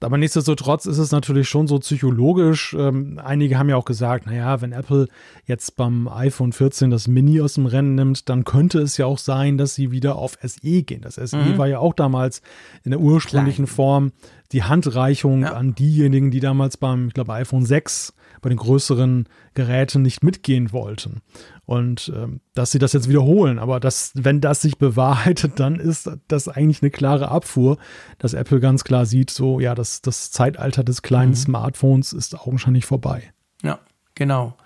aber 0.00 0.18
nichtsdestotrotz 0.18 0.84
ist 0.84 0.98
es 0.98 1.10
natürlich 1.10 1.48
schon 1.48 1.66
so 1.68 1.78
psychologisch. 1.78 2.76
Ähm, 2.78 3.18
einige 3.24 3.58
haben 3.58 3.70
ja 3.70 3.76
auch 3.76 3.86
gesagt, 3.86 4.26
naja, 4.26 4.60
wenn 4.60 4.72
Apple 4.72 5.08
jetzt 5.46 5.76
beim 5.76 6.06
iPhone 6.06 6.52
14 6.52 6.90
das 6.90 7.08
Mini 7.08 7.40
aus 7.40 7.54
dem 7.54 7.64
Rennen 7.64 7.94
nimmt, 7.94 8.28
dann 8.28 8.44
könnte 8.44 8.80
es 8.80 8.98
ja 8.98 9.06
auch 9.06 9.18
sein, 9.18 9.56
dass 9.56 9.74
sie 9.74 9.92
wieder 9.92 10.16
auf 10.16 10.36
SE 10.42 10.82
gehen. 10.82 11.00
Das 11.00 11.14
SE 11.14 11.36
mhm. 11.36 11.56
war 11.56 11.66
ja 11.66 11.78
auch 11.78 11.94
damals 11.94 12.42
in 12.84 12.90
der 12.90 13.00
ursprünglichen 13.00 13.64
Klein. 13.64 13.74
Form 13.74 14.12
die 14.52 14.64
Handreichung 14.64 15.42
ja. 15.42 15.54
an 15.54 15.74
diejenigen, 15.74 16.30
die 16.30 16.40
damals 16.40 16.76
beim, 16.76 17.08
ich 17.08 17.14
glaube, 17.14 17.32
iPhone 17.32 17.64
6 17.64 18.12
bei 18.46 18.50
den 18.50 18.58
größeren 18.58 19.28
Geräten 19.54 20.02
nicht 20.02 20.22
mitgehen 20.22 20.70
wollten. 20.70 21.20
Und 21.64 22.12
ähm, 22.14 22.40
dass 22.54 22.70
sie 22.70 22.78
das 22.78 22.92
jetzt 22.92 23.08
wiederholen, 23.08 23.58
aber 23.58 23.80
das, 23.80 24.12
wenn 24.14 24.40
das 24.40 24.62
sich 24.62 24.78
bewahrheitet, 24.78 25.58
dann 25.58 25.80
ist 25.80 26.08
das 26.28 26.46
eigentlich 26.46 26.80
eine 26.80 26.92
klare 26.92 27.28
Abfuhr, 27.28 27.76
dass 28.18 28.34
Apple 28.34 28.60
ganz 28.60 28.84
klar 28.84 29.04
sieht, 29.04 29.30
so 29.30 29.58
ja, 29.58 29.74
das, 29.74 30.00
das 30.00 30.30
Zeitalter 30.30 30.84
des 30.84 31.02
kleinen 31.02 31.30
mhm. 31.30 31.34
Smartphones 31.34 32.12
ist 32.12 32.38
augenscheinlich 32.38 32.86
vorbei. 32.86 33.32
Ja, 33.64 33.80
genau. 34.14 34.56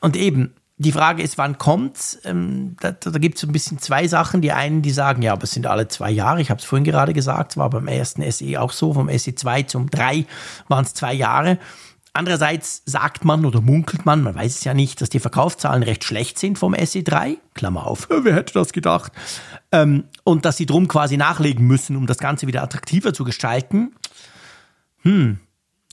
Und 0.00 0.16
eben, 0.16 0.54
die 0.76 0.90
Frage 0.90 1.22
ist, 1.22 1.38
wann 1.38 1.56
kommt's? 1.56 2.18
Ähm, 2.24 2.74
da 2.80 2.90
da 2.90 3.16
gibt 3.18 3.38
es 3.38 3.44
ein 3.44 3.52
bisschen 3.52 3.78
zwei 3.78 4.08
Sachen. 4.08 4.40
Die 4.40 4.50
einen, 4.50 4.82
die 4.82 4.90
sagen, 4.90 5.22
ja, 5.22 5.34
aber 5.34 5.44
es 5.44 5.52
sind 5.52 5.68
alle 5.68 5.86
zwei 5.86 6.10
Jahre. 6.10 6.40
Ich 6.40 6.50
habe 6.50 6.58
es 6.58 6.64
vorhin 6.64 6.84
gerade 6.84 7.12
gesagt, 7.12 7.52
es 7.52 7.56
war 7.58 7.70
beim 7.70 7.86
ersten 7.86 8.28
SE 8.28 8.60
auch 8.60 8.72
so. 8.72 8.92
Vom 8.92 9.08
SE 9.16 9.36
2 9.36 9.62
zum 9.62 9.88
3 9.88 10.26
waren 10.66 10.84
es 10.84 10.94
zwei 10.94 11.14
Jahre. 11.14 11.58
Andererseits 12.18 12.82
sagt 12.84 13.24
man 13.24 13.44
oder 13.44 13.60
munkelt 13.60 14.04
man, 14.04 14.24
man 14.24 14.34
weiß 14.34 14.56
es 14.56 14.64
ja 14.64 14.74
nicht, 14.74 15.00
dass 15.00 15.08
die 15.08 15.20
Verkaufszahlen 15.20 15.84
recht 15.84 16.02
schlecht 16.02 16.36
sind 16.36 16.58
vom 16.58 16.74
SE3. 16.74 17.36
Klammer 17.54 17.86
auf, 17.86 18.08
wer 18.10 18.34
hätte 18.34 18.54
das 18.54 18.72
gedacht? 18.72 19.12
Ähm, 19.70 20.02
und 20.24 20.44
dass 20.44 20.56
sie 20.56 20.66
drum 20.66 20.88
quasi 20.88 21.16
nachlegen 21.16 21.64
müssen, 21.64 21.94
um 21.94 22.08
das 22.08 22.18
Ganze 22.18 22.48
wieder 22.48 22.64
attraktiver 22.64 23.14
zu 23.14 23.22
gestalten. 23.22 23.94
Hm, 25.02 25.38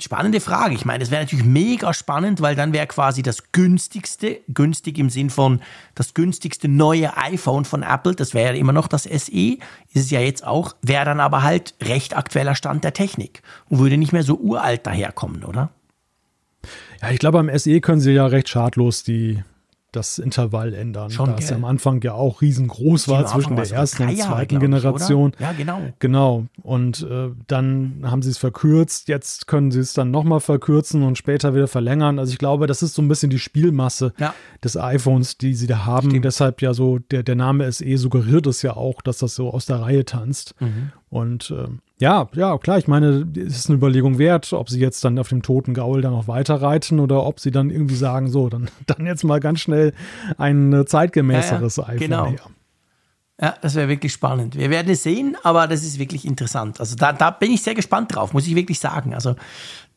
spannende 0.01 0.39
Frage. 0.41 0.73
Ich 0.73 0.83
meine, 0.83 1.03
es 1.03 1.11
wäre 1.11 1.21
natürlich 1.21 1.45
mega 1.45 1.93
spannend, 1.93 2.41
weil 2.41 2.55
dann 2.55 2.73
wäre 2.73 2.87
quasi 2.87 3.21
das 3.21 3.51
günstigste, 3.51 4.39
günstig 4.47 4.97
im 4.97 5.11
Sinn 5.11 5.29
von 5.29 5.61
das 5.93 6.15
günstigste 6.15 6.67
neue 6.67 7.15
iPhone 7.17 7.65
von 7.65 7.83
Apple, 7.83 8.15
das 8.15 8.33
wäre 8.33 8.55
ja 8.55 8.59
immer 8.59 8.73
noch 8.73 8.87
das 8.87 9.03
SE, 9.03 9.11
ist 9.11 9.59
es 9.93 10.09
ja 10.09 10.21
jetzt 10.21 10.43
auch, 10.43 10.75
wäre 10.81 11.05
dann 11.05 11.19
aber 11.19 11.43
halt 11.43 11.75
recht 11.83 12.17
aktueller 12.17 12.55
Stand 12.55 12.83
der 12.83 12.93
Technik 12.93 13.43
und 13.69 13.77
würde 13.77 13.97
nicht 13.97 14.11
mehr 14.11 14.23
so 14.23 14.37
uralt 14.37 14.87
daherkommen, 14.87 15.43
oder? 15.43 15.69
Ja, 17.05 17.11
ich 17.11 17.19
glaube, 17.19 17.37
am 17.37 17.55
SE 17.55 17.79
können 17.81 18.01
sie 18.01 18.13
ja 18.13 18.25
recht 18.25 18.49
schadlos 18.49 19.03
die, 19.03 19.43
das 19.91 20.17
Intervall 20.17 20.73
ändern. 20.73 21.11
Schon, 21.11 21.27
da 21.29 21.35
es 21.35 21.51
ja 21.51 21.55
am 21.55 21.63
Anfang 21.63 22.01
ja 22.01 22.13
auch 22.13 22.41
riesengroß 22.41 23.07
war 23.09 23.27
zwischen 23.27 23.55
der 23.55 23.69
ersten 23.69 24.09
und 24.09 24.17
zweiten 24.17 24.55
Jahre, 24.55 24.65
Generation. 24.65 25.33
Ich, 25.35 25.39
ja, 25.39 25.51
genau. 25.51 25.81
Genau. 25.99 26.45
Und 26.63 27.03
äh, 27.03 27.29
dann 27.45 28.01
haben 28.03 28.23
sie 28.23 28.31
es 28.31 28.39
verkürzt. 28.39 29.07
Jetzt 29.07 29.45
können 29.45 29.69
sie 29.69 29.81
es 29.81 29.93
dann 29.93 30.09
nochmal 30.09 30.39
verkürzen 30.39 31.03
und 31.03 31.15
später 31.15 31.53
wieder 31.53 31.67
verlängern. 31.67 32.17
Also 32.17 32.31
ich 32.31 32.39
glaube, 32.39 32.65
das 32.65 32.81
ist 32.81 32.95
so 32.95 33.03
ein 33.03 33.07
bisschen 33.07 33.29
die 33.29 33.37
Spielmasse 33.37 34.11
ja. 34.17 34.33
des 34.63 34.75
iPhones, 34.75 35.37
die 35.37 35.53
sie 35.53 35.67
da 35.67 35.85
haben. 35.85 36.09
Stimmt. 36.09 36.25
Deshalb 36.25 36.63
ja 36.63 36.73
so, 36.73 36.97
der, 36.97 37.21
der 37.21 37.35
Name 37.35 37.71
SE 37.71 37.97
suggeriert 37.97 38.47
es 38.47 38.63
ja 38.63 38.75
auch, 38.75 39.03
dass 39.03 39.19
das 39.19 39.35
so 39.35 39.51
aus 39.51 39.67
der 39.67 39.79
Reihe 39.79 40.05
tanzt. 40.05 40.55
Mhm. 40.59 40.91
Und 41.09 41.51
äh, 41.51 41.67
ja, 41.97 42.27
ja, 42.33 42.57
klar, 42.57 42.77
ich 42.77 42.87
meine, 42.87 43.25
es 43.37 43.57
ist 43.57 43.69
eine 43.69 43.77
Überlegung 43.77 44.17
wert, 44.17 44.51
ob 44.51 44.69
sie 44.69 44.79
jetzt 44.79 45.03
dann 45.05 45.17
auf 45.17 45.29
dem 45.29 45.41
toten 45.41 45.73
Gaul 45.73 46.01
dann 46.01 46.11
noch 46.11 46.27
weiter 46.27 46.61
reiten 46.61 46.99
oder 46.99 47.25
ob 47.25 47.39
sie 47.39 47.51
dann 47.51 47.69
irgendwie 47.69 47.95
sagen, 47.95 48.29
so, 48.29 48.49
dann, 48.49 48.69
dann 48.85 49.05
jetzt 49.05 49.23
mal 49.23 49.39
ganz 49.39 49.61
schnell 49.61 49.93
ein 50.37 50.73
äh, 50.73 50.85
zeitgemäßeres 50.85 51.77
ja, 51.77 51.83
ja, 51.83 51.89
iPhone 51.89 51.99
genau. 51.99 52.25
her. 52.27 52.39
Ja, 53.41 53.53
das 53.61 53.75
wäre 53.75 53.89
wirklich 53.89 54.13
spannend. 54.13 54.57
Wir 54.57 54.69
werden 54.69 54.89
es 54.89 55.03
sehen, 55.03 55.35
aber 55.43 55.67
das 55.67 55.83
ist 55.83 55.99
wirklich 55.99 56.25
interessant. 56.25 56.79
Also 56.79 56.95
da, 56.95 57.11
da 57.11 57.31
bin 57.31 57.51
ich 57.51 57.63
sehr 57.63 57.75
gespannt 57.75 58.15
drauf, 58.15 58.31
muss 58.31 58.47
ich 58.47 58.55
wirklich 58.55 58.79
sagen. 58.79 59.13
Also 59.13 59.35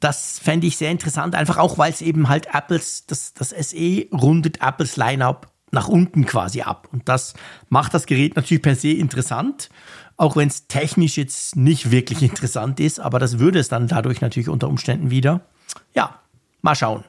das 0.01 0.41
fände 0.41 0.67
ich 0.67 0.77
sehr 0.77 0.91
interessant, 0.91 1.37
einfach 1.37 1.57
auch, 1.57 1.79
weil 1.79 1.93
es 1.93 2.03
eben 2.03 2.29
halt 2.29 2.53
Apples, 2.53 3.07
das, 3.07 3.35
das 3.35 3.51
SE 3.51 4.07
rundet 4.13 4.61
Apples 4.61 4.97
Lineup 4.97 5.53
nach 5.71 5.89
unten 5.89 6.27
quasi 6.27 6.63
ab. 6.63 6.89
Und 6.93 7.09
das 7.09 7.35
macht 7.69 7.95
das 7.95 8.07
Gerät 8.07 8.37
natürlich 8.37 8.63
per 8.63 8.75
se 8.75 8.91
interessant 8.91 9.71
auch 10.19 10.37
wenn 10.37 10.49
es 10.49 10.67
technisch 10.67 11.17
jetzt 11.17 11.57
nicht 11.57 11.91
wirklich 11.91 12.23
interessant 12.31 12.81
ist, 12.81 13.01
aber 13.01 13.19
das 13.19 13.39
würde 13.39 13.59
es 13.59 13.69
dann 13.69 13.89
dadurch 13.89 14.21
natürlich 14.21 14.51
unter 14.51 14.69
Umständen 14.69 15.11
wieder. 15.11 15.41
Ja, 15.95 16.19
mal 16.61 16.75
schauen. 16.75 17.05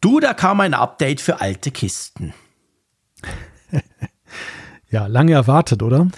Du, 0.00 0.18
da 0.18 0.34
kam 0.34 0.60
ein 0.60 0.74
Update 0.74 1.20
für 1.20 1.40
alte 1.40 1.70
Kisten. 1.70 2.34
ja, 4.90 5.06
lange 5.06 5.32
erwartet, 5.32 5.82
oder? 5.82 6.08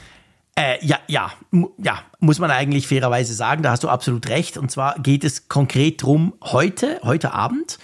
Äh, 0.56 0.84
ja, 0.84 0.98
ja, 1.06 1.32
ja, 1.78 2.00
muss 2.18 2.40
man 2.40 2.50
eigentlich 2.50 2.88
fairerweise 2.88 3.32
sagen, 3.34 3.62
da 3.62 3.70
hast 3.70 3.84
du 3.84 3.88
absolut 3.88 4.28
recht. 4.28 4.58
Und 4.58 4.70
zwar 4.70 4.98
geht 4.98 5.22
es 5.22 5.48
konkret 5.48 6.02
drum, 6.02 6.34
heute, 6.42 7.00
heute 7.04 7.32
Abend 7.32 7.78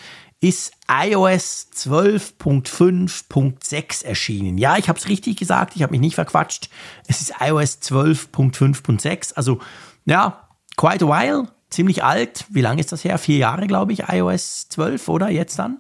ist 0.45 0.73
iOS 0.89 1.69
12.5.6 1.75 4.05
erschienen. 4.05 4.59
Ja, 4.59 4.77
ich 4.77 4.91
habe 4.91 4.99
es 4.99 5.09
richtig 5.09 5.39
gesagt, 5.39 5.75
ich 5.75 5.83
habe 5.83 5.93
mich 5.93 6.03
nicht 6.03 6.17
verquatscht. 6.17 6.69
Es 7.07 7.23
ist 7.23 7.33
iOS 7.41 7.79
12.5.6, 7.81 9.37
also 9.37 9.61
ja, 10.05 10.47
quite 10.77 11.07
a 11.07 11.09
while, 11.09 11.49
ziemlich 11.71 12.05
alt. 12.05 12.45
Wie 12.51 12.61
lange 12.61 12.83
ist 12.83 12.93
das 12.93 13.05
her? 13.05 13.17
Vier 13.17 13.39
Jahre, 13.39 13.67
glaube 13.67 13.95
ich, 13.95 14.07
iOS 14.07 14.69
12, 14.69 15.09
oder 15.09 15.31
jetzt 15.31 15.59
dann? 15.59 15.79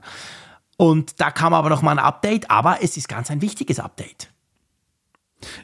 Und 0.78 1.20
da 1.20 1.30
kam 1.30 1.52
aber 1.52 1.68
noch 1.68 1.82
mal 1.82 1.92
ein 1.92 1.98
Update, 1.98 2.50
aber 2.50 2.78
es 2.80 2.96
ist 2.96 3.06
ganz 3.06 3.30
ein 3.30 3.42
wichtiges 3.42 3.78
Update. 3.78 4.30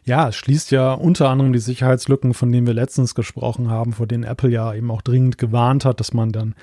Ja, 0.05 0.29
es 0.29 0.37
schließt 0.37 0.73
ja 0.73 0.93
unter 0.93 1.31
anderem 1.31 1.55
die 1.55 1.59
Sicherheitslücken, 1.59 2.35
von 2.35 2.53
denen 2.53 2.67
wir 2.67 2.75
letztens 2.75 3.15
gesprochen 3.15 3.71
haben, 3.71 3.95
vor 3.95 4.07
denen 4.07 4.25
Apple 4.25 4.51
ja 4.51 4.75
eben 4.75 4.91
auch 4.91 5.01
dringend 5.01 5.39
gewarnt 5.39 5.87
hat, 5.87 6.01
dass 6.01 6.13
man 6.13 6.33
dann 6.33 6.55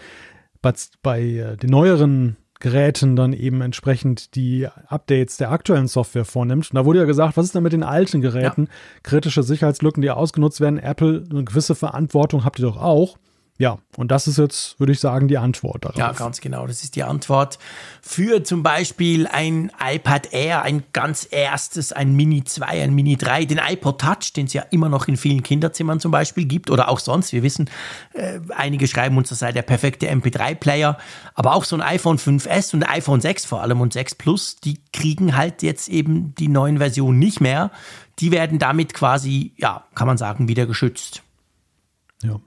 bei, 0.68 0.74
bei 1.02 1.22
äh, 1.22 1.58
den 1.58 1.70
neueren 1.70 2.38
Geräten 2.60 3.16
dann 3.16 3.34
eben 3.34 3.62
entsprechend 3.62 4.36
die 4.36 4.68
Updates 4.88 5.38
der 5.38 5.52
aktuellen 5.52 5.88
Software 5.88 6.26
vornimmt. 6.26 6.72
Und 6.72 6.76
da 6.76 6.86
wurde 6.86 7.00
ja 7.00 7.06
gesagt, 7.06 7.38
was 7.38 7.46
ist 7.46 7.56
denn 7.56 7.64
mit 7.64 7.74
den 7.74 7.84
alten 7.84 8.22
Geräten? 8.22 8.64
Ja. 8.64 8.72
Kritische 9.04 9.44
Sicherheitslücken, 9.44 10.02
die 10.02 10.10
ausgenutzt 10.10 10.60
werden. 10.60 10.80
Apple, 10.80 11.24
eine 11.30 11.44
gewisse 11.44 11.76
Verantwortung 11.76 12.44
habt 12.44 12.60
ihr 12.60 12.66
doch 12.66 12.78
auch. 12.78 13.18
Ja, 13.60 13.80
und 13.96 14.12
das 14.12 14.28
ist 14.28 14.38
jetzt, 14.38 14.80
würde 14.80 14.94
ich 14.94 15.00
sagen, 15.00 15.28
die 15.28 15.40
Antwort 15.40 15.84
darauf. 15.84 15.98
Ja, 15.98 16.12
ganz 16.12 16.42
genau. 16.42 16.68
Das 16.68 16.84
ist 16.84 16.96
die 16.96 17.04
Antwort 17.04 17.58
für 18.04 18.44
zum 18.44 18.62
Beispiel 18.62 19.26
ein 19.26 19.72
iPad 19.84 20.32
Air, 20.32 20.62
ein 20.62 20.84
ganz 20.94 21.28
erstes, 21.32 21.92
ein 21.92 22.16
Mini 22.16 22.44
2, 22.44 22.66
ein 22.84 22.94
Mini 22.94 23.18
3, 23.18 23.46
den 23.46 23.58
iPod 23.58 24.00
Touch, 24.00 24.34
den 24.36 24.46
es 24.46 24.54
ja 24.54 24.62
immer 24.70 24.90
noch 24.90 25.08
in 25.08 25.18
vielen 25.18 25.42
Kinderzimmern 25.42 26.00
zum 26.00 26.12
Beispiel 26.12 26.46
gibt 26.46 26.70
oder 26.70 26.88
auch 26.88 27.00
sonst. 27.00 27.34
Wir 27.34 27.42
wissen, 27.42 27.68
äh, 28.14 28.40
einige 28.56 28.88
schreiben 28.88 29.18
uns, 29.18 29.30
das 29.30 29.40
sei 29.40 29.52
der 29.52 29.64
perfekte 29.64 30.08
MP3-Player, 30.08 30.96
aber 31.34 31.56
auch 31.56 31.64
so 31.64 31.76
ein 31.76 31.82
iPhone 31.82 32.20
5S 32.20 32.76
und 32.76 32.88
iPhone 32.88 33.22
6 33.22 33.46
vor 33.46 33.64
allem 33.64 33.82
und 33.82 33.92
6 33.92 34.16
Plus, 34.16 34.58
die 34.58 34.80
kriegen 34.94 35.36
halt 35.36 35.64
jetzt 35.64 35.90
eben 35.90 36.36
die 36.36 36.48
neuen 36.48 36.78
Versionen 36.78 37.18
nicht 37.18 37.42
mehr. 37.42 37.72
Die 38.20 38.32
werden 38.32 38.60
damit 38.60 38.94
quasi, 38.94 39.54
ja, 39.58 39.86
kann 39.96 40.08
man 40.08 40.18
sagen, 40.18 40.48
wieder 40.48 40.68
geschützt. 40.68 41.24
Ja. 42.22 42.40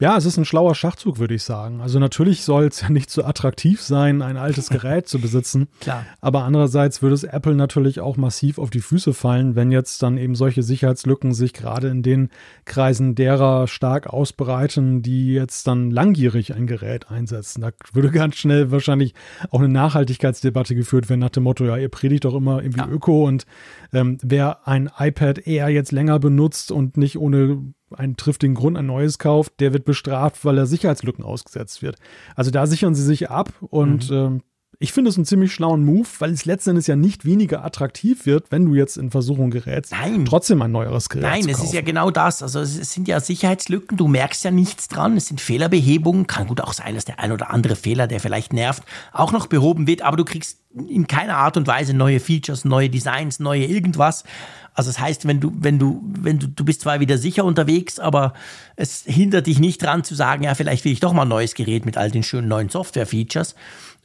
Ja, 0.00 0.16
es 0.16 0.24
ist 0.24 0.38
ein 0.38 0.46
schlauer 0.46 0.74
Schachzug, 0.74 1.18
würde 1.18 1.34
ich 1.34 1.42
sagen. 1.42 1.82
Also 1.82 1.98
natürlich 1.98 2.42
soll 2.42 2.64
es 2.64 2.80
ja 2.80 2.88
nicht 2.88 3.10
so 3.10 3.22
attraktiv 3.22 3.82
sein, 3.82 4.22
ein 4.22 4.38
altes 4.38 4.68
Gerät 4.70 5.06
zu 5.06 5.20
besitzen. 5.20 5.68
Klar. 5.80 6.06
Aber 6.22 6.44
andererseits 6.44 7.02
würde 7.02 7.14
es 7.14 7.22
Apple 7.22 7.54
natürlich 7.54 8.00
auch 8.00 8.16
massiv 8.16 8.58
auf 8.58 8.70
die 8.70 8.80
Füße 8.80 9.12
fallen, 9.12 9.56
wenn 9.56 9.70
jetzt 9.70 10.02
dann 10.02 10.16
eben 10.16 10.34
solche 10.34 10.62
Sicherheitslücken 10.62 11.34
sich 11.34 11.52
gerade 11.52 11.88
in 11.88 12.02
den 12.02 12.30
Kreisen 12.64 13.14
derer 13.14 13.68
stark 13.68 14.06
ausbreiten, 14.06 15.02
die 15.02 15.34
jetzt 15.34 15.66
dann 15.66 15.90
langjährig 15.90 16.54
ein 16.54 16.66
Gerät 16.66 17.10
einsetzen. 17.10 17.60
Da 17.60 17.70
würde 17.92 18.10
ganz 18.10 18.36
schnell 18.36 18.70
wahrscheinlich 18.70 19.14
auch 19.50 19.58
eine 19.58 19.68
Nachhaltigkeitsdebatte 19.68 20.74
geführt 20.74 21.10
werden 21.10 21.20
nach 21.20 21.28
dem 21.28 21.42
Motto, 21.42 21.66
ja, 21.66 21.76
ihr 21.76 21.90
predigt 21.90 22.24
doch 22.24 22.34
immer 22.34 22.62
irgendwie 22.62 22.80
ja. 22.80 22.88
Öko 22.88 23.28
und 23.28 23.44
ähm, 23.92 24.16
wer 24.22 24.66
ein 24.66 24.90
iPad 24.98 25.46
Air 25.46 25.68
jetzt 25.68 25.92
länger 25.92 26.18
benutzt 26.18 26.72
und 26.72 26.96
nicht 26.96 27.18
ohne 27.18 27.74
einen 27.94 28.16
triftigen 28.16 28.54
Grund 28.54 28.76
ein 28.76 28.86
neues 28.86 29.18
kauft, 29.18 29.60
der 29.60 29.72
wird 29.72 29.84
bestraft, 29.84 30.44
weil 30.44 30.58
er 30.58 30.66
Sicherheitslücken 30.66 31.24
ausgesetzt 31.24 31.82
wird. 31.82 31.96
Also 32.36 32.50
da 32.50 32.66
sichern 32.66 32.94
sie 32.94 33.02
sich 33.02 33.30
ab 33.30 33.52
und 33.60 34.10
mhm. 34.10 34.16
ähm, 34.16 34.42
ich 34.82 34.94
finde 34.94 35.10
es 35.10 35.16
einen 35.16 35.26
ziemlich 35.26 35.52
schlauen 35.52 35.84
Move, 35.84 36.08
weil 36.20 36.30
es 36.32 36.46
letztendlich 36.46 36.86
ja 36.86 36.96
nicht 36.96 37.26
weniger 37.26 37.62
attraktiv 37.66 38.24
wird, 38.24 38.50
wenn 38.50 38.64
du 38.64 38.74
jetzt 38.74 38.96
in 38.96 39.10
Versuchung 39.10 39.50
gerätst, 39.50 39.92
Nein. 39.92 40.24
trotzdem 40.24 40.62
ein 40.62 40.72
neueres 40.72 41.10
Gerät 41.10 41.22
Nein, 41.22 41.42
zu 41.42 41.50
es 41.50 41.62
ist 41.62 41.74
ja 41.74 41.82
genau 41.82 42.10
das. 42.10 42.42
Also 42.42 42.60
es 42.60 42.76
sind 42.90 43.06
ja 43.06 43.20
Sicherheitslücken, 43.20 43.98
du 43.98 44.08
merkst 44.08 44.42
ja 44.42 44.50
nichts 44.50 44.88
dran. 44.88 45.18
Es 45.18 45.26
sind 45.26 45.42
Fehlerbehebungen. 45.42 46.26
Kann 46.26 46.46
gut 46.46 46.62
auch 46.62 46.72
sein, 46.72 46.94
dass 46.94 47.04
der 47.04 47.20
ein 47.20 47.30
oder 47.30 47.50
andere 47.50 47.76
Fehler, 47.76 48.06
der 48.06 48.20
vielleicht 48.20 48.54
nervt, 48.54 48.82
auch 49.12 49.32
noch 49.32 49.48
behoben 49.48 49.86
wird, 49.86 50.00
aber 50.00 50.16
du 50.16 50.24
kriegst 50.24 50.60
in 50.88 51.06
keiner 51.06 51.36
Art 51.36 51.58
und 51.58 51.66
Weise 51.66 51.92
neue 51.92 52.18
Features, 52.18 52.64
neue 52.64 52.88
Designs, 52.88 53.38
neue 53.38 53.66
irgendwas. 53.66 54.24
Also 54.72 54.88
das 54.88 54.98
heißt, 54.98 55.26
wenn 55.26 55.40
du, 55.40 55.52
wenn 55.56 55.78
du, 55.78 56.00
wenn 56.06 56.38
du, 56.38 56.46
du 56.46 56.64
bist 56.64 56.80
zwar 56.80 57.00
wieder 57.00 57.18
sicher 57.18 57.44
unterwegs, 57.44 57.98
aber 57.98 58.32
es 58.76 59.02
hindert 59.04 59.46
dich 59.46 59.58
nicht 59.58 59.82
dran 59.82 60.04
zu 60.04 60.14
sagen, 60.14 60.44
ja, 60.44 60.54
vielleicht 60.54 60.86
will 60.86 60.92
ich 60.92 61.00
doch 61.00 61.12
mal 61.12 61.22
ein 61.22 61.28
neues 61.28 61.54
Gerät 61.54 61.84
mit 61.84 61.98
all 61.98 62.10
den 62.10 62.22
schönen 62.22 62.48
neuen 62.48 62.70
Software-Features. 62.70 63.56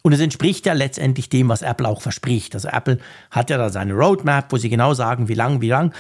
Und 0.06 0.14
es 0.14 0.20
entspricht 0.20 0.68
ja 0.68 0.74
letztendlich 0.74 1.30
dem, 1.30 1.50
was 1.50 1.64
Apple 1.64 1.88
auch 1.88 2.00
verspricht. 2.00 2.54
Also 2.54 2.68
Apple 2.68 3.00
hat 3.32 3.50
ja 3.50 3.58
da 3.58 3.72
seine 3.72 3.94
Roadmap, 3.94 4.52
wo 4.52 4.58
sie 4.58 4.70
genau 4.70 4.94
sagen, 4.94 5.30
wie 5.30 5.34
lang, 5.34 5.62
wie 5.62 5.70
lang, 5.70 5.96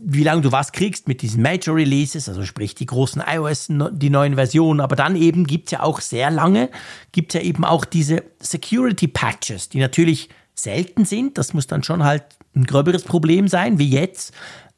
wie 0.00 0.22
lang 0.22 0.40
du 0.40 0.50
was 0.50 0.72
kriegst 0.72 1.08
mit 1.08 1.20
diesen 1.20 1.42
Major 1.42 1.76
Releases, 1.76 2.26
also 2.26 2.42
sprich 2.44 2.74
die 2.74 2.86
großen 2.86 3.22
iOS, 3.22 3.66
die 3.68 4.08
neuen 4.08 4.36
Versionen. 4.36 4.80
Aber 4.80 4.96
dann 4.96 5.14
eben 5.14 5.46
gibt 5.46 5.66
es 5.66 5.72
ja 5.72 5.82
auch 5.82 6.00
sehr 6.00 6.30
lange, 6.30 6.70
gibt 7.12 7.34
es 7.34 7.42
ja 7.42 7.46
eben 7.46 7.66
auch 7.66 7.84
diese 7.84 8.24
Security 8.40 9.08
Patches, 9.08 9.68
die 9.68 9.78
natürlich 9.78 10.30
selten 10.54 11.04
sind. 11.04 11.36
Das 11.36 11.52
muss 11.52 11.66
dann 11.66 11.82
schon 11.82 12.02
halt 12.02 12.24
ein 12.56 12.64
gröberes 12.64 13.02
Problem 13.02 13.48
sein, 13.48 13.78
wie 13.78 13.90
jetzt. 13.90 14.32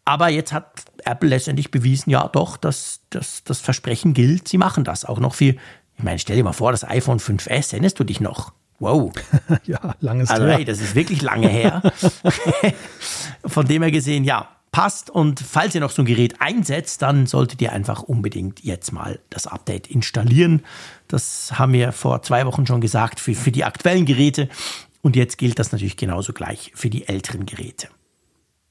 Aber 0.04 0.28
jetzt 0.28 0.52
hat 0.52 0.86
Apple 1.04 1.28
letztendlich 1.28 1.70
bewiesen, 1.70 2.10
ja 2.10 2.26
doch, 2.26 2.56
dass, 2.56 2.98
dass 3.10 3.44
das 3.44 3.60
Versprechen 3.60 4.12
gilt. 4.12 4.48
Sie 4.48 4.58
machen 4.58 4.82
das 4.82 5.04
auch 5.04 5.20
noch 5.20 5.34
für, 5.34 5.54
ich 5.96 6.04
meine, 6.04 6.18
stell 6.18 6.36
dir 6.36 6.44
mal 6.44 6.52
vor, 6.52 6.72
das 6.72 6.84
iPhone 6.84 7.18
5S, 7.18 7.72
erinnerst 7.72 7.98
du 7.98 8.04
dich 8.04 8.20
noch? 8.20 8.52
Wow. 8.78 9.12
ja, 9.64 9.94
langes 10.00 10.30
also, 10.30 10.46
her. 10.46 10.56
Hey, 10.56 10.64
das 10.64 10.80
ist 10.80 10.94
wirklich 10.94 11.22
lange 11.22 11.48
her. 11.48 11.82
Von 13.46 13.66
dem 13.66 13.82
her 13.82 13.90
gesehen, 13.90 14.24
ja, 14.24 14.48
passt. 14.70 15.08
Und 15.08 15.40
falls 15.40 15.74
ihr 15.74 15.80
noch 15.80 15.90
so 15.90 16.02
ein 16.02 16.06
Gerät 16.06 16.40
einsetzt, 16.40 17.00
dann 17.00 17.26
solltet 17.26 17.62
ihr 17.62 17.72
einfach 17.72 18.02
unbedingt 18.02 18.62
jetzt 18.62 18.92
mal 18.92 19.18
das 19.30 19.46
Update 19.46 19.86
installieren. 19.86 20.62
Das 21.08 21.58
haben 21.58 21.72
wir 21.72 21.92
vor 21.92 22.20
zwei 22.22 22.44
Wochen 22.44 22.66
schon 22.66 22.82
gesagt 22.82 23.18
für, 23.18 23.34
für 23.34 23.52
die 23.52 23.64
aktuellen 23.64 24.04
Geräte. 24.04 24.50
Und 25.00 25.16
jetzt 25.16 25.38
gilt 25.38 25.58
das 25.58 25.72
natürlich 25.72 25.96
genauso 25.96 26.34
gleich 26.34 26.72
für 26.74 26.90
die 26.90 27.08
älteren 27.08 27.46
Geräte. 27.46 27.88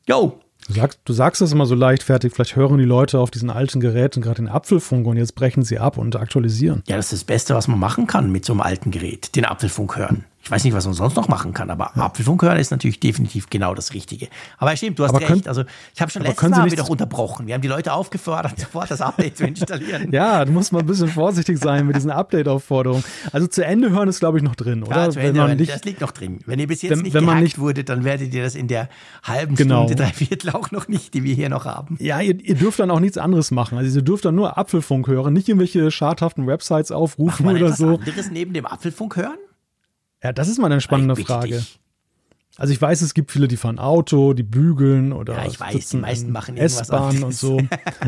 Jo, 0.08 0.40
Du 0.68 0.74
sagst, 0.74 1.00
du 1.06 1.14
sagst 1.14 1.42
das 1.42 1.52
immer 1.52 1.68
so 1.68 1.76
leichtfertig, 1.76 2.34
vielleicht 2.34 2.56
hören 2.56 2.80
die 2.80 2.86
Leute 2.86 3.20
auf 3.20 3.30
diesen 3.30 3.52
alten 3.52 3.80
Geräten 3.80 4.22
gerade 4.22 4.38
den 4.38 4.50
Apfelfunk 4.50 5.06
und 5.06 5.18
jetzt 5.18 5.36
brechen 5.36 5.64
sie 5.64 5.78
ab 5.78 5.98
und 5.98 6.16
aktualisieren. 6.16 6.82
Ja, 6.88 6.96
das 6.96 7.14
ist 7.14 7.22
das 7.22 7.24
Beste, 7.24 7.54
was 7.54 7.68
man 7.68 7.78
machen 7.78 8.08
kann 8.08 8.32
mit 8.32 8.46
so 8.46 8.54
einem 8.54 8.62
alten 8.62 8.90
Gerät, 8.90 9.36
den 9.36 9.46
Apfelfunk 9.46 9.96
hören. 9.96 10.26
Ich 10.46 10.52
weiß 10.52 10.64
nicht, 10.64 10.76
was 10.76 10.86
man 10.86 10.94
sonst 10.94 11.16
noch 11.16 11.28
machen 11.28 11.54
kann, 11.54 11.72
aber 11.72 11.92
ja. 11.96 12.04
Apfelfunk 12.04 12.44
hören 12.44 12.60
ist 12.60 12.70
natürlich 12.70 13.00
definitiv 13.00 13.50
genau 13.50 13.74
das 13.74 13.96
Richtige. 13.96 14.28
Aber 14.60 14.78
stimmt, 14.78 15.00
du 15.00 15.04
hast 15.04 15.10
aber 15.10 15.22
recht. 15.22 15.32
Könnt, 15.32 15.48
also 15.48 15.64
ich 15.96 16.00
habe 16.00 16.12
schon 16.12 16.22
letztes 16.22 16.50
Mal 16.52 16.72
wieder 16.72 16.88
unterbrochen. 16.88 17.48
Wir 17.48 17.56
haben 17.56 17.64
die 17.64 17.68
Leute 17.68 17.92
aufgefordert, 17.94 18.60
sofort 18.60 18.92
das 18.92 19.02
Update 19.02 19.38
zu 19.38 19.46
installieren. 19.48 20.12
Ja, 20.16 20.46
du 20.46 20.52
musst 20.52 20.72
mal 20.72 20.80
ein 20.80 20.86
bisschen 20.86 21.08
vorsichtig 21.08 21.58
sein 21.58 21.88
mit 21.88 21.96
diesen 21.96 22.12
Update-Aufforderungen. 22.12 23.04
Also 23.32 23.48
zu 23.48 23.66
Ende 23.66 23.90
hören 23.90 24.08
ist, 24.08 24.20
glaube 24.20 24.38
ich, 24.38 24.44
noch 24.44 24.56
drin, 24.56 24.84
oder? 24.84 24.96
Ja, 24.96 25.10
zu 25.10 25.20
Ende 25.20 25.42
hören, 25.42 25.58
nicht, 25.58 25.74
das 25.74 25.84
liegt 25.84 26.00
noch 26.00 26.12
drin. 26.12 26.40
Wenn 26.46 26.60
ihr 26.60 26.68
bis 26.68 26.84
jetzt 26.84 26.92
wenn, 26.92 27.00
nicht 27.00 27.14
wenn 27.16 27.26
man 27.26 27.42
nicht 27.42 27.58
wurde, 27.58 27.84
dann 27.84 28.04
werdet 28.04 28.32
ihr 28.34 28.44
das 28.44 28.54
in 28.54 28.68
der 28.68 28.88
halben 29.24 29.56
genau. 29.56 29.86
Stunde, 29.86 30.04
dreiviertel 30.04 30.52
auch 30.52 30.70
noch 30.70 30.88
nicht, 30.88 31.16
die 31.16 31.24
wir 31.24 31.34
hier 31.34 31.50
noch 31.50 31.66
haben. 31.66 31.98
Ja, 32.00 32.22
ihr, 32.22 32.40
ihr, 32.40 32.56
dürft 32.56 32.80
dann 32.80 32.92
auch 32.92 33.00
nichts 33.00 33.18
anderes 33.18 33.50
machen. 33.50 33.80
Also 33.80 33.98
ihr 33.98 34.04
dürft 34.04 34.26
dann 34.26 34.36
nur 34.36 34.58
Apfelfunk 34.58 35.08
hören, 35.08 35.34
nicht 35.34 35.50
irgendwelche 35.50 35.90
schadhaften 35.90 36.46
Websites 36.46 36.92
aufrufen 36.92 37.48
oder 37.48 37.74
so. 37.74 37.96
anderes 37.96 38.30
neben 38.32 38.54
dem 38.54 38.68
Apfelfunk 38.68 39.18
hören? 39.18 39.38
Ja, 40.26 40.34
das 40.34 40.48
ist 40.48 40.58
mal 40.58 40.72
eine 40.72 40.82
spannende 40.82 41.16
Frage. 41.16 41.58
Dich. 41.58 41.80
Also 42.58 42.74
ich 42.74 42.82
weiß, 42.82 43.04
es 43.04 43.14
gibt 43.14 43.32
viele, 43.32 43.48
die 43.48 43.58
fahren 43.58 43.78
Auto, 43.78 44.34
die 44.34 44.42
bügeln 44.42 45.14
oder 45.14 45.36
ja, 45.36 45.46
ich 45.46 45.60
weiß, 45.60 45.90
die 45.90 45.98
meisten 45.98 46.32
machen 46.32 46.58
S-Bahn 46.58 47.24
und 47.24 47.36
so. 47.36 47.62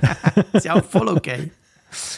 ist 0.53 0.65
ja 0.65 0.73
auch 0.73 0.83
voll 0.83 1.09
okay. 1.09 1.51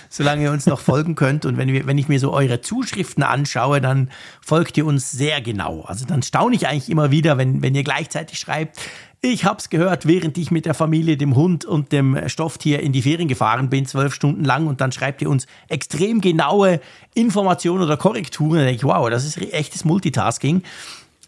Solange 0.07 0.43
ihr 0.43 0.51
uns 0.51 0.67
noch 0.67 0.79
folgen 0.79 1.15
könnt 1.15 1.45
und 1.45 1.57
wenn, 1.57 1.67
wir, 1.67 1.85
wenn 1.85 1.97
ich 1.97 2.07
mir 2.07 2.17
so 2.17 2.31
eure 2.31 2.61
Zuschriften 2.61 3.23
anschaue, 3.23 3.81
dann 3.81 4.09
folgt 4.39 4.77
ihr 4.77 4.85
uns 4.85 5.11
sehr 5.11 5.41
genau. 5.41 5.81
Also 5.81 6.05
dann 6.05 6.23
staune 6.23 6.55
ich 6.55 6.65
eigentlich 6.65 6.89
immer 6.89 7.11
wieder, 7.11 7.37
wenn, 7.37 7.61
wenn 7.61 7.75
ihr 7.75 7.83
gleichzeitig 7.83 8.39
schreibt, 8.39 8.79
ich 9.21 9.45
hab's 9.45 9.69
gehört, 9.69 10.07
während 10.07 10.37
ich 10.37 10.51
mit 10.51 10.65
der 10.65 10.73
Familie, 10.73 11.17
dem 11.17 11.35
Hund 11.35 11.65
und 11.65 11.91
dem 11.91 12.17
Stofftier 12.27 12.79
in 12.79 12.93
die 12.93 13.01
Ferien 13.01 13.27
gefahren 13.27 13.69
bin, 13.69 13.85
zwölf 13.85 14.13
Stunden 14.13 14.45
lang. 14.45 14.67
Und 14.67 14.81
dann 14.81 14.91
schreibt 14.91 15.21
ihr 15.21 15.29
uns 15.29 15.45
extrem 15.67 16.21
genaue 16.21 16.79
Informationen 17.13 17.83
oder 17.83 17.97
Korrekturen. 17.97 18.59
Da 18.59 18.65
denke 18.65 18.77
ich, 18.77 18.83
wow, 18.83 19.09
das 19.09 19.25
ist 19.25 19.37
echtes 19.37 19.83
Multitasking. 19.83 20.63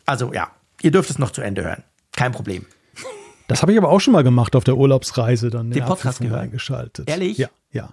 Also 0.06 0.34
ja, 0.34 0.50
ihr 0.82 0.92
dürft 0.92 1.10
es 1.10 1.20
noch 1.20 1.32
zu 1.32 1.42
Ende 1.42 1.64
hören. 1.64 1.84
Kein 2.14 2.32
Problem. 2.32 2.66
Das 3.48 3.62
habe 3.62 3.74
ich 3.74 3.78
aber 3.78 3.89
auch 3.89 4.00
schon 4.00 4.14
mal 4.14 4.24
gemacht 4.24 4.56
auf 4.56 4.64
der 4.64 4.78
Urlaubsreise, 4.78 5.50
dann 5.50 5.72
den 5.72 5.84
Podcast 5.84 6.22
gehört. 6.22 6.39
eingeschaltet. 6.39 7.10
Ehrlich? 7.10 7.38
Ja, 7.38 7.50
ja. 7.72 7.89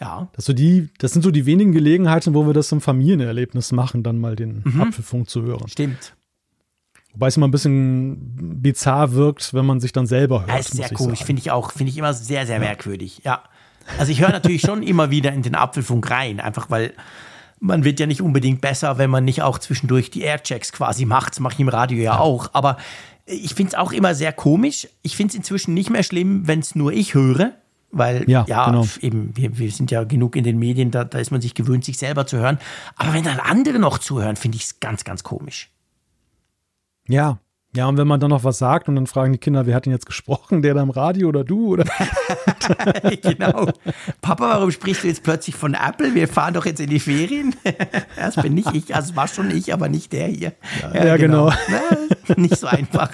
Ja. 0.00 0.28
Das, 0.34 0.44
so 0.44 0.52
die, 0.52 0.88
das 0.98 1.12
sind 1.12 1.22
so 1.22 1.30
die 1.30 1.46
wenigen 1.46 1.72
Gelegenheiten, 1.72 2.34
wo 2.34 2.46
wir 2.46 2.54
das 2.54 2.72
im 2.72 2.80
Familienerlebnis 2.80 3.72
machen, 3.72 4.02
dann 4.02 4.18
mal 4.18 4.36
den 4.36 4.62
mhm. 4.64 4.80
Apfelfunk 4.80 5.28
zu 5.28 5.42
hören. 5.42 5.68
Stimmt. 5.68 6.14
Wobei 7.14 7.26
es 7.26 7.36
immer 7.36 7.46
ein 7.46 7.50
bisschen 7.50 8.16
bizarr 8.62 9.12
wirkt, 9.12 9.52
wenn 9.52 9.66
man 9.66 9.80
sich 9.80 9.92
dann 9.92 10.06
selber 10.06 10.40
hört. 10.40 10.48
Ja, 10.48 10.56
ist 10.56 10.72
sehr 10.74 10.88
komisch, 10.90 11.24
finde 11.24 11.40
ich 11.40 11.50
auch. 11.50 11.72
Finde 11.72 11.90
ich 11.90 11.98
immer 11.98 12.14
sehr, 12.14 12.46
sehr 12.46 12.56
ja. 12.56 12.60
merkwürdig. 12.60 13.20
Ja. 13.24 13.42
Also 13.98 14.12
ich 14.12 14.20
höre 14.20 14.30
natürlich 14.30 14.62
schon 14.62 14.82
immer 14.82 15.10
wieder 15.10 15.32
in 15.32 15.42
den 15.42 15.54
Apfelfunk 15.54 16.10
rein, 16.10 16.40
einfach 16.40 16.70
weil 16.70 16.94
man 17.60 17.84
wird 17.84 18.00
ja 18.00 18.06
nicht 18.06 18.22
unbedingt 18.22 18.60
besser, 18.60 18.98
wenn 18.98 19.10
man 19.10 19.24
nicht 19.24 19.42
auch 19.42 19.58
zwischendurch 19.58 20.10
die 20.10 20.22
Airchecks 20.22 20.72
quasi 20.72 21.04
macht. 21.04 21.32
Das 21.32 21.40
mache 21.40 21.54
ich 21.54 21.60
im 21.60 21.68
Radio 21.68 21.98
ja, 21.98 22.04
ja. 22.14 22.18
auch. 22.18 22.50
Aber 22.54 22.76
ich 23.26 23.54
finde 23.54 23.70
es 23.70 23.74
auch 23.74 23.92
immer 23.92 24.14
sehr 24.14 24.32
komisch. 24.32 24.88
Ich 25.02 25.16
finde 25.16 25.30
es 25.30 25.34
inzwischen 25.36 25.74
nicht 25.74 25.90
mehr 25.90 26.02
schlimm, 26.02 26.48
wenn 26.48 26.58
es 26.58 26.74
nur 26.74 26.92
ich 26.92 27.14
höre. 27.14 27.52
Weil, 27.94 28.28
ja, 28.28 28.46
ja 28.48 28.64
genau. 28.64 28.86
eben, 29.02 29.36
wir, 29.36 29.58
wir, 29.58 29.70
sind 29.70 29.90
ja 29.90 30.04
genug 30.04 30.34
in 30.34 30.44
den 30.44 30.58
Medien, 30.58 30.90
da, 30.90 31.04
da 31.04 31.18
ist 31.18 31.30
man 31.30 31.42
sich 31.42 31.54
gewöhnt, 31.54 31.84
sich 31.84 31.98
selber 31.98 32.26
zu 32.26 32.38
hören. 32.38 32.58
Aber 32.96 33.12
wenn 33.12 33.22
dann 33.22 33.38
andere 33.38 33.78
noch 33.78 33.98
zuhören, 33.98 34.36
finde 34.36 34.56
ich 34.56 34.64
es 34.64 34.80
ganz, 34.80 35.04
ganz 35.04 35.22
komisch. 35.22 35.71
Ja, 37.12 37.38
ja, 37.74 37.86
und 37.88 37.98
wenn 37.98 38.06
man 38.06 38.20
dann 38.20 38.30
noch 38.30 38.44
was 38.44 38.58
sagt 38.58 38.88
und 38.88 38.96
dann 38.96 39.06
fragen 39.06 39.32
die 39.32 39.38
Kinder, 39.38 39.66
wer 39.66 39.74
hat 39.74 39.84
denn 39.84 39.92
jetzt 39.92 40.06
gesprochen, 40.06 40.62
der 40.62 40.72
da 40.72 40.82
im 40.82 40.90
Radio 40.90 41.28
oder 41.28 41.44
du? 41.44 41.72
Oder? 41.72 41.84
genau. 43.22 43.66
Papa, 44.20 44.50
warum 44.50 44.70
sprichst 44.70 45.04
du 45.04 45.08
jetzt 45.08 45.22
plötzlich 45.22 45.56
von 45.56 45.74
Apple? 45.74 46.14
Wir 46.14 46.28
fahren 46.28 46.52
doch 46.54 46.64
jetzt 46.64 46.80
in 46.80 46.88
die 46.88 47.00
Ferien. 47.00 47.54
das 48.16 48.36
bin 48.36 48.54
nicht 48.54 48.74
ich, 48.74 48.94
also 48.94 49.14
war 49.16 49.28
schon 49.28 49.50
ich, 49.50 49.72
aber 49.72 49.88
nicht 49.88 50.12
der 50.12 50.28
hier. 50.28 50.52
Ja, 50.94 51.04
ja 51.04 51.16
genau. 51.16 51.50
genau. 51.66 52.08
Na, 52.28 52.34
nicht 52.36 52.58
so 52.58 52.66
einfach. 52.66 53.10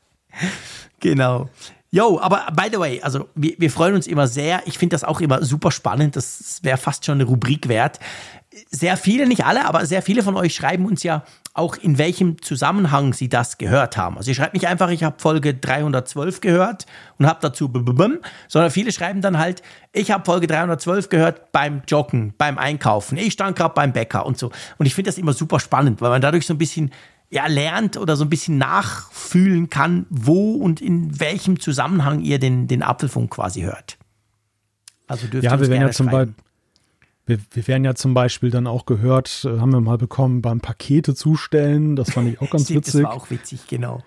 genau. 1.00 1.48
Yo, 1.90 2.18
aber 2.20 2.48
by 2.54 2.68
the 2.72 2.78
way, 2.78 3.00
also 3.02 3.28
wir, 3.34 3.54
wir 3.56 3.70
freuen 3.70 3.94
uns 3.94 4.06
immer 4.06 4.26
sehr. 4.26 4.62
Ich 4.66 4.78
finde 4.78 4.94
das 4.94 5.04
auch 5.04 5.20
immer 5.20 5.42
super 5.42 5.70
spannend. 5.70 6.16
Das 6.16 6.58
wäre 6.62 6.76
fast 6.76 7.06
schon 7.06 7.14
eine 7.14 7.24
Rubrik 7.24 7.68
wert. 7.68 8.00
Sehr 8.70 8.96
viele, 8.96 9.26
nicht 9.26 9.44
alle, 9.44 9.66
aber 9.66 9.84
sehr 9.86 10.02
viele 10.02 10.22
von 10.22 10.36
euch 10.36 10.54
schreiben 10.54 10.86
uns 10.86 11.02
ja 11.02 11.24
auch, 11.54 11.76
in 11.76 11.98
welchem 11.98 12.42
Zusammenhang 12.42 13.12
sie 13.12 13.28
das 13.28 13.58
gehört 13.58 13.96
haben. 13.96 14.16
Also 14.16 14.30
ihr 14.30 14.34
schreibt 14.34 14.54
nicht 14.54 14.66
einfach, 14.66 14.90
ich 14.90 15.04
habe 15.04 15.16
Folge 15.18 15.54
312 15.54 16.40
gehört 16.40 16.86
und 17.18 17.26
habe 17.26 17.38
dazu, 17.40 17.72
sondern 18.48 18.70
viele 18.70 18.92
schreiben 18.92 19.20
dann 19.20 19.38
halt, 19.38 19.62
ich 19.92 20.10
habe 20.10 20.24
Folge 20.24 20.46
312 20.46 21.08
gehört 21.08 21.52
beim 21.52 21.82
Joggen, 21.86 22.34
beim 22.36 22.58
Einkaufen, 22.58 23.18
ich 23.18 23.32
stand 23.32 23.56
gerade 23.56 23.74
beim 23.74 23.92
Bäcker 23.92 24.26
und 24.26 24.38
so. 24.38 24.50
Und 24.78 24.86
ich 24.86 24.94
finde 24.94 25.10
das 25.10 25.18
immer 25.18 25.32
super 25.32 25.60
spannend, 25.60 26.00
weil 26.00 26.10
man 26.10 26.20
dadurch 26.20 26.46
so 26.46 26.54
ein 26.54 26.58
bisschen 26.58 26.90
ja, 27.30 27.46
lernt 27.46 27.96
oder 27.96 28.16
so 28.16 28.24
ein 28.24 28.30
bisschen 28.30 28.58
nachfühlen 28.58 29.70
kann, 29.70 30.06
wo 30.10 30.54
und 30.54 30.80
in 30.80 31.18
welchem 31.18 31.58
Zusammenhang 31.58 32.20
ihr 32.20 32.38
den, 32.38 32.68
den 32.68 32.82
Apfelfunk 32.82 33.30
quasi 33.30 33.62
hört. 33.62 33.96
Also 35.06 35.26
dürft 35.26 35.44
ja, 35.44 35.58
wir 35.58 35.68
werden 35.68 35.82
ja 35.82 35.90
zum 35.90 36.06
Beispiel 36.06 36.34
wir, 37.26 37.38
wir 37.52 37.66
werden 37.66 37.84
ja 37.84 37.94
zum 37.94 38.14
Beispiel 38.14 38.50
dann 38.50 38.66
auch 38.66 38.86
gehört, 38.86 39.44
äh, 39.44 39.58
haben 39.58 39.72
wir 39.72 39.80
mal 39.80 39.98
bekommen, 39.98 40.42
beim 40.42 40.60
Pakete 40.60 41.14
zustellen. 41.14 41.96
Das 41.96 42.10
fand 42.10 42.28
ich 42.28 42.40
auch 42.40 42.50
ganz 42.50 42.70
witzig. 42.70 43.02
Das 43.02 43.02
war 43.02 43.14
auch 43.14 43.30
witzig, 43.30 43.66
genau. 43.68 44.02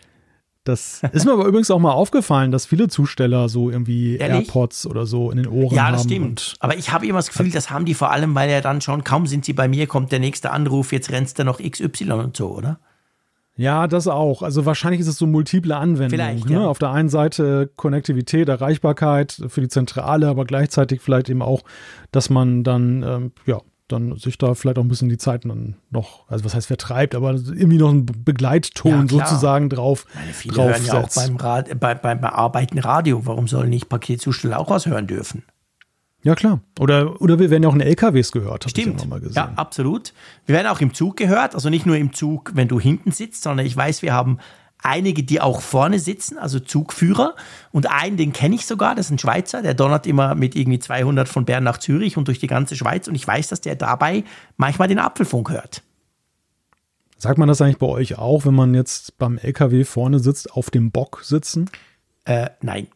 Das 0.63 1.01
ist 1.13 1.25
mir 1.25 1.31
aber 1.31 1.45
übrigens 1.47 1.71
auch 1.71 1.79
mal 1.79 1.93
aufgefallen, 1.93 2.51
dass 2.51 2.65
viele 2.65 2.89
Zusteller 2.89 3.47
so 3.47 3.69
irgendwie 3.69 4.17
Ehrlich? 4.17 4.47
AirPods 4.47 4.85
oder 4.85 5.05
so 5.05 5.31
in 5.31 5.37
den 5.37 5.47
Ohren 5.47 5.69
haben. 5.69 5.75
Ja, 5.75 5.91
das 5.91 6.03
stimmt. 6.03 6.55
Aber 6.59 6.77
ich 6.77 6.91
habe 6.91 7.07
immer 7.07 7.19
das 7.19 7.29
Gefühl, 7.29 7.49
das 7.49 7.69
haben 7.69 7.85
die 7.85 7.93
vor 7.93 8.11
allem, 8.11 8.35
weil 8.35 8.49
ja 8.49 8.61
dann 8.61 8.81
schon, 8.81 9.03
kaum 9.03 9.27
sind 9.27 9.45
sie 9.45 9.53
bei 9.53 9.67
mir, 9.67 9.87
kommt 9.87 10.11
der 10.11 10.19
nächste 10.19 10.51
Anruf, 10.51 10.91
jetzt 10.91 11.09
rennst 11.09 11.39
du 11.39 11.45
noch 11.45 11.59
XY 11.59 12.11
und 12.11 12.37
so, 12.37 12.49
oder? 12.53 12.79
Ja, 13.57 13.87
das 13.87 14.07
auch. 14.07 14.43
Also 14.43 14.65
wahrscheinlich 14.65 15.01
ist 15.01 15.07
es 15.07 15.17
so 15.17 15.25
multiple 15.25 15.75
Anwendungen. 15.75 16.11
Vielleicht, 16.11 16.45
ne? 16.45 16.53
ja. 16.53 16.67
Auf 16.67 16.77
der 16.77 16.91
einen 16.91 17.09
Seite 17.09 17.69
Konnektivität, 17.75 18.47
Erreichbarkeit 18.47 19.41
für 19.47 19.61
die 19.61 19.67
Zentrale, 19.67 20.27
aber 20.27 20.45
gleichzeitig 20.45 21.01
vielleicht 21.01 21.29
eben 21.29 21.41
auch, 21.41 21.63
dass 22.11 22.29
man 22.29 22.63
dann, 22.63 23.03
ähm, 23.03 23.31
ja, 23.45 23.59
dann 23.87 24.15
sich 24.17 24.37
da 24.37 24.53
vielleicht 24.53 24.77
auch 24.77 24.83
ein 24.83 24.89
bisschen 24.89 25.09
die 25.09 25.17
Zeit 25.17 25.45
dann 25.45 25.77
noch, 25.89 26.29
also 26.29 26.45
was 26.45 26.53
heißt 26.53 26.67
vertreibt, 26.67 27.15
aber 27.15 27.31
irgendwie 27.31 27.77
noch 27.77 27.89
einen 27.89 28.05
Begleitton 28.05 29.07
ja, 29.07 29.07
sozusagen 29.07 29.69
drauf. 29.69 30.05
Meine, 30.13 30.33
viele 30.33 30.55
drauf 30.55 30.69
hören 30.71 30.85
ja 30.85 31.01
auch 31.01 31.09
beim, 31.15 31.35
Rad, 31.37 31.79
bei, 31.79 31.95
beim 31.95 32.21
Bearbeiten 32.21 32.79
Radio. 32.79 33.25
Warum 33.25 33.47
sollen 33.47 33.69
nicht 33.69 33.89
Paketzusteller 33.89 34.59
auch 34.59 34.69
was 34.69 34.85
hören 34.85 35.07
dürfen? 35.07 35.43
Ja, 36.27 36.35
klar. 36.35 36.59
Oder, 36.77 37.21
oder 37.21 37.39
wir 37.39 37.49
werden 37.49 37.63
ja 37.63 37.69
auch 37.69 37.73
in 37.73 37.79
LKWs 37.79 38.33
gehört. 38.33 38.69
Stimmt. 38.69 39.07
Ja, 39.09 39.29
ja, 39.31 39.51
absolut. 39.55 40.13
Wir 40.45 40.55
werden 40.55 40.67
auch 40.67 40.81
im 40.81 40.93
Zug 40.93 41.15
gehört. 41.15 41.55
Also 41.55 41.69
nicht 41.69 41.85
nur 41.85 41.95
im 41.95 42.11
Zug, 42.11 42.51
wenn 42.53 42.67
du 42.67 42.81
hinten 42.81 43.13
sitzt, 43.13 43.43
sondern 43.43 43.65
ich 43.65 43.77
weiß, 43.77 44.01
wir 44.01 44.13
haben 44.13 44.37
einige, 44.83 45.23
die 45.23 45.39
auch 45.39 45.61
vorne 45.61 45.99
sitzen, 45.99 46.37
also 46.37 46.59
Zugführer. 46.59 47.37
Und 47.71 47.89
einen, 47.89 48.17
den 48.17 48.33
kenne 48.33 48.55
ich 48.55 48.65
sogar, 48.65 48.93
das 48.93 49.05
ist 49.05 49.13
ein 49.13 49.19
Schweizer, 49.19 49.61
der 49.61 49.73
donnert 49.73 50.05
immer 50.05 50.35
mit 50.35 50.57
irgendwie 50.57 50.79
200 50.79 51.29
von 51.29 51.45
Bern 51.45 51.63
nach 51.63 51.77
Zürich 51.77 52.17
und 52.17 52.27
durch 52.27 52.39
die 52.39 52.47
ganze 52.47 52.75
Schweiz. 52.75 53.07
Und 53.07 53.15
ich 53.15 53.25
weiß, 53.25 53.47
dass 53.47 53.61
der 53.61 53.77
dabei 53.77 54.25
manchmal 54.57 54.89
den 54.89 54.99
Apfelfunk 54.99 55.49
hört. 55.49 55.81
Sagt 57.17 57.37
man 57.37 57.47
das 57.47 57.61
eigentlich 57.61 57.77
bei 57.77 57.87
euch 57.87 58.17
auch, 58.17 58.45
wenn 58.45 58.53
man 58.53 58.73
jetzt 58.73 59.17
beim 59.17 59.37
LKW 59.37 59.85
vorne 59.85 60.19
sitzt, 60.19 60.51
auf 60.51 60.71
dem 60.71 60.91
Bock 60.91 61.21
sitzen? 61.23 61.69
Äh, 62.25 62.49
nein. 62.59 62.87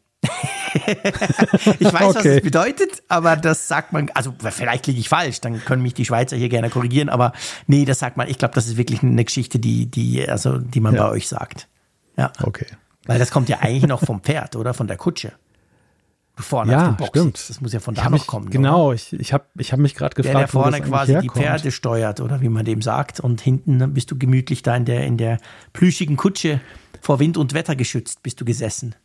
Ich 1.79 1.93
weiß, 1.93 2.01
okay. 2.01 2.15
was 2.15 2.23
das 2.23 2.41
bedeutet, 2.41 3.03
aber 3.07 3.35
das 3.35 3.67
sagt 3.67 3.91
man, 3.93 4.09
also 4.13 4.33
vielleicht 4.39 4.87
liege 4.87 4.99
ich 4.99 5.09
falsch, 5.09 5.41
dann 5.41 5.63
können 5.65 5.81
mich 5.81 5.93
die 5.93 6.05
Schweizer 6.05 6.37
hier 6.37 6.49
gerne 6.49 6.69
korrigieren, 6.69 7.09
aber 7.09 7.33
nee, 7.67 7.85
das 7.85 7.99
sagt 7.99 8.17
man, 8.17 8.27
ich 8.29 8.37
glaube, 8.37 8.53
das 8.53 8.67
ist 8.67 8.77
wirklich 8.77 9.03
eine 9.03 9.25
Geschichte, 9.25 9.59
die, 9.59 9.87
die, 9.87 10.27
also, 10.27 10.57
die 10.57 10.79
man 10.79 10.95
ja. 10.95 11.03
bei 11.03 11.09
euch 11.09 11.27
sagt. 11.27 11.67
Ja. 12.17 12.31
Okay. 12.41 12.67
Weil 13.05 13.19
das 13.19 13.31
kommt 13.31 13.49
ja 13.49 13.59
eigentlich 13.59 13.87
noch 13.87 14.03
vom 14.03 14.21
Pferd, 14.21 14.55
oder? 14.55 14.73
Von 14.73 14.87
der 14.87 14.97
Kutsche. 14.97 15.33
Vorne 16.35 16.71
ja, 16.71 16.97
stimmt. 17.07 17.37
Sitzt. 17.37 17.49
Das 17.49 17.61
muss 17.61 17.73
ja 17.73 17.79
von 17.79 17.93
da 17.93 18.05
noch 18.05 18.11
mich, 18.11 18.27
kommen. 18.27 18.49
Genau, 18.49 18.87
oder? 18.87 18.95
ich, 18.95 19.13
ich 19.13 19.33
habe 19.33 19.45
ich 19.57 19.71
hab 19.71 19.79
mich 19.79 19.95
gerade 19.95 20.15
gefragt, 20.15 20.33
der, 20.33 20.41
der 20.41 20.47
vorne 20.47 20.81
quasi 20.81 21.19
die 21.19 21.29
Pferde 21.29 21.71
steuert, 21.71 22.19
oder 22.19 22.41
wie 22.41 22.49
man 22.49 22.65
dem 22.65 22.81
sagt. 22.81 23.19
Und 23.19 23.41
hinten 23.41 23.93
bist 23.93 24.11
du 24.11 24.17
gemütlich 24.17 24.63
da 24.63 24.75
in 24.75 24.85
der, 24.85 25.05
in 25.05 25.17
der 25.17 25.39
plüschigen 25.73 26.15
Kutsche 26.15 26.61
vor 27.01 27.19
Wind 27.19 27.37
und 27.37 27.53
Wetter 27.53 27.75
geschützt, 27.75 28.23
bist 28.23 28.39
du 28.39 28.45
gesessen. 28.45 28.95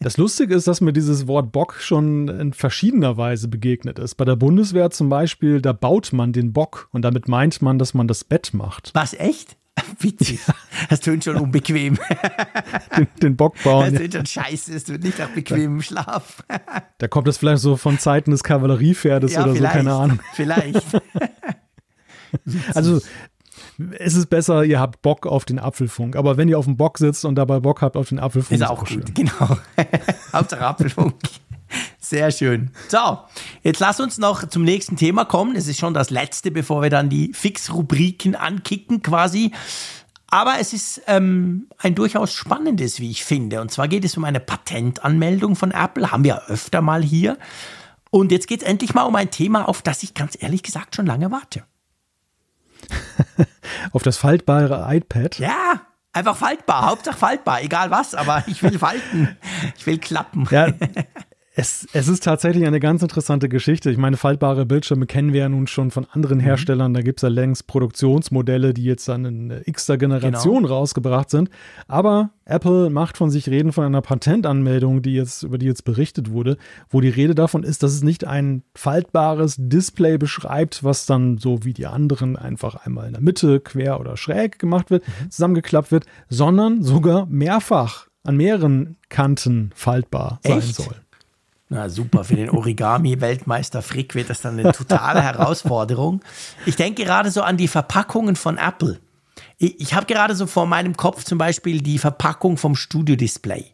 Das 0.00 0.18
Lustige 0.18 0.54
ist, 0.54 0.68
dass 0.68 0.80
mir 0.80 0.92
dieses 0.92 1.26
Wort 1.26 1.52
Bock 1.52 1.76
schon 1.80 2.28
in 2.28 2.52
verschiedener 2.52 3.16
Weise 3.16 3.48
begegnet 3.48 3.98
ist. 3.98 4.16
Bei 4.16 4.24
der 4.24 4.36
Bundeswehr 4.36 4.90
zum 4.90 5.08
Beispiel, 5.08 5.62
da 5.62 5.72
baut 5.72 6.12
man 6.12 6.32
den 6.32 6.52
Bock 6.52 6.88
und 6.92 7.02
damit 7.02 7.28
meint 7.28 7.62
man, 7.62 7.78
dass 7.78 7.94
man 7.94 8.06
das 8.06 8.22
Bett 8.22 8.52
macht. 8.52 8.90
Was, 8.94 9.14
echt? 9.14 9.56
Witzig. 10.00 10.40
Das 10.88 11.00
tönt 11.00 11.24
schon 11.24 11.36
unbequem. 11.36 11.98
Den, 12.96 13.08
den 13.22 13.36
Bock 13.36 13.62
bauen. 13.62 13.92
Das 13.92 14.00
tönt 14.00 14.14
schon 14.14 14.26
scheiße, 14.26 14.74
es 14.74 14.88
wird 14.88 15.02
nicht 15.02 15.18
nach 15.18 15.28
bequemem 15.30 15.82
Schlaf. 15.82 16.42
Da 16.98 17.08
kommt 17.08 17.28
es 17.28 17.36
vielleicht 17.36 17.60
so 17.60 17.76
von 17.76 17.98
Zeiten 17.98 18.30
des 18.30 18.42
Kavalleriepferdes 18.42 19.34
ja, 19.34 19.44
oder 19.44 19.54
so, 19.54 19.62
keine 19.62 19.92
Ahnung. 19.92 20.20
Vielleicht. 20.32 20.82
Also 22.72 23.02
es 23.98 24.14
ist 24.14 24.26
besser, 24.26 24.64
ihr 24.64 24.80
habt 24.80 25.02
Bock 25.02 25.26
auf 25.26 25.44
den 25.44 25.58
Apfelfunk. 25.58 26.16
Aber 26.16 26.36
wenn 26.36 26.48
ihr 26.48 26.58
auf 26.58 26.64
dem 26.64 26.76
Bock 26.76 26.98
sitzt 26.98 27.24
und 27.24 27.34
dabei 27.34 27.60
Bock 27.60 27.82
habt 27.82 27.96
auf 27.96 28.08
den 28.08 28.18
Apfelfunk, 28.18 28.60
ist 28.60 28.66
auch, 28.66 28.80
gut. 28.80 28.88
Schön. 28.88 29.04
Genau. 29.14 29.58
Hauptsache 30.32 30.64
Apfelfunk. 30.64 31.14
Sehr 31.98 32.30
schön. 32.30 32.70
So, 32.88 33.18
jetzt 33.62 33.80
lass 33.80 33.98
uns 33.98 34.18
noch 34.18 34.48
zum 34.48 34.62
nächsten 34.62 34.96
Thema 34.96 35.24
kommen. 35.24 35.56
Es 35.56 35.66
ist 35.66 35.78
schon 35.78 35.92
das 35.92 36.10
letzte, 36.10 36.50
bevor 36.50 36.82
wir 36.82 36.90
dann 36.90 37.08
die 37.08 37.32
Fix-Rubriken 37.34 38.36
ankicken 38.36 39.02
quasi. 39.02 39.52
Aber 40.28 40.54
es 40.60 40.72
ist 40.72 41.02
ähm, 41.06 41.68
ein 41.78 41.94
durchaus 41.94 42.32
spannendes, 42.32 43.00
wie 43.00 43.10
ich 43.10 43.24
finde. 43.24 43.60
Und 43.60 43.70
zwar 43.70 43.88
geht 43.88 44.04
es 44.04 44.16
um 44.16 44.24
eine 44.24 44.40
Patentanmeldung 44.40 45.56
von 45.56 45.70
Apple. 45.70 46.10
Haben 46.10 46.24
wir 46.24 46.48
öfter 46.48 46.80
mal 46.80 47.02
hier. 47.02 47.38
Und 48.10 48.32
jetzt 48.32 48.46
geht 48.46 48.62
es 48.62 48.68
endlich 48.68 48.94
mal 48.94 49.02
um 49.02 49.16
ein 49.16 49.30
Thema, 49.30 49.68
auf 49.68 49.82
das 49.82 50.02
ich 50.02 50.14
ganz 50.14 50.36
ehrlich 50.40 50.62
gesagt 50.62 50.94
schon 50.94 51.06
lange 51.06 51.30
warte. 51.30 51.64
Auf 53.92 54.02
das 54.02 54.16
faltbare 54.16 54.86
iPad? 54.94 55.38
Ja, 55.38 55.80
einfach 56.12 56.36
faltbar. 56.36 56.86
Hauptsache 56.86 57.16
faltbar, 57.16 57.62
egal 57.62 57.90
was, 57.90 58.14
aber 58.14 58.44
ich 58.46 58.62
will 58.62 58.78
falten. 58.78 59.36
Ich 59.76 59.86
will 59.86 59.98
klappen. 59.98 60.46
Ja, 60.50 60.68
Es, 61.58 61.88
es 61.94 62.06
ist 62.06 62.22
tatsächlich 62.22 62.66
eine 62.66 62.80
ganz 62.80 63.00
interessante 63.00 63.48
Geschichte. 63.48 63.90
Ich 63.90 63.96
meine, 63.96 64.18
faltbare 64.18 64.66
Bildschirme 64.66 65.06
kennen 65.06 65.32
wir 65.32 65.40
ja 65.40 65.48
nun 65.48 65.66
schon 65.66 65.90
von 65.90 66.06
anderen 66.12 66.36
mhm. 66.36 66.42
Herstellern. 66.42 66.92
Da 66.92 67.00
gibt 67.00 67.20
es 67.20 67.22
ja 67.22 67.30
längst 67.30 67.66
Produktionsmodelle, 67.66 68.74
die 68.74 68.84
jetzt 68.84 69.08
dann 69.08 69.24
in 69.24 69.62
x-ter 69.64 69.96
Generation 69.96 70.64
genau. 70.64 70.74
rausgebracht 70.74 71.30
sind. 71.30 71.48
Aber 71.88 72.28
Apple 72.44 72.90
macht 72.90 73.16
von 73.16 73.30
sich 73.30 73.48
reden 73.48 73.72
von 73.72 73.84
einer 73.84 74.02
Patentanmeldung, 74.02 75.00
die 75.00 75.14
jetzt, 75.14 75.44
über 75.44 75.56
die 75.56 75.64
jetzt 75.64 75.86
berichtet 75.86 76.30
wurde, 76.30 76.58
wo 76.90 77.00
die 77.00 77.08
Rede 77.08 77.34
davon 77.34 77.62
ist, 77.62 77.82
dass 77.82 77.92
es 77.92 78.02
nicht 78.02 78.26
ein 78.26 78.62
faltbares 78.74 79.56
Display 79.56 80.18
beschreibt, 80.18 80.84
was 80.84 81.06
dann 81.06 81.38
so 81.38 81.64
wie 81.64 81.72
die 81.72 81.86
anderen 81.86 82.36
einfach 82.36 82.74
einmal 82.84 83.06
in 83.06 83.14
der 83.14 83.22
Mitte, 83.22 83.60
quer 83.60 83.98
oder 83.98 84.18
schräg 84.18 84.58
gemacht 84.58 84.90
wird, 84.90 85.08
mhm. 85.08 85.30
zusammengeklappt 85.30 85.90
wird, 85.90 86.04
sondern 86.28 86.82
sogar 86.82 87.24
mehrfach 87.24 88.08
an 88.24 88.36
mehreren 88.36 88.96
Kanten 89.08 89.70
faltbar 89.74 90.40
Echt? 90.42 90.74
sein 90.74 90.84
soll. 90.84 91.05
Na 91.68 91.88
super, 91.88 92.22
für 92.22 92.36
den 92.36 92.50
Origami-Weltmeister 92.50 93.82
Frick 93.82 94.14
wird 94.14 94.30
das 94.30 94.40
dann 94.40 94.58
eine 94.58 94.70
totale 94.72 95.20
Herausforderung. 95.20 96.22
Ich 96.64 96.76
denke 96.76 97.04
gerade 97.04 97.30
so 97.32 97.42
an 97.42 97.56
die 97.56 97.66
Verpackungen 97.66 98.36
von 98.36 98.56
Apple. 98.56 99.00
Ich, 99.58 99.80
ich 99.80 99.94
habe 99.94 100.06
gerade 100.06 100.36
so 100.36 100.46
vor 100.46 100.66
meinem 100.66 100.96
Kopf 100.96 101.24
zum 101.24 101.38
Beispiel 101.38 101.80
die 101.80 101.98
Verpackung 101.98 102.56
vom 102.56 102.76
Studio-Display. 102.76 103.64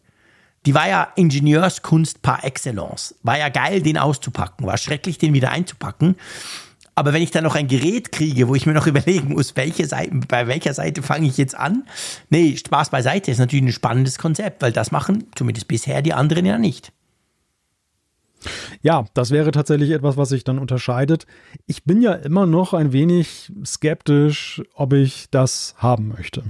Die 0.64 0.74
war 0.74 0.88
ja 0.88 1.08
Ingenieurskunst 1.16 2.22
par 2.22 2.44
excellence. 2.44 3.14
War 3.22 3.38
ja 3.38 3.50
geil, 3.50 3.82
den 3.82 3.98
auszupacken. 3.98 4.66
War 4.66 4.78
schrecklich, 4.78 5.18
den 5.18 5.34
wieder 5.34 5.50
einzupacken. 5.50 6.16
Aber 6.94 7.12
wenn 7.12 7.22
ich 7.22 7.30
dann 7.30 7.44
noch 7.44 7.56
ein 7.56 7.68
Gerät 7.68 8.12
kriege, 8.12 8.48
wo 8.48 8.54
ich 8.54 8.64
mir 8.64 8.74
noch 8.74 8.86
überlegen 8.86 9.34
muss, 9.34 9.56
welche 9.56 9.86
Seite, 9.86 10.14
bei 10.28 10.46
welcher 10.46 10.72
Seite 10.72 11.02
fange 11.02 11.26
ich 11.26 11.36
jetzt 11.36 11.56
an? 11.56 11.84
Nee, 12.30 12.56
Spaß 12.56 12.88
beiseite 12.88 13.30
ist 13.30 13.38
natürlich 13.38 13.64
ein 13.64 13.72
spannendes 13.72 14.18
Konzept, 14.18 14.62
weil 14.62 14.72
das 14.72 14.92
machen 14.92 15.24
zumindest 15.34 15.68
bisher 15.68 16.00
die 16.00 16.14
anderen 16.14 16.46
ja 16.46 16.56
nicht. 16.56 16.92
Ja, 18.82 19.04
das 19.14 19.30
wäre 19.30 19.50
tatsächlich 19.50 19.90
etwas, 19.90 20.16
was 20.16 20.28
sich 20.28 20.44
dann 20.44 20.58
unterscheidet. 20.58 21.26
Ich 21.66 21.84
bin 21.84 22.02
ja 22.02 22.12
immer 22.12 22.46
noch 22.46 22.74
ein 22.74 22.92
wenig 22.92 23.52
skeptisch, 23.64 24.62
ob 24.74 24.92
ich 24.92 25.26
das 25.30 25.74
haben 25.78 26.08
möchte. 26.08 26.44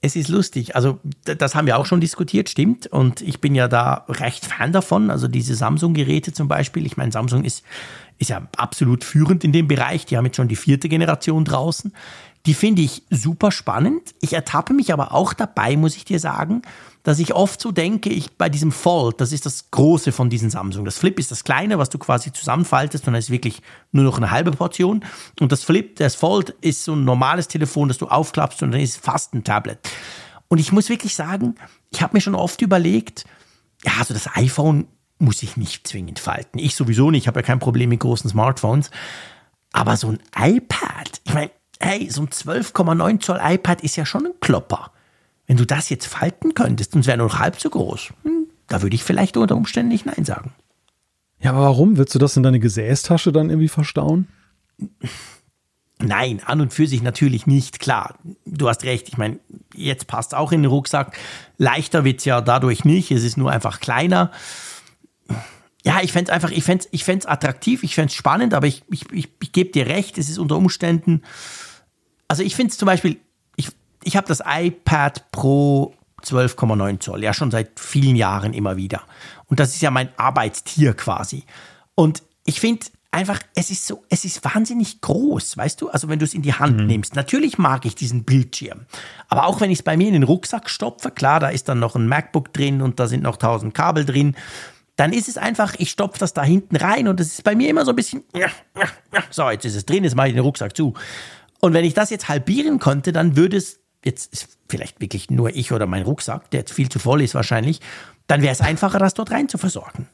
Es 0.00 0.14
ist 0.14 0.28
lustig, 0.28 0.76
also 0.76 1.00
das 1.24 1.56
haben 1.56 1.66
wir 1.66 1.76
auch 1.76 1.86
schon 1.86 2.00
diskutiert, 2.00 2.48
stimmt. 2.48 2.86
Und 2.86 3.20
ich 3.20 3.40
bin 3.40 3.56
ja 3.56 3.66
da 3.66 4.04
recht 4.08 4.46
Fan 4.46 4.70
davon. 4.70 5.10
Also 5.10 5.26
diese 5.26 5.56
Samsung-Geräte 5.56 6.32
zum 6.32 6.46
Beispiel. 6.46 6.86
Ich 6.86 6.96
meine, 6.96 7.10
Samsung 7.10 7.44
ist, 7.44 7.64
ist 8.18 8.30
ja 8.30 8.46
absolut 8.56 9.02
führend 9.02 9.42
in 9.42 9.50
dem 9.50 9.66
Bereich. 9.66 10.06
Die 10.06 10.16
haben 10.16 10.24
jetzt 10.24 10.36
schon 10.36 10.46
die 10.46 10.56
vierte 10.56 10.88
Generation 10.88 11.44
draußen. 11.44 11.92
Die 12.46 12.54
finde 12.54 12.82
ich 12.82 13.02
super 13.10 13.50
spannend. 13.50 14.14
Ich 14.20 14.34
ertappe 14.34 14.72
mich 14.72 14.92
aber 14.92 15.12
auch 15.12 15.32
dabei, 15.32 15.76
muss 15.76 15.96
ich 15.96 16.04
dir 16.04 16.20
sagen, 16.20 16.62
dass 17.08 17.20
ich 17.20 17.32
oft 17.32 17.58
so 17.58 17.72
denke, 17.72 18.10
ich 18.10 18.36
bei 18.36 18.50
diesem 18.50 18.70
Fold, 18.70 19.18
das 19.22 19.32
ist 19.32 19.46
das 19.46 19.70
Große 19.70 20.12
von 20.12 20.28
diesen 20.28 20.50
Samsung. 20.50 20.84
Das 20.84 20.98
Flip 20.98 21.18
ist 21.18 21.30
das 21.30 21.42
Kleine, 21.42 21.78
was 21.78 21.88
du 21.88 21.96
quasi 21.96 22.34
zusammenfaltest 22.34 23.06
und 23.06 23.14
dann 23.14 23.18
ist 23.18 23.30
wirklich 23.30 23.62
nur 23.92 24.04
noch 24.04 24.18
eine 24.18 24.30
halbe 24.30 24.50
Portion. 24.50 25.02
Und 25.40 25.50
das 25.50 25.64
Flip, 25.64 25.96
das 25.96 26.16
Fold 26.16 26.50
ist 26.60 26.84
so 26.84 26.94
ein 26.94 27.06
normales 27.06 27.48
Telefon, 27.48 27.88
das 27.88 27.96
du 27.96 28.08
aufklappst 28.08 28.62
und 28.62 28.72
dann 28.72 28.80
ist 28.82 29.02
fast 29.02 29.32
ein 29.32 29.42
Tablet. 29.42 29.78
Und 30.48 30.58
ich 30.58 30.70
muss 30.70 30.90
wirklich 30.90 31.14
sagen, 31.14 31.54
ich 31.88 32.02
habe 32.02 32.14
mir 32.14 32.20
schon 32.20 32.34
oft 32.34 32.60
überlegt, 32.60 33.24
ja, 33.86 33.92
also 33.98 34.12
das 34.12 34.28
iPhone 34.36 34.86
muss 35.18 35.42
ich 35.42 35.56
nicht 35.56 35.88
zwingend 35.88 36.18
falten. 36.18 36.58
Ich 36.58 36.74
sowieso 36.74 37.10
nicht, 37.10 37.22
ich 37.22 37.26
habe 37.26 37.40
ja 37.40 37.46
kein 37.46 37.58
Problem 37.58 37.88
mit 37.88 38.00
großen 38.00 38.28
Smartphones. 38.28 38.90
Aber 39.72 39.96
so 39.96 40.08
ein 40.08 40.18
iPad, 40.36 41.22
ich 41.24 41.32
meine, 41.32 41.52
hey, 41.80 42.10
so 42.10 42.20
ein 42.20 42.28
12,9 42.28 43.20
Zoll 43.20 43.40
iPad 43.42 43.80
ist 43.80 43.96
ja 43.96 44.04
schon 44.04 44.26
ein 44.26 44.34
Klopper. 44.40 44.90
Wenn 45.48 45.56
du 45.56 45.64
das 45.64 45.88
jetzt 45.88 46.06
falten 46.06 46.54
könntest 46.54 46.94
und 46.94 47.00
es 47.00 47.06
wäre 47.06 47.18
nur 47.18 47.26
noch 47.26 47.38
halb 47.38 47.58
so 47.58 47.70
groß, 47.70 48.10
hm, 48.22 48.46
da 48.68 48.82
würde 48.82 48.94
ich 48.94 49.02
vielleicht 49.02 49.36
unter 49.36 49.56
Umständen 49.56 49.88
nicht 49.88 50.06
Nein 50.06 50.24
sagen. 50.24 50.52
Ja, 51.40 51.50
aber 51.50 51.62
warum? 51.62 51.96
Willst 51.96 52.14
du 52.14 52.18
das 52.18 52.36
in 52.36 52.42
deine 52.42 52.60
Gesäßtasche 52.60 53.32
dann 53.32 53.48
irgendwie 53.48 53.68
verstauen? 53.68 54.28
Nein, 56.00 56.42
an 56.44 56.60
und 56.60 56.74
für 56.74 56.86
sich 56.86 57.02
natürlich 57.02 57.46
nicht, 57.46 57.80
klar. 57.80 58.18
Du 58.44 58.68
hast 58.68 58.84
recht, 58.84 59.08
ich 59.08 59.16
meine, 59.16 59.40
jetzt 59.74 60.06
passt 60.06 60.34
auch 60.34 60.52
in 60.52 60.62
den 60.62 60.70
Rucksack. 60.70 61.16
Leichter 61.56 62.04
wird 62.04 62.18
es 62.18 62.26
ja 62.26 62.40
dadurch 62.40 62.84
nicht, 62.84 63.10
es 63.10 63.24
ist 63.24 63.38
nur 63.38 63.50
einfach 63.50 63.80
kleiner. 63.80 64.30
Ja, 65.82 66.02
ich 66.02 66.12
fände 66.12 66.30
es 66.30 66.34
einfach, 66.34 66.50
ich 66.50 66.62
fände 66.62 66.84
ich 66.90 67.04
fänd's 67.04 67.24
attraktiv, 67.24 67.82
ich 67.82 67.94
fände 67.94 68.08
es 68.08 68.14
spannend, 68.14 68.52
aber 68.52 68.66
ich, 68.66 68.82
ich, 68.90 69.10
ich, 69.12 69.28
ich 69.40 69.52
gebe 69.52 69.70
dir 69.70 69.86
recht, 69.86 70.18
es 70.18 70.28
ist 70.28 70.38
unter 70.38 70.56
Umständen, 70.56 71.22
also 72.28 72.42
ich 72.42 72.54
finde 72.54 72.72
es 72.72 72.78
zum 72.78 72.86
Beispiel, 72.86 73.18
ich, 74.08 74.16
habe 74.16 74.26
das 74.26 74.42
iPad 74.44 75.30
Pro 75.30 75.94
12,9 76.24 77.00
Zoll, 77.00 77.22
ja 77.22 77.32
schon 77.32 77.50
seit 77.50 77.78
vielen 77.78 78.16
Jahren 78.16 78.52
immer 78.52 78.76
wieder. 78.76 79.02
Und 79.46 79.60
das 79.60 79.74
ist 79.74 79.82
ja 79.82 79.90
mein 79.90 80.08
Arbeitstier 80.16 80.94
quasi. 80.94 81.44
Und 81.94 82.22
ich 82.44 82.60
finde, 82.60 82.86
einfach, 83.10 83.40
es 83.54 83.70
ist 83.70 83.86
so, 83.86 84.04
es 84.08 84.24
ist 84.24 84.44
wahnsinnig 84.44 85.00
groß, 85.00 85.56
weißt 85.56 85.80
du? 85.80 85.88
Also 85.90 86.08
wenn 86.08 86.18
du 86.18 86.24
es 86.24 86.34
in 86.34 86.42
die 86.42 86.54
Hand 86.54 86.80
mhm. 86.80 86.86
nimmst. 86.86 87.16
Natürlich 87.16 87.58
mag 87.58 87.84
ich 87.84 87.94
diesen 87.94 88.24
Bildschirm. 88.24 88.86
Aber 89.28 89.46
auch 89.46 89.60
wenn 89.60 89.70
ich 89.70 89.78
es 89.78 89.82
bei 89.82 89.96
mir 89.96 90.08
in 90.08 90.14
den 90.14 90.22
Rucksack 90.22 90.68
stopfe, 90.70 91.10
klar, 91.10 91.40
da 91.40 91.48
ist 91.48 91.68
dann 91.68 91.78
noch 91.78 91.96
ein 91.96 92.08
MacBook 92.08 92.52
drin 92.52 92.82
und 92.82 93.00
da 93.00 93.06
sind 93.06 93.22
noch 93.22 93.36
tausend 93.36 93.74
Kabel 93.74 94.04
drin. 94.04 94.36
Dann 94.96 95.12
ist 95.12 95.28
es 95.28 95.38
einfach, 95.38 95.74
ich 95.78 95.90
stopfe 95.90 96.18
das 96.18 96.34
da 96.34 96.42
hinten 96.42 96.76
rein 96.76 97.06
und 97.06 97.20
es 97.20 97.34
ist 97.34 97.44
bei 97.44 97.54
mir 97.54 97.68
immer 97.68 97.84
so 97.84 97.92
ein 97.92 97.96
bisschen, 97.96 98.24
so, 99.30 99.48
jetzt 99.48 99.64
ist 99.64 99.76
es 99.76 99.86
drin, 99.86 100.04
jetzt 100.04 100.16
mache 100.16 100.28
ich 100.28 100.34
den 100.34 100.42
Rucksack 100.42 100.76
zu. 100.76 100.94
Und 101.60 101.72
wenn 101.72 101.84
ich 101.84 101.94
das 101.94 102.10
jetzt 102.10 102.28
halbieren 102.28 102.78
könnte, 102.78 103.12
dann 103.12 103.36
würde 103.36 103.56
es, 103.56 103.77
jetzt 104.04 104.32
ist 104.32 104.58
vielleicht 104.68 105.00
wirklich 105.00 105.30
nur 105.30 105.54
ich 105.54 105.72
oder 105.72 105.86
mein 105.86 106.02
Rucksack, 106.02 106.50
der 106.50 106.60
jetzt 106.60 106.72
viel 106.72 106.88
zu 106.88 106.98
voll 106.98 107.22
ist 107.22 107.34
wahrscheinlich, 107.34 107.80
dann 108.26 108.42
wäre 108.42 108.52
es 108.52 108.60
einfacher, 108.60 108.98
das 108.98 109.14
dort 109.14 109.30
rein 109.30 109.48
zu 109.48 109.58
versorgen. 109.58 110.08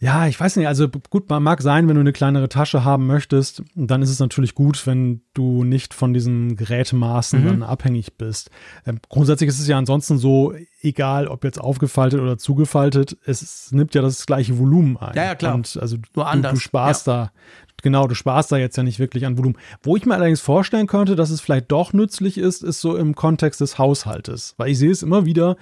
Ja, 0.00 0.28
ich 0.28 0.38
weiß 0.38 0.54
nicht, 0.56 0.68
also 0.68 0.88
gut, 0.88 1.28
man 1.28 1.42
mag 1.42 1.60
sein, 1.60 1.88
wenn 1.88 1.96
du 1.96 2.00
eine 2.00 2.12
kleinere 2.12 2.48
Tasche 2.48 2.84
haben 2.84 3.08
möchtest, 3.08 3.64
dann 3.74 4.00
ist 4.00 4.10
es 4.10 4.20
natürlich 4.20 4.54
gut, 4.54 4.86
wenn 4.86 5.22
du 5.34 5.64
nicht 5.64 5.92
von 5.92 6.14
diesen 6.14 6.54
Gerätemaßen 6.54 7.42
mhm. 7.42 7.46
dann 7.46 7.62
abhängig 7.64 8.16
bist. 8.16 8.50
Ähm, 8.86 9.00
grundsätzlich 9.08 9.48
ist 9.48 9.58
es 9.58 9.66
ja 9.66 9.76
ansonsten 9.76 10.16
so, 10.16 10.54
egal 10.82 11.26
ob 11.26 11.42
jetzt 11.42 11.60
aufgefaltet 11.60 12.20
oder 12.20 12.38
zugefaltet, 12.38 13.16
es 13.24 13.72
nimmt 13.72 13.92
ja 13.96 14.00
das 14.00 14.24
gleiche 14.24 14.56
Volumen 14.56 14.96
ein. 14.98 15.16
Ja, 15.16 15.24
ja, 15.24 15.34
klar. 15.34 15.56
Und 15.56 15.76
also 15.80 15.96
Nur 16.14 16.28
anders. 16.28 16.52
Du, 16.52 16.60
sparst 16.60 17.08
ja. 17.08 17.12
da, 17.24 17.32
genau, 17.82 18.06
du 18.06 18.14
sparst 18.14 18.52
da 18.52 18.56
jetzt 18.56 18.76
ja 18.76 18.84
nicht 18.84 19.00
wirklich 19.00 19.26
an 19.26 19.36
Volumen. 19.36 19.58
Wo 19.82 19.96
ich 19.96 20.06
mir 20.06 20.14
allerdings 20.14 20.40
vorstellen 20.40 20.86
könnte, 20.86 21.16
dass 21.16 21.30
es 21.30 21.40
vielleicht 21.40 21.72
doch 21.72 21.92
nützlich 21.92 22.38
ist, 22.38 22.62
ist 22.62 22.80
so 22.80 22.96
im 22.96 23.16
Kontext 23.16 23.60
des 23.60 23.78
Haushaltes. 23.78 24.54
Weil 24.58 24.70
ich 24.70 24.78
sehe 24.78 24.92
es 24.92 25.02
immer 25.02 25.24
wieder, 25.24 25.56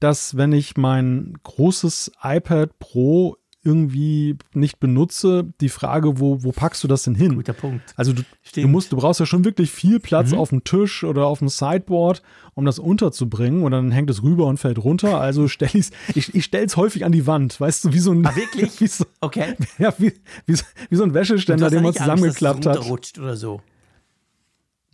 dass 0.00 0.38
wenn 0.38 0.52
ich 0.52 0.78
mein 0.78 1.34
großes 1.42 2.12
iPad 2.22 2.78
Pro 2.78 3.36
irgendwie 3.64 4.36
nicht 4.54 4.80
benutze, 4.80 5.46
die 5.60 5.68
Frage, 5.68 6.18
wo, 6.18 6.42
wo 6.42 6.52
packst 6.52 6.82
du 6.82 6.88
das 6.88 7.04
denn 7.04 7.14
hin? 7.14 7.36
Guter 7.36 7.52
Punkt. 7.52 7.94
Also 7.96 8.12
du, 8.12 8.22
du 8.54 8.68
musst, 8.68 8.90
du 8.90 8.96
brauchst 8.96 9.20
ja 9.20 9.26
schon 9.26 9.44
wirklich 9.44 9.70
viel 9.70 10.00
Platz 10.00 10.32
mhm. 10.32 10.38
auf 10.38 10.48
dem 10.48 10.64
Tisch 10.64 11.04
oder 11.04 11.26
auf 11.26 11.38
dem 11.38 11.48
Sideboard, 11.48 12.22
um 12.54 12.64
das 12.64 12.78
unterzubringen 12.78 13.62
und 13.62 13.70
dann 13.70 13.92
hängt 13.92 14.10
es 14.10 14.22
rüber 14.22 14.46
und 14.46 14.58
fällt 14.58 14.78
runter. 14.78 15.20
Also 15.20 15.46
stell 15.46 15.70
ich's, 15.74 15.90
ich, 16.14 16.34
ich 16.34 16.44
stell's 16.44 16.76
häufig 16.76 17.04
an 17.04 17.12
die 17.12 17.26
Wand, 17.26 17.60
weißt 17.60 17.84
du, 17.84 17.92
wie 17.92 18.00
so 18.00 18.12
ein. 18.12 18.26
Ah, 18.26 18.34
wirklich? 18.34 18.72
Wie 18.80 18.86
so, 18.86 19.04
okay. 19.20 19.54
Ja, 19.78 19.92
wie, 19.98 20.12
wie, 20.46 20.56
wie 20.90 20.96
so 20.96 21.04
ein 21.04 21.14
Wäscheständer, 21.14 21.70
den 21.70 21.82
man 21.82 21.94
zusammengeklappt 21.94 22.66
Angst, 22.66 22.88
hat. 22.88 23.18
oder 23.18 23.36
so. 23.36 23.60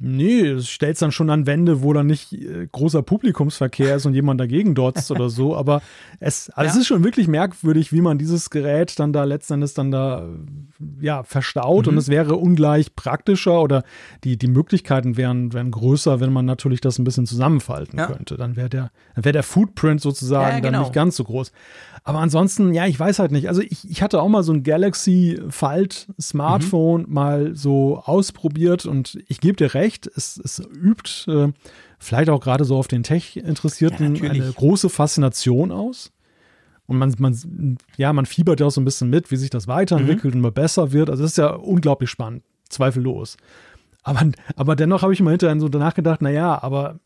Nee, 0.01 0.47
es 0.47 0.69
stellt 0.69 1.01
dann 1.03 1.11
schon 1.11 1.29
an 1.29 1.47
Wände, 1.47 1.83
wo 1.83 1.93
dann 1.93 2.07
nicht 2.07 2.33
äh, 2.33 2.69
großer 2.71 3.03
Publikumsverkehr 3.03 3.97
ist 3.97 4.07
und 4.07 4.15
jemand 4.15 4.41
dagegen 4.41 4.77
dotzt 4.77 5.11
oder 5.11 5.29
so. 5.29 5.57
Aber 5.57 5.83
es, 6.21 6.51
also 6.51 6.67
ja. 6.67 6.73
es 6.73 6.81
ist 6.81 6.87
schon 6.87 7.03
wirklich 7.03 7.27
merkwürdig, 7.27 7.93
wie 7.93 8.01
man 8.01 8.17
dieses 8.17 8.51
Gerät 8.51 8.97
dann 9.01 9.13
da 9.13 9.25
letztendlich 9.25 9.75
dann 9.75 9.91
da 9.91 10.29
ja, 11.01 11.25
verstaut. 11.25 11.87
Mhm. 11.87 11.93
Und 11.93 11.99
es 11.99 12.09
wäre 12.09 12.37
ungleich 12.37 12.95
praktischer 12.95 13.61
oder 13.61 13.83
die, 14.23 14.37
die 14.37 14.47
Möglichkeiten 14.47 15.17
wären, 15.17 15.53
wären 15.53 15.73
größer, 15.73 16.21
wenn 16.21 16.33
man 16.33 16.45
natürlich 16.45 16.81
das 16.81 16.99
ein 16.99 17.05
bisschen 17.05 17.27
zusammenfalten 17.27 17.99
ja. 17.99 18.07
könnte. 18.07 18.37
Dann 18.37 18.55
wäre 18.55 18.69
der, 18.69 18.91
dann 19.17 19.25
wäre 19.25 19.33
der 19.33 19.43
Footprint 19.43 20.01
sozusagen 20.01 20.57
ja, 20.57 20.61
genau. 20.61 20.71
dann 20.71 20.81
nicht 20.83 20.93
ganz 20.93 21.17
so 21.17 21.25
groß. 21.25 21.51
Aber 22.09 22.21
ansonsten, 22.21 22.73
ja, 22.73 22.87
ich 22.87 22.99
weiß 22.99 23.19
halt 23.19 23.33
nicht. 23.33 23.49
Also 23.49 23.61
ich, 23.61 23.87
ich 23.87 24.01
hatte 24.01 24.23
auch 24.23 24.31
mal 24.31 24.43
so 24.43 24.55
ein 24.55 24.63
Galaxy 24.63 25.39
Fold 25.51 26.07
Smartphone 26.19 27.03
mhm. 27.03 27.13
mal 27.13 27.55
so 27.55 27.99
ausprobiert 28.03 28.87
und 28.87 29.19
ich 29.29 29.43
gebe 29.43 29.57
dir 29.57 29.75
recht, 29.75 30.07
es, 30.17 30.41
es 30.43 30.59
übt 30.59 31.31
äh, 31.31 31.53
vielleicht 31.99 32.31
auch 32.31 32.41
gerade 32.41 32.65
so 32.65 32.79
auf 32.79 32.89
den 32.89 33.03
Tech-Interessierten 33.03 34.15
ja, 34.15 34.31
eine 34.31 34.51
große 34.51 34.89
Faszination 34.89 35.71
aus. 35.71 36.11
Und 36.87 36.97
man, 36.97 37.15
man, 37.19 37.77
ja, 37.99 38.11
man 38.15 38.25
fiebert 38.25 38.61
ja 38.61 38.65
auch 38.65 38.71
so 38.71 38.81
ein 38.81 38.87
bisschen 38.87 39.11
mit, 39.11 39.31
wie 39.31 39.37
sich 39.37 39.51
das 39.51 39.69
weiterentwickelt 39.69 40.33
mhm. 40.33 40.39
und 40.39 40.45
immer 40.45 40.51
besser 40.51 40.93
wird. 40.93 41.11
Also 41.11 41.25
das 41.25 41.33
ist 41.33 41.37
ja 41.37 41.51
unglaublich 41.51 42.09
spannend, 42.09 42.43
zweifellos. 42.71 43.37
Aber, 44.03 44.31
aber 44.57 44.77
dennoch 44.77 45.03
habe 45.03 45.13
ich 45.13 45.21
immer 45.21 45.33
hinterher 45.33 45.61
so 45.61 45.69
danach 45.69 45.93
gedacht, 45.93 46.23
naja, 46.23 46.59
aber 46.63 47.01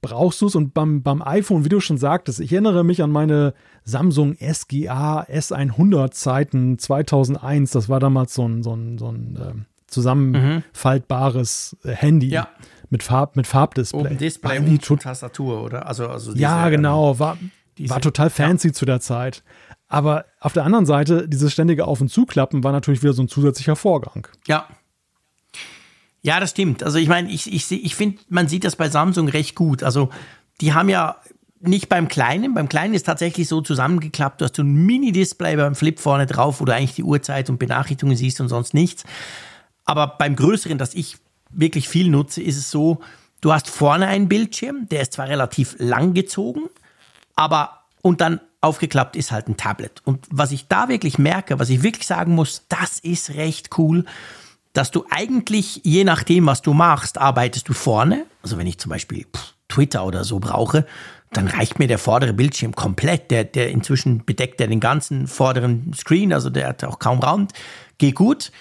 brauchst 0.00 0.40
du 0.40 0.46
es. 0.46 0.54
Und 0.54 0.74
beim, 0.74 1.02
beim 1.02 1.22
iPhone, 1.22 1.64
wie 1.64 1.68
du 1.68 1.80
schon 1.80 1.98
sagtest, 1.98 2.40
ich 2.40 2.52
erinnere 2.52 2.84
mich 2.84 3.02
an 3.02 3.10
meine 3.10 3.54
Samsung 3.84 4.36
SGA 4.36 5.22
S100 5.22 6.10
Zeiten 6.12 6.78
2001. 6.78 7.70
Das 7.72 7.88
war 7.88 8.00
damals 8.00 8.34
so 8.34 8.46
ein, 8.46 8.62
so 8.62 8.74
ein, 8.74 8.98
so 8.98 9.10
ein 9.10 9.36
äh, 9.36 9.52
zusammenfaltbares 9.86 11.76
äh, 11.84 11.92
Handy. 11.92 12.28
Ja. 12.28 12.48
Mit, 12.90 13.02
Farb, 13.02 13.36
mit 13.36 13.46
Farbdisplay. 13.46 14.00
Oben 14.00 14.16
Display 14.16 14.58
und 14.58 15.02
Tastatur, 15.02 15.62
oder? 15.62 15.86
Also, 15.86 16.08
also 16.08 16.32
diese, 16.32 16.42
ja, 16.42 16.70
genau. 16.70 17.18
War, 17.18 17.36
diese, 17.76 17.90
war 17.90 18.00
total 18.00 18.30
fancy 18.30 18.68
ja. 18.68 18.72
zu 18.72 18.86
der 18.86 19.00
Zeit. 19.00 19.42
Aber 19.88 20.24
auf 20.40 20.52
der 20.52 20.64
anderen 20.64 20.86
Seite, 20.86 21.28
dieses 21.28 21.52
ständige 21.52 21.86
Auf- 21.86 22.00
und 22.00 22.08
Zuklappen 22.08 22.64
war 22.64 22.72
natürlich 22.72 23.02
wieder 23.02 23.12
so 23.12 23.22
ein 23.22 23.28
zusätzlicher 23.28 23.76
Vorgang. 23.76 24.26
Ja, 24.46 24.66
ja, 26.28 26.40
das 26.40 26.50
stimmt. 26.50 26.82
Also 26.82 26.98
ich 26.98 27.08
meine, 27.08 27.30
ich, 27.30 27.50
ich, 27.50 27.72
ich 27.72 27.94
finde, 27.94 28.18
man 28.28 28.48
sieht 28.48 28.64
das 28.64 28.76
bei 28.76 28.90
Samsung 28.90 29.28
recht 29.28 29.54
gut. 29.54 29.82
Also 29.82 30.10
die 30.60 30.74
haben 30.74 30.90
ja 30.90 31.16
nicht 31.58 31.88
beim 31.88 32.06
Kleinen. 32.06 32.52
Beim 32.52 32.68
Kleinen 32.68 32.92
ist 32.92 33.06
tatsächlich 33.06 33.48
so 33.48 33.62
zusammengeklappt. 33.62 34.42
Du 34.42 34.44
hast 34.44 34.56
so 34.56 34.62
ein 34.62 34.74
Mini-Display 34.74 35.56
beim 35.56 35.74
Flip 35.74 35.98
vorne 35.98 36.26
drauf, 36.26 36.60
wo 36.60 36.66
du 36.66 36.74
eigentlich 36.74 36.92
die 36.92 37.02
Uhrzeit 37.02 37.48
und 37.48 37.58
Benachrichtigungen 37.58 38.14
siehst 38.14 38.42
und 38.42 38.50
sonst 38.50 38.74
nichts. 38.74 39.04
Aber 39.86 40.06
beim 40.06 40.36
Größeren, 40.36 40.76
das 40.76 40.92
ich 40.92 41.16
wirklich 41.48 41.88
viel 41.88 42.10
nutze, 42.10 42.42
ist 42.42 42.58
es 42.58 42.70
so, 42.70 43.00
du 43.40 43.54
hast 43.54 43.70
vorne 43.70 44.08
einen 44.08 44.28
Bildschirm, 44.28 44.86
der 44.90 45.00
ist 45.00 45.14
zwar 45.14 45.28
relativ 45.28 45.76
lang 45.78 46.12
gezogen, 46.12 46.68
aber 47.36 47.84
und 48.02 48.20
dann 48.20 48.38
aufgeklappt 48.60 49.16
ist 49.16 49.32
halt 49.32 49.48
ein 49.48 49.56
Tablet. 49.56 50.02
Und 50.04 50.26
was 50.30 50.52
ich 50.52 50.68
da 50.68 50.90
wirklich 50.90 51.16
merke, 51.16 51.58
was 51.58 51.70
ich 51.70 51.82
wirklich 51.82 52.06
sagen 52.06 52.34
muss, 52.34 52.66
das 52.68 52.98
ist 52.98 53.30
recht 53.30 53.78
cool 53.78 54.04
dass 54.78 54.92
du 54.92 55.04
eigentlich, 55.10 55.80
je 55.82 56.04
nachdem, 56.04 56.46
was 56.46 56.62
du 56.62 56.72
machst, 56.72 57.18
arbeitest 57.18 57.68
du 57.68 57.72
vorne. 57.72 58.26
Also 58.44 58.58
wenn 58.58 58.66
ich 58.68 58.78
zum 58.78 58.90
Beispiel 58.90 59.26
Twitter 59.66 60.04
oder 60.04 60.22
so 60.22 60.38
brauche, 60.38 60.86
dann 61.32 61.48
reicht 61.48 61.80
mir 61.80 61.88
der 61.88 61.98
vordere 61.98 62.32
Bildschirm 62.32 62.76
komplett. 62.76 63.32
Der, 63.32 63.42
der 63.42 63.70
inzwischen 63.70 64.24
bedeckt 64.24 64.60
ja 64.60 64.68
den 64.68 64.78
ganzen 64.78 65.26
vorderen 65.26 65.92
Screen, 65.94 66.32
also 66.32 66.48
der 66.48 66.68
hat 66.68 66.84
auch 66.84 67.00
kaum 67.00 67.18
Raum. 67.18 67.48
Geht 67.98 68.14
gut. 68.14 68.52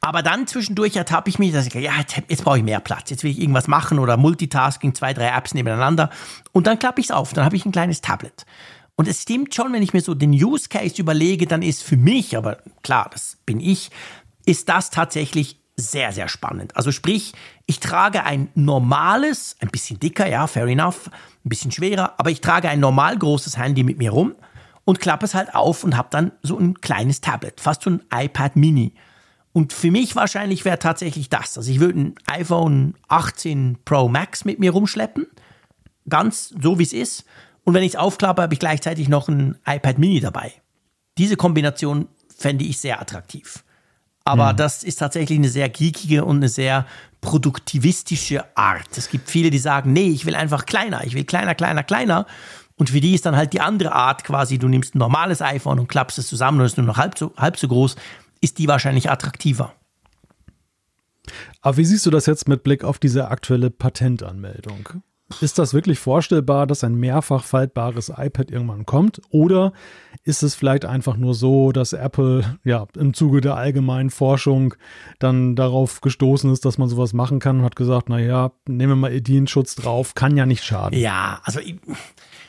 Aber 0.00 0.24
dann 0.24 0.48
zwischendurch 0.48 0.96
ertappe 0.96 1.30
ich 1.30 1.38
mich, 1.38 1.52
dass 1.52 1.68
ich, 1.68 1.74
ja, 1.74 1.92
jetzt, 1.98 2.20
jetzt 2.26 2.42
brauche 2.42 2.58
ich 2.58 2.64
mehr 2.64 2.80
Platz. 2.80 3.08
Jetzt 3.10 3.22
will 3.22 3.30
ich 3.30 3.40
irgendwas 3.40 3.68
machen 3.68 4.00
oder 4.00 4.16
Multitasking, 4.16 4.96
zwei, 4.96 5.14
drei 5.14 5.28
Apps 5.28 5.54
nebeneinander. 5.54 6.10
Und 6.50 6.66
dann 6.66 6.80
klappe 6.80 7.00
ich 7.00 7.06
es 7.06 7.10
auf. 7.12 7.32
Dann 7.32 7.44
habe 7.44 7.54
ich 7.54 7.64
ein 7.64 7.70
kleines 7.70 8.00
Tablet. 8.00 8.44
Und 8.96 9.06
es 9.06 9.22
stimmt 9.22 9.54
schon, 9.54 9.72
wenn 9.72 9.84
ich 9.84 9.92
mir 9.92 10.00
so 10.00 10.14
den 10.14 10.32
Use 10.32 10.68
Case 10.68 11.00
überlege, 11.00 11.46
dann 11.46 11.62
ist 11.62 11.84
für 11.84 11.96
mich, 11.96 12.36
aber 12.36 12.58
klar, 12.82 13.08
das 13.12 13.38
bin 13.46 13.60
ich, 13.60 13.90
ist 14.46 14.68
das 14.68 14.90
tatsächlich 14.90 15.59
sehr, 15.80 16.12
sehr 16.12 16.28
spannend. 16.28 16.76
Also 16.76 16.92
sprich, 16.92 17.32
ich 17.66 17.80
trage 17.80 18.24
ein 18.24 18.48
normales, 18.54 19.56
ein 19.60 19.68
bisschen 19.68 19.98
dicker, 19.98 20.26
ja, 20.28 20.46
fair 20.46 20.66
enough, 20.66 21.08
ein 21.44 21.48
bisschen 21.48 21.70
schwerer, 21.70 22.14
aber 22.18 22.30
ich 22.30 22.40
trage 22.40 22.68
ein 22.68 22.80
normal 22.80 23.18
großes 23.18 23.56
Handy 23.56 23.82
mit 23.82 23.98
mir 23.98 24.10
rum 24.10 24.34
und 24.84 25.00
klappe 25.00 25.24
es 25.24 25.34
halt 25.34 25.54
auf 25.54 25.84
und 25.84 25.96
habe 25.96 26.08
dann 26.10 26.32
so 26.42 26.58
ein 26.58 26.74
kleines 26.80 27.20
Tablet, 27.20 27.60
fast 27.60 27.82
so 27.82 27.90
ein 27.90 28.02
iPad 28.12 28.56
Mini. 28.56 28.94
Und 29.52 29.72
für 29.72 29.90
mich 29.90 30.14
wahrscheinlich 30.14 30.64
wäre 30.64 30.78
tatsächlich 30.78 31.28
das. 31.28 31.56
Also 31.58 31.70
ich 31.70 31.80
würde 31.80 32.00
ein 32.00 32.14
iPhone 32.26 32.94
18 33.08 33.78
Pro 33.84 34.08
Max 34.08 34.44
mit 34.44 34.60
mir 34.60 34.70
rumschleppen, 34.70 35.26
ganz 36.08 36.54
so 36.60 36.78
wie 36.78 36.84
es 36.84 36.92
ist. 36.92 37.24
Und 37.64 37.74
wenn 37.74 37.82
ich 37.82 37.94
es 37.94 37.96
aufklappe, 37.96 38.42
habe 38.42 38.54
ich 38.54 38.60
gleichzeitig 38.60 39.08
noch 39.08 39.28
ein 39.28 39.58
iPad 39.66 39.98
Mini 39.98 40.20
dabei. 40.20 40.52
Diese 41.18 41.36
Kombination 41.36 42.08
fände 42.34 42.64
ich 42.64 42.78
sehr 42.78 43.00
attraktiv. 43.00 43.64
Aber 44.30 44.52
mhm. 44.52 44.56
das 44.58 44.84
ist 44.84 45.00
tatsächlich 45.00 45.38
eine 45.38 45.48
sehr 45.48 45.68
geekige 45.68 46.24
und 46.24 46.36
eine 46.36 46.48
sehr 46.48 46.86
produktivistische 47.20 48.44
Art. 48.56 48.96
Es 48.96 49.10
gibt 49.10 49.28
viele, 49.28 49.50
die 49.50 49.58
sagen, 49.58 49.92
nee, 49.92 50.08
ich 50.08 50.24
will 50.24 50.36
einfach 50.36 50.66
kleiner, 50.66 51.04
ich 51.04 51.14
will 51.14 51.24
kleiner, 51.24 51.56
kleiner, 51.56 51.82
kleiner. 51.82 52.26
Und 52.76 52.90
für 52.90 53.00
die 53.00 53.14
ist 53.14 53.26
dann 53.26 53.36
halt 53.36 53.52
die 53.52 53.60
andere 53.60 53.92
Art 53.92 54.22
quasi, 54.22 54.58
du 54.58 54.68
nimmst 54.68 54.94
ein 54.94 54.98
normales 54.98 55.42
iPhone 55.42 55.80
und 55.80 55.88
klappst 55.88 56.18
es 56.18 56.28
zusammen 56.28 56.60
und 56.60 56.66
es 56.66 56.72
ist 56.72 56.78
nur 56.78 56.86
noch 56.86 56.96
halb 56.96 57.18
so, 57.18 57.32
halb 57.36 57.58
so 57.58 57.66
groß, 57.66 57.96
ist 58.40 58.58
die 58.58 58.68
wahrscheinlich 58.68 59.10
attraktiver. 59.10 59.72
Aber 61.60 61.76
wie 61.76 61.84
siehst 61.84 62.06
du 62.06 62.10
das 62.10 62.26
jetzt 62.26 62.48
mit 62.48 62.62
Blick 62.62 62.84
auf 62.84 63.00
diese 63.00 63.28
aktuelle 63.28 63.70
Patentanmeldung? 63.70 65.02
Ist 65.40 65.58
das 65.58 65.74
wirklich 65.74 65.98
vorstellbar, 65.98 66.68
dass 66.68 66.84
ein 66.84 66.94
mehrfach 66.94 67.42
faltbares 67.42 68.12
iPad 68.16 68.50
irgendwann 68.50 68.86
kommt? 68.86 69.20
Oder 69.30 69.72
ist 70.22 70.42
es 70.42 70.54
vielleicht 70.54 70.84
einfach 70.84 71.16
nur 71.16 71.34
so, 71.34 71.72
dass 71.72 71.92
Apple 71.92 72.58
ja 72.64 72.86
im 72.96 73.14
Zuge 73.14 73.40
der 73.40 73.56
allgemeinen 73.56 74.10
Forschung 74.10 74.74
dann 75.18 75.56
darauf 75.56 76.00
gestoßen 76.00 76.52
ist, 76.52 76.64
dass 76.64 76.78
man 76.78 76.88
sowas 76.88 77.12
machen 77.12 77.38
kann 77.38 77.60
und 77.60 77.64
hat 77.64 77.76
gesagt, 77.76 78.08
naja, 78.08 78.52
nehmen 78.66 78.92
wir 78.92 78.96
mal 78.96 79.12
Edienschutz 79.12 79.74
drauf, 79.74 80.14
kann 80.14 80.36
ja 80.36 80.46
nicht 80.46 80.64
schaden. 80.64 80.98
Ja, 80.98 81.40
also 81.44 81.60
ich, 81.60 81.76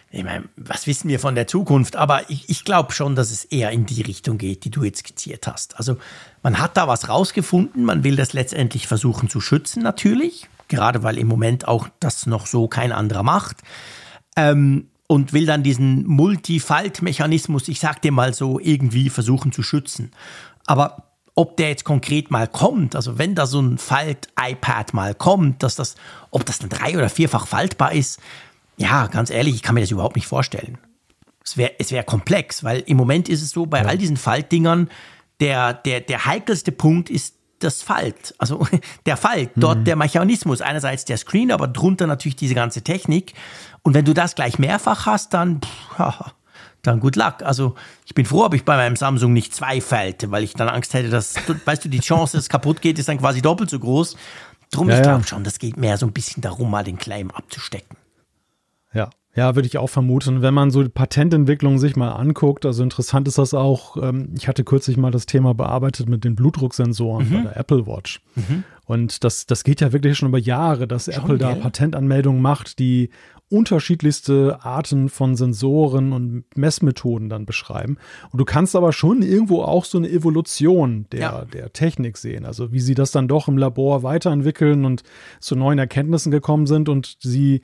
ich 0.10 0.24
meine, 0.24 0.46
was 0.58 0.88
wissen 0.88 1.08
wir 1.08 1.20
von 1.20 1.36
der 1.36 1.48
Zukunft? 1.48 1.96
Aber 1.96 2.30
ich, 2.30 2.50
ich 2.50 2.66
glaube 2.66 2.92
schon, 2.92 3.16
dass 3.16 3.32
es 3.32 3.46
eher 3.46 3.72
in 3.72 3.86
die 3.86 4.02
Richtung 4.02 4.38
geht, 4.38 4.66
die 4.66 4.72
du 4.72 4.84
jetzt 4.84 5.00
skizziert 5.00 5.48
hast. 5.48 5.78
Also 5.78 5.98
man 6.44 6.60
hat 6.60 6.76
da 6.78 6.88
was 6.88 7.08
rausgefunden, 7.08 7.86
man 7.86 8.04
will 8.04 8.16
das 8.16 8.34
letztendlich 8.34 8.88
versuchen 8.88 9.30
zu 9.30 9.40
schützen 9.40 9.82
natürlich 9.82 10.50
gerade 10.72 11.04
weil 11.04 11.20
im 11.20 11.28
Moment 11.28 11.68
auch 11.68 11.90
das 12.00 12.26
noch 12.26 12.48
so 12.48 12.68
kein 12.68 12.92
anderer 12.92 13.22
macht. 13.22 13.58
Ähm, 14.36 14.88
und 15.12 15.34
will 15.34 15.46
dann 15.46 15.62
diesen 15.62 16.08
Multifalt-Mechanismus, 16.08 17.68
ich 17.68 17.82
sag 17.82 18.02
dir 18.02 18.14
mal 18.14 18.34
so, 18.34 18.62
irgendwie 18.62 19.10
versuchen 19.10 19.52
zu 19.52 19.62
schützen. 19.62 20.12
Aber 20.66 21.12
ob 21.36 21.58
der 21.58 21.68
jetzt 21.68 21.84
konkret 21.84 22.32
mal 22.32 22.48
kommt, 22.48 22.96
also 22.96 23.18
wenn 23.18 23.36
da 23.36 23.46
so 23.46 23.60
ein 23.60 23.78
Falt-iPad 23.78 24.94
mal 24.94 25.14
kommt, 25.14 25.64
dass 25.64 25.76
das, 25.76 25.96
ob 26.30 26.46
das 26.46 26.60
dann 26.60 26.70
drei- 26.70 26.96
oder 26.96 27.10
vierfach 27.10 27.46
faltbar 27.46 27.92
ist, 27.92 28.22
ja, 28.78 29.08
ganz 29.08 29.32
ehrlich, 29.32 29.56
ich 29.56 29.64
kann 29.64 29.76
mir 29.76 29.82
das 29.82 29.92
überhaupt 29.92 30.16
nicht 30.16 30.28
vorstellen. 30.28 30.78
Es 31.44 31.58
wäre 31.58 31.74
es 31.78 31.92
wär 31.92 32.06
komplex, 32.06 32.64
weil 32.64 32.80
im 32.86 32.96
Moment 32.96 33.28
ist 33.28 33.42
es 33.42 33.50
so, 33.50 33.66
bei 33.66 33.86
all 33.86 33.98
diesen 33.98 34.16
Faltdingern, 34.16 34.90
der, 35.42 35.74
der, 35.74 36.00
der 36.00 36.24
heikelste 36.24 36.72
Punkt 36.72 37.10
ist 37.10 37.36
das 37.64 37.82
Falt, 37.82 38.34
also 38.38 38.68
der 39.06 39.18
Falt, 39.18 39.52
dort 39.56 39.80
mhm. 39.80 39.84
der 39.86 39.96
Mechanismus, 39.96 40.62
einerseits 40.62 41.06
der 41.06 41.18
Screen, 41.18 41.52
aber 41.52 41.68
drunter 41.68 42.08
natürlich 42.08 42.36
diese 42.36 42.56
ganze 42.56 42.82
Technik. 42.82 43.34
Und 43.84 43.94
wenn 43.94 44.06
du 44.06 44.14
das 44.14 44.36
gleich 44.36 44.60
mehrfach 44.60 45.06
hast, 45.06 45.34
dann, 45.34 45.62
pff, 45.62 46.32
dann 46.82 47.00
gut 47.00 47.16
luck. 47.16 47.42
Also 47.44 47.76
ich 48.06 48.14
bin 48.14 48.26
froh, 48.26 48.46
ob 48.46 48.54
ich 48.54 48.66
bei 48.66 48.76
meinem 48.76 48.96
Samsung 48.96 49.34
nicht 49.34 49.54
zwei 49.54 49.82
Falte, 49.82 50.32
weil 50.32 50.44
ich 50.44 50.54
dann 50.54 50.70
Angst 50.70 50.94
hätte, 50.94 51.10
dass, 51.10 51.36
weißt 51.66 51.86
du, 51.86 51.90
die 51.90 52.00
Chance, 52.00 52.38
dass 52.38 52.44
es 52.44 52.50
kaputt 52.50 52.82
geht, 52.82 53.00
ist 53.00 53.10
dann 53.10 53.20
quasi 53.20 53.42
doppelt 53.42 53.70
so 53.70 53.80
groß. 53.80 54.18
Drum, 54.72 54.90
ja, 54.90 54.98
ich 54.98 55.02
glaube 55.02 55.28
schon, 55.28 55.44
das 55.44 55.60
geht 55.60 55.78
mehr 55.78 55.98
so 55.98 56.06
ein 56.06 56.14
bisschen 56.14 56.42
darum, 56.42 56.72
mal 56.72 56.84
den 56.84 56.98
Claim 56.98 57.30
abzustecken. 57.32 57.98
Ja. 58.94 59.10
Ja, 59.34 59.56
würde 59.56 59.68
ich 59.68 59.78
auch 59.78 59.90
vermuten. 59.90 60.42
Wenn 60.42 60.54
man 60.54 60.72
so 60.72 60.88
Patententwicklung 60.90 61.80
sich 61.80 61.96
mal 61.96 62.12
anguckt, 62.12 62.66
also 62.66 62.84
interessant 62.84 63.28
ist 63.30 63.38
das 63.38 63.54
auch, 63.54 63.96
ähm, 63.96 64.34
ich 64.38 64.48
hatte 64.48 64.64
kürzlich 64.64 64.98
mal 64.98 65.12
das 65.12 65.26
Thema 65.26 65.54
bearbeitet 65.54 66.10
mit 66.10 66.26
den 66.26 66.36
Blutdrucksensoren 66.36 67.30
mhm. 67.30 67.34
bei 67.34 67.42
der 67.44 67.58
Apple 67.58 67.88
Watch. 67.88 68.22
Mhm. 68.36 68.64
Und 68.86 69.24
das, 69.24 69.46
das 69.46 69.64
geht 69.64 69.80
ja 69.80 69.94
wirklich 69.94 70.18
schon 70.18 70.28
über 70.28 70.38
Jahre, 70.38 70.86
dass 70.86 71.06
schon, 71.06 71.14
Apple 71.14 71.38
da 71.38 71.56
Patentanmeldungen 71.56 72.42
macht, 72.42 72.78
die 72.80 73.10
unterschiedlichste 73.48 74.60
Arten 74.64 75.08
von 75.08 75.36
Sensoren 75.36 76.12
und 76.12 76.46
Messmethoden 76.56 77.30
dann 77.30 77.46
beschreiben. 77.46 77.98
Und 78.32 78.40
du 78.40 78.46
kannst 78.46 78.76
aber 78.76 78.92
schon 78.92 79.22
irgendwo 79.22 79.62
auch 79.62 79.86
so 79.86 79.98
eine 79.98 80.10
Evolution 80.10 81.06
der, 81.12 81.20
ja. 81.20 81.46
der 81.46 81.72
Technik 81.72 82.18
sehen. 82.18 82.46
Also 82.46 82.72
wie 82.72 82.80
sie 82.80 82.96
das 82.96 83.12
dann 83.12 83.28
doch 83.28 83.48
im 83.48 83.58
Labor 83.58 84.04
weiterentwickeln 84.04 84.84
und 84.84 85.04
zu 85.40 85.56
neuen 85.56 85.80
Erkenntnissen 85.80 86.32
gekommen 86.32 86.66
sind 86.66 86.90
und 86.90 87.18
sie 87.20 87.62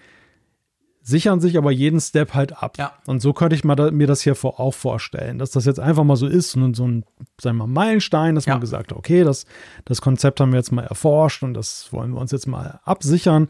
sichern 1.08 1.40
sich 1.40 1.58
aber 1.58 1.72
jeden 1.72 2.02
Step 2.02 2.34
halt 2.34 2.62
ab. 2.62 2.78
Ja. 2.78 2.92
Und 3.06 3.22
so 3.22 3.32
könnte 3.32 3.56
ich 3.56 3.62
da, 3.62 3.92
mir 3.92 4.08
das 4.08 4.22
hier 4.22 4.36
vor, 4.36 4.60
auch 4.60 4.74
vorstellen, 4.74 5.40
dass 5.40 5.52
das 5.52 5.64
jetzt 5.64 5.80
einfach 5.80 6.04
mal 6.04 6.18
so 6.18 6.28
ist 6.28 6.58
und 6.58 6.76
so 6.76 6.86
ein, 6.86 7.06
sagen 7.40 7.58
wir 7.58 7.66
mal, 7.66 7.86
Meilenstein, 7.86 8.36
dass 8.36 8.46
ja. 8.46 8.56
man 8.56 8.62
gesagt 8.62 8.92
hat, 8.92 8.98
okay, 8.98 9.24
das, 9.24 9.46
das 9.86 10.02
Konzept 10.02 10.42
haben 10.42 10.52
wir 10.52 10.58
jetzt 10.58 10.74
mal 10.74 10.84
erforscht 10.84 11.44
und 11.44 11.54
das 11.54 11.94
wollen 11.94 12.12
wir 12.12 12.20
uns 12.20 12.32
jetzt 12.32 12.46
mal 12.46 12.82
absichern. 12.84 13.48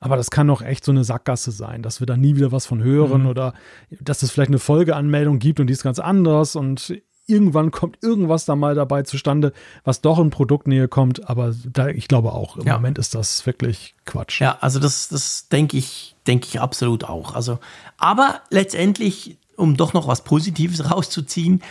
Aber 0.00 0.16
das 0.16 0.32
kann 0.32 0.48
doch 0.48 0.62
echt 0.62 0.84
so 0.84 0.90
eine 0.90 1.04
Sackgasse 1.04 1.52
sein, 1.52 1.80
dass 1.82 2.00
wir 2.00 2.08
da 2.08 2.16
nie 2.16 2.34
wieder 2.34 2.50
was 2.50 2.66
von 2.66 2.82
hören 2.82 3.22
mhm. 3.22 3.28
oder 3.28 3.54
dass 4.00 4.24
es 4.24 4.32
vielleicht 4.32 4.50
eine 4.50 4.58
Folgeanmeldung 4.58 5.38
gibt 5.38 5.60
und 5.60 5.68
die 5.68 5.74
ist 5.74 5.84
ganz 5.84 6.00
anders 6.00 6.56
und 6.56 7.00
irgendwann 7.26 7.70
kommt 7.70 8.02
irgendwas 8.02 8.44
da 8.44 8.56
mal 8.56 8.74
dabei 8.74 9.02
zustande, 9.02 9.52
was 9.84 10.00
doch 10.00 10.18
in 10.18 10.30
Produktnähe 10.30 10.88
kommt. 10.88 11.28
Aber 11.28 11.54
da, 11.64 11.88
ich 11.88 12.08
glaube 12.08 12.32
auch, 12.32 12.56
im 12.56 12.66
ja. 12.66 12.74
Moment 12.74 12.98
ist 12.98 13.14
das 13.14 13.44
wirklich 13.46 13.94
Quatsch. 14.04 14.40
Ja, 14.40 14.58
also 14.60 14.78
das, 14.78 15.08
das 15.08 15.48
denke 15.48 15.76
ich, 15.76 16.16
denke 16.26 16.46
ich 16.46 16.60
absolut 16.60 17.04
auch. 17.04 17.34
Also, 17.34 17.58
aber 17.98 18.42
letztendlich, 18.50 19.38
um 19.56 19.76
doch 19.76 19.92
noch 19.92 20.08
was 20.08 20.24
Positives 20.24 20.90
rauszuziehen, 20.90 21.62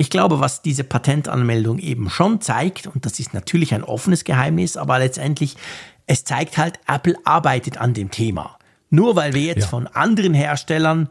ich 0.00 0.10
glaube, 0.10 0.38
was 0.40 0.62
diese 0.62 0.84
Patentanmeldung 0.84 1.78
eben 1.78 2.08
schon 2.08 2.40
zeigt, 2.40 2.86
und 2.86 3.04
das 3.04 3.18
ist 3.18 3.34
natürlich 3.34 3.74
ein 3.74 3.82
offenes 3.82 4.24
Geheimnis, 4.24 4.76
aber 4.76 4.98
letztendlich, 5.00 5.56
es 6.06 6.24
zeigt 6.24 6.56
halt, 6.56 6.78
Apple 6.86 7.16
arbeitet 7.24 7.78
an 7.78 7.94
dem 7.94 8.10
Thema. 8.10 8.58
Nur 8.90 9.16
weil 9.16 9.34
wir 9.34 9.42
jetzt 9.42 9.64
ja. 9.64 9.68
von 9.68 9.86
anderen 9.88 10.34
Herstellern 10.34 11.08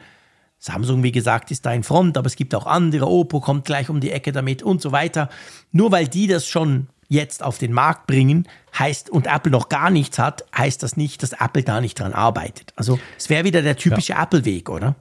Samsung, 0.59 1.03
wie 1.03 1.11
gesagt, 1.11 1.51
ist 1.51 1.65
da 1.65 1.71
in 1.71 1.83
Front, 1.83 2.17
aber 2.17 2.27
es 2.27 2.35
gibt 2.35 2.55
auch 2.55 2.65
andere. 2.65 3.07
Oppo 3.07 3.39
kommt 3.39 3.65
gleich 3.65 3.89
um 3.89 3.99
die 3.99 4.11
Ecke 4.11 4.31
damit 4.31 4.63
und 4.63 4.81
so 4.81 4.91
weiter. 4.91 5.29
Nur 5.71 5.91
weil 5.91 6.07
die 6.07 6.27
das 6.27 6.47
schon 6.47 6.87
jetzt 7.09 7.43
auf 7.43 7.57
den 7.57 7.71
Markt 7.73 8.07
bringen, 8.07 8.47
heißt 8.77 9.09
und 9.09 9.27
Apple 9.27 9.51
noch 9.51 9.69
gar 9.69 9.89
nichts 9.89 10.19
hat, 10.19 10.43
heißt 10.55 10.83
das 10.83 10.97
nicht, 10.97 11.23
dass 11.23 11.33
Apple 11.33 11.63
da 11.63 11.79
nicht 11.79 11.99
dran 11.99 12.13
arbeitet. 12.13 12.73
Also 12.75 12.99
es 13.17 13.29
wäre 13.29 13.45
wieder 13.45 13.61
der 13.61 13.77
typische 13.77 14.13
ja. 14.13 14.23
Apple-Weg, 14.23 14.69
oder? 14.69 14.95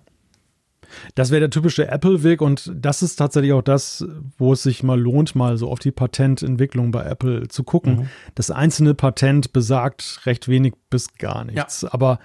Das 1.14 1.30
wäre 1.30 1.40
der 1.40 1.50
typische 1.50 1.88
Apple-Weg 1.88 2.40
und 2.40 2.72
das 2.74 3.02
ist 3.02 3.16
tatsächlich 3.16 3.52
auch 3.52 3.62
das, 3.62 4.04
wo 4.38 4.52
es 4.52 4.62
sich 4.62 4.82
mal 4.82 4.98
lohnt, 4.98 5.34
mal 5.34 5.56
so 5.56 5.70
auf 5.70 5.78
die 5.78 5.90
Patententwicklung 5.90 6.90
bei 6.90 7.04
Apple 7.04 7.48
zu 7.48 7.64
gucken. 7.64 7.96
Mhm. 7.96 8.08
Das 8.34 8.50
einzelne 8.50 8.94
Patent 8.94 9.52
besagt 9.52 10.20
recht 10.26 10.48
wenig 10.48 10.74
bis 10.88 11.14
gar 11.14 11.44
nichts. 11.44 11.82
Ja. 11.82 11.92
Aber 11.92 12.18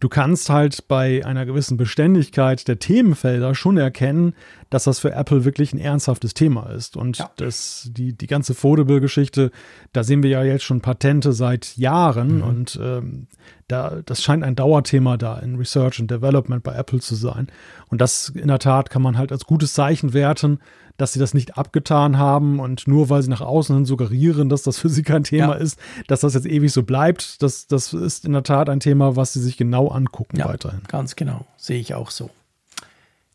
du 0.00 0.08
kannst 0.08 0.50
halt 0.50 0.88
bei 0.88 1.24
einer 1.24 1.46
gewissen 1.46 1.76
Beständigkeit 1.76 2.68
der 2.68 2.78
Themenfelder 2.78 3.54
schon 3.54 3.78
erkennen, 3.78 4.34
dass 4.68 4.84
das 4.84 4.98
für 4.98 5.12
Apple 5.12 5.44
wirklich 5.44 5.72
ein 5.72 5.78
ernsthaftes 5.78 6.34
Thema 6.34 6.68
ist. 6.70 6.96
Und 6.96 7.18
ja. 7.18 7.30
das, 7.36 7.90
die, 7.92 8.12
die 8.12 8.26
ganze 8.26 8.54
Foldable-Geschichte, 8.54 9.50
da 9.92 10.04
sehen 10.04 10.22
wir 10.22 10.30
ja 10.30 10.42
jetzt 10.42 10.64
schon 10.64 10.80
Patente 10.82 11.32
seit 11.32 11.76
Jahren 11.76 12.36
mhm. 12.36 12.42
und 12.42 12.80
ähm, 12.82 13.26
da, 13.68 14.02
das 14.04 14.22
scheint 14.22 14.44
ein 14.44 14.54
Dauerthema 14.54 15.16
da 15.16 15.38
in 15.38 15.56
Research 15.56 15.98
and 16.00 16.10
Development 16.10 16.62
bei 16.62 16.74
Apple 16.74 17.00
zu 17.00 17.14
sein. 17.14 17.48
Und 17.88 18.00
das 18.00 18.28
in 18.28 18.48
der 18.48 18.58
Tat 18.58 18.90
kann 18.90 19.02
man 19.02 19.16
halt 19.16 19.32
als 19.32 19.44
gutes 19.44 19.72
Zeichen 19.72 20.12
werten, 20.12 20.60
dass 20.96 21.12
sie 21.12 21.18
das 21.18 21.34
nicht 21.34 21.56
abgetan 21.58 22.18
haben 22.18 22.60
und 22.60 22.86
nur 22.88 23.10
weil 23.10 23.22
sie 23.22 23.30
nach 23.30 23.40
außen 23.40 23.74
hin 23.74 23.84
suggerieren, 23.84 24.48
dass 24.48 24.62
das 24.62 24.78
für 24.78 24.88
sie 24.88 25.02
kein 25.02 25.24
Thema 25.24 25.54
ja. 25.54 25.60
ist, 25.60 25.78
dass 26.06 26.20
das 26.20 26.34
jetzt 26.34 26.46
ewig 26.46 26.72
so 26.72 26.82
bleibt. 26.82 27.42
Das, 27.42 27.66
das 27.66 27.92
ist 27.92 28.24
in 28.24 28.32
der 28.32 28.42
Tat 28.42 28.68
ein 28.68 28.80
Thema, 28.80 29.16
was 29.16 29.32
sie 29.32 29.40
sich 29.40 29.56
genau 29.56 29.88
angucken 29.88 30.38
ja, 30.38 30.46
weiterhin. 30.46 30.82
Ganz 30.88 31.16
genau, 31.16 31.46
sehe 31.56 31.78
ich 31.78 31.94
auch 31.94 32.10
so. 32.10 32.30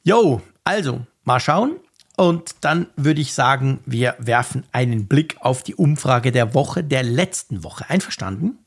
Jo, 0.03 0.41
also 0.63 1.01
mal 1.23 1.39
schauen. 1.39 1.75
Und 2.17 2.55
dann 2.61 2.87
würde 2.97 3.21
ich 3.21 3.33
sagen, 3.33 3.79
wir 3.85 4.15
werfen 4.19 4.63
einen 4.71 5.07
Blick 5.07 5.37
auf 5.39 5.63
die 5.63 5.75
Umfrage 5.75 6.31
der 6.31 6.53
Woche, 6.53 6.83
der 6.83 7.03
letzten 7.03 7.63
Woche. 7.63 7.89
Einverstanden? 7.89 8.59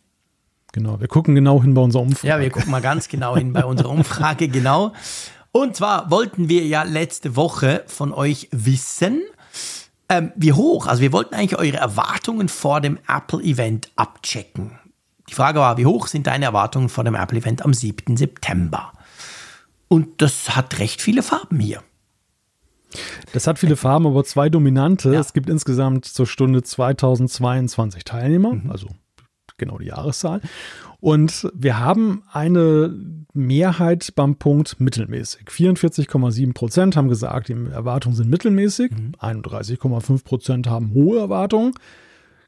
Genau, 0.73 0.99
wir 0.99 1.07
gucken 1.07 1.37
genau 1.37 1.63
hin 1.63 1.73
bei 1.73 1.83
unserer 1.83 2.03
Umfrage. 2.03 2.27
Ja, 2.27 2.41
wir 2.41 2.51
gucken 2.51 2.73
mal 2.73 2.81
ganz 2.81 3.07
genau 3.07 3.37
hin 3.37 3.53
bei 3.53 3.65
unserer 3.65 3.91
Umfrage, 3.91 4.49
genau. 4.49 4.93
Und 5.57 5.77
zwar 5.77 6.11
wollten 6.11 6.49
wir 6.49 6.67
ja 6.67 6.83
letzte 6.83 7.37
Woche 7.37 7.85
von 7.87 8.13
euch 8.13 8.49
wissen, 8.51 9.23
ähm, 10.09 10.33
wie 10.35 10.53
hoch, 10.53 10.89
also 10.89 11.01
wir 11.01 11.13
wollten 11.13 11.37
eigentlich 11.37 11.57
eure 11.57 11.77
Erwartungen 11.77 12.49
vor 12.49 12.81
dem 12.81 12.99
Apple-Event 13.07 13.93
abchecken. 13.95 14.81
Die 15.31 15.35
Frage 15.35 15.61
war, 15.61 15.77
wie 15.77 15.87
hoch 15.87 16.09
sind 16.09 16.27
deine 16.27 16.47
Erwartungen 16.47 16.89
vor 16.89 17.05
dem 17.05 17.15
Apple-Event 17.15 17.65
am 17.65 17.73
7. 17.73 18.17
September? 18.17 18.95
Und 19.87 20.21
das 20.21 20.57
hat 20.57 20.81
recht 20.81 21.01
viele 21.01 21.23
Farben 21.23 21.61
hier. 21.61 21.85
Das 23.33 23.47
hat 23.47 23.61
viele 23.61 23.77
Farben, 23.77 24.09
aber 24.09 24.25
zwei 24.25 24.49
dominante. 24.49 25.13
Ja. 25.13 25.21
Es 25.21 25.35
gibt 25.35 25.49
insgesamt 25.49 26.05
zur 26.05 26.27
Stunde 26.27 26.65
2022 26.65 28.03
Teilnehmer, 28.03 28.55
mhm. 28.55 28.73
also 28.73 28.89
genau 29.57 29.79
die 29.79 29.87
Jahreszahl. 29.87 30.41
Und 31.05 31.51
wir 31.53 31.79
haben 31.79 32.23
eine 32.33 32.99
Mehrheit 33.35 34.15
beim 34.17 34.37
Punkt 34.37 34.81
mittelmäßig. 34.81 35.49
44,7 35.49 36.55
Prozent 36.55 36.97
haben 36.97 37.11
gesagt, 37.11 37.49
die 37.49 37.53
Erwartungen 37.53 38.17
sind 38.17 38.31
mittelmäßig. 38.31 38.91
Mhm. 38.91 39.13
31,5 39.21 40.25
Prozent 40.25 40.67
haben 40.67 40.95
hohe 40.95 41.19
Erwartungen. 41.19 41.75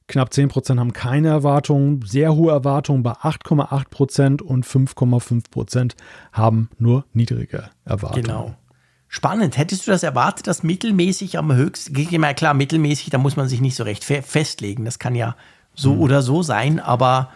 Knapp 0.09 0.33
10 0.33 0.49
Prozent 0.49 0.81
haben 0.81 0.95
keine 0.95 1.28
Erwartungen. 1.28 2.01
Sehr 2.07 2.35
hohe 2.35 2.51
Erwartungen 2.51 3.03
bei 3.03 3.12
8,8 3.12 3.91
Prozent 3.91 4.41
und 4.41 4.65
5,5 4.65 5.51
Prozent 5.51 5.95
haben 6.33 6.70
nur 6.78 7.05
niedrige 7.12 7.69
Erwartungen. 7.85 8.24
Genau. 8.24 8.55
Spannend. 9.09 9.59
Hättest 9.59 9.87
du 9.87 9.91
das 9.91 10.03
erwartet, 10.03 10.47
dass 10.47 10.62
mittelmäßig 10.62 11.37
am 11.37 11.53
höchsten, 11.53 11.95
ich 11.95 12.11
meine, 12.19 12.35
klar, 12.35 12.55
mittelmäßig, 12.55 13.11
da 13.11 13.19
muss 13.19 13.37
man 13.37 13.51
sich 13.51 13.61
nicht 13.61 13.77
so 13.77 13.85
recht 13.85 14.03
fe 14.03 14.23
festlegen. 14.23 14.87
Das 14.87 14.99
kann 14.99 15.15
ja 15.15 15.37
so 15.74 15.93
mhm. 15.93 16.01
oder 16.01 16.23
so 16.23 16.43
sein, 16.43 16.81
aber 16.81 17.28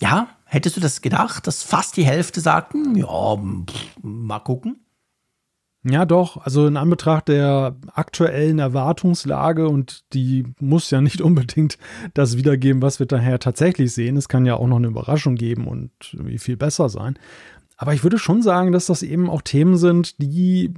ja, 0.00 0.28
hättest 0.44 0.76
du 0.76 0.80
das 0.80 1.02
gedacht, 1.02 1.46
dass 1.46 1.62
fast 1.62 1.96
die 1.96 2.04
Hälfte 2.04 2.40
sagten, 2.40 2.94
ja, 2.94 3.36
pff, 3.36 3.96
mal 4.02 4.38
gucken? 4.40 4.84
Ja, 5.84 6.04
doch. 6.04 6.38
Also 6.38 6.66
in 6.66 6.76
Anbetracht 6.76 7.28
der 7.28 7.76
aktuellen 7.94 8.58
Erwartungslage 8.58 9.68
und 9.68 10.04
die 10.12 10.46
muss 10.60 10.90
ja 10.90 11.00
nicht 11.00 11.20
unbedingt 11.22 11.78
das 12.14 12.36
wiedergeben, 12.36 12.82
was 12.82 12.98
wir 12.98 13.06
daher 13.06 13.38
tatsächlich 13.38 13.92
sehen. 13.92 14.16
Es 14.16 14.28
kann 14.28 14.46
ja 14.46 14.56
auch 14.56 14.66
noch 14.66 14.76
eine 14.76 14.88
Überraschung 14.88 15.34
geben 15.36 15.66
und 15.66 15.90
wie 16.12 16.38
viel 16.38 16.56
besser 16.56 16.88
sein. 16.88 17.18
Aber 17.76 17.94
ich 17.94 18.02
würde 18.02 18.18
schon 18.18 18.42
sagen, 18.42 18.72
dass 18.72 18.86
das 18.86 19.02
eben 19.02 19.30
auch 19.30 19.40
Themen 19.40 19.76
sind, 19.76 20.20
die 20.20 20.74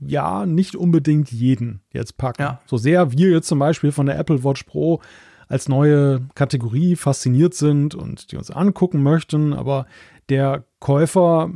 ja 0.00 0.46
nicht 0.46 0.76
unbedingt 0.76 1.30
jeden 1.30 1.82
jetzt 1.92 2.16
packen. 2.16 2.42
Ja. 2.42 2.60
So 2.66 2.78
sehr 2.78 3.12
wir 3.12 3.30
jetzt 3.30 3.48
zum 3.48 3.58
Beispiel 3.58 3.92
von 3.92 4.06
der 4.06 4.18
Apple 4.18 4.44
Watch 4.44 4.62
Pro 4.62 5.02
als 5.48 5.68
neue 5.68 6.20
Kategorie 6.34 6.96
fasziniert 6.96 7.54
sind 7.54 7.94
und 7.94 8.32
die 8.32 8.36
uns 8.36 8.50
angucken 8.50 9.02
möchten, 9.02 9.52
aber 9.52 9.86
der 10.28 10.64
Käufer 10.80 11.50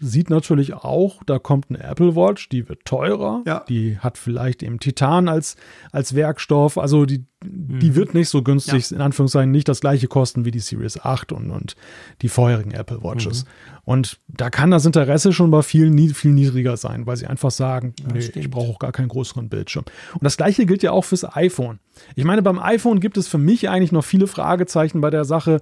sieht 0.00 0.30
natürlich 0.30 0.74
auch, 0.74 1.24
da 1.24 1.40
kommt 1.40 1.66
eine 1.68 1.82
Apple 1.82 2.14
Watch, 2.14 2.48
die 2.48 2.68
wird 2.68 2.84
teurer, 2.84 3.42
ja. 3.46 3.64
die 3.68 3.98
hat 3.98 4.16
vielleicht 4.16 4.62
eben 4.62 4.78
Titan 4.78 5.28
als, 5.28 5.56
als 5.90 6.14
Werkstoff, 6.14 6.78
also 6.78 7.04
die, 7.04 7.24
die 7.42 7.90
mhm. 7.90 7.94
wird 7.96 8.14
nicht 8.14 8.28
so 8.28 8.42
günstig, 8.42 8.90
ja. 8.90 8.96
in 8.96 9.02
Anführungszeichen 9.02 9.50
nicht 9.50 9.68
das 9.68 9.80
gleiche 9.80 10.06
kosten 10.06 10.44
wie 10.44 10.52
die 10.52 10.60
Series 10.60 11.00
8 11.00 11.32
und, 11.32 11.50
und 11.50 11.74
die 12.22 12.28
vorherigen 12.28 12.70
Apple 12.70 13.02
Watches. 13.02 13.44
Mhm. 13.44 13.48
Und 13.84 14.18
da 14.28 14.50
kann 14.50 14.70
das 14.70 14.86
Interesse 14.86 15.32
schon 15.32 15.50
bei 15.50 15.62
vielen 15.62 15.98
viel 16.14 16.32
niedriger 16.32 16.76
sein, 16.76 17.06
weil 17.06 17.16
sie 17.16 17.26
einfach 17.26 17.50
sagen, 17.50 17.94
ja, 18.00 18.12
nee, 18.12 18.30
ich 18.34 18.50
brauche 18.50 18.70
auch 18.70 18.78
gar 18.78 18.92
keinen 18.92 19.08
größeren 19.08 19.48
Bildschirm. 19.48 19.84
Und 20.12 20.22
das 20.22 20.36
gleiche 20.36 20.66
gilt 20.66 20.84
ja 20.84 20.92
auch 20.92 21.04
fürs 21.04 21.24
iPhone. 21.36 21.80
Ich 22.14 22.24
meine, 22.24 22.42
beim 22.42 22.60
iPhone 22.60 23.00
gibt 23.00 23.16
es 23.16 23.26
für 23.26 23.38
mich 23.38 23.68
eigentlich 23.68 23.92
noch 23.92 24.04
viele 24.04 24.28
Fragezeichen 24.28 25.00
bei 25.00 25.10
der 25.10 25.24
Sache, 25.24 25.60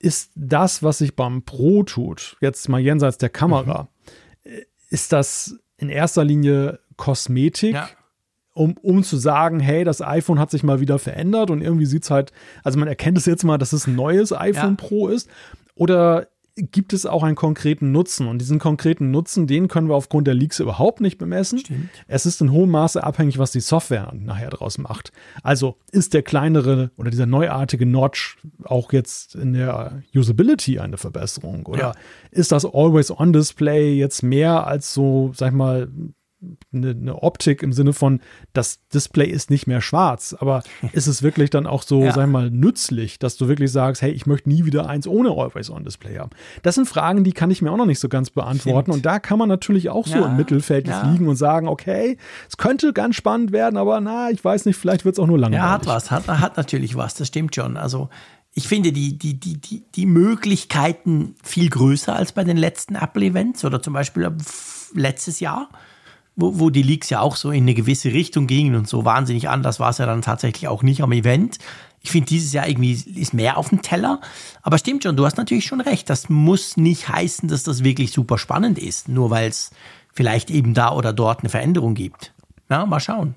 ist 0.00 0.32
das, 0.34 0.82
was 0.82 0.98
sich 0.98 1.14
beim 1.14 1.42
Pro 1.42 1.84
tut, 1.84 2.36
jetzt 2.40 2.68
mal 2.68 2.80
jenseits 2.80 3.18
der 3.18 3.28
Kamera, 3.28 3.88
mhm. 4.44 4.50
ist 4.88 5.12
das 5.12 5.58
in 5.76 5.90
erster 5.90 6.24
Linie 6.24 6.80
Kosmetik? 6.96 7.74
Ja. 7.74 7.88
Um, 8.52 8.76
um 8.82 9.04
zu 9.04 9.16
sagen, 9.16 9.60
hey, 9.60 9.84
das 9.84 10.02
iPhone 10.02 10.40
hat 10.40 10.50
sich 10.50 10.64
mal 10.64 10.80
wieder 10.80 10.98
verändert 10.98 11.50
und 11.50 11.62
irgendwie 11.62 11.86
sieht 11.86 12.02
es 12.02 12.10
halt, 12.10 12.32
also 12.64 12.80
man 12.80 12.88
erkennt 12.88 13.16
es 13.16 13.24
jetzt 13.24 13.44
mal, 13.44 13.58
dass 13.58 13.72
es 13.72 13.86
ein 13.86 13.94
neues 13.94 14.32
iPhone 14.32 14.70
ja. 14.70 14.76
Pro 14.76 15.06
ist. 15.08 15.30
Oder 15.76 16.26
gibt 16.62 16.92
es 16.92 17.06
auch 17.06 17.22
einen 17.22 17.36
konkreten 17.36 17.92
Nutzen. 17.92 18.26
Und 18.26 18.38
diesen 18.38 18.58
konkreten 18.58 19.10
Nutzen, 19.10 19.46
den 19.46 19.68
können 19.68 19.88
wir 19.88 19.94
aufgrund 19.94 20.26
der 20.26 20.34
Leaks 20.34 20.60
überhaupt 20.60 21.00
nicht 21.00 21.18
bemessen. 21.18 21.58
Stimmt. 21.58 21.90
Es 22.06 22.26
ist 22.26 22.40
in 22.40 22.52
hohem 22.52 22.70
Maße 22.70 23.02
abhängig, 23.02 23.38
was 23.38 23.52
die 23.52 23.60
Software 23.60 24.12
nachher 24.14 24.50
draus 24.50 24.78
macht. 24.78 25.12
Also 25.42 25.76
ist 25.92 26.14
der 26.14 26.22
kleinere 26.22 26.90
oder 26.96 27.10
dieser 27.10 27.26
neuartige 27.26 27.86
Notch 27.86 28.38
auch 28.64 28.92
jetzt 28.92 29.34
in 29.34 29.52
der 29.52 30.02
Usability 30.14 30.78
eine 30.78 30.96
Verbesserung? 30.96 31.66
Oder 31.66 31.80
ja. 31.80 31.92
ist 32.30 32.52
das 32.52 32.64
Always-On-Display 32.64 33.94
jetzt 33.94 34.22
mehr 34.22 34.66
als 34.66 34.94
so, 34.94 35.32
sag 35.34 35.50
ich 35.50 35.56
mal, 35.56 35.88
eine, 36.72 36.90
eine, 36.90 37.22
Optik 37.22 37.62
im 37.62 37.72
Sinne 37.72 37.92
von, 37.92 38.20
das 38.52 38.80
Display 38.88 39.26
ist 39.26 39.50
nicht 39.50 39.66
mehr 39.66 39.80
schwarz, 39.80 40.34
aber 40.38 40.62
ist 40.92 41.06
es 41.06 41.22
wirklich 41.22 41.50
dann 41.50 41.66
auch 41.66 41.82
so, 41.82 42.04
ja. 42.04 42.12
sag 42.12 42.28
mal, 42.28 42.50
nützlich, 42.50 43.18
dass 43.18 43.36
du 43.36 43.48
wirklich 43.48 43.70
sagst, 43.70 44.02
hey, 44.02 44.10
ich 44.10 44.26
möchte 44.26 44.48
nie 44.48 44.64
wieder 44.64 44.88
eins 44.88 45.06
ohne 45.06 45.30
Always-On-Display 45.30 46.18
haben? 46.18 46.30
Das 46.62 46.76
sind 46.76 46.86
Fragen, 46.86 47.24
die 47.24 47.32
kann 47.32 47.50
ich 47.50 47.62
mir 47.62 47.70
auch 47.70 47.76
noch 47.76 47.86
nicht 47.86 48.00
so 48.00 48.08
ganz 48.08 48.30
beantworten. 48.30 48.92
Stimmt. 48.92 48.96
Und 48.96 49.06
da 49.06 49.18
kann 49.18 49.38
man 49.38 49.48
natürlich 49.48 49.90
auch 49.90 50.06
ja. 50.06 50.18
so 50.18 50.24
im 50.24 50.36
Mittelfeld 50.36 50.88
ja. 50.88 51.10
liegen 51.10 51.28
und 51.28 51.36
sagen, 51.36 51.68
okay, 51.68 52.16
es 52.48 52.56
könnte 52.56 52.92
ganz 52.92 53.16
spannend 53.16 53.52
werden, 53.52 53.76
aber 53.76 54.00
na, 54.00 54.30
ich 54.30 54.44
weiß 54.44 54.64
nicht, 54.64 54.76
vielleicht 54.76 55.04
wird 55.04 55.16
es 55.16 55.18
auch 55.18 55.26
nur 55.26 55.38
langweilig. 55.38 55.64
Ja, 55.64 55.70
hat 55.70 55.86
was, 55.86 56.10
hat, 56.10 56.26
hat 56.26 56.56
natürlich 56.56 56.96
was, 56.96 57.14
das 57.14 57.28
stimmt 57.28 57.54
schon. 57.54 57.76
Also 57.76 58.08
ich 58.52 58.66
finde 58.66 58.92
die, 58.92 59.16
die, 59.16 59.38
die, 59.38 59.60
die, 59.60 59.84
die 59.94 60.06
Möglichkeiten 60.06 61.34
viel 61.42 61.70
größer 61.70 62.14
als 62.16 62.32
bei 62.32 62.44
den 62.44 62.56
letzten 62.56 62.96
Apple-Events 62.96 63.64
oder 63.64 63.80
zum 63.80 63.92
Beispiel 63.92 64.30
letztes 64.94 65.40
Jahr 65.40 65.68
wo, 66.40 66.58
wo 66.58 66.70
die 66.70 66.82
Leaks 66.82 67.10
ja 67.10 67.20
auch 67.20 67.36
so 67.36 67.50
in 67.50 67.64
eine 67.64 67.74
gewisse 67.74 68.12
Richtung 68.12 68.46
gingen 68.46 68.74
und 68.74 68.88
so 68.88 69.04
wahnsinnig 69.04 69.48
anders 69.48 69.80
war 69.80 69.90
es 69.90 69.98
ja 69.98 70.06
dann 70.06 70.22
tatsächlich 70.22 70.68
auch 70.68 70.82
nicht 70.82 71.02
am 71.02 71.12
Event. 71.12 71.58
Ich 72.02 72.10
finde, 72.10 72.28
dieses 72.28 72.52
Jahr 72.52 72.66
irgendwie 72.66 72.92
ist 72.92 73.34
mehr 73.34 73.58
auf 73.58 73.68
dem 73.68 73.82
Teller. 73.82 74.20
Aber 74.62 74.78
stimmt 74.78 75.02
schon, 75.02 75.16
du 75.16 75.26
hast 75.26 75.36
natürlich 75.36 75.66
schon 75.66 75.80
recht. 75.80 76.08
Das 76.08 76.28
muss 76.28 76.76
nicht 76.76 77.08
heißen, 77.08 77.48
dass 77.48 77.62
das 77.62 77.84
wirklich 77.84 78.12
super 78.12 78.38
spannend 78.38 78.78
ist, 78.78 79.08
nur 79.08 79.30
weil 79.30 79.48
es 79.48 79.70
vielleicht 80.12 80.50
eben 80.50 80.72
da 80.72 80.92
oder 80.92 81.12
dort 81.12 81.40
eine 81.40 81.50
Veränderung 81.50 81.94
gibt. 81.94 82.32
Na, 82.68 82.86
mal 82.86 83.00
schauen. 83.00 83.34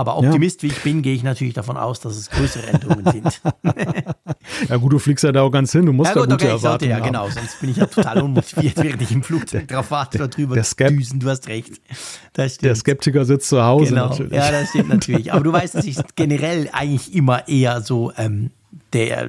Aber 0.00 0.16
Optimist 0.16 0.62
ja. 0.62 0.68
wie 0.70 0.72
ich 0.72 0.82
bin, 0.82 1.02
gehe 1.02 1.14
ich 1.14 1.22
natürlich 1.22 1.52
davon 1.52 1.76
aus, 1.76 2.00
dass 2.00 2.16
es 2.16 2.30
größere 2.30 2.68
Änderungen 2.68 3.04
sind. 3.04 3.42
ja 4.70 4.76
gut, 4.78 4.94
du 4.94 4.98
fliegst 4.98 5.24
ja 5.24 5.30
da 5.30 5.42
auch 5.42 5.50
ganz 5.50 5.72
hin, 5.72 5.84
du 5.84 5.92
musst 5.92 6.14
ja, 6.14 6.22
gut, 6.22 6.30
da 6.30 6.36
gute 6.36 6.46
okay, 6.46 6.58
sollte, 6.58 6.86
Ja, 6.86 7.00
genau, 7.00 7.28
sonst 7.28 7.60
bin 7.60 7.68
ich 7.68 7.76
ja 7.76 7.84
total 7.84 8.22
unmotiviert, 8.22 8.76
während 8.82 9.02
ich 9.02 9.12
im 9.12 9.22
Flugzeug 9.22 9.68
drauf 9.68 9.90
warte 9.90 10.16
oder 10.16 10.28
drüber 10.28 10.54
der 10.54 10.90
düsen, 10.90 11.20
du 11.20 11.28
hast 11.28 11.48
recht. 11.48 11.82
Der 12.34 12.74
Skeptiker 12.74 13.26
sitzt 13.26 13.50
zu 13.50 13.62
Hause 13.62 13.90
genau. 13.90 14.08
natürlich. 14.08 14.32
Ja, 14.32 14.50
das 14.50 14.70
stimmt 14.70 14.88
natürlich. 14.88 15.34
Aber 15.34 15.44
du 15.44 15.52
weißt, 15.52 15.74
dass 15.74 15.84
ich 15.84 15.98
generell 16.16 16.70
eigentlich 16.72 17.14
immer 17.14 17.46
eher 17.46 17.82
so 17.82 18.10
ähm, 18.16 18.52
der, 18.94 19.28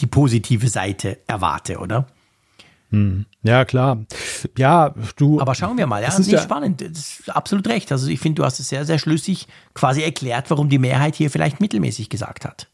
die 0.00 0.06
positive 0.08 0.66
Seite 0.66 1.18
erwarte, 1.28 1.78
oder? 1.78 2.08
Hm. 2.90 3.26
Ja, 3.42 3.64
klar. 3.64 3.98
Ja, 4.56 4.94
du. 5.16 5.40
Aber 5.40 5.54
schauen 5.54 5.76
wir 5.76 5.86
mal, 5.86 6.00
ja, 6.00 6.08
das 6.08 6.20
ist 6.20 6.30
ja, 6.30 6.40
spannend. 6.40 6.80
Das 6.80 6.90
ist 7.20 7.36
absolut 7.36 7.66
recht. 7.68 7.92
Also 7.92 8.08
ich 8.08 8.20
finde, 8.20 8.40
du 8.40 8.44
hast 8.44 8.60
es 8.60 8.68
sehr, 8.68 8.84
sehr 8.84 8.98
schlüssig 8.98 9.46
quasi 9.74 10.02
erklärt, 10.02 10.50
warum 10.50 10.68
die 10.68 10.78
Mehrheit 10.78 11.14
hier 11.14 11.30
vielleicht 11.30 11.60
mittelmäßig 11.60 12.08
gesagt 12.08 12.44
hat. 12.44 12.68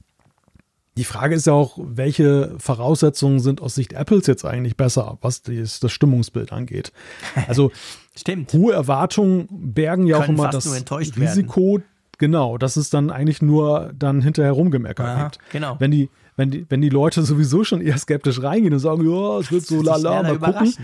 Die 0.96 1.04
Frage 1.04 1.34
ist 1.34 1.46
ja 1.46 1.52
auch, 1.52 1.76
welche 1.80 2.54
Voraussetzungen 2.58 3.40
sind 3.40 3.60
aus 3.60 3.74
Sicht 3.74 3.94
Apples 3.94 4.28
jetzt 4.28 4.44
eigentlich 4.44 4.76
besser, 4.76 5.18
was 5.22 5.42
das, 5.42 5.80
das 5.80 5.90
Stimmungsbild 5.90 6.52
angeht. 6.52 6.92
Also 7.48 7.72
Stimmt. 8.16 8.52
hohe 8.52 8.72
Erwartungen 8.72 9.48
bergen 9.50 10.06
ja 10.06 10.20
Können 10.20 10.38
auch 10.38 10.44
immer 10.44 10.50
das 10.50 10.66
Risiko, 10.92 11.78
werden. 11.78 11.84
genau, 12.18 12.58
dass 12.58 12.76
es 12.76 12.90
dann 12.90 13.10
eigentlich 13.10 13.42
nur 13.42 13.92
dann 13.98 14.22
hinterher 14.22 14.52
rumgemeckert 14.52 15.32
gibt. 15.32 15.50
Genau. 15.50 15.76
Wenn 15.80 15.90
die, 15.90 16.10
wenn 16.36 16.50
die, 16.50 16.66
wenn 16.68 16.80
die 16.80 16.88
Leute 16.88 17.22
sowieso 17.22 17.64
schon 17.64 17.80
eher 17.80 17.98
skeptisch 17.98 18.42
reingehen 18.42 18.74
und 18.74 18.80
sagen, 18.80 19.08
ja, 19.08 19.38
es 19.38 19.52
wird 19.52 19.66
so 19.66 19.82
lala, 19.82 20.22
mal 20.22 20.38
gucken. 20.38 20.74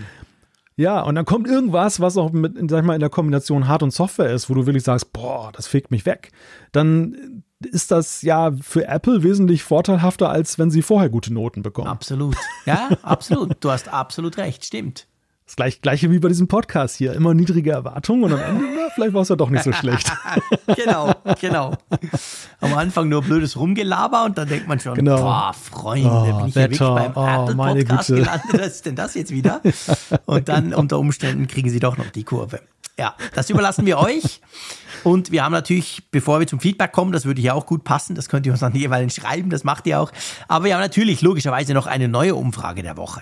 Ja, 0.77 1.01
und 1.01 1.15
dann 1.15 1.25
kommt 1.25 1.47
irgendwas, 1.47 1.99
was 1.99 2.17
auch 2.17 2.31
mit, 2.31 2.57
sag 2.69 2.79
ich 2.79 2.85
mal, 2.85 2.93
in 2.93 3.01
der 3.01 3.09
Kombination 3.09 3.67
Hard- 3.67 3.83
und 3.83 3.91
Software 3.91 4.31
ist, 4.31 4.49
wo 4.49 4.53
du 4.53 4.65
wirklich 4.65 4.83
sagst, 4.83 5.11
boah, 5.13 5.51
das 5.53 5.67
fegt 5.67 5.91
mich 5.91 6.05
weg. 6.05 6.31
Dann 6.71 7.43
ist 7.59 7.91
das 7.91 8.21
ja 8.21 8.51
für 8.61 8.87
Apple 8.87 9.21
wesentlich 9.21 9.63
vorteilhafter, 9.63 10.29
als 10.29 10.57
wenn 10.57 10.71
sie 10.71 10.81
vorher 10.81 11.09
gute 11.09 11.33
Noten 11.33 11.61
bekommen. 11.61 11.87
Absolut. 11.87 12.35
Ja, 12.65 12.89
absolut. 13.03 13.57
Du 13.59 13.69
hast 13.69 13.89
absolut 13.89 14.37
recht. 14.37 14.65
Stimmt. 14.65 15.07
Das 15.51 15.57
gleich, 15.57 15.81
gleiche 15.81 16.09
wie 16.11 16.19
bei 16.19 16.29
diesem 16.29 16.47
Podcast 16.47 16.95
hier. 16.95 17.11
Immer 17.11 17.33
niedrige 17.33 17.71
Erwartungen 17.71 18.23
und 18.23 18.31
am 18.31 18.39
Ende, 18.39 18.63
na, 18.73 18.87
vielleicht 18.95 19.13
war 19.13 19.23
es 19.23 19.27
ja 19.27 19.35
doch 19.35 19.49
nicht 19.49 19.65
so 19.65 19.73
schlecht. 19.73 20.09
genau, 20.77 21.13
genau. 21.41 21.73
Am 22.61 22.73
Anfang 22.73 23.09
nur 23.09 23.21
blödes 23.21 23.57
Rumgelaber 23.57 24.23
und 24.23 24.37
dann 24.37 24.47
denkt 24.47 24.69
man 24.69 24.79
schon, 24.79 24.95
genau. 24.95 25.17
boah, 25.17 25.53
Freunde, 25.53 26.09
oh, 26.09 26.37
bin 26.37 26.47
ich 26.47 26.55
Wetter, 26.55 26.85
ja 26.85 26.95
wirklich 26.95 27.13
beim 27.13 27.17
oh, 27.17 27.51
Apple-Podcast 27.51 28.07
gelandet. 28.07 28.61
Was 28.61 28.67
ist 28.67 28.85
denn 28.85 28.95
das 28.95 29.13
jetzt 29.15 29.31
wieder? 29.31 29.59
Und 30.23 30.47
dann 30.47 30.73
unter 30.73 30.97
Umständen 30.97 31.47
kriegen 31.47 31.69
sie 31.69 31.81
doch 31.81 31.97
noch 31.97 32.11
die 32.11 32.23
Kurve. 32.23 32.61
Ja, 32.97 33.15
das 33.35 33.49
überlassen 33.49 33.85
wir 33.85 33.97
euch. 33.97 34.39
Und 35.03 35.33
wir 35.33 35.43
haben 35.43 35.51
natürlich, 35.51 36.01
bevor 36.11 36.39
wir 36.39 36.47
zum 36.47 36.61
Feedback 36.61 36.93
kommen, 36.93 37.11
das 37.11 37.25
würde 37.25 37.41
hier 37.41 37.55
auch 37.55 37.65
gut 37.65 37.83
passen, 37.83 38.15
das 38.15 38.29
könnt 38.29 38.45
ihr 38.45 38.53
uns 38.53 38.61
dann 38.61 38.73
jeweils 38.73 39.15
schreiben, 39.15 39.49
das 39.49 39.65
macht 39.65 39.85
ihr 39.85 39.99
auch. 39.99 40.13
Aber 40.47 40.63
wir 40.63 40.75
haben 40.75 40.81
natürlich 40.81 41.21
logischerweise 41.21 41.73
noch 41.73 41.87
eine 41.87 42.07
neue 42.07 42.35
Umfrage 42.35 42.83
der 42.83 42.95
Woche. 42.95 43.21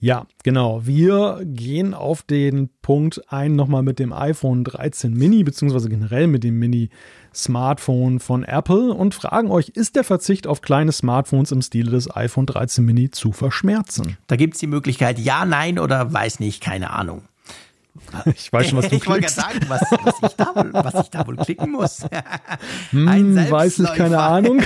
Ja, 0.00 0.26
genau. 0.42 0.84
Wir 0.84 1.40
gehen 1.44 1.94
auf 1.94 2.22
den 2.22 2.70
Punkt 2.82 3.22
ein, 3.32 3.54
nochmal 3.54 3.82
mit 3.82 3.98
dem 3.98 4.12
iPhone 4.12 4.64
13 4.64 5.12
Mini, 5.12 5.44
beziehungsweise 5.44 5.88
generell 5.88 6.26
mit 6.26 6.44
dem 6.44 6.58
Mini-Smartphone 6.58 8.20
von 8.20 8.42
Apple 8.42 8.92
und 8.92 9.14
fragen 9.14 9.50
euch, 9.50 9.68
ist 9.68 9.96
der 9.96 10.04
Verzicht 10.04 10.46
auf 10.46 10.60
kleine 10.60 10.92
Smartphones 10.92 11.52
im 11.52 11.62
Stile 11.62 11.90
des 11.90 12.14
iPhone 12.14 12.46
13 12.46 12.84
Mini 12.84 13.10
zu 13.10 13.32
verschmerzen? 13.32 14.16
Da 14.26 14.36
gibt 14.36 14.54
es 14.54 14.60
die 14.60 14.66
Möglichkeit 14.66 15.18
ja, 15.18 15.44
nein 15.44 15.78
oder 15.78 16.12
weiß 16.12 16.40
nicht, 16.40 16.60
keine 16.60 16.90
Ahnung. 16.90 17.22
Ich 18.36 18.52
weiß 18.52 18.68
schon, 18.68 18.78
was 18.78 18.88
du 18.88 18.96
ich 18.96 19.02
klickst. 19.04 19.38
Ich 19.38 19.44
wollte 19.44 19.60
sagen, 19.60 19.68
was, 19.68 19.82
was, 20.02 20.30
ich 20.30 20.36
da 20.36 20.54
wohl, 20.54 20.72
was 20.72 20.94
ich 21.04 21.10
da 21.10 21.26
wohl 21.26 21.36
klicken 21.36 21.72
muss. 21.72 22.04
Hm, 22.90 23.50
weiß 23.50 23.80
ich, 23.80 23.92
keine 23.94 24.18
Ahnung. 24.18 24.62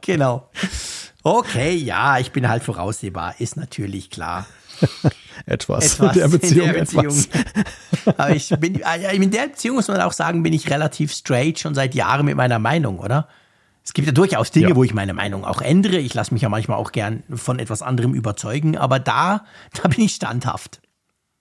genau. 0.00 0.48
Okay, 1.22 1.74
ja, 1.74 2.18
ich 2.18 2.32
bin 2.32 2.48
halt 2.48 2.62
voraussehbar, 2.62 3.34
ist 3.38 3.56
natürlich 3.56 4.10
klar. 4.10 4.46
etwas. 5.46 5.94
etwas. 5.94 6.16
In 6.16 6.20
der 6.20 6.28
Beziehung, 6.28 6.68
in 6.68 6.72
der 6.72 6.80
Beziehung. 6.80 7.04
etwas. 7.06 7.28
Aber 8.18 8.30
ich 8.30 8.48
bin, 8.58 8.82
ah 8.84 8.94
in 8.94 9.30
der 9.30 9.48
Beziehung 9.48 9.76
muss 9.76 9.88
man 9.88 10.00
auch 10.00 10.12
sagen, 10.12 10.42
bin 10.42 10.52
ich 10.52 10.70
relativ 10.70 11.12
straight 11.12 11.58
schon 11.58 11.74
seit 11.74 11.94
Jahren 11.94 12.24
mit 12.26 12.36
meiner 12.36 12.58
Meinung, 12.58 12.98
oder? 12.98 13.28
Es 13.84 13.92
gibt 13.92 14.06
ja 14.06 14.12
durchaus 14.12 14.50
Dinge, 14.50 14.70
ja. 14.70 14.76
wo 14.76 14.84
ich 14.84 14.94
meine 14.94 15.14
Meinung 15.14 15.44
auch 15.44 15.62
ändere. 15.62 15.98
Ich 15.98 16.14
lasse 16.14 16.32
mich 16.32 16.42
ja 16.42 16.48
manchmal 16.48 16.78
auch 16.78 16.92
gern 16.92 17.22
von 17.34 17.58
etwas 17.58 17.82
anderem 17.82 18.14
überzeugen, 18.14 18.76
aber 18.76 18.98
da, 18.98 19.44
da 19.82 19.88
bin 19.88 20.04
ich 20.04 20.14
standhaft. 20.14 20.80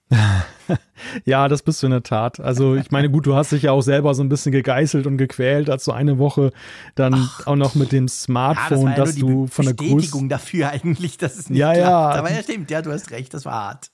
ja, 1.25 1.47
das 1.47 1.61
bist 1.61 1.81
du 1.81 1.87
in 1.87 1.91
der 1.91 2.03
Tat. 2.03 2.39
Also 2.39 2.75
ich 2.75 2.91
meine, 2.91 3.09
gut, 3.09 3.25
du 3.25 3.35
hast 3.35 3.51
dich 3.51 3.63
ja 3.63 3.71
auch 3.71 3.81
selber 3.81 4.13
so 4.13 4.23
ein 4.23 4.29
bisschen 4.29 4.51
gegeißelt 4.51 5.05
und 5.05 5.17
gequält, 5.17 5.69
als 5.69 5.85
du 5.85 5.91
eine 5.91 6.17
Woche 6.17 6.51
dann 6.95 7.13
Ach, 7.13 7.47
auch 7.47 7.55
noch 7.55 7.75
mit 7.75 7.91
dem 7.91 8.07
Smartphone, 8.07 8.89
ja, 8.89 8.95
das, 8.95 9.15
ja 9.15 9.21
du 9.21 9.47
von 9.47 9.65
der. 9.65 9.73
Bestätigung 9.73 10.29
dafür 10.29 10.69
eigentlich, 10.69 11.17
dass 11.17 11.37
es 11.37 11.49
nicht 11.49 11.59
ja, 11.59 11.73
klappt. 11.73 11.87
Ja. 11.87 12.09
Aber 12.19 12.31
ja, 12.31 12.41
stimmt, 12.41 12.71
ja, 12.71 12.81
du 12.81 12.91
hast 12.91 13.11
recht, 13.11 13.33
das 13.33 13.45
war 13.45 13.53
hart. 13.53 13.91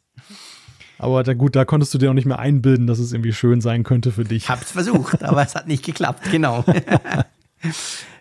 Aber 0.98 1.24
da, 1.24 1.34
gut, 1.34 1.56
da 1.56 1.66
konntest 1.66 1.94
du 1.94 1.98
dir 1.98 2.10
auch 2.10 2.14
nicht 2.14 2.26
mehr 2.26 2.40
einbilden, 2.40 2.88
dass 2.88 3.00
es 3.00 3.12
irgendwie 3.12 3.34
schön 3.34 3.60
sein 3.60 3.84
könnte 3.84 4.12
für 4.12 4.24
dich. 4.24 4.50
Hab's 4.50 4.72
versucht, 4.72 5.24
aber 5.24 5.44
es 5.44 5.56
hat 5.56 5.68
nicht 5.68 5.84
geklappt, 5.84 6.32
genau. 6.32 6.64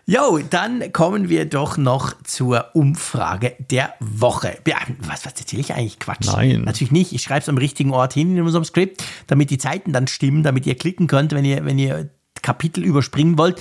Jo, 0.07 0.39
dann 0.49 0.93
kommen 0.93 1.29
wir 1.29 1.45
doch 1.45 1.77
noch 1.77 2.13
zur 2.23 2.75
Umfrage 2.75 3.55
der 3.71 3.95
Woche. 3.99 4.59
Ja, 4.67 4.77
was, 4.99 5.25
was 5.25 5.33
erzähle 5.33 5.61
ich 5.61 5.73
eigentlich? 5.73 5.97
Quatsch. 5.97 6.27
Nein. 6.27 6.61
Natürlich 6.61 6.91
nicht. 6.91 7.11
Ich 7.11 7.23
schreibe 7.23 7.41
es 7.41 7.49
am 7.49 7.57
richtigen 7.57 7.91
Ort 7.91 8.13
hin 8.13 8.37
in 8.37 8.43
unserem 8.43 8.65
Skript, 8.65 9.03
damit 9.25 9.49
die 9.49 9.57
Zeiten 9.57 9.93
dann 9.93 10.05
stimmen, 10.05 10.43
damit 10.43 10.67
ihr 10.67 10.75
klicken 10.75 11.07
könnt, 11.07 11.31
wenn 11.31 11.43
ihr, 11.43 11.65
wenn 11.65 11.79
ihr 11.79 12.11
Kapitel 12.43 12.83
überspringen 12.83 13.39
wollt. 13.39 13.59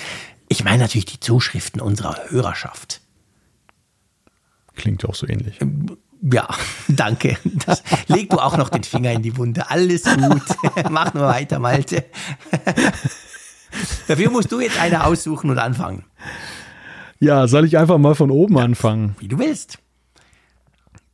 Ich 0.49 0.65
meine 0.65 0.83
natürlich 0.83 1.07
die 1.07 1.21
Zuschriften 1.21 1.81
unserer 1.81 2.19
Hörerschaft. 2.29 3.01
Klingt 4.75 5.03
auch 5.07 5.15
so 5.15 5.27
ähnlich. 5.27 5.63
Ähm, 5.63 5.97
ja, 6.21 6.47
danke. 6.89 7.39
Das, 7.65 7.83
leg 8.09 8.29
du 8.29 8.39
auch 8.39 8.59
noch 8.59 8.69
den 8.69 8.85
Finger 8.85 9.13
in 9.13 9.23
die 9.23 9.39
Wunde. 9.39 9.71
Alles 9.71 10.05
gut. 10.05 10.43
Mach 10.91 11.15
nur 11.15 11.25
weiter, 11.25 11.59
Malte. 11.59 12.05
Dafür 14.09 14.31
musst 14.31 14.53
du 14.53 14.61
jetzt 14.61 14.81
eine 14.81 15.05
aussuchen 15.05 15.51
und 15.51 15.59
anfangen. 15.59 16.05
Ja, 17.21 17.47
soll 17.49 17.65
ich 17.65 17.79
einfach 17.79 17.99
mal 17.99 18.15
von 18.15 18.31
oben 18.31 18.59
anfangen? 18.59 19.17
Wie 19.19 19.29
du 19.29 19.39
willst. 19.39 19.79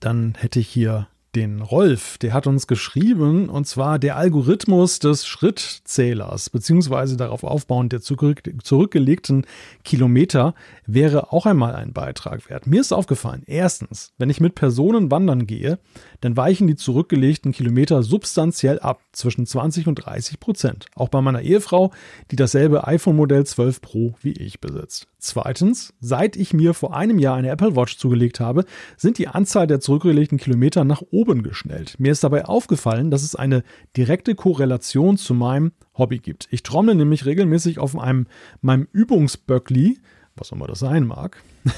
Dann 0.01 0.35
hätte 0.39 0.61
ich 0.61 0.69
hier 0.69 1.09
den 1.35 1.61
Rolf, 1.63 2.19
der 2.19 2.33
hat 2.33 2.47
uns 2.47 2.67
geschrieben, 2.67 3.49
und 3.49 3.67
zwar 3.67 3.99
der 3.99 4.17
Algorithmus 4.17 4.99
des 4.99 5.27
Schrittzählers, 5.27 6.51
beziehungsweise 6.51 7.17
darauf 7.17 7.45
aufbauend 7.45 7.93
der 7.93 8.01
zurück, 8.01 8.43
zurückgelegten 8.63 9.47
Kilometer, 9.85 10.55
wäre 10.95 11.33
auch 11.33 11.47
einmal 11.47 11.75
ein 11.75 11.93
Beitrag 11.93 12.49
wert. 12.49 12.67
Mir 12.67 12.81
ist 12.81 12.93
aufgefallen, 12.93 13.43
erstens, 13.47 14.13
wenn 14.19 14.31
ich 14.31 14.41
mit 14.41 14.55
Personen 14.55 15.11
wandern 15.11 15.47
gehe, 15.47 15.79
dann 16.21 16.37
weichen 16.37 16.67
die 16.67 16.77
zurückgelegten 16.77 17.53
Kilometer 17.53 18.03
substanziell 18.03 18.79
ab, 18.79 19.01
zwischen 19.13 19.47
20 19.47 19.87
und 19.87 19.97
30 19.97 20.41
Prozent. 20.41 20.87
Auch 20.95 21.09
bei 21.09 21.21
meiner 21.21 21.43
Ehefrau, 21.43 21.91
die 22.31 22.37
dasselbe 22.37 22.87
iPhone-Modell 22.87 23.45
12 23.45 23.81
Pro 23.81 24.15
wie 24.21 24.33
ich 24.33 24.61
besitzt. 24.61 25.09
Zweitens, 25.19 25.93
seit 26.01 26.37
ich 26.37 26.55
mir 26.55 26.73
vor 26.75 26.97
einem 26.97 27.19
Jahr 27.19 27.37
eine 27.37 27.51
Apple 27.51 27.77
Watch 27.77 27.99
zugelegt 27.99 28.41
habe, 28.41 28.65
sind 28.97 29.19
die 29.19 29.29
Anzahl 29.29 29.67
der 29.67 29.81
zurückgelegten 29.81 30.39
Kilometer 30.39 30.85
nach 30.85 31.03
oben 31.11 31.43
geschnellt. 31.43 31.99
Mir 31.99 32.13
ist 32.13 32.25
dabei 32.25 32.47
aufgefallen, 32.47 33.11
dass 33.11 33.23
es 33.23 33.35
eine 33.35 33.63
direkte 33.97 34.35
Korrelation 34.35 35.19
zu 35.19 35.35
meinem 35.35 35.73
Hobby 35.97 36.19
gibt. 36.19 36.49
Ich 36.51 36.63
trommle 36.63 36.95
nämlich 36.95 37.27
regelmäßig 37.27 37.79
auf 37.79 37.99
einem, 37.99 38.27
meinem 38.63 38.89
Übungsböckli, 38.93 39.99
was 40.41 40.51
auch 40.51 40.57
immer 40.57 40.67
das 40.67 40.81
sein 40.81 41.07
mag. 41.07 41.43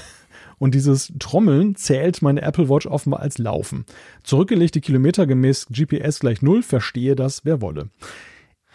Und 0.59 0.75
dieses 0.75 1.11
Trommeln 1.19 1.75
zählt 1.75 2.21
meine 2.21 2.41
Apple 2.41 2.69
Watch 2.69 2.87
offenbar 2.87 3.19
als 3.19 3.37
Laufen. 3.37 3.85
Zurückgelegte 4.23 4.81
Kilometer 4.81 5.27
gemäß 5.27 5.67
GPS 5.67 6.19
gleich 6.19 6.41
null, 6.41 6.63
verstehe 6.63 7.15
das, 7.15 7.43
wer 7.43 7.61
wolle. 7.61 7.89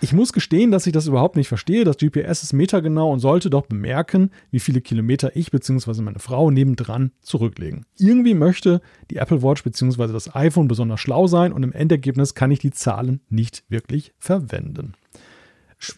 Ich 0.00 0.12
muss 0.12 0.32
gestehen, 0.32 0.70
dass 0.70 0.86
ich 0.86 0.92
das 0.92 1.08
überhaupt 1.08 1.34
nicht 1.34 1.48
verstehe. 1.48 1.84
Das 1.84 1.96
GPS 1.96 2.44
ist 2.44 2.52
metergenau 2.52 3.10
und 3.12 3.18
sollte 3.18 3.50
doch 3.50 3.66
bemerken, 3.66 4.30
wie 4.52 4.60
viele 4.60 4.80
Kilometer 4.80 5.34
ich 5.34 5.50
bzw. 5.50 6.02
meine 6.02 6.20
Frau 6.20 6.52
nebendran 6.52 7.10
zurücklegen. 7.20 7.84
Irgendwie 7.96 8.34
möchte 8.34 8.80
die 9.10 9.16
Apple 9.16 9.42
Watch 9.42 9.64
bzw. 9.64 10.12
das 10.12 10.34
iPhone 10.36 10.68
besonders 10.68 11.00
schlau 11.00 11.26
sein 11.26 11.52
und 11.52 11.64
im 11.64 11.72
Endergebnis 11.72 12.34
kann 12.34 12.52
ich 12.52 12.60
die 12.60 12.70
Zahlen 12.70 13.22
nicht 13.28 13.64
wirklich 13.68 14.12
verwenden. 14.18 14.94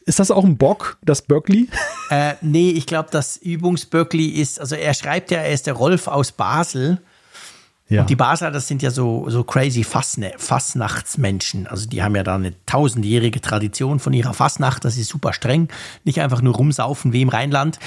Ist 0.05 0.19
das 0.19 0.31
auch 0.31 0.45
ein 0.45 0.57
Bock, 0.57 0.99
das 1.03 1.23
Böckli? 1.23 1.69
Äh, 2.11 2.35
nee, 2.41 2.71
ich 2.71 2.87
glaube, 2.87 3.09
das 3.13 3.37
Übungsböckli 3.37 4.31
ist, 4.31 4.59
also 4.59 4.75
er 4.75 4.95
schreibt 4.95 5.31
ja, 5.31 5.39
er 5.39 5.53
ist 5.53 5.69
der 5.69 5.75
Rolf 5.75 6.09
aus 6.09 6.33
Basel 6.33 7.01
ja. 7.91 8.03
Und 8.03 8.11
die 8.11 8.17
Basler, 8.17 8.53
das 8.53 8.69
sind 8.69 8.83
ja 8.83 8.91
so, 8.93 9.29
so 9.29 9.43
crazy 9.43 9.83
Fassne, 9.83 10.33
Fassnachtsmenschen. 10.37 11.67
Also 11.67 11.89
die 11.89 12.05
haben 12.05 12.15
ja 12.15 12.23
da 12.23 12.37
eine 12.37 12.55
tausendjährige 12.65 13.41
Tradition 13.41 13.99
von 13.99 14.13
ihrer 14.13 14.33
Fassnacht. 14.33 14.85
Das 14.85 14.97
ist 14.97 15.09
super 15.09 15.33
streng. 15.33 15.69
Nicht 16.05 16.21
einfach 16.21 16.41
nur 16.41 16.55
rumsaufen 16.55 17.13
wie 17.13 17.23
im 17.23 17.29
Rheinland. 17.29 17.81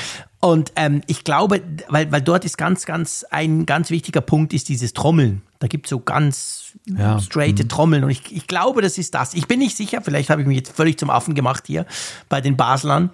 Und 0.44 0.74
ähm, 0.76 1.02
ich 1.08 1.24
glaube, 1.24 1.62
weil, 1.88 2.12
weil 2.12 2.22
dort 2.22 2.44
ist 2.44 2.58
ganz, 2.58 2.86
ganz, 2.86 3.26
ein 3.32 3.66
ganz 3.66 3.90
wichtiger 3.92 4.20
Punkt 4.20 4.52
ist 4.52 4.68
dieses 4.68 4.92
Trommeln. 4.92 5.42
Da 5.60 5.68
gibt 5.68 5.86
es 5.86 5.90
so 5.90 6.02
ganz 6.02 6.74
ja. 6.86 7.18
straighte 7.22 7.64
mhm. 7.64 7.70
Trommeln. 7.70 8.04
Und 8.04 8.10
ich, 8.10 8.30
ich 8.30 8.46
glaube, 8.46 8.82
das 8.82 8.98
ist 8.98 9.16
das. 9.16 9.36
Ich 9.36 9.48
bin 9.48 9.60
nicht 9.60 9.78
sicher, 9.78 10.02
vielleicht 10.02 10.30
habe 10.30 10.42
ich 10.42 10.48
mich 10.50 10.58
jetzt 10.58 10.76
völlig 10.76 11.00
zum 11.00 11.10
Affen 11.10 11.34
gemacht 11.34 11.64
hier 11.66 11.86
bei 12.28 12.42
den 12.42 12.58
Baslern. 12.58 13.10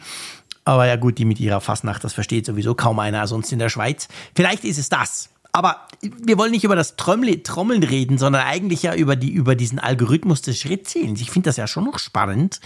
Aber 0.66 0.88
ja 0.88 0.96
gut, 0.96 1.20
die 1.20 1.26
mit 1.26 1.40
ihrer 1.40 1.62
Fassnacht, 1.62 2.04
das 2.04 2.14
versteht 2.14 2.48
sowieso 2.48 2.74
kaum 2.74 2.98
einer 2.98 3.28
sonst 3.28 3.52
in 3.52 3.60
der 3.60 3.70
Schweiz. 3.70 4.08
Vielleicht 4.34 4.64
ist 4.64 4.80
es 4.80 4.90
das. 4.90 5.30
Aber 5.52 5.82
wir 6.02 6.40
wollen 6.40 6.50
nicht 6.50 6.64
über 6.64 6.76
das 6.76 6.96
Trommeln, 6.96 7.44
Trommeln 7.44 7.84
reden, 7.84 8.18
sondern 8.18 8.42
eigentlich 8.42 8.82
ja 8.82 8.96
über, 8.96 9.16
die, 9.16 9.30
über 9.30 9.54
diesen 9.54 9.78
Algorithmus 9.78 10.42
des 10.42 10.60
Schrittzählens. 10.60 11.22
Ich 11.22 11.30
finde 11.30 11.50
das 11.50 11.58
ja 11.58 11.68
schon 11.68 11.84
noch 11.84 12.00
spannend. 12.00 12.60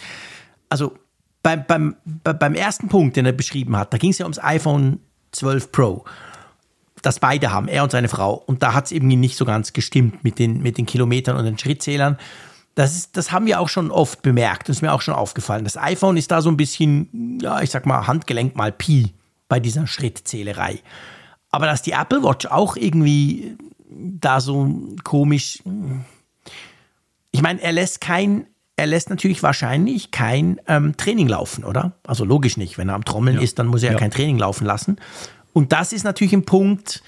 Also 0.69 0.93
beim, 1.43 1.65
beim, 1.67 1.95
beim 2.23 2.55
ersten 2.55 2.87
Punkt, 2.87 3.17
den 3.17 3.25
er 3.25 3.33
beschrieben 3.33 3.77
hat, 3.77 3.93
da 3.93 3.97
ging 3.97 4.11
es 4.11 4.17
ja 4.17 4.25
ums 4.25 4.39
iPhone 4.39 4.99
12 5.33 5.71
Pro. 5.71 6.05
Das 7.01 7.19
beide 7.19 7.51
haben, 7.51 7.67
er 7.67 7.83
und 7.83 7.91
seine 7.91 8.07
Frau. 8.07 8.33
Und 8.33 8.63
da 8.63 8.73
hat 8.73 8.85
es 8.85 8.91
irgendwie 8.93 9.17
nicht 9.17 9.35
so 9.35 9.43
ganz 9.43 9.73
gestimmt 9.73 10.23
mit 10.23 10.39
den, 10.39 10.63
mit 10.63 10.77
den 10.77 10.85
Kilometern 10.85 11.35
und 11.35 11.43
den 11.43 11.59
Schrittzählern. 11.59 12.17
Das, 12.75 12.95
ist, 12.95 13.17
das 13.17 13.31
haben 13.31 13.45
wir 13.45 13.59
auch 13.59 13.67
schon 13.67 13.91
oft 13.91 14.21
bemerkt. 14.21 14.69
Das 14.69 14.77
ist 14.77 14.81
mir 14.81 14.93
auch 14.93 15.01
schon 15.01 15.13
aufgefallen. 15.13 15.65
Das 15.65 15.77
iPhone 15.77 16.15
ist 16.15 16.31
da 16.31 16.41
so 16.41 16.49
ein 16.49 16.57
bisschen, 16.57 17.39
ja, 17.41 17.61
ich 17.61 17.69
sag 17.69 17.85
mal, 17.85 18.07
Handgelenk 18.07 18.55
mal 18.55 18.71
Pi 18.71 19.13
bei 19.49 19.59
dieser 19.59 19.85
Schrittzählerei. 19.85 20.79
Aber 21.51 21.65
dass 21.65 21.81
die 21.81 21.91
Apple 21.91 22.23
Watch 22.23 22.45
auch 22.47 22.77
irgendwie 22.77 23.57
da 23.89 24.39
so 24.39 24.95
komisch. 25.03 25.61
Ich 27.31 27.41
meine, 27.41 27.61
er 27.61 27.73
lässt 27.73 28.01
kein, 28.01 28.47
er 28.75 28.87
lässt 28.87 29.09
natürlich 29.09 29.43
wahrscheinlich 29.43 30.11
kein 30.11 30.59
ähm, 30.67 30.97
Training 30.97 31.27
laufen, 31.27 31.63
oder? 31.63 31.93
Also 32.05 32.25
logisch 32.25 32.57
nicht. 32.57 32.77
Wenn 32.77 32.89
er 32.89 32.95
am 32.95 33.05
Trommeln 33.05 33.37
ja. 33.37 33.43
ist, 33.43 33.59
dann 33.59 33.67
muss 33.67 33.83
er 33.83 33.93
ja. 33.93 33.97
kein 33.97 34.11
Training 34.11 34.39
laufen 34.39 34.65
lassen. 34.65 34.97
Und 35.53 35.71
das 35.71 35.93
ist 35.93 36.03
natürlich 36.03 36.33
ein 36.33 36.45
Punkt, 36.45 37.03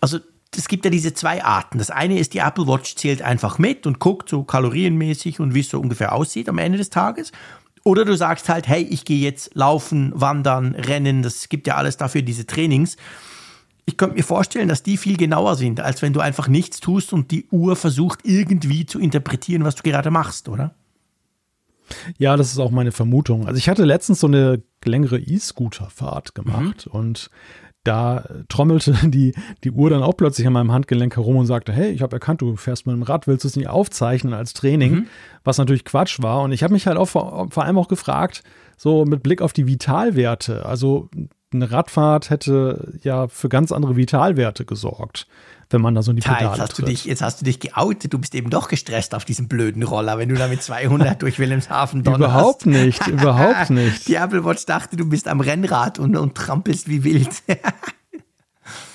also 0.00 0.18
es 0.54 0.68
gibt 0.68 0.84
ja 0.84 0.90
diese 0.90 1.14
zwei 1.14 1.42
Arten. 1.42 1.78
Das 1.78 1.90
eine 1.90 2.18
ist, 2.18 2.34
die 2.34 2.38
Apple 2.38 2.66
Watch 2.66 2.96
zählt 2.96 3.22
einfach 3.22 3.58
mit 3.58 3.86
und 3.86 3.98
guckt 3.98 4.28
so 4.28 4.42
kalorienmäßig 4.42 5.40
und 5.40 5.54
wie 5.54 5.60
es 5.60 5.70
so 5.70 5.80
ungefähr 5.80 6.12
aussieht 6.12 6.48
am 6.48 6.58
Ende 6.58 6.78
des 6.78 6.90
Tages. 6.90 7.32
Oder 7.82 8.04
du 8.04 8.16
sagst 8.16 8.48
halt, 8.48 8.68
hey, 8.68 8.82
ich 8.82 9.04
gehe 9.04 9.18
jetzt 9.18 9.54
laufen, 9.54 10.12
wandern, 10.14 10.74
rennen, 10.74 11.22
das 11.22 11.48
gibt 11.48 11.66
ja 11.66 11.76
alles 11.76 11.96
dafür, 11.96 12.22
diese 12.22 12.46
Trainings 12.46 12.96
ich 13.86 13.96
könnte 13.96 14.16
mir 14.16 14.24
vorstellen, 14.24 14.68
dass 14.68 14.82
die 14.82 14.96
viel 14.96 15.16
genauer 15.16 15.54
sind, 15.54 15.80
als 15.80 16.02
wenn 16.02 16.12
du 16.12 16.20
einfach 16.20 16.48
nichts 16.48 16.80
tust 16.80 17.12
und 17.12 17.30
die 17.30 17.46
Uhr 17.50 17.76
versucht 17.76 18.20
irgendwie 18.24 18.84
zu 18.84 18.98
interpretieren, 18.98 19.64
was 19.64 19.76
du 19.76 19.84
gerade 19.84 20.10
machst, 20.10 20.48
oder? 20.48 20.74
Ja, 22.18 22.36
das 22.36 22.52
ist 22.52 22.58
auch 22.58 22.70
meine 22.70 22.92
Vermutung. 22.92 23.46
Also 23.46 23.58
ich 23.58 23.68
hatte 23.68 23.84
letztens 23.84 24.20
so 24.20 24.26
eine 24.26 24.62
längere 24.84 25.18
E-Scooter-Fahrt 25.18 26.34
gemacht 26.34 26.86
mhm. 26.86 26.92
und 26.92 27.30
da 27.86 28.24
trommelte 28.48 28.92
die, 29.04 29.34
die 29.64 29.70
Uhr 29.70 29.90
dann 29.90 30.02
auch 30.02 30.16
plötzlich 30.16 30.46
an 30.46 30.52
meinem 30.52 30.72
Handgelenk 30.72 31.16
herum 31.16 31.36
und 31.36 31.46
sagte, 31.46 31.72
hey, 31.72 31.90
ich 31.90 32.02
habe 32.02 32.16
erkannt, 32.16 32.42
du 32.42 32.56
fährst 32.56 32.86
mit 32.86 32.96
dem 32.96 33.02
Rad, 33.02 33.26
willst 33.26 33.44
du 33.44 33.48
es 33.48 33.56
nicht 33.56 33.68
aufzeichnen 33.68 34.34
als 34.34 34.54
Training? 34.54 34.92
Mhm. 34.92 35.06
Was 35.44 35.58
natürlich 35.58 35.84
Quatsch 35.84 36.22
war. 36.22 36.42
Und 36.42 36.52
ich 36.52 36.62
habe 36.62 36.72
mich 36.72 36.86
halt 36.86 36.98
auch 36.98 37.06
vor, 37.06 37.48
vor 37.50 37.64
allem 37.64 37.78
auch 37.78 37.88
gefragt, 37.88 38.42
so 38.76 39.04
mit 39.04 39.22
Blick 39.22 39.40
auf 39.40 39.52
die 39.52 39.66
Vitalwerte. 39.66 40.66
Also 40.66 41.08
eine 41.52 41.70
Radfahrt 41.70 42.30
hätte 42.30 42.92
ja 43.02 43.28
für 43.28 43.48
ganz 43.48 43.72
andere 43.72 43.96
Vitalwerte 43.96 44.64
gesorgt, 44.64 45.26
wenn 45.70 45.80
man 45.80 45.94
da 45.94 46.02
so 46.02 46.12
in 46.12 46.16
die 46.16 46.22
Pedale 46.22 46.44
ja, 46.44 46.50
jetzt 46.50 46.60
hast, 46.60 46.78
du 46.78 46.82
dich, 46.82 47.04
jetzt 47.04 47.22
hast 47.22 47.40
du 47.40 47.44
dich 47.44 47.58
geoutet, 47.58 48.12
du 48.12 48.18
bist 48.18 48.34
eben 48.34 48.50
doch 48.50 48.68
gestresst 48.68 49.14
auf 49.14 49.24
diesem 49.24 49.48
blöden 49.48 49.82
Roller, 49.82 50.18
wenn 50.18 50.28
du 50.28 50.36
da 50.36 50.48
mit 50.48 50.62
200 50.62 51.20
durch 51.22 51.38
Wilhelmshaven 51.38 52.04
donnerst. 52.04 52.20
Überhaupt 52.20 52.66
nicht, 52.66 53.06
überhaupt 53.08 53.70
nicht. 53.70 54.06
Die 54.08 54.14
Apple 54.14 54.44
Watch 54.44 54.66
dachte, 54.66 54.96
du 54.96 55.08
bist 55.08 55.28
am 55.28 55.40
Rennrad 55.40 55.98
und, 55.98 56.16
und 56.16 56.34
trampelst 56.34 56.88
wie 56.88 57.04
wild. 57.04 57.30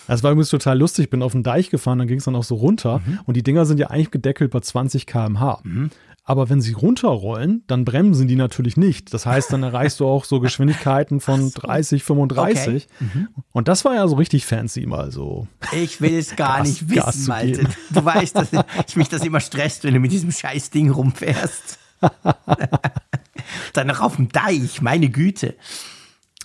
Das 0.08 0.24
war 0.24 0.32
übrigens 0.32 0.50
total 0.50 0.78
lustig. 0.78 1.06
Ich 1.06 1.10
bin 1.10 1.24
auf 1.24 1.32
den 1.32 1.44
Deich 1.44 1.70
gefahren, 1.70 2.00
dann 2.00 2.08
ging 2.08 2.18
es 2.18 2.26
dann 2.26 2.36
auch 2.36 2.44
so 2.44 2.56
runter. 2.56 3.00
Mhm. 3.06 3.20
Und 3.26 3.38
die 3.38 3.44
Dinger 3.44 3.66
sind 3.66 3.80
ja 3.80 3.92
eigentlich 3.92 4.12
gedeckelt 4.12 4.52
bei 4.52 4.60
20 4.60 5.08
km/h. 5.08 5.62
Mhm. 5.64 5.90
Aber 6.24 6.50
wenn 6.50 6.62
sie 6.62 6.74
runterrollen, 6.74 7.64
dann 7.66 7.84
bremsen 7.84 8.28
die 8.28 8.36
natürlich 8.36 8.78
nicht. 8.78 9.14
Das 9.14 9.26
heißt, 9.26 9.52
dann 9.52 9.64
erreichst 9.64 10.00
du 10.00 10.08
auch 10.08 10.24
so 10.24 10.40
Geschwindigkeiten 10.40 11.20
von 11.20 11.50
so. 11.50 11.60
30, 11.60 12.04
35. 12.04 12.68
Okay. 12.68 12.88
Mhm. 13.00 13.28
Und 13.52 13.68
das 13.68 13.84
war 13.86 13.96
ja 13.96 14.08
so 14.08 14.16
richtig 14.16 14.46
fancy 14.46 14.86
mal 14.86 15.12
so. 15.12 15.48
Ich 15.72 16.00
will 16.00 16.18
es 16.18 16.36
gar 16.36 16.60
Gas, 16.60 16.68
nicht 16.68 16.90
wissen, 16.90 17.28
Malte. 17.28 17.68
Du 17.90 18.06
weißt, 18.06 18.36
dass 18.36 18.50
ich 18.88 18.96
mich 18.96 19.10
das 19.10 19.26
immer 19.26 19.40
stresst, 19.40 19.84
wenn 19.84 19.96
du 19.96 20.00
mit 20.00 20.12
diesem 20.12 20.32
scheiß 20.32 20.70
Ding 20.70 20.92
rumfährst. 20.92 21.80
dann 23.74 23.88
noch 23.88 24.02
auf 24.02 24.16
dem 24.16 24.30
Deich, 24.30 24.82
meine 24.82 25.10
Güte. 25.10 25.56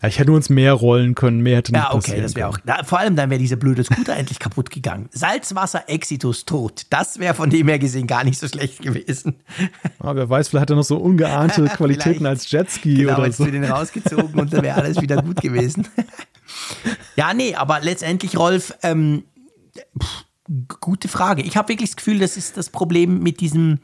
Ich 0.02 0.18
hätte 0.18 0.32
uns 0.32 0.50
mehr 0.50 0.74
rollen 0.74 1.14
können, 1.14 1.40
mehr 1.40 1.56
hätte 1.56 1.72
nicht 1.72 1.82
Ja, 1.82 1.94
okay, 1.94 2.20
das 2.20 2.34
wäre 2.34 2.48
auch. 2.48 2.58
Na, 2.64 2.84
vor 2.84 2.98
allem 2.98 3.16
dann 3.16 3.30
wäre 3.30 3.40
dieser 3.40 3.56
blöde 3.56 3.82
Scooter 3.82 4.14
endlich 4.16 4.38
kaputt 4.38 4.70
gegangen. 4.70 5.08
Salzwasser 5.10 5.88
Exitus 5.88 6.44
tot. 6.44 6.86
Das 6.90 7.18
wäre 7.18 7.34
von 7.34 7.48
dem 7.48 7.68
her 7.68 7.78
gesehen 7.78 8.06
gar 8.06 8.22
nicht 8.22 8.38
so 8.38 8.48
schlecht 8.48 8.82
gewesen. 8.82 9.36
Ah, 9.98 10.14
wer 10.14 10.28
weiß, 10.28 10.48
vielleicht 10.48 10.62
hat 10.62 10.70
er 10.70 10.76
noch 10.76 10.84
so 10.84 10.98
ungeahnte 10.98 11.64
Qualitäten 11.76 12.26
als 12.26 12.50
Jetski 12.50 12.94
genau, 12.94 13.18
oder 13.18 13.32
so. 13.32 13.44
du 13.44 13.50
den 13.50 13.64
rausgezogen 13.64 14.38
und 14.38 14.52
dann 14.52 14.62
wäre 14.62 14.76
alles 14.76 15.00
wieder 15.00 15.20
gut 15.22 15.40
gewesen. 15.40 15.88
ja, 17.16 17.34
nee, 17.34 17.54
aber 17.54 17.80
letztendlich, 17.80 18.36
Rolf, 18.36 18.74
ähm, 18.82 19.24
pff, 20.00 20.26
gute 20.80 21.08
Frage. 21.08 21.42
Ich 21.42 21.56
habe 21.56 21.68
wirklich 21.68 21.90
das 21.90 21.96
Gefühl, 21.96 22.18
das 22.18 22.36
ist 22.36 22.56
das 22.56 22.70
Problem 22.70 23.20
mit 23.20 23.40
diesem, 23.40 23.78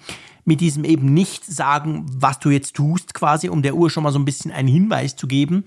mit 0.44 0.60
diesem 0.60 0.84
eben 0.84 1.12
nicht 1.12 1.44
sagen, 1.44 2.06
was 2.09 2.39
du 2.39 2.51
jetzt 2.51 2.74
tust, 2.74 3.14
quasi, 3.14 3.48
um 3.48 3.62
der 3.62 3.74
Uhr 3.74 3.90
schon 3.90 4.02
mal 4.05 4.12
so 4.12 4.18
ein 4.18 4.24
bisschen 4.24 4.52
einen 4.52 4.68
Hinweis 4.68 5.16
zu 5.16 5.26
geben. 5.26 5.64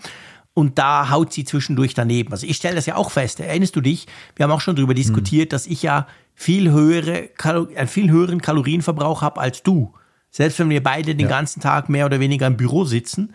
Und 0.56 0.80
da 0.80 1.10
haut 1.10 1.34
sie 1.34 1.44
zwischendurch 1.44 1.94
daneben. 1.94 2.32
Also 2.32 2.48
ich 2.48 2.56
stelle 2.56 2.76
das 2.76 2.86
ja 2.86 2.95
auch 2.95 3.11
fest. 3.11 3.41
Erinnerst 3.41 3.76
du 3.76 3.82
dich? 3.82 4.07
Wir 4.38 4.45
haben 4.45 4.52
auch 4.52 4.61
schon 4.61 4.77
darüber 4.77 4.94
diskutiert, 4.94 5.48
hm. 5.48 5.49
dass 5.49 5.68
ich 5.68 5.84
ja 5.84 6.07
viel 6.34 6.72
höhere, 6.72 7.30
einen 7.76 7.90
viel 7.90 8.10
höheren 8.10 8.41
Kalorienverbrauch 8.41 9.22
habe 9.22 9.41
als 9.41 9.64
du. 9.64 9.94
Selbst 10.32 10.57
wenn 10.60 10.69
wir 10.69 10.82
beide 10.82 11.14
den 11.14 11.27
ja. 11.27 11.27
ganzen 11.27 11.61
Tag 11.61 11.90
mehr 11.90 12.06
oder 12.06 12.22
weniger 12.22 12.48
im 12.48 12.56
Büro 12.56 12.86
sitzen. 12.86 13.34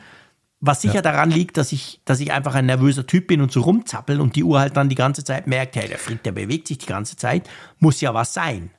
Was 0.61 0.81
sicher 0.81 0.97
ja. 0.97 1.03
daran 1.03 1.31
liegt, 1.31 1.59
dass 1.59 1.73
ich, 1.73 2.01
dass 2.07 2.21
ich 2.21 2.33
einfach 2.33 2.55
ein 2.55 2.67
nervöser 2.67 3.07
Typ 3.07 3.27
bin 3.27 3.43
und 3.43 3.53
so 3.53 3.61
rumzappel 3.61 4.19
und 4.19 4.35
die 4.35 4.45
Uhr 4.45 4.59
halt 4.59 4.79
dann 4.79 4.89
die 4.89 4.95
ganze 4.95 5.23
Zeit 5.23 5.47
merkt, 5.47 5.77
hey, 5.77 5.89
der 5.89 5.99
Frick, 5.99 6.23
der 6.23 6.33
bewegt 6.33 6.69
sich 6.69 6.79
die 6.79 6.87
ganze 6.87 7.17
Zeit, 7.17 7.49
muss 7.79 8.01
ja 8.01 8.15
was 8.15 8.33
sein. 8.33 8.71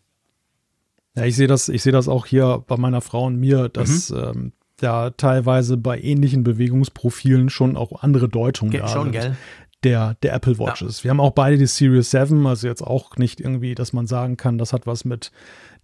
Ja, 1.16 1.26
ich 1.26 1.36
sehe 1.36 1.48
das, 1.48 1.70
ich 1.70 1.84
sehe 1.84 1.92
das 1.92 2.08
auch 2.08 2.26
hier 2.26 2.64
bei 2.66 2.78
meiner 2.78 3.02
Frau 3.02 3.26
und 3.26 3.40
mir, 3.40 3.70
dass 3.70 4.10
mhm. 4.10 4.18
ähm, 4.18 4.52
ja 4.82 5.10
teilweise 5.12 5.78
bei 5.78 6.00
ähnlichen 6.00 6.44
Bewegungsprofilen 6.44 7.50
schon 7.50 7.78
auch 7.78 8.02
andere 8.02 8.30
Deutungen 8.30 8.72
Ge 8.72 8.82
da 8.82 8.88
schon. 8.88 9.12
Gell? 9.12 9.36
Der, 9.84 10.16
der 10.22 10.34
Apple 10.34 10.60
Watches. 10.60 11.00
Ja. 11.00 11.06
Wir 11.06 11.12
haben 11.12 11.20
auch 11.20 11.32
beide 11.32 11.58
die 11.58 11.66
Series 11.66 12.12
7, 12.12 12.46
also 12.46 12.68
jetzt 12.68 12.84
auch 12.84 13.18
nicht 13.18 13.40
irgendwie, 13.40 13.74
dass 13.74 13.94
man 13.94 14.06
sagen 14.06 14.38
kann, 14.38 14.60
das 14.60 14.74
hat 14.74 14.86
was 14.86 15.06
mit 15.06 15.32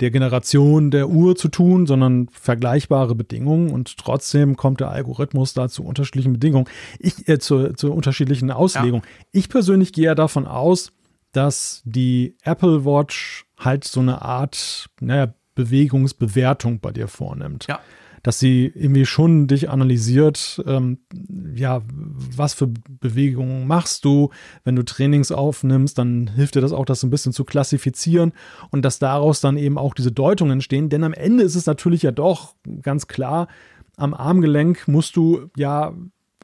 der 0.02 0.12
Generation 0.12 0.92
der 0.92 1.10
Uhr 1.10 1.36
zu 1.36 1.48
tun, 1.48 1.88
sondern 1.88 2.28
vergleichbare 2.30 3.16
Bedingungen 3.16 3.72
und 3.72 3.98
trotzdem 3.98 4.56
kommt 4.56 4.82
der 4.82 4.92
Algorithmus 4.92 5.56
da 5.56 5.68
zu 5.68 5.84
unterschiedlichen 5.84 6.34
Bedingungen, 6.34 6.68
ich, 7.00 7.28
äh, 7.28 7.40
zu, 7.40 7.74
zu 7.74 7.92
unterschiedlichen 7.92 8.52
Auslegungen. 8.52 9.02
Ja. 9.04 9.26
Ich 9.32 9.50
persönlich 9.50 9.94
gehe 9.94 10.06
ja 10.06 10.16
davon 10.16 10.46
aus, 10.46 10.92
dass 11.32 11.82
die 11.84 12.36
Apple 12.44 12.86
Watch 12.86 13.46
halt 13.58 13.84
so 13.84 14.00
eine 14.00 14.22
Art, 14.22 14.90
naja, 15.02 15.34
Bewegungsbewertung 15.56 16.80
bei 16.82 16.92
dir 16.92 17.08
vornimmt. 17.08 17.66
Ja 17.68 17.80
dass 18.28 18.40
sie 18.40 18.70
irgendwie 18.76 19.06
schon 19.06 19.48
dich 19.48 19.70
analysiert, 19.70 20.62
ähm, 20.68 20.98
ja, 21.56 21.82
was 22.36 22.54
für 22.54 22.68
Bewegungen 22.68 23.66
machst 23.68 24.04
du, 24.04 24.32
wenn 24.66 24.76
du 24.76 24.84
Trainings 24.84 25.32
aufnimmst, 25.32 25.98
dann 25.98 26.28
hilft 26.36 26.56
dir 26.56 26.60
das 26.60 26.74
auch, 26.74 26.84
das 26.84 27.04
ein 27.04 27.10
bisschen 27.10 27.32
zu 27.32 27.46
klassifizieren 27.46 28.34
und 28.70 28.82
dass 28.82 29.00
daraus 29.00 29.40
dann 29.40 29.56
eben 29.56 29.78
auch 29.78 29.94
diese 29.94 30.12
Deutungen 30.12 30.52
entstehen, 30.52 30.90
denn 30.90 31.06
am 31.06 31.14
Ende 31.14 31.46
ist 31.46 31.56
es 31.56 31.68
natürlich 31.68 32.02
ja 32.02 32.12
doch 32.12 32.54
ganz 32.82 33.08
klar, 33.08 33.48
am 33.96 34.14
Armgelenk 34.14 34.90
musst 34.90 35.16
du 35.16 35.50
ja 35.56 35.94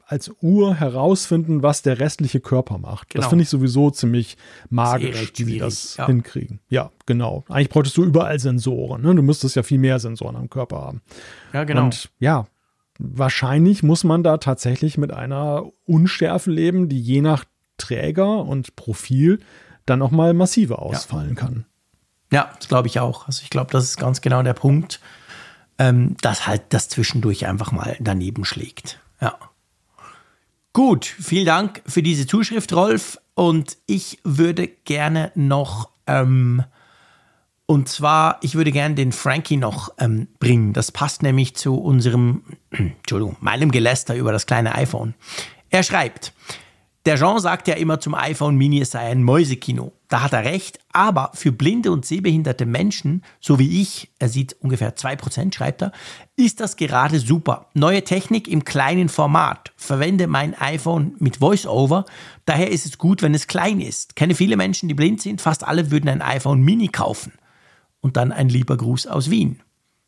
als 0.06 0.30
Uhr 0.40 0.74
herausfinden, 0.74 1.62
was 1.62 1.82
der 1.82 1.98
restliche 1.98 2.40
Körper 2.40 2.78
macht. 2.78 3.10
Genau. 3.10 3.22
Das 3.22 3.30
finde 3.30 3.42
ich 3.44 3.48
sowieso 3.48 3.90
ziemlich 3.90 4.36
magisch, 4.70 5.32
wie 5.36 5.44
sie 5.44 5.58
das 5.58 5.96
ja. 5.96 6.06
hinkriegen. 6.06 6.60
Ja, 6.68 6.90
genau. 7.06 7.44
Eigentlich 7.48 7.70
bräuchtest 7.70 7.96
du 7.96 8.04
überall 8.04 8.38
Sensoren. 8.38 9.02
Ne? 9.02 9.14
Du 9.14 9.22
müsstest 9.22 9.56
ja 9.56 9.62
viel 9.62 9.78
mehr 9.78 9.98
Sensoren 9.98 10.36
am 10.36 10.50
Körper 10.50 10.82
haben. 10.82 11.02
Ja, 11.52 11.64
genau. 11.64 11.84
Und 11.84 12.10
ja, 12.18 12.46
wahrscheinlich 12.98 13.82
muss 13.82 14.04
man 14.04 14.22
da 14.22 14.38
tatsächlich 14.38 14.98
mit 14.98 15.12
einer 15.12 15.64
Unschärfe 15.86 16.50
leben, 16.50 16.88
die 16.88 17.00
je 17.00 17.20
nach 17.20 17.44
Träger 17.78 18.44
und 18.44 18.76
Profil 18.76 19.40
dann 19.86 20.02
auch 20.02 20.10
mal 20.10 20.34
massiver 20.34 20.80
ausfallen 20.80 21.30
ja. 21.30 21.34
kann. 21.34 21.66
Ja, 22.32 22.50
das 22.58 22.68
glaube 22.68 22.88
ich 22.88 23.00
auch. 23.00 23.26
Also 23.26 23.42
ich 23.42 23.50
glaube, 23.50 23.70
das 23.70 23.84
ist 23.84 23.96
ganz 23.96 24.20
genau 24.20 24.42
der 24.42 24.54
Punkt, 24.54 25.00
ähm, 25.78 26.16
dass 26.20 26.46
halt 26.46 26.62
das 26.70 26.88
zwischendurch 26.88 27.46
einfach 27.46 27.72
mal 27.72 27.96
daneben 28.00 28.44
schlägt. 28.44 29.00
Ja. 29.20 29.38
Gut, 30.74 31.06
vielen 31.06 31.46
Dank 31.46 31.82
für 31.86 32.02
diese 32.02 32.26
Zuschrift, 32.26 32.72
Rolf. 32.72 33.16
Und 33.34 33.78
ich 33.86 34.18
würde 34.24 34.66
gerne 34.66 35.30
noch, 35.36 35.88
ähm, 36.08 36.64
und 37.66 37.88
zwar, 37.88 38.38
ich 38.42 38.56
würde 38.56 38.72
gerne 38.72 38.96
den 38.96 39.12
Frankie 39.12 39.56
noch 39.56 39.90
ähm, 40.00 40.26
bringen. 40.40 40.72
Das 40.72 40.90
passt 40.90 41.22
nämlich 41.22 41.54
zu 41.54 41.76
unserem, 41.76 42.42
Entschuldigung, 42.72 43.36
meinem 43.38 43.70
Geläster 43.70 44.16
über 44.16 44.32
das 44.32 44.46
kleine 44.46 44.74
iPhone. 44.74 45.14
Er 45.70 45.84
schreibt, 45.84 46.32
der 47.06 47.18
Jean 47.18 47.38
sagt 47.38 47.68
ja 47.68 47.74
immer 47.74 48.00
zum 48.00 48.16
iPhone 48.16 48.56
Mini, 48.56 48.80
es 48.80 48.90
sei 48.90 49.02
ein 49.02 49.22
Mäusekino. 49.22 49.92
Da 50.14 50.22
hat 50.22 50.32
er 50.32 50.44
recht, 50.44 50.78
aber 50.92 51.32
für 51.34 51.50
blinde 51.50 51.90
und 51.90 52.06
sehbehinderte 52.06 52.66
Menschen, 52.66 53.24
so 53.40 53.58
wie 53.58 53.82
ich, 53.82 54.12
er 54.20 54.28
sieht 54.28 54.54
ungefähr 54.60 54.94
2%, 54.94 55.52
schreibt 55.52 55.82
er, 55.82 55.90
ist 56.36 56.60
das 56.60 56.76
gerade 56.76 57.18
super. 57.18 57.66
Neue 57.74 58.04
Technik 58.04 58.46
im 58.46 58.64
kleinen 58.64 59.08
Format. 59.08 59.72
Verwende 59.74 60.28
mein 60.28 60.54
iPhone 60.54 61.16
mit 61.18 61.40
VoiceOver, 61.40 62.04
daher 62.44 62.70
ist 62.70 62.86
es 62.86 62.96
gut, 62.96 63.22
wenn 63.22 63.34
es 63.34 63.48
klein 63.48 63.80
ist. 63.80 64.14
Kenne 64.14 64.36
viele 64.36 64.56
Menschen, 64.56 64.88
die 64.88 64.94
blind 64.94 65.20
sind, 65.20 65.40
fast 65.40 65.66
alle 65.66 65.90
würden 65.90 66.08
ein 66.08 66.22
iPhone 66.22 66.62
Mini 66.62 66.86
kaufen. 66.86 67.32
Und 68.00 68.16
dann 68.16 68.30
ein 68.30 68.48
lieber 68.48 68.76
Gruß 68.76 69.08
aus 69.08 69.30
Wien. 69.30 69.62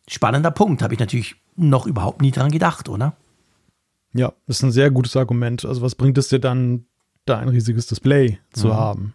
Spannender 0.06 0.52
Punkt, 0.52 0.82
habe 0.82 0.94
ich 0.94 1.00
natürlich 1.00 1.34
noch 1.56 1.84
überhaupt 1.84 2.22
nie 2.22 2.30
dran 2.30 2.52
gedacht, 2.52 2.88
oder? 2.88 3.16
Ja, 4.14 4.32
das 4.46 4.58
ist 4.58 4.62
ein 4.62 4.70
sehr 4.70 4.92
gutes 4.92 5.16
Argument. 5.16 5.64
Also 5.64 5.82
was 5.82 5.96
bringt 5.96 6.16
es 6.16 6.28
dir 6.28 6.38
dann, 6.38 6.86
da 7.24 7.40
ein 7.40 7.48
riesiges 7.48 7.88
Display 7.88 8.38
zu 8.52 8.68
mhm. 8.68 8.74
haben? 8.74 9.14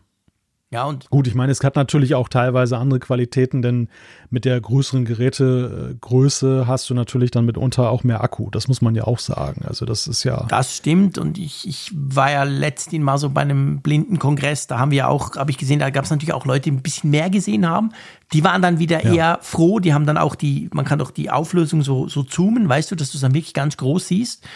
Ja, 0.73 0.85
und 0.85 1.09
gut, 1.09 1.27
ich 1.27 1.35
meine, 1.35 1.51
es 1.51 1.61
hat 1.65 1.75
natürlich 1.75 2.15
auch 2.15 2.29
teilweise 2.29 2.77
andere 2.77 2.99
Qualitäten, 2.99 3.61
denn 3.61 3.89
mit 4.29 4.45
der 4.45 4.59
größeren 4.61 5.03
Gerätegröße 5.03 6.65
hast 6.65 6.89
du 6.89 6.93
natürlich 6.93 7.29
dann 7.29 7.45
mitunter 7.45 7.89
auch 7.89 8.05
mehr 8.05 8.23
Akku. 8.23 8.49
Das 8.51 8.69
muss 8.69 8.81
man 8.81 8.95
ja 8.95 9.03
auch 9.03 9.19
sagen. 9.19 9.65
Also, 9.67 9.85
das 9.85 10.07
ist 10.07 10.23
ja. 10.23 10.45
Das 10.47 10.77
stimmt. 10.77 11.17
Und 11.17 11.37
ich, 11.37 11.67
ich 11.67 11.91
war 11.93 12.31
ja 12.31 12.43
letztens 12.43 13.03
mal 13.03 13.17
so 13.17 13.29
bei 13.29 13.41
einem 13.41 13.81
Blindenkongress. 13.81 14.67
Da 14.67 14.79
haben 14.79 14.91
wir 14.91 15.09
auch, 15.09 15.35
habe 15.35 15.51
ich 15.51 15.57
gesehen, 15.57 15.79
da 15.79 15.89
gab 15.89 16.05
es 16.05 16.09
natürlich 16.09 16.33
auch 16.33 16.45
Leute, 16.45 16.61
die 16.61 16.71
ein 16.71 16.81
bisschen 16.81 17.09
mehr 17.09 17.29
gesehen 17.29 17.67
haben. 17.67 17.91
Die 18.31 18.45
waren 18.45 18.61
dann 18.61 18.79
wieder 18.79 19.03
ja. 19.03 19.13
eher 19.13 19.39
froh. 19.41 19.79
Die 19.79 19.93
haben 19.93 20.05
dann 20.05 20.17
auch 20.17 20.35
die, 20.35 20.69
man 20.71 20.85
kann 20.85 20.99
doch 20.99 21.11
die 21.11 21.29
Auflösung 21.29 21.83
so, 21.83 22.07
so 22.07 22.23
zoomen, 22.23 22.69
weißt 22.69 22.89
du, 22.89 22.95
dass 22.95 23.11
du 23.11 23.17
es 23.17 23.21
dann 23.21 23.33
wirklich 23.33 23.53
ganz 23.53 23.75
groß 23.75 24.07
siehst 24.07 24.47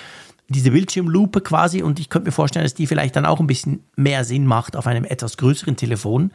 diese 0.47 0.71
Bildschirmlupe 0.71 1.41
quasi 1.41 1.81
und 1.81 1.99
ich 1.99 2.09
könnte 2.09 2.27
mir 2.27 2.31
vorstellen, 2.31 2.65
dass 2.65 2.73
die 2.73 2.87
vielleicht 2.87 3.15
dann 3.15 3.25
auch 3.25 3.39
ein 3.39 3.47
bisschen 3.47 3.83
mehr 3.95 4.23
Sinn 4.23 4.45
macht 4.45 4.75
auf 4.75 4.87
einem 4.87 5.03
etwas 5.03 5.37
größeren 5.37 5.75
Telefon. 5.75 6.31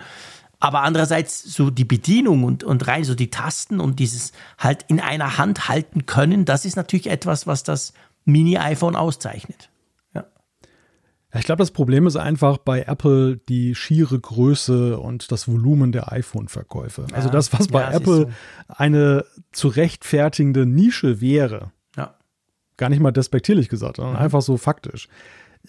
Aber 0.58 0.82
andererseits 0.82 1.42
so 1.42 1.70
die 1.70 1.86
Bedienung 1.86 2.44
und, 2.44 2.64
und 2.64 2.86
rein 2.86 3.04
so 3.04 3.14
die 3.14 3.30
Tasten 3.30 3.80
und 3.80 3.98
dieses 3.98 4.32
halt 4.58 4.84
in 4.88 5.00
einer 5.00 5.38
Hand 5.38 5.68
halten 5.68 6.04
können, 6.04 6.44
das 6.44 6.66
ist 6.66 6.76
natürlich 6.76 7.08
etwas, 7.08 7.46
was 7.46 7.62
das 7.62 7.94
Mini-iPhone 8.26 8.94
auszeichnet. 8.94 9.70
Ja. 10.12 10.26
ja 11.32 11.40
ich 11.40 11.46
glaube, 11.46 11.60
das 11.60 11.70
Problem 11.70 12.06
ist 12.06 12.16
einfach 12.16 12.58
bei 12.58 12.82
Apple 12.82 13.38
die 13.48 13.74
schiere 13.74 14.20
Größe 14.20 14.98
und 14.98 15.32
das 15.32 15.48
Volumen 15.48 15.92
der 15.92 16.12
iPhone-Verkäufe. 16.12 17.06
Also 17.12 17.30
das, 17.30 17.54
was 17.54 17.68
bei 17.68 17.80
ja, 17.80 17.92
Apple 17.92 18.16
so. 18.16 18.30
eine 18.68 19.24
zu 19.52 19.68
rechtfertigende 19.68 20.66
Nische 20.66 21.22
wäre, 21.22 21.72
Gar 22.80 22.88
nicht 22.88 23.00
mal 23.00 23.10
despektierlich 23.10 23.68
gesagt, 23.68 23.96
sondern 23.96 24.14
mhm. 24.14 24.20
einfach 24.20 24.40
so 24.40 24.56
faktisch. 24.56 25.08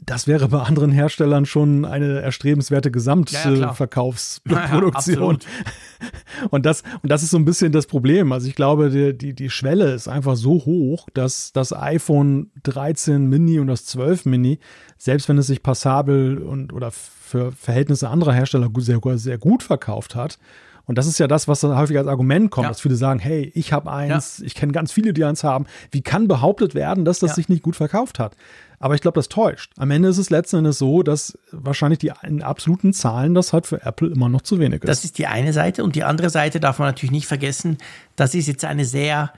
Das 0.05 0.27
wäre 0.27 0.47
bei 0.47 0.61
anderen 0.61 0.93
Herstellern 0.93 1.45
schon 1.45 1.83
eine 1.83 2.21
erstrebenswerte 2.21 2.91
Gesamtverkaufsproduktion. 2.91 5.39
Ja, 5.41 5.41
ja, 5.41 6.47
und, 6.49 6.65
das, 6.65 6.83
und 7.01 7.11
das 7.11 7.23
ist 7.23 7.31
so 7.31 7.37
ein 7.37 7.43
bisschen 7.43 7.73
das 7.73 7.87
Problem. 7.87 8.31
Also 8.31 8.47
ich 8.47 8.55
glaube, 8.55 8.89
die, 8.89 9.17
die, 9.17 9.33
die 9.33 9.49
Schwelle 9.49 9.91
ist 9.91 10.07
einfach 10.07 10.37
so 10.37 10.63
hoch, 10.63 11.09
dass 11.13 11.51
das 11.51 11.73
iPhone 11.73 12.51
13 12.63 13.27
Mini 13.27 13.59
und 13.59 13.67
das 13.67 13.85
12 13.87 14.27
Mini, 14.27 14.59
selbst 14.97 15.27
wenn 15.27 15.37
es 15.37 15.47
sich 15.47 15.61
passabel 15.61 16.37
und 16.37 16.71
oder 16.71 16.91
für 16.91 17.51
Verhältnisse 17.51 18.07
anderer 18.07 18.31
Hersteller 18.31 18.69
sehr, 18.77 19.01
sehr 19.15 19.37
gut 19.37 19.61
verkauft 19.61 20.15
hat, 20.15 20.39
und 20.85 20.97
das 20.97 21.07
ist 21.07 21.19
ja 21.19 21.27
das, 21.27 21.47
was 21.47 21.63
häufig 21.63 21.97
als 21.97 22.07
Argument 22.07 22.51
kommt, 22.51 22.65
ja. 22.65 22.69
dass 22.69 22.81
viele 22.81 22.95
sagen, 22.95 23.19
hey, 23.19 23.51
ich 23.55 23.73
habe 23.73 23.91
eins, 23.91 24.39
ja. 24.39 24.45
ich 24.45 24.55
kenne 24.55 24.71
ganz 24.71 24.91
viele, 24.91 25.13
die 25.13 25.23
eins 25.23 25.43
haben. 25.43 25.65
Wie 25.91 26.01
kann 26.01 26.27
behauptet 26.27 26.75
werden, 26.75 27.05
dass 27.05 27.19
das 27.19 27.31
ja. 27.31 27.35
sich 27.35 27.49
nicht 27.49 27.63
gut 27.63 27.75
verkauft 27.75 28.19
hat? 28.19 28.35
Aber 28.79 28.95
ich 28.95 29.01
glaube, 29.01 29.15
das 29.15 29.29
täuscht. 29.29 29.73
Am 29.77 29.91
Ende 29.91 30.09
ist 30.09 30.17
es 30.17 30.31
letzten 30.31 30.57
Endes 30.57 30.79
so, 30.79 31.03
dass 31.03 31.37
wahrscheinlich 31.51 31.99
die 31.99 32.11
in 32.23 32.41
absoluten 32.41 32.93
Zahlen 32.93 33.35
das 33.35 33.53
halt 33.53 33.67
für 33.67 33.83
Apple 33.85 34.09
immer 34.09 34.27
noch 34.27 34.41
zu 34.41 34.57
wenig 34.57 34.81
ist. 34.81 34.89
Das 34.89 35.05
ist 35.05 35.19
die 35.19 35.27
eine 35.27 35.53
Seite. 35.53 35.83
Und 35.83 35.95
die 35.95 36.03
andere 36.03 36.31
Seite 36.31 36.59
darf 36.59 36.79
man 36.79 36.87
natürlich 36.87 37.11
nicht 37.11 37.27
vergessen, 37.27 37.77
das 38.15 38.33
ist 38.33 38.47
jetzt 38.47 38.65
eine 38.65 38.85
sehr 38.85 39.33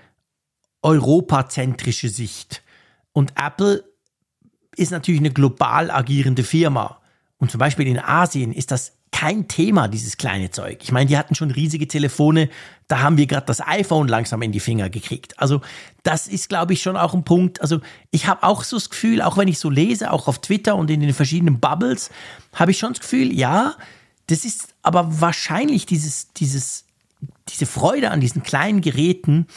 europazentrische 0.81 2.07
Sicht. 2.07 2.63
Und 3.11 3.33
Apple 3.35 3.83
ist 4.77 4.91
natürlich 4.91 5.19
eine 5.19 5.31
global 5.31 5.91
agierende 5.91 6.43
Firma. 6.43 6.99
Und 7.43 7.51
zum 7.51 7.59
Beispiel 7.59 7.87
in 7.87 7.99
Asien 7.99 8.53
ist 8.53 8.71
das 8.71 8.93
kein 9.11 9.49
Thema, 9.49 9.89
dieses 9.89 10.15
kleine 10.15 10.49
Zeug. 10.49 10.79
Ich 10.81 10.93
meine, 10.93 11.07
die 11.07 11.17
hatten 11.17 11.35
schon 11.35 11.51
riesige 11.51 11.89
Telefone, 11.89 12.47
da 12.87 13.01
haben 13.01 13.17
wir 13.17 13.27
gerade 13.27 13.45
das 13.45 13.59
iPhone 13.59 14.07
langsam 14.07 14.41
in 14.43 14.53
die 14.53 14.61
Finger 14.61 14.89
gekriegt. 14.89 15.37
Also 15.37 15.59
das 16.03 16.29
ist, 16.29 16.47
glaube 16.47 16.71
ich, 16.71 16.81
schon 16.81 16.95
auch 16.95 17.13
ein 17.13 17.25
Punkt. 17.25 17.59
Also 17.59 17.81
ich 18.11 18.27
habe 18.27 18.43
auch 18.43 18.63
so 18.63 18.77
das 18.77 18.89
Gefühl, 18.89 19.21
auch 19.21 19.35
wenn 19.35 19.49
ich 19.49 19.59
so 19.59 19.69
lese, 19.69 20.13
auch 20.13 20.29
auf 20.29 20.39
Twitter 20.39 20.77
und 20.77 20.89
in 20.89 21.01
den 21.01 21.13
verschiedenen 21.13 21.59
Bubbles, 21.59 22.11
habe 22.53 22.71
ich 22.71 22.79
schon 22.79 22.93
das 22.93 23.01
Gefühl, 23.01 23.33
ja, 23.33 23.75
das 24.27 24.45
ist 24.45 24.73
aber 24.81 25.19
wahrscheinlich 25.19 25.85
dieses, 25.85 26.31
dieses, 26.31 26.85
diese 27.49 27.65
Freude 27.65 28.11
an 28.11 28.21
diesen 28.21 28.41
kleinen 28.41 28.79
Geräten, 28.79 29.47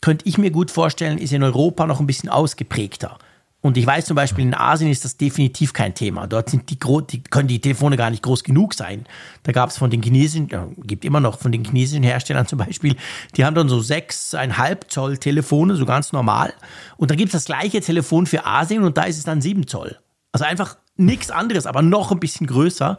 könnte 0.00 0.28
ich 0.28 0.38
mir 0.38 0.52
gut 0.52 0.70
vorstellen, 0.70 1.18
ist 1.18 1.32
in 1.32 1.42
Europa 1.42 1.88
noch 1.88 1.98
ein 1.98 2.06
bisschen 2.06 2.28
ausgeprägter. 2.28 3.18
Und 3.62 3.76
ich 3.76 3.86
weiß 3.86 4.06
zum 4.06 4.16
Beispiel, 4.16 4.44
in 4.44 4.54
Asien 4.54 4.90
ist 4.90 5.04
das 5.04 5.16
definitiv 5.16 5.72
kein 5.72 5.94
Thema. 5.94 6.26
Dort 6.26 6.50
sind 6.50 6.68
die, 6.68 6.78
die 7.10 7.22
können 7.22 7.46
die 7.46 7.60
Telefone 7.60 7.96
gar 7.96 8.10
nicht 8.10 8.24
groß 8.24 8.42
genug 8.42 8.74
sein. 8.74 9.06
Da 9.44 9.52
gab 9.52 9.70
es 9.70 9.78
von 9.78 9.88
den 9.88 10.02
chinesischen, 10.02 10.48
ja, 10.48 10.66
gibt 10.78 11.04
immer 11.04 11.20
noch 11.20 11.38
von 11.38 11.52
den 11.52 11.64
chinesischen 11.64 12.02
Herstellern 12.02 12.46
zum 12.48 12.58
Beispiel, 12.58 12.96
die 13.36 13.44
haben 13.44 13.54
dann 13.54 13.68
so 13.68 13.80
sechseinhalb 13.80 14.90
Zoll 14.90 15.16
Telefone, 15.16 15.76
so 15.76 15.86
ganz 15.86 16.12
normal. 16.12 16.52
Und 16.96 17.12
da 17.12 17.14
gibt 17.14 17.28
es 17.28 17.32
das 17.32 17.44
gleiche 17.44 17.80
Telefon 17.80 18.26
für 18.26 18.44
Asien 18.44 18.82
und 18.82 18.98
da 18.98 19.04
ist 19.04 19.18
es 19.18 19.24
dann 19.24 19.40
sieben 19.40 19.68
Zoll. 19.68 19.96
Also 20.32 20.44
einfach 20.44 20.76
nichts 20.96 21.30
anderes, 21.30 21.66
aber 21.66 21.82
noch 21.82 22.10
ein 22.10 22.18
bisschen 22.18 22.48
größer. 22.48 22.98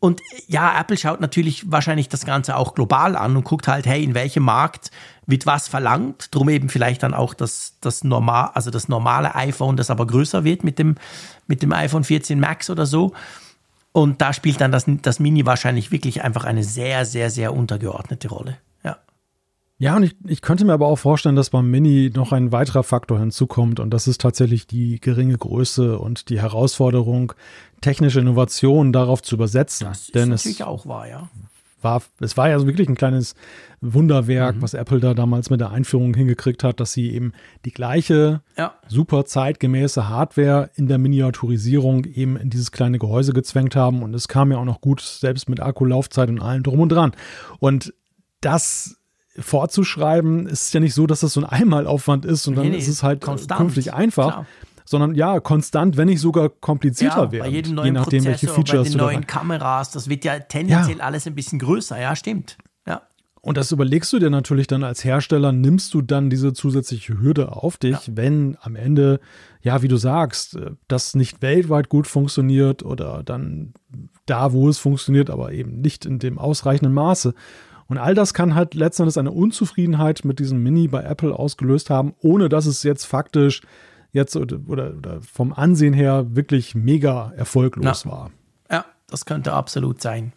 Und 0.00 0.22
ja, 0.46 0.80
Apple 0.80 0.96
schaut 0.96 1.20
natürlich 1.20 1.70
wahrscheinlich 1.70 2.08
das 2.08 2.24
Ganze 2.24 2.56
auch 2.56 2.74
global 2.74 3.14
an 3.14 3.36
und 3.36 3.44
guckt 3.44 3.68
halt, 3.68 3.84
hey, 3.84 4.02
in 4.02 4.14
welchem 4.14 4.44
Markt 4.44 4.90
wird 5.28 5.46
was 5.46 5.68
verlangt. 5.68 6.34
Drum 6.34 6.48
eben 6.48 6.68
vielleicht 6.68 7.04
dann 7.04 7.14
auch 7.14 7.34
das, 7.34 7.74
das 7.80 8.02
normal, 8.02 8.50
also 8.54 8.70
das 8.70 8.88
normale 8.88 9.34
iPhone, 9.36 9.76
das 9.76 9.90
aber 9.90 10.06
größer 10.06 10.42
wird 10.42 10.64
mit 10.64 10.78
dem, 10.78 10.96
mit 11.46 11.62
dem 11.62 11.72
iPhone 11.72 12.02
14 12.02 12.40
Max 12.40 12.70
oder 12.70 12.86
so. 12.86 13.12
Und 13.92 14.20
da 14.20 14.32
spielt 14.32 14.60
dann 14.60 14.72
das, 14.72 14.86
das 15.02 15.20
Mini 15.20 15.46
wahrscheinlich 15.46 15.90
wirklich 15.90 16.24
einfach 16.24 16.44
eine 16.44 16.64
sehr, 16.64 17.04
sehr, 17.04 17.30
sehr 17.30 17.54
untergeordnete 17.54 18.28
Rolle. 18.28 18.58
Ja. 18.82 18.96
Ja, 19.78 19.96
und 19.96 20.02
ich, 20.02 20.16
ich 20.26 20.40
könnte 20.40 20.64
mir 20.64 20.72
aber 20.72 20.86
auch 20.86 20.98
vorstellen, 20.98 21.36
dass 21.36 21.50
beim 21.50 21.70
Mini 21.70 22.10
noch 22.14 22.32
ein 22.32 22.50
weiterer 22.50 22.82
Faktor 22.82 23.18
hinzukommt 23.18 23.80
und 23.80 23.90
das 23.90 24.08
ist 24.08 24.20
tatsächlich 24.20 24.66
die 24.66 25.00
geringe 25.00 25.36
Größe 25.36 25.98
und 25.98 26.30
die 26.30 26.40
Herausforderung, 26.40 27.32
technische 27.80 28.20
Innovationen 28.20 28.92
darauf 28.92 29.22
zu 29.22 29.36
übersetzen. 29.36 29.86
Das 29.88 30.00
ist 30.02 30.14
Denn 30.14 30.30
natürlich 30.30 30.64
auch 30.64 30.86
wahr, 30.86 31.06
ja. 31.06 31.28
War, 31.80 32.02
es 32.20 32.36
war 32.36 32.48
ja 32.48 32.64
wirklich 32.66 32.88
ein 32.88 32.96
kleines 32.96 33.34
Wunderwerk, 33.80 34.56
mhm. 34.56 34.62
was 34.62 34.74
Apple 34.74 35.00
da 35.00 35.14
damals 35.14 35.50
mit 35.50 35.60
der 35.60 35.70
Einführung 35.70 36.14
hingekriegt 36.14 36.64
hat, 36.64 36.80
dass 36.80 36.92
sie 36.92 37.12
eben 37.12 37.32
die 37.64 37.70
gleiche 37.70 38.42
ja. 38.56 38.74
super 38.88 39.24
zeitgemäße 39.24 40.08
Hardware 40.08 40.70
in 40.74 40.88
der 40.88 40.98
Miniaturisierung 40.98 42.04
eben 42.04 42.36
in 42.36 42.50
dieses 42.50 42.72
kleine 42.72 42.98
Gehäuse 42.98 43.32
gezwängt 43.32 43.76
haben. 43.76 44.02
Und 44.02 44.14
es 44.14 44.28
kam 44.28 44.50
ja 44.50 44.58
auch 44.58 44.64
noch 44.64 44.80
gut, 44.80 45.00
selbst 45.00 45.48
mit 45.48 45.60
Akkulaufzeit 45.60 46.28
und 46.28 46.40
allem 46.40 46.62
drum 46.62 46.80
und 46.80 46.90
dran. 46.90 47.12
Und 47.60 47.94
das 48.40 48.96
vorzuschreiben, 49.38 50.46
ist 50.46 50.74
ja 50.74 50.80
nicht 50.80 50.94
so, 50.94 51.06
dass 51.06 51.20
das 51.20 51.32
so 51.32 51.40
ein 51.40 51.46
Einmalaufwand 51.46 52.24
ist 52.24 52.48
und 52.48 52.56
dann 52.56 52.64
nee, 52.64 52.70
nee, 52.72 52.78
ist 52.78 52.88
es 52.88 53.04
halt 53.04 53.20
konstant, 53.20 53.60
künftig 53.60 53.94
einfach. 53.94 54.32
Klar 54.32 54.46
sondern 54.88 55.14
ja, 55.14 55.38
konstant, 55.40 55.96
wenn 55.96 56.08
nicht 56.08 56.20
sogar 56.20 56.48
komplizierter 56.48 57.24
ja, 57.24 57.32
werden. 57.32 57.44
Bei 57.44 57.50
jedem 57.50 57.74
neuen 57.74 57.86
je 57.86 57.92
nachdem, 57.92 58.24
Prozessor, 58.24 58.30
welche 58.30 58.48
Features 58.48 58.86
bei 58.86 58.90
den 58.90 58.98
neuen 58.98 59.26
Kameras, 59.26 59.90
das 59.90 60.08
wird 60.08 60.24
ja 60.24 60.38
tendenziell 60.38 60.98
ja. 60.98 61.04
alles 61.04 61.26
ein 61.26 61.34
bisschen 61.34 61.58
größer, 61.58 62.00
ja, 62.00 62.16
stimmt. 62.16 62.56
Ja. 62.86 63.02
Und 63.42 63.58
das 63.58 63.70
überlegst 63.70 64.10
du 64.14 64.18
dir 64.18 64.30
natürlich 64.30 64.66
dann 64.66 64.84
als 64.84 65.04
Hersteller, 65.04 65.52
nimmst 65.52 65.92
du 65.92 66.00
dann 66.00 66.30
diese 66.30 66.54
zusätzliche 66.54 67.20
Hürde 67.20 67.52
auf 67.52 67.76
dich, 67.76 68.06
ja. 68.06 68.16
wenn 68.16 68.56
am 68.62 68.76
Ende, 68.76 69.20
ja, 69.60 69.82
wie 69.82 69.88
du 69.88 69.98
sagst, 69.98 70.56
äh, 70.56 70.70
das 70.88 71.14
nicht 71.14 71.42
weltweit 71.42 71.90
gut 71.90 72.06
funktioniert 72.06 72.82
oder 72.82 73.22
dann 73.22 73.74
da, 74.24 74.52
wo 74.52 74.70
es 74.70 74.78
funktioniert, 74.78 75.28
aber 75.28 75.52
eben 75.52 75.82
nicht 75.82 76.06
in 76.06 76.18
dem 76.18 76.38
ausreichenden 76.38 76.94
Maße. 76.94 77.34
Und 77.88 77.98
all 77.98 78.14
das 78.14 78.32
kann 78.32 78.54
halt 78.54 78.74
letztendlich 78.74 79.18
eine 79.18 79.32
Unzufriedenheit 79.32 80.24
mit 80.24 80.38
diesem 80.38 80.62
Mini 80.62 80.88
bei 80.88 81.02
Apple 81.02 81.34
ausgelöst 81.38 81.90
haben, 81.90 82.14
ohne 82.20 82.48
dass 82.48 82.66
es 82.66 82.82
jetzt 82.82 83.04
faktisch 83.04 83.62
jetzt 84.12 84.36
oder, 84.36 84.58
oder, 84.66 85.20
vom 85.22 85.52
Ansehen 85.52 85.92
her 85.94 86.26
wirklich 86.30 86.74
mega 86.74 87.32
erfolglos 87.36 88.04
ja. 88.04 88.10
war. 88.10 88.30
Ja, 88.70 88.84
das 89.08 89.24
könnte 89.24 89.52
absolut 89.52 90.00
sein. 90.00 90.32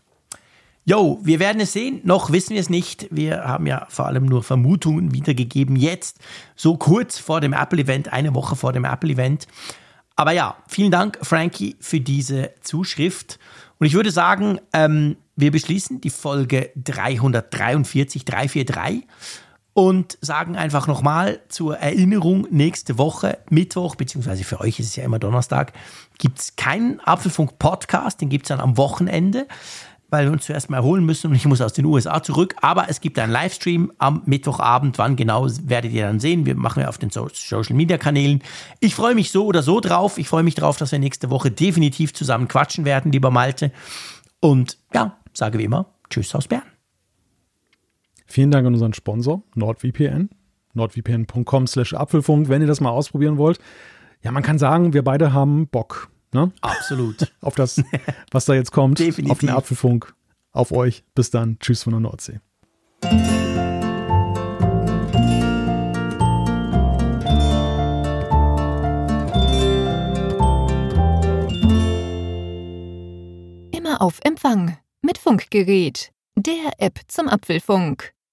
Jo, 0.84 1.20
wir 1.24 1.40
werden 1.40 1.62
es 1.62 1.74
sehen. 1.74 2.02
Noch 2.04 2.32
wissen 2.32 2.54
wir 2.54 2.60
es 2.60 2.70
nicht. 2.70 3.08
Wir 3.12 3.44
haben 3.44 3.68
ja 3.68 3.86
vor 3.90 4.08
allem 4.08 4.26
nur 4.26 4.42
Vermutungen 4.42 5.14
wiedergegeben. 5.14 5.76
Jetzt, 5.76 6.20
so 6.56 6.76
kurz 6.76 7.20
vor 7.20 7.40
dem 7.40 7.54
Apple-Event, 7.54 8.12
eine 8.12 8.34
Woche 8.34 8.56
vor 8.56 8.74
dem 8.74 8.84
Apple-Event. 8.84 9.48
Aber 10.16 10.32
ja, 10.32 10.58
vielen 10.68 10.92
Dank, 10.92 11.20
Frankie, 11.22 11.76
für 11.80 12.00
diese 12.00 12.52
Zuschrift. 12.62 13.40
Und 13.78 13.88
ich 13.88 13.94
würde 13.94 14.12
sagen, 14.12 14.60
ähm, 14.74 15.18
wir 15.36 15.52
beschließen 15.52 16.02
die 16.02 16.10
Folge 16.10 16.72
343, 16.76 18.26
343 18.26 19.08
und 19.74 20.18
sagen 20.22 20.56
einfach 20.56 20.88
nochmal 20.88 21.40
zur 21.48 21.78
Erinnerung, 21.78 22.48
nächste 22.52 22.98
Woche, 22.98 23.38
Mittwoch, 23.50 23.96
beziehungsweise 23.96 24.44
für 24.44 24.60
euch 24.60 24.80
ist 24.80 24.88
es 24.88 24.96
ja 24.96 25.04
immer 25.04 25.20
Donnerstag, 25.20 25.74
gibt 26.18 26.40
es 26.40 26.56
keinen 26.56 27.00
Apfelfunk-Podcast, 27.00 28.22
den 28.22 28.30
gibt 28.30 28.46
es 28.46 28.50
dann 28.50 28.60
am 28.60 28.78
Wochenende, 28.78 29.48
weil 30.10 30.26
wir 30.26 30.34
uns 30.34 30.46
zuerst 30.46 30.70
mal 30.70 30.78
erholen 30.78 31.06
müssen 31.06 31.28
und 31.28 31.36
ich 31.36 31.46
muss 31.46 31.62
aus 31.62 31.72
den 31.72 31.86
USA 31.86 32.22
zurück. 32.22 32.56
Aber 32.62 32.90
es 32.90 33.00
gibt 33.00 33.18
einen 33.18 33.32
Livestream 33.32 33.94
am 33.98 34.24
Mittwochabend. 34.26 34.98
Wann 34.98 35.16
genau 35.16 35.48
werdet 35.64 35.94
ihr 35.94 36.06
dann 36.06 36.20
sehen? 36.20 36.46
Wir 36.46 36.56
machen 36.56 36.82
ja 36.82 36.90
auf 36.90 36.98
den 36.98 37.12
Social-Media-Kanälen. 37.12 38.44
Ich 38.82 38.94
freue 38.94 39.16
mich 39.16 39.32
so 39.32 39.46
oder 39.46 39.64
so 39.64 39.80
drauf. 39.80 40.18
Ich 40.18 40.28
freue 40.28 40.44
mich 40.44 40.56
drauf, 40.56 40.78
dass 40.78 40.92
wir 40.92 41.00
nächste 41.00 41.30
Woche 41.30 41.50
definitiv 41.50 42.14
zusammen 42.14 42.50
quatschen 42.50 42.84
werden, 42.84 43.14
lieber 43.14 43.32
Malte. 43.32 43.72
Und 44.42 44.78
ja, 44.94 45.16
sage 45.32 45.58
wie 45.60 45.64
immer, 45.64 45.86
Tschüss 46.10 46.36
aus 46.36 46.50
Bern. 46.50 46.71
Vielen 48.32 48.50
Dank 48.50 48.66
an 48.66 48.74
unseren 48.74 48.94
Sponsor 48.94 49.44
NordVPN, 49.56 50.30
nordvpn.com 50.74 51.68
slash 51.68 51.94
Apfelfunk, 51.94 52.48
wenn 52.48 52.62
ihr 52.62 52.68
das 52.68 52.80
mal 52.80 52.92
ausprobieren 52.92 53.38
wollt. 53.38 53.60
Ja, 54.24 54.32
man 54.32 54.42
kann 54.42 54.58
sagen, 54.58 54.94
wir 54.94 55.04
beide 55.04 55.34
haben 55.34 55.68
Bock. 55.68 56.10
Ne? 56.34 56.54
Absolut. 56.62 57.34
auf 57.42 57.56
das, 57.56 57.84
was 58.32 58.46
da 58.46 58.54
jetzt 58.54 58.72
kommt. 58.72 59.00
Definitiv. 59.00 59.32
Auf 59.32 59.40
den 59.40 59.50
Apfelfunk. 59.50 60.14
Auf 60.54 60.72
euch. 60.72 61.04
Bis 61.14 61.30
dann. 61.30 61.60
Tschüss 61.60 61.84
von 61.84 61.92
der 61.92 62.00
Nordsee. 62.00 62.40
Immer 73.72 74.02
auf 74.02 74.20
Empfang 74.24 74.78
mit 75.02 75.18
Funkgerät, 75.18 76.14
der 76.38 76.72
App 76.78 76.98
zum 77.10 77.28
Apfelfunk. 77.28 78.14